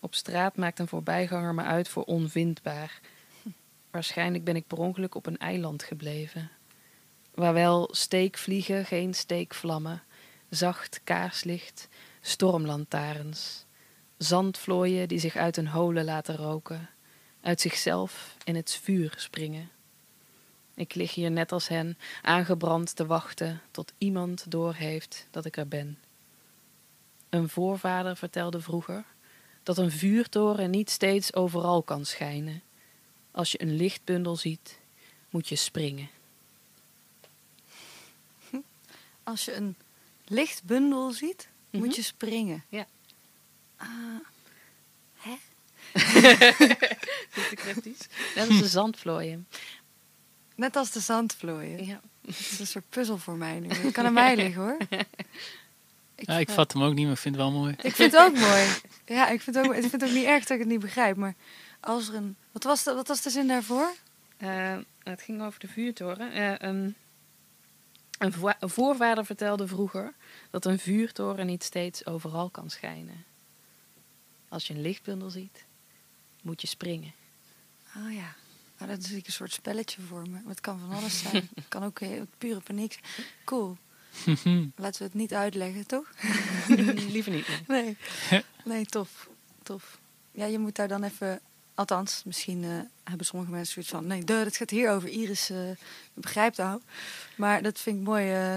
Op 0.00 0.14
straat 0.14 0.56
maakt 0.56 0.78
een 0.78 0.88
voorbijganger 0.88 1.54
me 1.54 1.62
uit 1.62 1.88
voor 1.88 2.04
onvindbaar. 2.04 3.00
Waarschijnlijk 3.90 4.44
ben 4.44 4.56
ik 4.56 4.66
per 4.66 4.78
ongeluk 4.78 5.14
op 5.14 5.26
een 5.26 5.38
eiland 5.38 5.82
gebleven. 5.82 6.50
Waar 7.34 7.52
wel 7.52 7.88
steekvliegen, 7.92 8.84
geen 8.84 9.14
steekvlammen, 9.14 10.02
zacht 10.48 11.00
kaarslicht, 11.04 11.88
stormlantaarns, 12.20 13.64
zandvlooien 14.16 15.08
die 15.08 15.18
zich 15.18 15.36
uit 15.36 15.56
hun 15.56 15.68
holen 15.68 16.04
laten 16.04 16.36
roken, 16.36 16.88
uit 17.42 17.60
zichzelf 17.60 18.36
in 18.44 18.56
het 18.56 18.80
vuur 18.82 19.14
springen. 19.16 19.70
Ik 20.74 20.94
lig 20.94 21.14
hier 21.14 21.30
net 21.30 21.52
als 21.52 21.68
hen, 21.68 21.98
aangebrand 22.22 22.96
te 22.96 23.06
wachten 23.06 23.60
tot 23.70 23.92
iemand 23.98 24.50
doorheeft 24.50 25.26
dat 25.30 25.44
ik 25.44 25.56
er 25.56 25.68
ben. 25.68 25.98
Een 27.28 27.48
voorvader 27.48 28.16
vertelde 28.16 28.60
vroeger 28.60 29.04
dat 29.62 29.78
een 29.78 29.90
vuurtoren 29.90 30.70
niet 30.70 30.90
steeds 30.90 31.34
overal 31.34 31.82
kan 31.82 32.04
schijnen. 32.04 32.62
Als 33.30 33.52
je 33.52 33.62
een 33.62 33.76
lichtbundel 33.76 34.36
ziet, 34.36 34.78
moet 35.30 35.48
je 35.48 35.56
springen. 35.56 36.08
Als 39.22 39.44
je 39.44 39.54
een 39.54 39.76
lichtbundel 40.24 41.10
ziet, 41.10 41.48
Mhm. 41.70 41.84
moet 41.84 41.96
je 41.96 42.02
springen. 42.02 42.64
Ja. 42.68 42.86
Ah, 43.76 43.88
te 47.34 47.52
cryptisch? 47.54 48.08
Net 48.34 48.48
als 48.48 48.58
de 48.60 48.68
zandvlooien. 48.68 49.48
Net 50.54 50.76
als 50.76 50.90
de 50.90 51.00
zandvlooien. 51.00 51.86
Ja. 51.86 52.00
Het 52.26 52.38
is 52.38 52.58
een 52.60 52.66
soort 52.66 52.88
puzzel 52.88 53.18
voor 53.18 53.36
mij 53.36 53.60
nu. 53.60 53.68
Het 53.68 53.92
kan 53.92 54.06
aan 54.06 54.12
mij 54.12 54.36
liggen 54.36 54.62
hoor. 54.62 54.76
Ik, 56.14 56.26
Ja, 56.28 56.38
ik 56.38 56.50
vat 56.50 56.72
hem 56.72 56.82
ook 56.82 56.94
niet, 56.94 57.04
maar 57.04 57.14
ik 57.14 57.18
vind 57.20 57.34
het 57.34 57.44
wel 57.44 57.52
mooi. 57.52 57.74
Ik 57.82 57.94
vind 57.94 58.12
het 58.12 58.20
ook 58.20 58.34
mooi. 58.38 58.66
Ja, 59.06 59.28
ik 59.28 59.40
vind 59.40 59.56
het 59.56 59.66
ook, 59.66 59.74
ik 59.74 59.80
vind 59.80 59.92
het 59.92 60.04
ook 60.04 60.10
niet 60.16 60.24
erg 60.24 60.40
dat 60.40 60.50
ik 60.50 60.58
het 60.58 60.68
niet 60.68 60.80
begrijp. 60.80 61.16
Maar 61.16 61.34
als 61.80 62.08
er 62.08 62.14
een. 62.14 62.36
Wat 62.52 62.62
was 62.64 62.82
de, 62.82 62.94
wat 62.94 63.08
was 63.08 63.22
de 63.22 63.30
zin 63.30 63.46
daarvoor? 63.46 63.92
Eh, 64.36 64.76
het 65.02 65.22
ging 65.22 65.42
over 65.42 65.60
de 65.60 65.68
vuurtoren. 65.68 66.32
Eh, 66.32 66.68
een, 68.18 68.32
vo- 68.32 68.52
een 68.60 68.68
voorvader 68.70 69.26
vertelde 69.26 69.66
vroeger 69.66 70.14
dat 70.50 70.64
een 70.64 70.78
vuurtoren 70.78 71.46
niet 71.46 71.64
steeds 71.64 72.06
overal 72.06 72.50
kan 72.50 72.70
schijnen. 72.70 73.24
Als 74.48 74.66
je 74.66 74.74
een 74.74 74.80
lichtbundel 74.82 75.30
ziet, 75.30 75.64
moet 76.42 76.60
je 76.60 76.66
springen. 76.66 77.12
Oh 77.96 78.12
ja. 78.12 78.34
Oh, 78.80 78.88
dat 78.88 78.98
is 78.98 79.10
een 79.10 79.22
soort 79.26 79.52
spelletje 79.52 80.02
voor 80.02 80.28
me. 80.28 80.38
Het 80.48 80.60
kan 80.60 80.78
van 80.80 80.90
alles 80.90 81.18
zijn. 81.18 81.48
Het 81.54 81.68
kan 81.68 81.82
ook 81.82 82.00
heel 82.00 82.26
pure 82.38 82.60
paniek 82.60 82.92
zijn. 82.92 83.26
Cool. 83.44 83.76
Laten 84.76 84.98
we 84.98 85.04
het 85.04 85.14
niet 85.14 85.34
uitleggen, 85.34 85.86
toch? 85.86 86.12
Liever 87.12 87.32
niet. 87.32 87.46
nee. 87.66 87.96
Nee. 88.30 88.44
Nee, 88.64 88.86
tof. 88.86 89.28
Tof. 89.62 89.98
Ja, 90.32 90.44
je 90.44 90.58
moet 90.58 90.76
daar 90.76 90.88
dan 90.88 91.02
even... 91.02 91.40
Althans, 91.74 92.22
misschien 92.24 92.64
eh, 92.64 92.70
hebben 93.04 93.26
sommige 93.26 93.50
mensen 93.50 93.72
zoiets 93.72 93.90
van... 93.92 94.06
Nee, 94.06 94.24
duh, 94.24 94.44
het 94.44 94.56
gaat 94.56 94.70
hier 94.70 94.90
over. 94.90 95.08
Iris 95.08 95.50
eh, 95.50 95.58
begrijpt 96.14 96.58
al. 96.58 96.80
Maar 97.36 97.62
dat 97.62 97.80
vind 97.80 97.96
ik 97.98 98.02
mooi. 98.02 98.32
eh, 98.32 98.54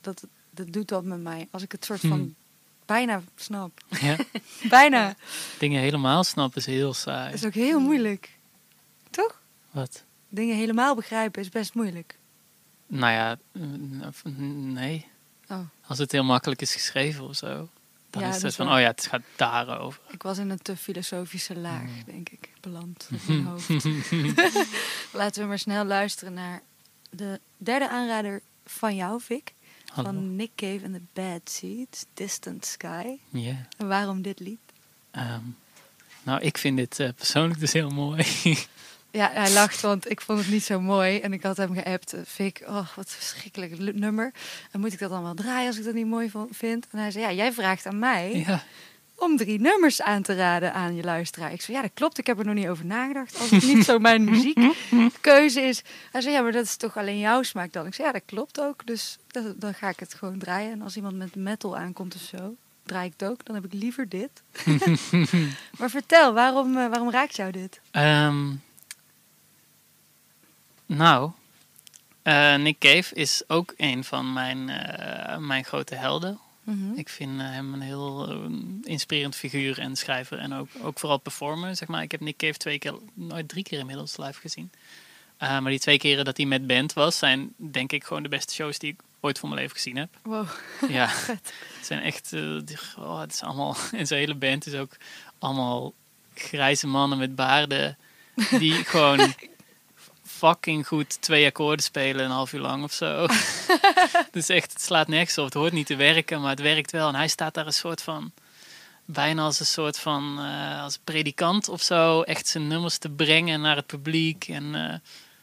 dat, 0.00 0.26
dat 0.50 0.72
doet 0.72 0.90
wat 0.90 1.04
met 1.04 1.20
mij. 1.22 1.48
Als 1.50 1.62
ik 1.62 1.72
het 1.72 1.84
soort 1.84 2.00
van 2.00 2.10
Hmm. 2.10 2.34
Bijna 2.86 3.22
snap. 3.36 3.80
Ja. 4.00 4.16
Bijna. 4.68 5.14
Dingen 5.58 5.80
helemaal 5.80 6.24
snappen 6.24 6.58
is 6.58 6.66
heel 6.66 6.94
saai. 6.94 7.24
Dat 7.30 7.34
is 7.34 7.44
ook 7.46 7.54
heel 7.54 7.80
moeilijk. 7.80 8.30
Toch? 9.10 9.40
Wat? 9.70 10.02
Dingen 10.28 10.56
helemaal 10.56 10.94
begrijpen 10.94 11.40
is 11.42 11.48
best 11.48 11.74
moeilijk. 11.74 12.18
Nou 12.86 13.12
ja, 13.12 13.38
mm, 13.52 14.02
mm, 14.24 14.72
nee. 14.72 15.06
Oh, 15.48 15.58
Als 15.86 15.98
het 15.98 16.12
heel 16.12 16.24
makkelijk 16.24 16.60
is 16.60 16.72
geschreven 16.72 17.24
of 17.28 17.36
zo. 17.36 17.68
Dan 18.10 18.22
Ja, 18.22 18.28
is 18.34 18.42
het 18.42 18.54
van, 18.54 18.72
oh 18.72 18.80
ja, 18.80 18.86
het 18.86 19.06
gaat 19.06 19.22
daarover. 19.36 20.00
ik 20.10 20.22
was 20.22 20.38
in 20.38 20.50
een 20.50 20.62
te 20.62 20.76
filosofische 20.76 21.56
laag, 21.58 21.80
Hmm. 21.82 22.02
denk 22.06 22.28
ik, 22.28 22.50
beland 22.60 23.08
in 23.10 23.18
mijn 23.26 23.44
hoofd. 23.46 23.68
Laten 25.12 25.42
we 25.42 25.48
maar 25.48 25.58
snel 25.58 25.84
luisteren 25.84 26.34
naar 26.34 26.62
de 27.10 27.40
derde 27.56 27.88
aanrader 27.88 28.40
van 28.66 28.94
jou, 28.96 29.20
Vic. 29.20 29.52
Hallo. 29.92 30.10
Van 30.10 30.36
Nick 30.36 30.50
Cave 30.54 30.80
and 30.84 30.94
the 30.94 31.02
Bad 31.12 31.40
Seeds, 31.44 32.04
Distant 32.14 32.66
Sky. 32.66 33.18
Ja. 33.30 33.66
En 33.76 33.88
waarom 33.88 34.22
dit 34.22 34.40
lied? 34.40 34.58
Ehm, 35.10 35.40
nou, 36.22 36.40
ik 36.40 36.58
vind 36.58 36.76
dit 36.76 37.00
eh, 37.00 37.08
persoonlijk 37.16 37.60
dus 37.60 37.72
heel 37.72 37.90
mooi. 37.90 38.24
Ja, 39.10 39.30
hij 39.32 39.52
lacht, 39.52 39.80
want 39.80 40.10
ik 40.10 40.20
vond 40.20 40.38
het 40.38 40.48
niet 40.48 40.64
zo 40.64 40.80
mooi. 40.80 41.18
En 41.18 41.32
ik 41.32 41.42
had 41.42 41.56
hem 41.56 41.74
geappt, 41.74 42.12
eh, 42.12 42.20
Vic, 42.24 42.62
oh, 42.66 42.88
wat 42.96 43.10
verschrikkelijk 43.10 43.94
nummer. 43.94 44.32
En 44.70 44.80
moet 44.80 44.92
ik 44.92 44.98
dat 44.98 45.10
dan 45.10 45.22
wel 45.22 45.34
draaien 45.34 45.66
als 45.66 45.78
ik 45.78 45.84
dat 45.84 45.94
niet 45.94 46.06
mooi 46.06 46.30
vind? 46.50 46.86
En 46.90 46.98
hij 46.98 47.10
zei, 47.10 47.24
ja, 47.24 47.32
jij 47.32 47.52
vraagt 47.52 47.86
aan 47.86 47.98
mij. 47.98 48.44
ja. 48.46 48.62
Om 49.16 49.36
drie 49.36 49.60
nummers 49.60 50.02
aan 50.02 50.22
te 50.22 50.34
raden 50.34 50.72
aan 50.74 50.94
je 50.96 51.02
luisteraar. 51.02 51.52
Ik 51.52 51.60
zei, 51.62 51.76
ja, 51.76 51.82
dat 51.82 51.90
klopt. 51.94 52.18
Ik 52.18 52.26
heb 52.26 52.38
er 52.38 52.44
nog 52.44 52.54
niet 52.54 52.68
over 52.68 52.86
nagedacht. 52.86 53.38
Als 53.40 53.50
het 53.50 53.62
niet 53.62 53.84
zo 53.84 53.98
mijn 53.98 54.24
muziekkeuze 54.24 55.60
is. 55.60 55.82
Hij 56.12 56.20
zei, 56.20 56.34
ja, 56.34 56.40
maar 56.42 56.52
dat 56.52 56.64
is 56.64 56.76
toch 56.76 56.96
alleen 56.96 57.18
jouw 57.18 57.42
smaak 57.42 57.72
dan? 57.72 57.86
Ik 57.86 57.94
zei, 57.94 58.06
ja, 58.06 58.12
dat 58.12 58.22
klopt 58.24 58.60
ook. 58.60 58.86
Dus 58.86 59.18
dat- 59.26 59.60
dan 59.60 59.74
ga 59.74 59.88
ik 59.88 60.00
het 60.00 60.14
gewoon 60.14 60.38
draaien. 60.38 60.72
En 60.72 60.82
als 60.82 60.96
iemand 60.96 61.16
met 61.16 61.34
metal 61.34 61.76
aankomt 61.76 62.14
of 62.14 62.20
zo, 62.20 62.54
draai 62.82 63.06
ik 63.06 63.14
het 63.16 63.28
ook. 63.28 63.44
Dan 63.44 63.54
heb 63.54 63.64
ik 63.64 63.72
liever 63.72 64.08
dit. 64.08 64.30
maar 65.78 65.90
vertel, 65.90 66.32
waarom, 66.32 66.76
eh, 66.76 66.88
waarom 66.88 67.10
raakt 67.10 67.36
jou 67.36 67.50
dit? 67.52 67.80
Ehm, 67.90 68.50
nou, 70.86 71.30
eh, 72.22 72.54
Nick 72.54 72.78
Cave 72.78 73.14
is 73.14 73.42
ook 73.46 73.74
een 73.76 74.04
van 74.04 74.32
mijn, 74.32 74.68
eh, 74.68 75.36
mijn 75.38 75.64
grote 75.64 75.94
helden. 75.94 76.38
Mhm. 76.64 76.92
Ik 76.94 77.08
vind 77.08 77.40
eh, 77.40 77.46
hem 77.50 77.72
een 77.74 77.80
heel 77.80 78.28
eh, 78.28 78.50
inspirerend 78.82 79.36
figuur 79.36 79.78
en 79.78 79.96
schrijver. 79.96 80.38
En 80.38 80.52
ook, 80.54 80.68
ook 80.82 80.98
vooral 80.98 81.18
performer, 81.18 81.76
zeg 81.76 81.88
maar. 81.88 82.02
Ik 82.02 82.10
heb 82.10 82.20
Nick 82.20 82.36
Cave 82.36 82.58
twee 82.58 82.78
keer, 82.78 82.94
nooit 83.14 83.48
drie 83.48 83.62
keer 83.62 83.78
inmiddels 83.78 84.16
live 84.16 84.40
gezien. 84.40 84.70
Eh, 85.36 85.58
maar 85.58 85.70
die 85.70 85.80
twee 85.80 85.98
keren 85.98 86.24
dat 86.24 86.36
hij 86.36 86.46
met 86.46 86.66
band 86.66 86.92
was, 86.92 87.18
zijn 87.18 87.52
denk 87.56 87.92
ik 87.92 88.04
gewoon 88.04 88.22
de 88.22 88.28
beste 88.28 88.54
shows 88.54 88.78
die 88.78 88.92
ik 88.92 89.00
ooit 89.20 89.38
voor 89.38 89.48
mijn 89.48 89.60
leven 89.60 89.76
gezien 89.76 89.96
heb. 89.96 90.08
Wow. 90.22 90.46
Ja, 90.88 91.08
het 91.36 91.52
zijn 91.86 92.00
echt, 92.02 92.32
eh, 92.32 92.58
die- 92.64 92.78
oh, 92.98 93.20
het 93.20 93.32
is 93.32 93.42
allemaal, 93.42 93.76
en 93.92 94.06
zijn 94.06 94.20
hele 94.20 94.34
band 94.34 94.66
is 94.66 94.74
ook 94.74 94.96
allemaal 95.38 95.92
grijze 96.34 96.86
mannen 96.86 97.18
met 97.18 97.34
baarden 97.34 97.96
die 98.50 98.72
gewoon 98.74 99.34
fucking 100.42 100.86
goed 100.86 101.22
twee 101.22 101.46
akkoorden 101.46 101.84
spelen 101.84 102.24
een 102.24 102.30
half 102.30 102.52
uur 102.52 102.60
lang 102.60 102.82
of 102.84 102.92
zo. 102.92 103.26
dus 104.30 104.48
echt, 104.48 104.72
het 104.72 104.82
slaat 104.82 105.08
nergens 105.08 105.38
op. 105.38 105.44
Het 105.44 105.54
hoort 105.54 105.72
niet 105.72 105.86
te 105.86 105.96
werken, 105.96 106.40
maar 106.40 106.50
het 106.50 106.60
werkt 106.60 106.90
wel. 106.90 107.08
En 107.08 107.14
hij 107.14 107.28
staat 107.28 107.54
daar 107.54 107.66
een 107.66 107.72
soort 107.72 108.02
van, 108.02 108.32
bijna 109.04 109.42
als 109.42 109.60
een 109.60 109.66
soort 109.66 109.98
van, 109.98 110.38
eh, 110.38 110.82
als 110.82 110.98
predikant 111.04 111.68
of 111.68 111.82
zo, 111.82 112.22
echt 112.22 112.46
zijn 112.46 112.66
nummers 112.66 112.98
te 112.98 113.08
brengen 113.08 113.60
naar 113.60 113.76
het 113.76 113.86
publiek. 113.86 114.48
En 114.48 114.74
eh, 114.74 114.98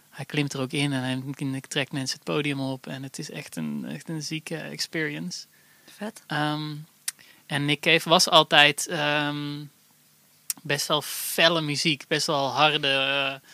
hij 0.09 0.25
klimt 0.25 0.53
er 0.53 0.61
ook 0.61 0.71
in 0.71 0.93
en 0.93 1.23
hij 1.51 1.61
trekt 1.67 1.91
mensen 1.91 2.17
het 2.17 2.33
podium 2.35 2.59
op. 2.59 2.87
En 2.87 3.03
het 3.03 3.19
is 3.19 3.31
echt 3.31 3.55
een, 3.55 3.85
echt 3.85 4.09
een 4.09 4.21
zieke 4.21 4.57
experience. 4.57 5.45
Vet. 5.95 6.23
Ehm, 6.27 6.75
en 7.45 7.65
Nick 7.65 7.79
Cave 7.79 8.09
was 8.09 8.29
altijd 8.29 8.87
ehm, 8.87 9.63
best 10.61 10.87
wel 10.87 11.01
felle 11.01 11.61
muziek, 11.61 12.07
best 12.07 12.27
wel 12.27 12.47
harde 12.47 12.87
eh, 12.87 13.49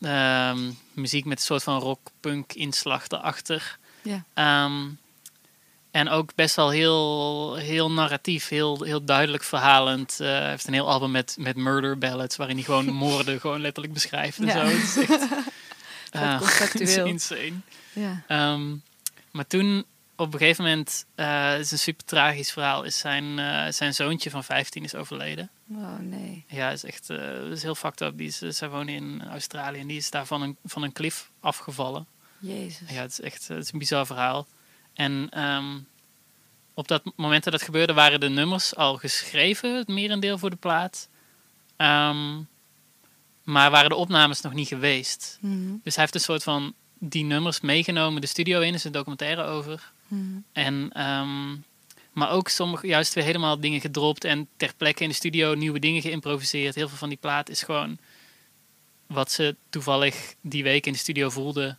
ehm, 0.00 0.58
muziek 0.92 1.24
met 1.24 1.38
een 1.38 1.44
soort 1.44 1.62
van 1.62 1.78
rock-punk 1.80 2.52
inslag 2.52 3.08
erachter. 3.08 3.78
Ja. 4.02 4.24
Ehm, 4.34 4.88
en 5.90 6.08
ook 6.08 6.34
best 6.34 6.56
wel 6.56 6.70
heel, 6.70 7.54
heel 7.54 7.90
narratief, 7.90 8.48
heel, 8.48 8.82
heel 8.82 9.04
duidelijk 9.04 9.42
verhalend. 9.42 10.20
Eh, 10.20 10.26
hij 10.28 10.48
heeft 10.48 10.66
een 10.66 10.72
heel 10.72 10.88
album 10.88 11.10
met, 11.10 11.36
met 11.38 11.56
murder 11.56 11.98
ballads, 11.98 12.36
waarin 12.36 12.56
hij 12.56 12.64
gewoon 12.64 12.86
moorden 13.06 13.40
gewoon 13.40 13.60
letterlijk 13.60 13.94
beschrijft 13.94 14.38
en 14.38 14.46
Ja. 14.46 14.52
zo. 14.52 14.58
Het 14.58 14.82
is 14.82 14.96
echt 14.96 15.28
eh, 16.10 16.38
conceptueel. 16.40 16.86
is 16.86 16.96
insane. 17.10 17.52
Ja. 17.92 18.22
Ehm, 18.26 18.74
maar 19.30 19.46
toen, 19.46 19.84
op 20.20 20.32
een 20.32 20.38
gegeven 20.38 20.64
moment, 20.64 21.06
eh, 21.14 21.50
het 21.50 21.60
is 21.60 21.70
een 21.70 21.78
super 21.78 22.04
tragisch 22.04 22.52
verhaal, 22.52 22.82
is 22.82 22.98
zijn, 22.98 23.38
eh, 23.38 23.72
zijn 23.72 23.94
zoontje 23.94 24.30
van 24.30 24.44
15 24.44 24.84
is 24.84 24.94
overleden. 24.94 25.50
Oh 25.70 25.98
nee. 25.98 26.44
Ja, 26.48 26.70
is 26.70 26.84
echt 26.84 27.10
uh, 27.10 27.50
is 27.50 27.62
heel 27.62 27.74
fucked 27.74 28.00
up. 28.00 28.18
Die 28.18 28.26
is, 28.26 28.38
zij 28.38 28.68
wonen 28.68 28.94
in 28.94 29.22
Australië 29.28 29.80
en 29.80 29.86
die 29.86 29.96
is 29.96 30.10
daar 30.10 30.26
van 30.26 30.42
een, 30.42 30.56
van 30.64 30.82
een 30.82 30.92
klif 30.92 31.30
afgevallen. 31.40 32.06
Jezus. 32.38 32.88
Ja, 32.88 33.00
het 33.00 33.10
is 33.10 33.20
echt 33.20 33.48
het 33.48 33.64
is 33.64 33.72
een 33.72 33.78
bizar 33.78 34.06
verhaal. 34.06 34.46
En 34.94 35.26
ehm, 35.30 35.78
op 36.74 36.88
dat 36.88 37.02
moment 37.16 37.44
dat 37.44 37.52
dat 37.52 37.62
gebeurde, 37.62 37.92
waren 37.92 38.20
de 38.20 38.28
nummers 38.28 38.76
al 38.76 38.96
geschreven, 38.96 39.76
het 39.76 39.88
merendeel 39.88 40.38
voor 40.38 40.50
de 40.50 40.56
plaat. 40.56 41.08
Ehm, 41.76 42.40
maar 43.42 43.70
waren 43.70 43.88
de 43.88 43.94
opnames 43.94 44.40
nog 44.40 44.52
niet 44.52 44.68
geweest. 44.68 45.38
Mhm. 45.40 45.74
Dus 45.82 45.94
hij 45.94 46.02
heeft 46.02 46.14
een 46.14 46.20
soort 46.20 46.42
van 46.42 46.74
die 46.98 47.24
nummers 47.24 47.60
meegenomen 47.60 48.20
de 48.20 48.26
studio 48.26 48.60
in. 48.60 48.68
Er 48.68 48.74
is 48.74 48.84
een 48.84 48.92
documentaire 48.92 49.42
over. 49.44 49.92
Mhm. 50.10 50.38
En, 50.52 50.90
ehm, 50.92 51.56
maar 52.12 52.30
ook 52.30 52.48
sommige 52.48 52.86
juist 52.86 53.14
weer 53.14 53.24
helemaal 53.24 53.60
dingen 53.60 53.80
gedropt 53.80 54.24
en 54.24 54.48
ter 54.56 54.74
plekke 54.76 55.02
in 55.02 55.08
de 55.08 55.14
studio 55.14 55.54
nieuwe 55.54 55.78
dingen 55.78 56.02
geïmproviseerd. 56.02 56.74
Heel 56.74 56.88
veel 56.88 56.98
van 56.98 57.08
die 57.08 57.18
plaat 57.18 57.48
is 57.48 57.62
gewoon 57.62 57.98
wat 59.06 59.32
ze 59.32 59.56
toevallig 59.70 60.34
die 60.40 60.62
week 60.62 60.86
in 60.86 60.92
de 60.92 60.98
studio 60.98 61.30
voelden. 61.30 61.78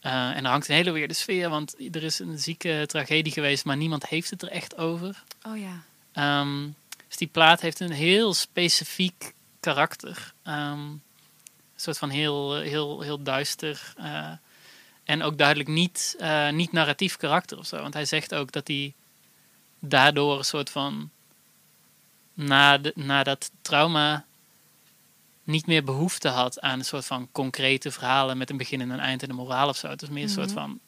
Eh, 0.00 0.36
en 0.36 0.44
er 0.44 0.50
hangt 0.50 0.68
een 0.68 0.74
hele 0.74 0.90
weerde 0.90 1.14
sfeer, 1.14 1.48
want 1.48 1.74
er 1.94 2.02
is 2.02 2.18
een 2.18 2.38
zieke 2.38 2.84
tragedie 2.86 3.32
geweest, 3.32 3.64
maar 3.64 3.76
niemand 3.76 4.06
heeft 4.06 4.30
het 4.30 4.42
er 4.42 4.48
echt 4.50 4.76
over. 4.76 5.22
Oh 5.46 5.58
ja. 5.58 5.82
Ehm, 6.12 6.66
dus 7.06 7.16
die 7.16 7.28
plaat 7.28 7.60
heeft 7.60 7.80
een 7.80 7.92
heel 7.92 8.34
specifiek 8.34 9.32
karakter. 9.60 10.32
Ehm, 10.42 10.80
een 10.80 11.00
soort 11.76 11.98
van 11.98 12.10
heel, 12.10 12.56
heel, 12.56 13.00
heel 13.00 13.22
duister. 13.22 13.92
eh, 13.96 14.32
en 15.08 15.22
ook 15.22 15.38
duidelijk 15.38 15.68
niet, 15.68 16.16
eh, 16.18 16.48
niet 16.50 16.72
narratief 16.72 17.16
karakter 17.16 17.58
of 17.58 17.66
zo. 17.66 17.80
Want 17.80 17.94
hij 17.94 18.04
zegt 18.04 18.34
ook 18.34 18.52
dat 18.52 18.66
hij 18.68 18.94
daardoor 19.78 20.38
een 20.38 20.44
soort 20.44 20.70
van. 20.70 21.10
Na, 22.34 22.78
de, 22.78 22.92
na 22.94 23.22
dat 23.22 23.50
trauma. 23.62 24.24
niet 25.44 25.66
meer 25.66 25.84
behoefte 25.84 26.28
had 26.28 26.60
aan 26.60 26.78
een 26.78 26.84
soort 26.84 27.06
van 27.06 27.28
concrete 27.32 27.90
verhalen. 27.90 28.38
met 28.38 28.50
een 28.50 28.56
begin 28.56 28.80
en 28.80 28.90
een 28.90 28.98
eind 29.00 29.22
en 29.22 29.30
een 29.30 29.36
moraal 29.36 29.68
of 29.68 29.76
zo. 29.76 29.88
Het 29.88 30.02
is 30.02 30.08
meer 30.08 30.22
een 30.22 30.28
soort 30.28 30.52
van. 30.52 30.80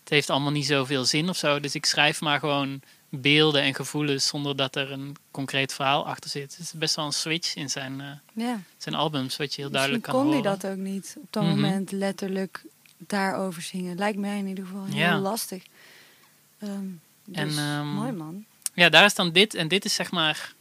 Het 0.00 0.08
heeft 0.08 0.30
allemaal 0.30 0.50
niet 0.52 0.66
zoveel 0.66 1.04
zin 1.04 1.28
of 1.28 1.36
zo. 1.36 1.60
Dus 1.60 1.74
ik 1.74 1.86
schrijf 1.86 2.20
maar 2.20 2.38
gewoon 2.38 2.80
beelden 3.08 3.62
en 3.62 3.74
gevoelens 3.74 4.26
zonder 4.26 4.56
dat 4.56 4.76
er 4.76 4.92
een 4.92 5.16
concreet 5.30 5.72
verhaal 5.74 6.06
achter 6.06 6.30
zit. 6.30 6.50
Het 6.56 6.60
is 6.60 6.72
best 6.72 6.96
wel 6.96 7.04
een 7.04 7.12
switch 7.12 7.54
in 7.54 7.70
zijn, 7.70 8.00
eh, 8.00 8.06
Ja. 8.44 8.60
zijn 8.76 8.94
albums, 8.94 9.36
wat 9.36 9.54
je 9.54 9.60
heel 9.62 9.70
duidelijk 9.70 10.02
kan 10.02 10.14
kon 10.14 10.26
hij 10.26 10.36
horen. 10.36 10.58
dat 10.60 10.70
ook 10.70 10.76
niet 10.78 11.16
op 11.18 11.26
dat 11.32 11.42
Mhm. 11.42 11.52
moment 11.54 11.90
letterlijk 11.90 12.64
daarover 12.98 13.62
zingen. 13.62 13.96
Lijkt 13.98 14.18
mij 14.18 14.38
in 14.38 14.46
ieder 14.46 14.66
geval 14.66 14.84
heel 14.84 14.96
Ja. 14.96 15.18
lastig. 15.18 15.62
Ehm, 16.58 16.84
dus, 17.24 17.36
En, 17.36 17.48
ehm, 17.58 17.86
mooi 17.86 18.12
man. 18.12 18.44
Ja, 18.74 18.88
daar 18.88 19.04
is 19.04 19.14
dan 19.14 19.32
dit. 19.32 19.54
En 19.54 19.68
dit 19.68 19.84
is 19.84 19.94
zeg 19.94 20.10
maar... 20.10 20.54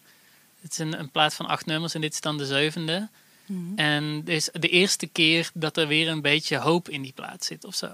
Het 0.62 0.72
is 0.72 0.78
een, 0.78 1.00
een 1.00 1.10
plaat 1.12 1.34
van 1.34 1.46
acht 1.46 1.66
nummers 1.66 1.94
en 1.94 2.02
dit 2.02 2.14
is 2.14 2.22
dan 2.22 2.38
de 2.38 2.46
zevende. 2.46 3.10
Mhm. 3.46 3.60
En 3.80 4.24
dit 4.24 4.36
is 4.36 4.50
de 4.54 4.68
eerste 4.70 5.08
keer 5.08 5.50
dat 5.54 5.78
er 5.78 5.88
weer 5.88 6.08
een 6.10 6.22
beetje 6.22 6.58
hoop 6.58 6.90
in 6.90 7.02
die 7.02 7.14
plaat 7.14 7.44
zit 7.46 7.66
of 7.66 7.76
zo. 7.76 7.90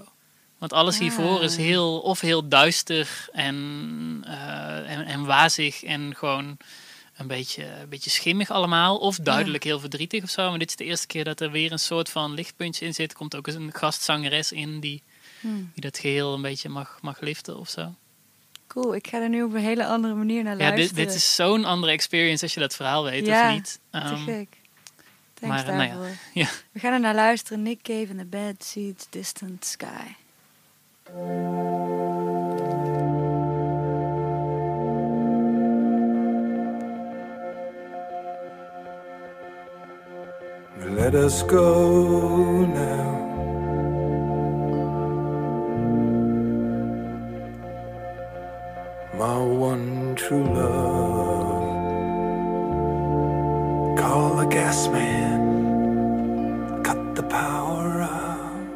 Want 0.58 0.74
alles 0.74 1.00
hiervoor 1.00 1.44
is 1.44 1.52
Ah. 1.54 1.58
heel, 1.60 2.00
of 2.00 2.20
heel 2.22 2.48
duister 2.48 3.28
en, 3.32 4.22
eh, 4.26 4.92
en, 4.92 5.06
en 5.06 5.26
wazig 5.26 5.84
en 5.84 6.16
gewoon 6.16 6.58
een 7.22 7.27
beetje, 7.27 7.64
een 7.65 7.89
beetje 7.89 8.10
schimmig 8.10 8.49
allemaal. 8.49 8.98
Of 8.98 9.15
duidelijk 9.18 9.64
heel 9.64 9.80
verdrietig 9.80 10.23
of 10.23 10.30
zo. 10.30 10.49
Maar 10.49 10.60
dit 10.60 10.69
is 10.69 10.76
de 10.76 10.84
eerste 10.85 11.07
keer 11.07 11.23
dat 11.23 11.39
er 11.41 11.52
weer 11.52 11.72
een 11.72 11.80
soort 11.80 12.10
van 12.10 12.34
lichtpuntje 12.34 12.85
in 12.85 12.93
zit. 12.93 13.14
Komt 13.14 13.35
ook 13.35 13.48
eens 13.48 13.56
een 13.56 13.73
gastzangeres 13.73 14.52
in 14.52 14.80
die, 14.80 15.02
Hmm. 15.39 15.72
die 15.73 15.81
dat 15.81 15.98
geheel 15.98 16.34
een 16.34 16.41
beetje 16.41 16.69
mag, 16.69 16.98
mag 17.02 17.19
liften 17.19 17.57
of 17.60 17.69
zo. 17.69 17.93
Cool, 18.68 18.95
ik 18.95 19.07
ga 19.07 19.22
er 19.22 19.30
nu 19.30 19.43
op 19.43 19.53
een 19.53 19.61
hele 19.61 19.85
andere 19.85 20.14
manier 20.14 20.43
naar 20.43 20.57
Ja, 20.57 20.60
luisteren. 20.69 20.95
dit, 20.95 21.06
dit 21.07 21.15
is 21.15 21.35
zo'n 21.35 21.65
andere 21.65 21.91
experience 21.91 22.43
als 22.43 22.53
je 22.53 22.60
dat 22.60 22.76
verhaal 22.76 23.03
weet 23.03 23.26
Ja, 23.26 23.48
of 23.49 23.53
niet. 23.53 23.80
te 23.89 23.98
Ehm, 23.98 24.23
gek. 24.23 24.48
Thanks 25.34 25.56
maar, 25.64 25.65
nou 25.76 25.81
ja, 25.89 25.95
daarvoor. 25.95 26.15
ja. 26.41 26.48
We 26.72 26.80
gaan 26.80 26.93
er 26.93 26.99
naar 26.99 27.15
luisteren. 27.15 27.61
Nick 27.64 27.81
Cave 27.81 28.06
in 28.07 28.18
the 28.18 28.26
Bad 28.26 28.56
Seeds, 28.64 29.06
Distant 29.10 29.65
Sky. 29.65 30.07
Let 41.02 41.15
us 41.15 41.41
go 41.41 42.64
now. 42.64 43.10
My 49.18 49.40
one 49.40 50.15
true 50.15 50.44
love. 50.44 51.64
Call 53.98 54.36
the 54.36 54.45
gas 54.45 54.88
man. 54.90 56.84
Cut 56.84 57.15
the 57.15 57.23
power 57.23 58.03
out. 58.03 58.68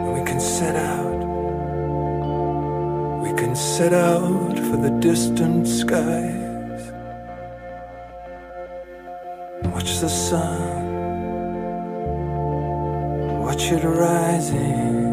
And 0.00 0.14
we 0.14 0.22
can 0.24 0.40
set 0.40 0.74
out. 0.74 1.20
We 3.22 3.30
can 3.34 3.54
set 3.54 3.92
out 3.92 4.56
for 4.56 4.78
the 4.78 4.90
distant 5.00 5.68
skies. 5.68 6.49
Watch 9.80 9.98
the 10.00 10.08
sun, 10.10 10.92
watch 13.40 13.72
it 13.72 13.82
rising 13.82 15.09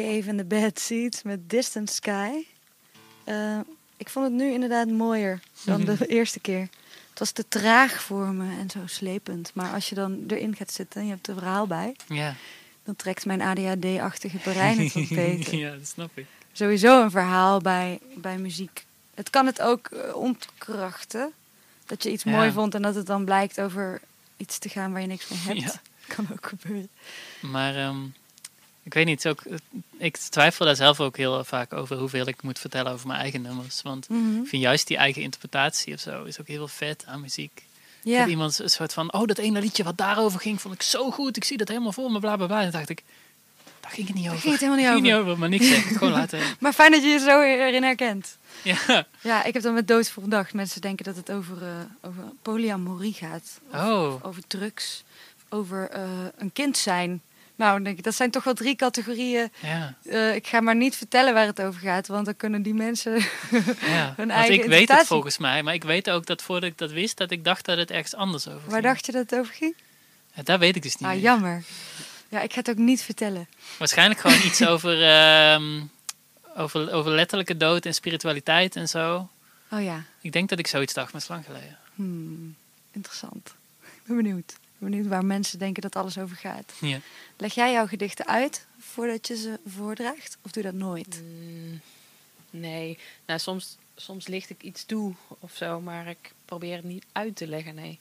Cave 0.00 0.28
in 0.28 0.36
the 0.36 0.44
Bad 0.44 0.78
Seeds 0.78 1.22
met 1.22 1.50
Distant 1.50 1.90
Sky. 1.90 2.30
Eh, 3.24 3.58
ik 3.96 4.08
vond 4.08 4.26
het 4.26 4.34
nu 4.34 4.52
inderdaad 4.52 4.88
mooier 4.88 5.40
dan 5.64 5.84
de 5.84 6.06
eerste 6.06 6.40
keer. 6.40 6.68
Het 7.10 7.18
was 7.18 7.30
te 7.30 7.48
traag 7.48 8.02
voor 8.02 8.26
me 8.26 8.58
en 8.58 8.70
zo 8.70 8.78
slepend. 8.86 9.50
Maar 9.54 9.72
als 9.72 9.88
je 9.88 9.94
dan 9.94 10.24
erin 10.28 10.56
gaat 10.56 10.72
zitten 10.72 11.00
en 11.00 11.06
je 11.06 11.12
hebt 11.12 11.26
er 11.26 11.34
verhaal 11.34 11.66
bij... 11.66 11.96
Ja. 12.08 12.34
dan 12.84 12.96
trekt 12.96 13.26
mijn 13.26 13.40
ADHD-achtige 13.40 14.36
brein 14.38 14.78
het 14.78 14.92
wat 14.92 15.08
beter. 15.08 15.56
ja, 15.64 15.70
dat 15.70 15.86
snap 15.86 16.10
ik. 16.18 16.26
Sowieso 16.52 17.02
een 17.02 17.10
verhaal 17.10 17.60
bij, 17.60 17.98
bij 18.16 18.38
muziek. 18.38 18.84
Het 19.14 19.30
kan 19.30 19.46
het 19.46 19.60
ook 19.60 19.86
eh, 19.86 20.16
ontkrachten. 20.16 21.32
Dat 21.86 22.02
je 22.02 22.10
iets 22.10 22.22
Ja. 22.22 22.30
mooi 22.30 22.52
vond 22.52 22.74
en 22.74 22.82
dat 22.82 22.94
het 22.94 23.06
dan 23.06 23.24
blijkt 23.24 23.60
over 23.60 24.00
iets 24.36 24.58
te 24.58 24.68
gaan 24.68 24.92
waar 24.92 25.00
je 25.00 25.06
niks 25.06 25.28
mee 25.28 25.38
hebt. 25.38 25.72
Ja. 25.72 25.80
Kan 26.14 26.26
ook 26.32 26.46
gebeuren. 26.46 26.88
Maar 27.40 27.76
ehm, 27.76 27.96
ik 28.90 28.94
weet 28.96 29.06
niet, 29.06 29.26
ook, 29.28 29.40
eh, 29.40 29.56
ik 29.98 30.16
twijfel 30.16 30.64
daar 30.66 30.76
zelf 30.76 31.00
ook 31.00 31.16
heel 31.16 31.44
vaak 31.44 31.72
over 31.72 31.96
hoeveel 31.96 32.26
ik 32.28 32.42
moet 32.42 32.58
vertellen 32.58 32.92
over 32.92 33.06
mijn 33.06 33.20
eigen 33.20 33.42
nummers. 33.42 33.82
Want 33.82 34.08
Mhm. 34.08 34.40
ik 34.42 34.48
vind 34.48 34.62
juist 34.62 34.86
die 34.86 34.96
eigen 34.96 35.22
interpretatie 35.22 35.94
of 35.94 36.00
zo 36.00 36.24
is 36.24 36.40
ook 36.40 36.46
heel 36.48 36.68
vet 36.68 37.04
aan 37.06 37.20
muziek. 37.20 37.62
Ja. 38.02 38.26
Iemand 38.26 38.58
een 38.58 38.70
soort 38.70 38.92
van, 38.92 39.12
oh 39.12 39.26
dat 39.26 39.38
ene 39.38 39.60
liedje 39.60 39.82
wat 39.84 39.96
daarover 39.98 40.40
ging, 40.40 40.60
vond 40.60 40.74
ik 40.74 40.82
zo 40.82 41.10
goed. 41.10 41.36
Ik 41.36 41.44
zie 41.44 41.56
dat 41.56 41.68
helemaal 41.68 41.92
voor 41.92 42.10
me, 42.10 42.18
bla 42.20 42.36
bla 42.36 42.46
bla. 42.46 42.56
En 42.56 42.62
dan 42.62 42.70
dacht 42.72 42.88
ik, 42.88 43.02
daar 43.80 43.90
ging 43.90 44.06
het 44.06 44.16
niet 44.16 44.26
over. 44.26 44.38
ging 44.40 44.52
het 44.52 44.60
helemaal 44.62 44.84
niet 44.84 45.02
Ging 45.02 45.14
over. 45.14 45.26
over, 45.26 45.38
maar 45.38 45.48
niks 45.48 45.68
zeggen. 45.68 45.96
Gewoon 45.96 46.12
laten. 46.12 46.40
Maar 46.60 46.72
fijn 46.72 46.90
dat 46.92 47.02
je 47.02 47.08
je 47.08 47.18
zo 47.18 47.40
erin 47.42 47.82
herkent. 47.82 48.36
Ja. 48.64 49.06
Ja, 49.20 49.44
ik 49.44 49.52
heb 49.54 49.62
dan 49.62 49.74
met 49.74 49.88
dood 49.88 50.08
verdacht. 50.08 50.52
Mensen 50.52 50.80
denken 50.80 51.04
dat 51.04 51.16
het 51.16 51.30
over, 51.30 51.62
eh, 51.62 51.68
over 52.00 52.22
polyamorie 52.42 53.12
gaat. 53.14 53.60
Of 53.72 53.80
Oh, 53.80 54.24
over 54.24 54.42
drugs. 54.46 55.02
Over 55.48 55.88
eh, 55.90 56.02
een 56.38 56.52
kind 56.52 56.76
zijn. 56.76 57.22
Nou, 57.60 57.82
denk 57.82 57.98
ik, 57.98 58.04
dat 58.04 58.14
zijn 58.14 58.30
toch 58.30 58.44
wel 58.44 58.54
drie 58.54 58.76
categorieën. 58.76 59.52
ja. 59.62 59.94
Eh, 60.04 60.34
ik 60.34 60.46
ga 60.46 60.60
maar 60.60 60.76
niet 60.76 60.96
vertellen 60.96 61.34
waar 61.34 61.46
het 61.46 61.60
over 61.60 61.80
gaat, 61.80 62.06
want 62.06 62.24
dan 62.24 62.36
kunnen 62.36 62.62
die 62.62 62.74
mensen. 62.74 63.12
ja. 63.94 64.06
Hun 64.06 64.14
Want 64.16 64.30
eigen 64.30 64.54
ik 64.54 64.64
weet 64.64 64.88
het 64.88 65.06
volgens 65.06 65.38
mij, 65.38 65.62
maar 65.62 65.74
ik 65.74 65.84
weet 65.84 66.10
ook 66.10 66.26
dat 66.26 66.42
voordat 66.42 66.70
ik 66.70 66.78
dat 66.78 66.90
wist, 66.90 67.16
dat 67.16 67.30
ik 67.30 67.44
dacht 67.44 67.64
dat 67.64 67.78
het 67.78 67.90
ergens 67.90 68.14
anders 68.14 68.46
over 68.48 68.60
ging. 68.60 68.72
waar 68.72 68.82
dacht 68.82 69.06
je 69.06 69.12
dat 69.12 69.30
het 69.30 69.38
over 69.40 69.54
ging? 69.54 69.74
Ja, 70.34 70.42
daar 70.42 70.58
weet 70.58 70.76
ik 70.76 70.82
dus 70.82 70.96
niet 70.96 71.08
Ah, 71.08 71.14
meer. 71.14 71.22
jammer. 71.22 71.62
Ja, 72.28 72.40
ik 72.40 72.52
ga 72.52 72.58
het 72.58 72.70
ook 72.70 72.76
niet 72.76 73.02
vertellen. 73.02 73.48
Waarschijnlijk 73.78 74.20
gewoon 74.20 74.40
iets 74.44 74.66
over, 74.72 75.02
ehm, 75.02 75.80
over, 76.56 76.92
over 76.92 77.12
letterlijke 77.12 77.56
dood 77.56 77.86
en 77.86 77.94
spiritualiteit 77.94 78.76
en 78.76 78.88
zo. 78.88 79.28
Oh 79.70 79.82
ja, 79.82 80.02
Ik 80.20 80.32
denk 80.32 80.48
dat 80.48 80.58
ik 80.58 80.66
zoiets 80.66 80.94
dacht, 80.94 81.12
maar 81.12 81.20
is 81.22 81.28
lang 81.28 81.44
geleden. 81.44 81.78
hmm, 81.94 82.54
interessant. 82.92 83.54
Ik 83.82 84.02
ben 84.06 84.16
benieuwd. 84.16 84.52
Benieuwd 84.80 85.06
waar 85.06 85.24
mensen 85.24 85.58
denken 85.58 85.82
dat 85.82 85.96
alles 85.96 86.18
over 86.18 86.36
gaat. 86.36 86.72
Ja. 86.80 86.98
Leg 87.36 87.54
jij 87.54 87.72
jouw 87.72 87.86
gedichten 87.86 88.26
uit 88.26 88.66
voordat 88.78 89.26
je 89.26 89.36
ze 89.36 89.58
voordraagt? 89.66 90.38
Of 90.42 90.50
doe 90.50 90.62
je 90.62 90.70
dat 90.70 90.80
nooit? 90.80 91.20
Mm, 91.22 91.80
nee, 92.50 92.98
nou, 93.26 93.38
soms, 93.38 93.76
soms 93.96 94.26
licht 94.26 94.50
ik 94.50 94.62
iets 94.62 94.84
toe 94.84 95.14
of 95.38 95.52
zo, 95.56 95.80
maar 95.80 96.06
ik 96.08 96.32
probeer 96.44 96.76
het 96.76 96.84
niet 96.84 97.04
uit 97.12 97.36
te 97.36 97.46
leggen, 97.46 97.74
nee. 97.74 97.98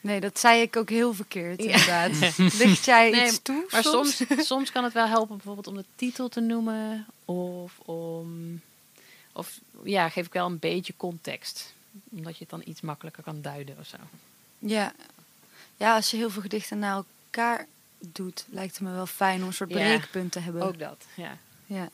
Nee, 0.00 0.20
dat 0.20 0.38
zei 0.38 0.60
ik 0.62 0.76
ook 0.76 0.88
heel 0.88 1.14
verkeerd, 1.14 1.62
Ja. 1.62 1.70
inderdaad. 1.70 2.38
Licht 2.58 2.84
jij 2.84 3.10
Nee, 3.10 3.26
iets 3.26 3.42
toe? 3.42 3.66
Maar 3.70 3.82
soms, 3.82 4.22
soms 4.52 4.72
kan 4.72 4.84
het 4.84 4.92
wel 4.92 5.06
helpen 5.06 5.36
bijvoorbeeld 5.36 5.66
om 5.66 5.74
de 5.76 5.84
titel 5.94 6.28
te 6.28 6.40
noemen 6.40 7.06
of 7.24 7.78
om... 7.78 8.60
Of 9.32 9.60
ja, 9.84 10.08
geef 10.08 10.26
ik 10.26 10.32
wel 10.32 10.46
een 10.46 10.58
beetje 10.58 10.94
context. 10.96 11.74
Omdat 12.10 12.32
je 12.32 12.40
het 12.40 12.50
dan 12.50 12.62
iets 12.64 12.80
makkelijker 12.80 13.22
kan 13.22 13.42
duiden 13.42 13.76
of 13.78 13.86
zo. 13.86 13.96
Ja. 14.58 14.92
Ja, 15.80 15.94
als 15.94 16.10
je 16.10 16.16
heel 16.16 16.30
veel 16.30 16.42
gedichten 16.42 16.78
naar 16.78 16.94
elkaar 16.94 17.66
doet, 17.98 18.44
lijkt 18.48 18.72
het 18.78 18.82
me 18.82 18.92
wel 18.92 19.06
fijn 19.06 19.40
om 19.40 19.46
een 19.46 19.52
soort 19.52 19.70
Ja, 19.70 19.76
breekpunt 19.76 20.32
te 20.32 20.38
hebben. 20.38 20.62
Ook 20.62 20.78
dat, 20.78 21.04
ja. 21.14 21.38
Ja. 21.66 21.88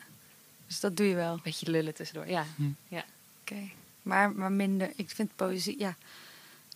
Dus 0.67 0.81
dat 0.81 0.97
doe 0.97 1.07
je 1.07 1.15
wel. 1.15 1.41
Beetje 1.43 1.71
lullen 1.71 1.95
tussendoor, 1.95 2.29
ja. 2.29 2.47
Oké. 3.41 3.69
Maar, 4.03 4.31
maar 4.33 4.53
minder, 4.53 4.93
ik 4.97 5.11
vind 5.11 5.31
poëzie, 5.37 5.79
ja. 5.79 5.97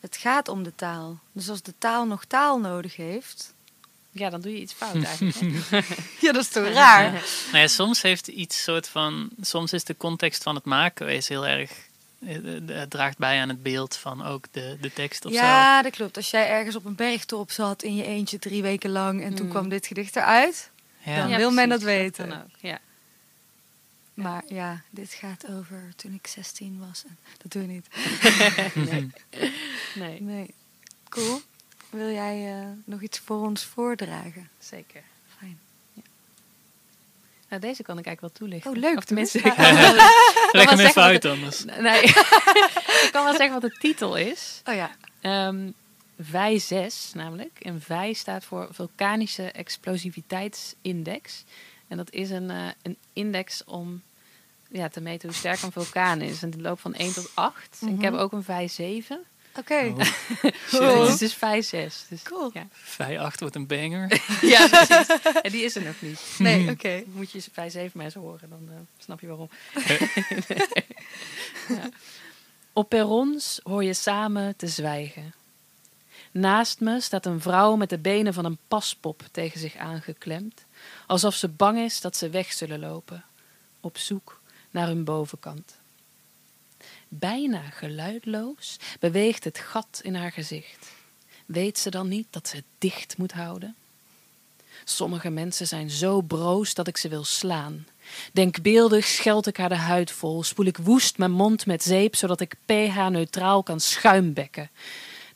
Het 0.00 0.16
gaat 0.16 0.48
om 0.48 0.62
de 0.62 0.74
taal. 0.74 1.18
Dus 1.32 1.48
als 1.48 1.62
de 1.62 1.74
taal 1.78 2.06
nog 2.06 2.24
taal 2.24 2.58
nodig 2.58 2.96
heeft. 2.96 3.54
Ja, 4.10 4.30
dan 4.30 4.40
doe 4.40 4.52
je 4.52 4.60
iets 4.60 4.72
fout 4.72 5.04
eigenlijk. 5.04 5.36
Ja, 6.20 6.32
dat 6.32 6.42
is 6.42 6.48
toch 6.48 6.68
raar? 6.68 7.12
Nou 7.46 7.58
ja, 7.58 7.66
soms 7.66 8.02
heeft 8.02 8.28
iets 8.28 8.62
soort 8.62 8.88
van. 8.88 9.30
Soms 9.40 9.72
is 9.72 9.84
de 9.84 9.96
context 9.96 10.42
van 10.42 10.54
het 10.54 10.64
maken 10.64 11.06
wees 11.06 11.28
heel 11.28 11.46
erg. 11.46 11.88
Eh, 12.26 12.36
Het 12.66 12.90
draagt 12.90 13.18
bij 13.18 13.40
aan 13.40 13.48
het 13.48 13.62
beeld 13.62 13.96
van 13.96 14.24
ook 14.24 14.44
de, 14.50 14.76
de 14.80 14.92
tekst 14.92 15.24
of 15.24 15.32
zo. 15.32 15.38
Ja, 15.38 15.82
dat 15.82 15.92
klopt. 15.92 16.16
Als 16.16 16.30
jij 16.30 16.48
ergens 16.48 16.76
op 16.76 16.84
een 16.84 16.94
bergtop 16.94 17.50
zat 17.50 17.82
in 17.82 17.94
je 17.96 18.04
eentje 18.04 18.38
drie 18.38 18.62
weken 18.62 18.90
lang 18.90 19.22
en 19.22 19.34
toen 19.34 19.44
Mm. 19.46 19.50
kwam 19.52 19.68
dit 19.68 19.86
gedicht 19.86 20.16
eruit, 20.16 20.70
Ja. 21.04 21.16
dan 21.16 21.28
Ja, 21.28 21.36
wil 21.36 21.50
men 21.50 21.68
dat 21.68 21.82
weten. 21.82 22.32
ook, 22.42 22.48
ja. 22.60 22.78
Maar 24.14 24.42
ja, 24.48 24.82
dit 24.90 25.12
gaat 25.12 25.50
over 25.50 25.92
toen 25.96 26.14
ik 26.14 26.26
16 26.26 26.78
was. 26.88 27.04
En 27.08 27.16
dat 27.42 27.52
doe 27.52 27.62
je 27.62 27.68
niet. 27.68 27.86
nee. 28.90 29.10
nee, 29.94 30.20
Nee. 30.22 30.54
Cool. 31.08 31.40
Wil 31.90 32.10
jij 32.12 32.60
eh, 32.60 32.66
nog 32.84 33.00
iets 33.02 33.18
voor 33.18 33.46
ons 33.46 33.64
voordragen? 33.64 34.48
zeker. 34.58 35.02
Nou, 37.50 37.62
deze 37.62 37.82
kan 37.82 37.98
ik 37.98 38.06
eigenlijk 38.06 38.20
wel 38.38 38.48
toelichten. 38.48 38.70
Oh, 38.70 38.76
leuk. 38.76 38.96
Of 38.96 39.04
tenminste, 39.04 39.38
ik 39.48 39.54
kan 39.54 39.74
wel- 39.74 39.94
Leg 40.52 40.68
hem 40.70 40.78
zeggen 40.78 40.78
even 40.78 40.94
wat 40.94 40.96
uit 41.04 41.22
het- 41.22 41.32
anders. 41.32 41.64
Nee, 41.88 42.02
ik 43.06 43.08
kan 43.12 43.24
wel 43.24 43.34
zeggen 43.36 43.60
wat 43.60 43.70
de 43.70 43.76
titel 43.80 44.16
is. 44.16 44.60
Oh 44.64 44.74
ja. 44.74 44.90
Ehm 45.20 45.70
VI 46.32 46.58
6 46.60 47.10
namelijk. 47.14 47.58
En 47.62 47.80
VI 47.82 48.14
staat 48.14 48.44
voor 48.44 48.68
Vulkanische 48.70 49.50
Explosiviteitsindex. 49.50 51.44
En 51.88 51.96
dat 51.96 52.10
is 52.10 52.30
een, 52.30 52.50
eh, 52.50 52.66
een 52.82 52.96
index 53.12 53.64
om 53.64 54.02
ja, 54.70 54.88
te 54.88 55.00
meten 55.00 55.28
hoe 55.28 55.38
sterk 55.38 55.62
een 55.62 55.72
vulkaan 55.72 56.20
is. 56.20 56.42
En 56.42 56.50
die 56.50 56.60
loopt 56.60 56.80
van 56.80 56.94
1 56.94 57.12
tot 57.12 57.30
8. 57.34 57.78
En 57.80 57.88
ik 57.88 58.02
heb 58.02 58.14
ook 58.14 58.32
een 58.32 58.42
VI 58.42 58.68
7. 58.68 59.20
Oké. 59.56 59.94
Oh. 59.96 59.98
Dus 60.70 61.08
het 61.08 61.08
is 61.08 61.18
dus 61.18 61.34
VI 61.34 61.62
6. 61.62 62.04
Dus, 62.08 62.22
Cool. 62.22 62.50
Ja. 62.52 62.66
Vij 62.70 63.20
8 63.20 63.40
wordt 63.40 63.54
een 63.54 63.66
banger. 63.66 64.20
ja, 64.40 64.68
precies. 64.68 65.06
En 65.42 65.50
die 65.50 65.64
is 65.64 65.76
er 65.76 65.82
nog 65.82 66.00
niet. 66.00 66.20
Nee, 66.38 66.70
oké. 66.70 67.02
Moet 67.06 67.30
je 67.30 67.42
VI 67.52 67.70
7 67.70 67.90
mensen 67.94 68.20
horen, 68.20 68.48
dan 68.48 68.68
eh, 68.68 68.74
snap 68.98 69.20
je 69.20 69.26
waarom. 69.26 69.50
Ja. 71.68 71.88
Op 72.72 72.88
perrons 72.88 73.60
hoor 73.62 73.84
je 73.84 73.94
samen 73.94 74.56
te 74.56 74.66
zwijgen. 74.66 75.34
Naast 76.30 76.80
me 76.80 77.00
staat 77.00 77.26
een 77.26 77.40
vrouw 77.40 77.76
met 77.76 77.90
de 77.90 77.98
benen 77.98 78.34
van 78.34 78.44
een 78.44 78.58
paspop 78.68 79.22
tegen 79.30 79.60
zich 79.60 79.76
aangeklemd, 79.76 80.64
alsof 81.06 81.34
ze 81.34 81.48
bang 81.48 81.78
is 81.78 82.00
dat 82.00 82.16
ze 82.16 82.30
weg 82.30 82.52
zullen 82.52 82.80
lopen, 82.80 83.24
op 83.80 83.98
zoek 83.98 84.40
naar 84.70 84.86
hun 84.86 85.04
bovenkant. 85.04 85.79
Bijna 87.12 87.60
geluidloos 87.60 88.76
beweegt 89.00 89.44
het 89.44 89.58
gat 89.58 90.00
in 90.02 90.14
haar 90.14 90.32
gezicht. 90.32 90.92
Weet 91.46 91.78
ze 91.78 91.90
dan 91.90 92.08
niet 92.08 92.26
dat 92.30 92.48
ze 92.48 92.56
het 92.56 92.64
dicht 92.78 93.18
moet 93.18 93.32
houden? 93.32 93.74
Sommige 94.84 95.30
mensen 95.30 95.66
zijn 95.66 95.90
zo 95.90 96.20
broos 96.20 96.74
dat 96.74 96.86
ik 96.86 96.96
ze 96.96 97.08
wil 97.08 97.24
slaan. 97.24 97.86
Denkbeeldig 98.32 99.06
scheld 99.06 99.46
ik 99.46 99.56
haar 99.56 99.68
de 99.68 99.76
huid 99.76 100.10
vol, 100.10 100.42
spoel 100.42 100.66
ik 100.66 100.76
woest 100.76 101.18
mijn 101.18 101.30
mond 101.30 101.66
met 101.66 101.82
zeep, 101.82 102.16
zodat 102.16 102.40
ik 102.40 102.56
pH-neutraal 102.66 103.62
kan 103.62 103.80
schuimbekken. 103.80 104.70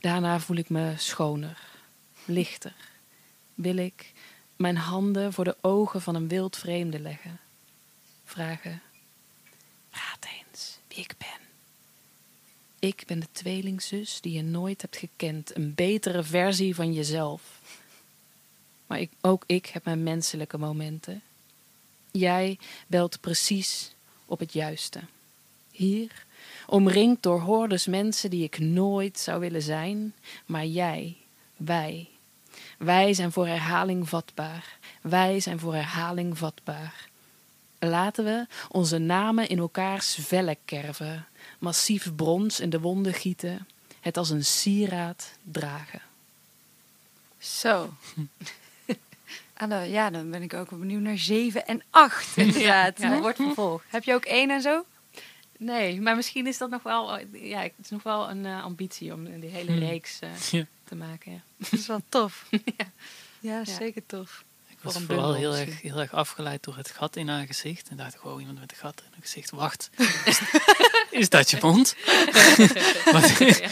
Daarna 0.00 0.40
voel 0.40 0.56
ik 0.56 0.68
me 0.68 0.92
schoner, 0.96 1.58
lichter. 2.24 2.74
Wil 3.54 3.76
ik 3.76 4.12
mijn 4.56 4.76
handen 4.76 5.32
voor 5.32 5.44
de 5.44 5.56
ogen 5.60 6.02
van 6.02 6.14
een 6.14 6.28
wild 6.28 6.56
vreemde 6.56 7.00
leggen. 7.00 7.40
Vragen, 8.24 8.82
raad 9.90 10.26
eens 10.42 10.78
wie 10.88 10.98
ik 10.98 11.14
ben. 11.18 11.43
Ik 12.84 13.02
ben 13.06 13.20
de 13.20 13.26
tweelingzus 13.32 14.20
die 14.20 14.32
je 14.32 14.42
nooit 14.42 14.80
hebt 14.80 14.96
gekend, 14.96 15.56
een 15.56 15.74
betere 15.74 16.22
versie 16.22 16.74
van 16.74 16.92
jezelf. 16.92 17.42
Maar 18.86 19.00
ik, 19.00 19.10
ook 19.20 19.42
ik 19.46 19.66
heb 19.66 19.84
mijn 19.84 20.02
menselijke 20.02 20.58
momenten. 20.58 21.22
Jij 22.10 22.58
belt 22.86 23.20
precies 23.20 23.94
op 24.26 24.38
het 24.38 24.52
juiste. 24.52 25.00
Hier, 25.70 26.24
omringd 26.66 27.22
door 27.22 27.40
hordes 27.40 27.86
mensen 27.86 28.30
die 28.30 28.44
ik 28.44 28.58
nooit 28.58 29.18
zou 29.18 29.40
willen 29.40 29.62
zijn, 29.62 30.14
maar 30.46 30.66
jij, 30.66 31.16
wij. 31.56 32.08
Wij 32.78 33.14
zijn 33.14 33.32
voor 33.32 33.46
herhaling 33.46 34.08
vatbaar. 34.08 34.78
Wij 35.00 35.40
zijn 35.40 35.58
voor 35.58 35.74
herhaling 35.74 36.38
vatbaar. 36.38 37.08
Laten 37.78 38.24
we 38.24 38.46
onze 38.68 38.98
namen 38.98 39.48
in 39.48 39.58
elkaars 39.58 40.18
vellen 40.20 40.56
kerven, 40.64 41.26
massief 41.64 42.14
brons 42.14 42.60
in 42.60 42.70
de 42.70 42.80
wonden 42.80 43.14
gieten, 43.14 43.68
het 44.00 44.16
als 44.16 44.30
een 44.30 44.44
sieraad 44.44 45.30
dragen. 45.42 46.02
Zo. 47.38 47.92
Ja, 49.86 50.10
dan 50.10 50.30
ben 50.30 50.42
ik 50.42 50.54
ook 50.54 50.68
benieuwd 50.70 51.00
naar 51.00 51.18
7 51.18 51.66
en 51.66 51.82
8. 51.90 52.36
Inderdaad. 52.36 52.98
Ja, 52.98 53.10
het 53.10 53.20
wordt 53.20 53.36
vervolgd. 53.36 53.84
Heb 53.88 54.04
je 54.04 54.14
ook 54.14 54.24
1 54.24 54.50
en 54.50 54.60
zo? 54.60 54.84
Nee, 55.58 56.00
maar 56.00 56.16
misschien 56.16 56.46
is 56.46 56.58
dat 56.58 56.70
nog 56.70 56.82
wel, 56.82 57.18
ja, 57.32 57.60
het 57.62 57.72
is 57.82 57.90
nog 57.90 58.02
wel 58.02 58.30
een 58.30 58.46
eh, 58.46 58.62
ambitie 58.64 59.12
om 59.12 59.40
die 59.40 59.50
hele 59.50 59.70
Hmm. 59.70 59.80
reeks 59.80 60.18
eh, 60.20 60.28
Ja. 60.50 60.66
te 60.84 60.94
maken. 60.94 61.32
Ja. 61.32 61.40
Dat 61.56 61.72
is 61.72 61.86
wel 61.86 62.00
tof. 62.08 62.46
Ja. 62.50 62.84
Ja, 63.40 63.58
Ja. 63.58 63.64
zeker 63.64 64.06
tof. 64.06 64.44
Ik 64.84 64.92
was 64.92 65.00
een 65.02 65.06
vooral 65.06 65.34
heel 65.34 65.56
erg, 65.56 65.66
misschien. 65.66 65.90
heel 65.90 66.00
erg 66.00 66.12
afgeleid 66.12 66.62
door 66.62 66.76
het 66.76 66.90
gat 66.90 67.16
in 67.16 67.28
haar 67.28 67.46
gezicht. 67.46 67.88
En 67.88 67.96
dacht 67.96 68.14
ik, 68.14 68.20
wow, 68.20 68.40
iemand 68.40 68.60
met 68.60 68.70
een 68.70 68.76
gat 68.76 69.00
in 69.00 69.10
haar 69.10 69.20
gezicht. 69.20 69.50
Wacht, 69.50 69.90
is 71.10 71.28
dat 71.28 71.50
je 71.50 71.58
mond? 71.60 71.94
Ja. 73.44 73.68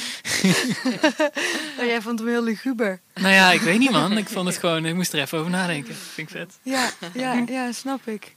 Oh, 1.79 1.85
jij 1.87 2.03
vond 2.03 2.19
hem 2.19 2.29
heel 2.29 2.43
luguber. 2.43 3.01
nou 3.15 3.35
ja, 3.35 3.51
ik 3.53 3.61
weet 3.61 3.79
niet 3.79 3.91
man. 3.91 4.19
Ik 4.19 4.29
vond 4.29 4.49
het 4.49 4.57
gewoon, 4.57 4.87
ik 4.87 4.95
moest 4.95 5.13
er 5.13 5.21
even 5.21 5.39
over 5.39 5.51
nadenken. 5.51 5.95
Vind 5.95 6.31
ik 6.31 6.37
vet. 6.37 6.59
Ja, 6.63 6.91
ja, 7.15 7.45
ja, 7.47 7.73
snap 7.73 8.07
ik. 8.07 8.35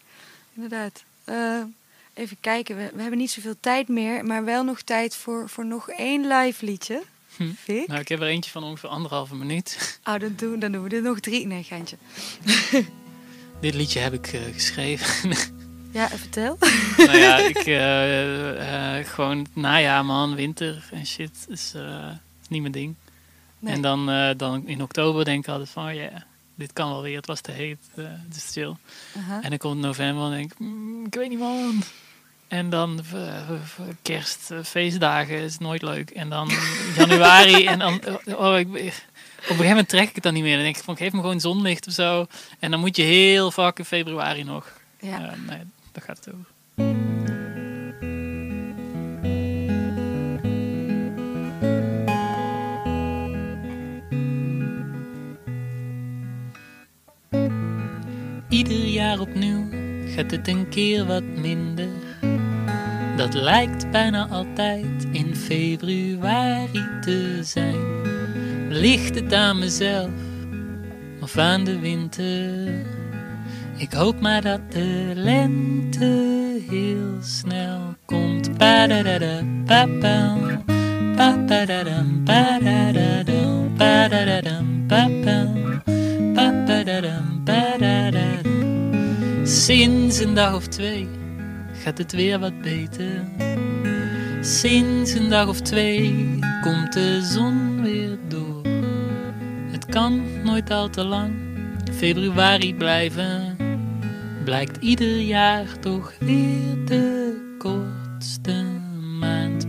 Inderdaad. 0.53 1.03
Eh, 1.23 1.61
even 2.13 2.37
kijken, 2.39 2.77
we, 2.77 2.89
we 2.93 3.01
hebben 3.01 3.19
niet 3.19 3.31
zoveel 3.31 3.55
tijd 3.59 3.87
meer, 3.87 4.25
maar 4.25 4.43
wel 4.43 4.63
nog 4.63 4.81
tijd 4.81 5.15
voor, 5.15 5.49
voor 5.49 5.65
nog 5.65 5.89
één 5.89 6.27
live 6.27 6.65
liedje. 6.65 7.01
Hm. 7.37 7.43
Nou, 7.87 7.99
ik 7.99 8.07
heb 8.07 8.21
er 8.21 8.27
eentje 8.27 8.51
van 8.51 8.63
ongeveer 8.63 8.89
anderhalve 8.89 9.35
minuut. 9.35 9.77
Oh, 10.09 10.19
dan 10.19 10.33
doen, 10.35 10.59
dan 10.59 10.71
doen 10.71 10.83
we 10.83 10.95
er 10.95 11.01
nog 11.01 11.19
drie. 11.19 11.47
Nee, 11.47 11.63
geintje. 11.63 11.97
Dit 13.61 13.73
liedje 13.73 13.99
heb 13.99 14.13
ik 14.13 14.27
eh, 14.27 14.41
geschreven. 14.53 15.31
Ja, 15.91 16.07
vertel. 16.09 16.57
nou 16.97 17.17
ja, 17.17 17.37
ik, 17.37 17.57
eh, 17.57 18.97
eh, 18.99 19.07
gewoon 19.07 19.45
najaar 19.53 20.05
man, 20.05 20.35
winter 20.35 20.89
en 20.91 21.05
shit 21.05 21.45
is, 21.49 21.73
is 21.73 22.47
niet 22.49 22.61
mijn 22.61 22.73
ding. 22.73 22.95
Nee. 23.59 23.73
En 23.73 23.81
dan, 23.81 24.33
dan 24.37 24.67
in 24.67 24.81
oktober 24.81 25.25
denk 25.25 25.43
ik 25.43 25.49
altijd 25.51 25.69
van, 25.69 25.87
oh 25.87 25.93
ja, 25.93 26.25
dit 26.55 26.73
kan 26.73 26.89
wel 26.89 27.01
weer. 27.01 27.15
Het 27.15 27.25
was 27.25 27.41
te 27.41 27.51
heet, 27.51 27.77
het 27.95 28.35
is 28.35 28.49
chill. 28.51 28.75
Aha. 29.17 29.41
En 29.41 29.49
dan 29.49 29.57
komt 29.57 29.79
november 29.81 30.25
en 30.25 30.31
denk 30.31 30.51
ik, 30.51 30.59
"Mm, 30.59 31.05
ik 31.05 31.13
weet 31.15 31.29
niet 31.29 31.39
man. 31.39 31.83
En 32.47 32.69
dan 32.69 33.01
eh, 33.13 33.37
eh, 33.37 33.59
kerst, 34.01 34.51
feestdagen 34.63 35.37
is 35.37 35.57
nooit 35.57 35.81
leuk. 35.81 36.09
En 36.09 36.29
dan 36.29 36.51
januari 36.97 37.65
en 37.65 37.79
dan, 37.79 38.01
eh, 38.01 38.39
oh, 38.39 38.57
ik, 38.57 38.67
op 38.67 38.75
een 38.75 38.91
gegeven 39.41 39.67
moment 39.67 39.89
trek 39.89 40.09
ik 40.09 40.15
het 40.15 40.23
dan 40.23 40.33
niet 40.33 40.43
meer. 40.43 40.55
Dan 40.55 40.63
denk 40.63 40.77
ik 40.77 40.83
van, 40.83 40.97
geef 40.97 41.11
me 41.11 41.19
gewoon 41.19 41.39
zonlicht 41.39 41.87
of 41.87 41.93
zo. 41.93 42.25
En 42.59 42.71
dan 42.71 42.79
moet 42.79 42.95
je 42.95 43.03
heel 43.03 43.51
vaak 43.51 43.79
in 43.79 43.85
februari 43.85 44.43
nog. 44.43 44.71
Ja. 44.99 45.35
Nee, 45.47 45.61
daar 45.91 46.03
gaat 46.03 46.25
het 46.25 46.33
over. 46.33 46.53
Ieder 58.49 58.85
jaar 58.85 59.19
opnieuw 59.19 59.69
gaat 60.15 60.31
het 60.31 60.47
een 60.47 60.69
keer 60.69 61.05
wat 61.05 61.23
minder. 61.23 62.04
Dat 63.15 63.33
lijkt 63.33 63.91
bijna 63.91 64.27
altijd 64.27 65.07
in 65.11 65.35
februari 65.35 66.87
te 67.01 67.39
zijn. 67.41 67.77
Ligt 68.69 69.15
het 69.15 69.33
aan 69.33 69.59
mezelf 69.59 70.09
of 71.21 71.37
aan 71.37 71.63
de 71.63 71.79
winter? 71.79 72.85
Ik 73.77 73.93
hoop 73.93 74.19
maar 74.19 74.41
dat 74.41 74.71
de 74.71 75.11
lente 75.15 76.61
heel 76.69 77.17
snel 77.21 77.95
komt. 78.05 78.49
Sinds 89.43 90.19
een 90.19 90.33
dag 90.33 90.55
of 90.55 90.67
twee 90.67 91.24
gaat 91.85 91.97
het 91.97 92.11
weer 92.11 92.39
wat 92.39 92.61
beter. 92.61 93.23
Sinds 94.41 95.13
een 95.13 95.29
dag 95.29 95.47
of 95.47 95.61
twee 95.61 96.39
komt 96.61 96.93
de 96.93 97.21
zon 97.23 97.81
weer 97.81 98.17
door. 98.27 98.61
Het 99.71 99.85
kan 99.85 100.21
nooit 100.43 100.71
al 100.71 100.89
te 100.89 101.03
lang, 101.03 101.33
februari 101.93 102.75
blijven. 102.75 103.57
Blijkt 104.43 104.77
ieder 104.77 105.19
jaar 105.19 105.79
toch 105.79 106.13
weer 106.19 106.85
de 106.85 107.55
kortste 107.57 108.63
maand. 109.19 109.65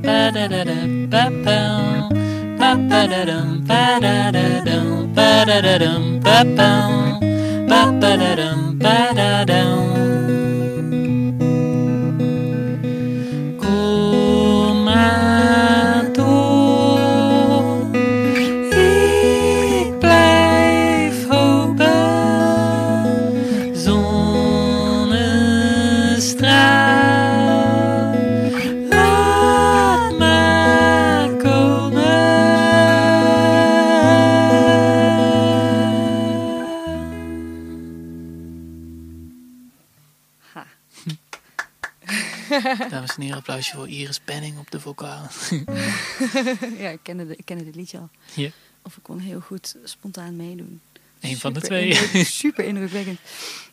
Dames 43.16 43.20
en 43.20 43.22
heren, 43.22 43.36
applausje 43.38 43.74
voor 43.76 43.88
Iris 43.88 44.18
Penning 44.20 44.58
op 44.58 44.70
de 44.70 44.80
vocaal. 44.80 45.26
ja, 46.78 46.88
ik 46.90 46.98
kende, 47.02 47.26
de, 47.26 47.36
ik 47.36 47.44
kende 47.44 47.64
dit 47.64 47.74
liedje 47.74 47.98
al. 47.98 48.08
Ja. 48.34 48.48
Of 48.82 48.96
ik 48.96 49.02
kon 49.02 49.18
heel 49.18 49.40
goed 49.40 49.76
spontaan 49.84 50.36
meedoen. 50.36 50.80
Een 51.20 51.36
van 51.38 51.52
de 51.52 51.60
twee. 51.60 51.88
indruk- 51.88 52.26
super 52.26 52.64
indrukwekkend. 52.64 53.18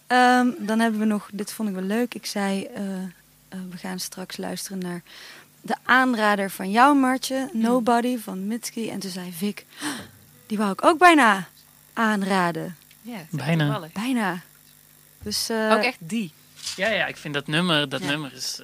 Ehm, 0.08 0.48
dan 0.60 0.80
hebben 0.80 1.00
we 1.00 1.06
nog, 1.06 1.30
dit 1.34 1.52
vond 1.52 1.70
ik 1.70 1.76
wel 1.76 1.84
leuk. 1.84 2.14
Ik 2.14 2.26
zei, 2.26 2.64
eh, 2.66 3.04
eh, 3.04 3.10
we 3.70 3.78
gaan 3.78 4.00
straks 4.00 4.38
luisteren 4.38 4.78
naar 4.80 5.02
de 5.62 5.76
aanrader 5.84 6.50
van 6.50 6.72
jou, 6.72 6.98
Martje. 6.98 7.50
Nobody 7.54 8.18
van 8.18 8.48
Mitski. 8.48 8.90
En 8.90 9.00
toen 9.00 9.12
zei 9.12 9.32
Vic, 9.32 9.66
"Ah, 9.82 9.88
die 10.48 10.58
wou 10.58 10.72
ik 10.72 10.84
ook 10.86 10.98
bijna 11.00 11.48
aanraden. 11.94 12.76
Ja, 13.02 13.26
Bijna. 13.30 13.64
toevallig. 13.66 13.92
Bijna. 13.92 14.42
Dus 15.24 15.50
eh, 15.50 15.72
Ook 15.72 15.84
echt 15.84 15.98
die. 16.00 16.32
Ja, 16.76 16.90
ja, 16.90 17.06
ik 17.06 17.18
vind 17.18 17.34
dat 17.34 17.48
nummer, 17.48 17.90
dat 17.90 18.02
Ja. 18.02 18.08
nummer 18.08 18.34
is, 18.34 18.62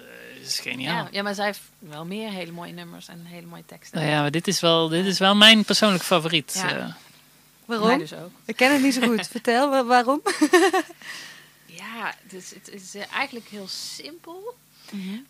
is 0.49 0.59
geniaal. 0.59 1.03
Ja, 1.03 1.07
ja, 1.11 1.23
maar 1.23 1.33
zij 1.35 1.45
heeft 1.45 1.61
wel 1.79 2.05
meer 2.05 2.29
hele 2.29 2.51
mooie 2.51 2.71
nummers 2.73 3.07
en 3.07 3.25
hele 3.25 3.47
mooie 3.47 3.65
teksten. 3.65 3.99
Nou 3.99 4.11
ja, 4.11 4.21
maar 4.21 4.31
dit 4.31 4.47
is 4.47 4.59
wel, 4.59 4.87
dit 4.89 5.05
is 5.05 5.19
wel 5.19 5.35
mijn 5.35 5.63
persoonlijk 5.65 6.03
favoriet. 6.03 6.53
Ja. 6.55 6.77
eh. 6.77 6.93
waarom? 7.65 7.87
Mij 7.87 7.97
dus 7.97 8.13
ook. 8.13 8.31
Ik 8.45 8.55
ken 8.55 8.73
het 8.73 8.81
niet 8.81 8.93
zo 8.93 9.01
goed. 9.01 9.27
Vertel, 9.37 9.69
wa- 9.69 9.85
waarom? 9.85 10.21
Ja, 11.65 12.13
het 12.23 12.33
is, 12.33 12.53
het 12.53 12.69
is 12.69 12.95
eh, 12.95 13.03
eigenlijk 13.13 13.47
heel 13.47 13.67
simpel. 13.67 14.55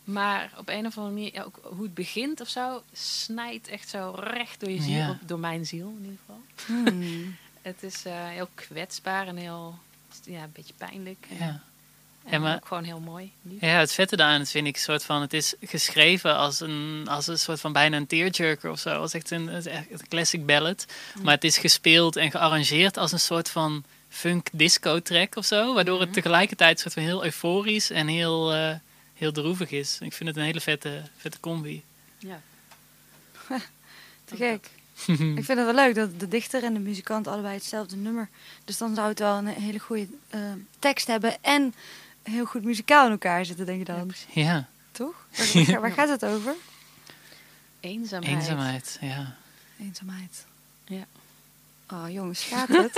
Maar 0.03 0.51
op 0.57 0.69
een 0.69 0.85
of 0.85 0.97
andere 0.97 1.15
manier, 1.15 1.33
ja, 1.33 1.43
ook 1.43 1.59
hoe 1.63 1.83
het 1.83 1.93
begint 1.93 2.41
of 2.41 2.47
zo, 2.47 2.83
snijdt 2.93 3.67
echt 3.67 3.89
zo 3.89 4.13
recht 4.17 4.59
door 4.59 4.69
je 4.69 4.81
ziel, 4.81 4.95
Ja. 4.97 5.19
door 5.21 5.39
mijn 5.39 5.65
ziel 5.65 5.87
in 5.97 6.03
ieder 6.03 6.17
geval. 6.25 6.41
Hmm. 6.65 7.35
Het 7.61 7.83
is 7.83 8.05
eh, 8.05 8.13
heel 8.27 8.49
kwetsbaar 8.55 9.27
en 9.27 9.35
heel, 9.35 9.79
ja, 10.23 10.43
een 10.43 10.51
beetje 10.53 10.73
pijnlijk. 10.77 11.25
Ja. 11.39 11.61
En 12.29 12.35
Ja, 12.35 12.39
maar- 12.39 12.55
ook 12.55 12.67
gewoon 12.67 12.83
heel 12.83 12.99
mooi. 12.99 13.31
lief. 13.41 13.61
ja, 13.61 13.67
het 13.79 13.93
vette 13.93 14.15
daaraan 14.15 14.45
vind 14.45 14.67
ik 14.67 14.75
een 14.75 14.81
soort 14.81 15.03
van, 15.03 15.21
het 15.21 15.33
is 15.33 15.53
geschreven 15.61 16.35
als 16.35 16.59
een, 16.59 17.05
als 17.09 17.27
een 17.27 17.39
soort 17.39 17.59
van 17.59 17.73
bijna 17.73 17.97
een 17.97 18.07
tearjerker 18.07 18.71
of 18.71 18.79
zo. 18.79 18.89
Als 18.89 19.13
echt 19.13 19.31
een, 19.31 19.47
het 19.47 19.65
is 19.65 19.71
echt 19.71 19.85
een 19.91 20.07
classic 20.07 20.45
ballad. 20.45 20.85
Maar 21.21 21.33
het 21.33 21.43
is 21.43 21.57
gespeeld 21.57 22.15
en 22.15 22.31
gearrangeerd 22.31 22.97
als 22.97 23.11
een 23.11 23.19
soort 23.19 23.49
van 23.49 23.83
funk 24.09 24.47
disco 24.51 25.01
track 25.01 25.35
of 25.35 25.45
zo. 25.45 25.73
Waardoor 25.73 25.99
het 25.99 26.13
tegelijkertijd 26.13 26.71
een 26.71 26.77
soort 26.81 26.93
van 26.93 27.03
heel 27.03 27.23
euforisch 27.23 27.89
en 27.89 28.07
heel, 28.07 28.53
eh, 28.53 28.75
heel 29.13 29.31
droevig 29.31 29.71
is. 29.71 29.97
Ik 30.01 30.13
vind 30.13 30.29
het 30.29 30.37
een 30.37 30.43
hele 30.43 30.61
vette, 30.61 31.01
vette 31.17 31.39
combi. 31.39 31.83
Ja. 32.17 32.41
Te 34.25 34.35
gek. 34.35 34.69
Ik 35.09 35.15
vind 35.15 35.47
het 35.47 35.57
wel 35.57 35.73
leuk 35.73 35.95
dat 35.95 36.19
de 36.19 36.27
dichter 36.27 36.63
en 36.63 36.73
de 36.73 36.79
muzikant 36.79 37.27
allebei 37.27 37.53
hetzelfde 37.53 37.95
nummer. 37.95 38.29
Dus 38.65 38.77
dan 38.77 38.95
zou 38.95 39.07
het 39.07 39.19
wel 39.19 39.37
een 39.37 39.47
hele 39.47 39.79
goede 39.79 40.07
eh, 40.29 40.39
tekst 40.79 41.07
hebben 41.07 41.37
en 41.41 41.73
heel 42.23 42.45
goed 42.45 42.63
muzikaal 42.63 43.05
in 43.05 43.11
elkaar 43.11 43.45
zitten, 43.45 43.65
denk 43.65 43.77
je 43.79 43.85
dan. 43.85 44.11
Ja, 44.33 44.67
Toch? 44.91 45.25
Waar, 45.37 45.65
waar- 45.65 45.81
waar 45.81 45.91
gaat 45.99 46.09
het 46.09 46.25
over? 46.25 46.55
Eenzaamheid. 47.79 48.35
eenzaamheid. 48.37 48.97
Ja. 49.01 49.35
Eenzaamheid. 49.79 50.45
Ja. 50.85 51.05
Oh 51.91 52.09
jongens, 52.11 52.43
gaat 52.43 52.67
het? 52.67 52.91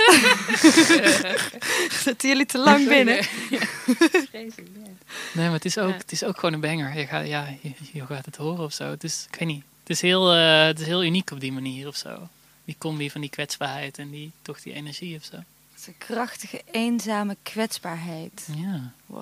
Zitten 2.04 2.28
jullie 2.28 2.46
te 2.46 2.58
lang 2.58 2.88
binnen? 2.88 3.24
Vreselijk, 3.24 4.68
ja. 4.74 4.90
Nee, 5.34 5.44
maar 5.44 5.52
het 5.52 5.64
is 5.64 5.78
ook, 5.78 5.90
Ja. 5.90 5.96
het 5.96 6.12
is 6.12 6.24
ook 6.24 6.34
gewoon 6.38 6.52
een 6.54 6.60
banger. 6.60 6.98
Je 6.98 7.06
gaat, 7.06 7.26
ja, 7.26 7.54
je, 7.62 7.72
je 7.92 8.06
gaat 8.06 8.24
het 8.24 8.36
horen 8.36 8.64
of 8.64 8.72
zo. 8.72 8.90
Het 8.90 9.04
is, 9.04 9.26
ik 9.32 9.38
weet 9.38 9.48
niet. 9.48 9.64
Het 9.80 9.90
is, 9.90 10.00
heel, 10.00 10.32
eh, 10.32 10.64
het 10.64 10.80
is 10.80 10.86
heel 10.86 11.04
uniek 11.04 11.30
op 11.30 11.40
die 11.40 11.52
manier 11.52 11.88
of 11.88 11.96
zo. 11.96 12.28
Die 12.64 12.76
combi 12.78 13.10
van 13.10 13.20
die 13.20 13.30
kwetsbaarheid 13.30 13.98
en 13.98 14.10
die, 14.10 14.32
toch 14.42 14.60
die 14.60 14.72
energie 14.72 15.16
of 15.16 15.24
zo. 15.24 15.36
Het 15.84 15.94
is 15.94 16.00
een 16.00 16.14
krachtige, 16.16 16.62
eenzame 16.70 17.36
kwetsbaarheid. 17.42 18.48
Ja. 18.56 18.92
Wauw. 19.06 19.20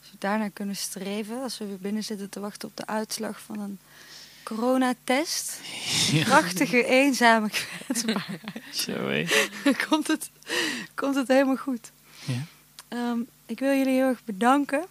Als 0.00 0.10
we 0.10 0.16
daarnaar 0.18 0.50
kunnen 0.50 0.76
streven, 0.76 1.42
als 1.42 1.58
we 1.58 1.66
weer 1.66 1.78
binnen 1.78 2.04
zitten 2.04 2.28
te 2.28 2.40
wachten 2.40 2.68
op 2.68 2.76
de 2.76 2.86
uitslag 2.86 3.40
van 3.40 3.58
een 3.60 3.78
coronatest. 4.42 5.60
ja. 6.10 6.24
Krachtige, 6.24 6.84
eenzame 6.84 7.50
kwetsbaarheid. 7.50 8.62
Zo, 8.84 8.92
hé. 9.08 9.26
komt, 9.88 10.06
het, 10.06 10.30
komt 10.94 11.14
het 11.14 11.28
helemaal 11.28 11.56
goed. 11.56 11.90
Ja. 12.24 12.42
Ehm, 12.88 13.18
ik 13.46 13.58
wil 13.58 13.76
jullie 13.76 13.94
heel 13.94 14.08
erg 14.08 14.24
bedanken 14.24 14.84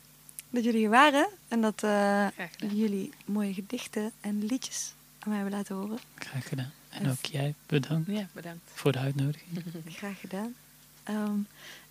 dat 0.49 0.63
jullie 0.63 0.79
hier 0.79 0.89
waren. 0.89 1.27
En 1.47 1.61
dat 1.61 1.83
eh, 1.83 2.27
jullie 2.73 3.13
mooie 3.25 3.53
gedichten 3.53 4.11
en 4.21 4.45
liedjes 4.45 4.93
aan 5.19 5.29
mij 5.29 5.37
hebben 5.39 5.57
laten 5.57 5.75
horen. 5.75 5.99
Graag 6.15 6.47
gedaan. 6.47 6.71
En 6.89 7.09
ook 7.09 7.25
jij 7.25 7.53
bedankt 7.65 8.11
Ja, 8.11 8.27
bedankt. 8.31 8.71
voor 8.73 8.91
de 8.91 8.99
uitnodiging. 8.99 9.63
Graag 9.97 10.19
gedaan. 10.19 10.55
Ehm, 11.03 11.35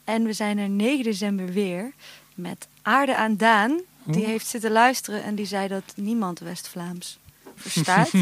en 0.05 0.25
we 0.25 0.33
zijn 0.33 0.59
er 0.59 0.69
9 0.69 1.05
december 1.05 1.47
weer 1.47 1.93
met 2.35 2.69
Aarde 2.83 3.17
aan 3.17 3.37
Daan. 3.37 3.81
Die 4.05 4.25
heeft 4.25 4.47
zitten 4.47 4.71
luisteren 4.71 5.23
en 5.23 5.35
die 5.35 5.47
zei 5.47 5.69
dat 5.69 5.93
niemand 5.97 6.39
West-Vlaams 6.39 7.19
verstaat. 7.55 8.11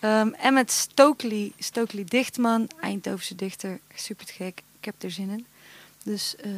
Ehm, 0.00 0.28
en 0.28 0.54
met 0.54 0.70
Stokely, 0.70 1.52
Stokely 1.58 2.04
Dichtman, 2.04 2.68
Eindhovense 2.80 3.34
dichter. 3.34 3.78
Super 3.94 4.26
gek. 4.26 4.62
Ik 4.78 4.84
heb 4.84 4.94
er 4.98 5.10
zin 5.10 5.30
in. 5.30 5.46
Dus 6.02 6.36
eh, 6.36 6.50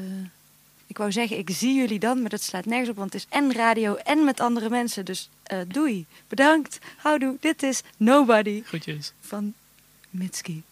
ik 0.86 0.98
wou 0.98 1.12
zeggen, 1.12 1.38
ik 1.38 1.50
zie 1.50 1.74
jullie 1.74 1.98
dan, 1.98 2.20
maar 2.20 2.30
dat 2.30 2.42
slaat 2.42 2.64
nergens 2.64 2.88
op, 2.88 2.96
want 2.96 3.12
het 3.12 3.22
is 3.22 3.38
en 3.38 3.52
radio 3.52 3.94
en 3.94 4.24
met 4.24 4.40
andere 4.40 4.68
mensen. 4.68 5.04
Dus 5.04 5.28
eh, 5.42 5.58
doei. 5.68 6.06
Bedankt. 6.28 6.78
Houdoe. 6.96 7.36
Dit 7.40 7.62
is 7.62 7.82
Nobody 7.96 8.62
Groetjes. 8.64 9.12
van 9.20 9.54
Mitski. 10.10 10.62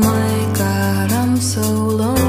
My 0.00 0.52
God, 0.56 1.12
I'm 1.12 1.36
so 1.36 1.60
lonely. 1.60 2.19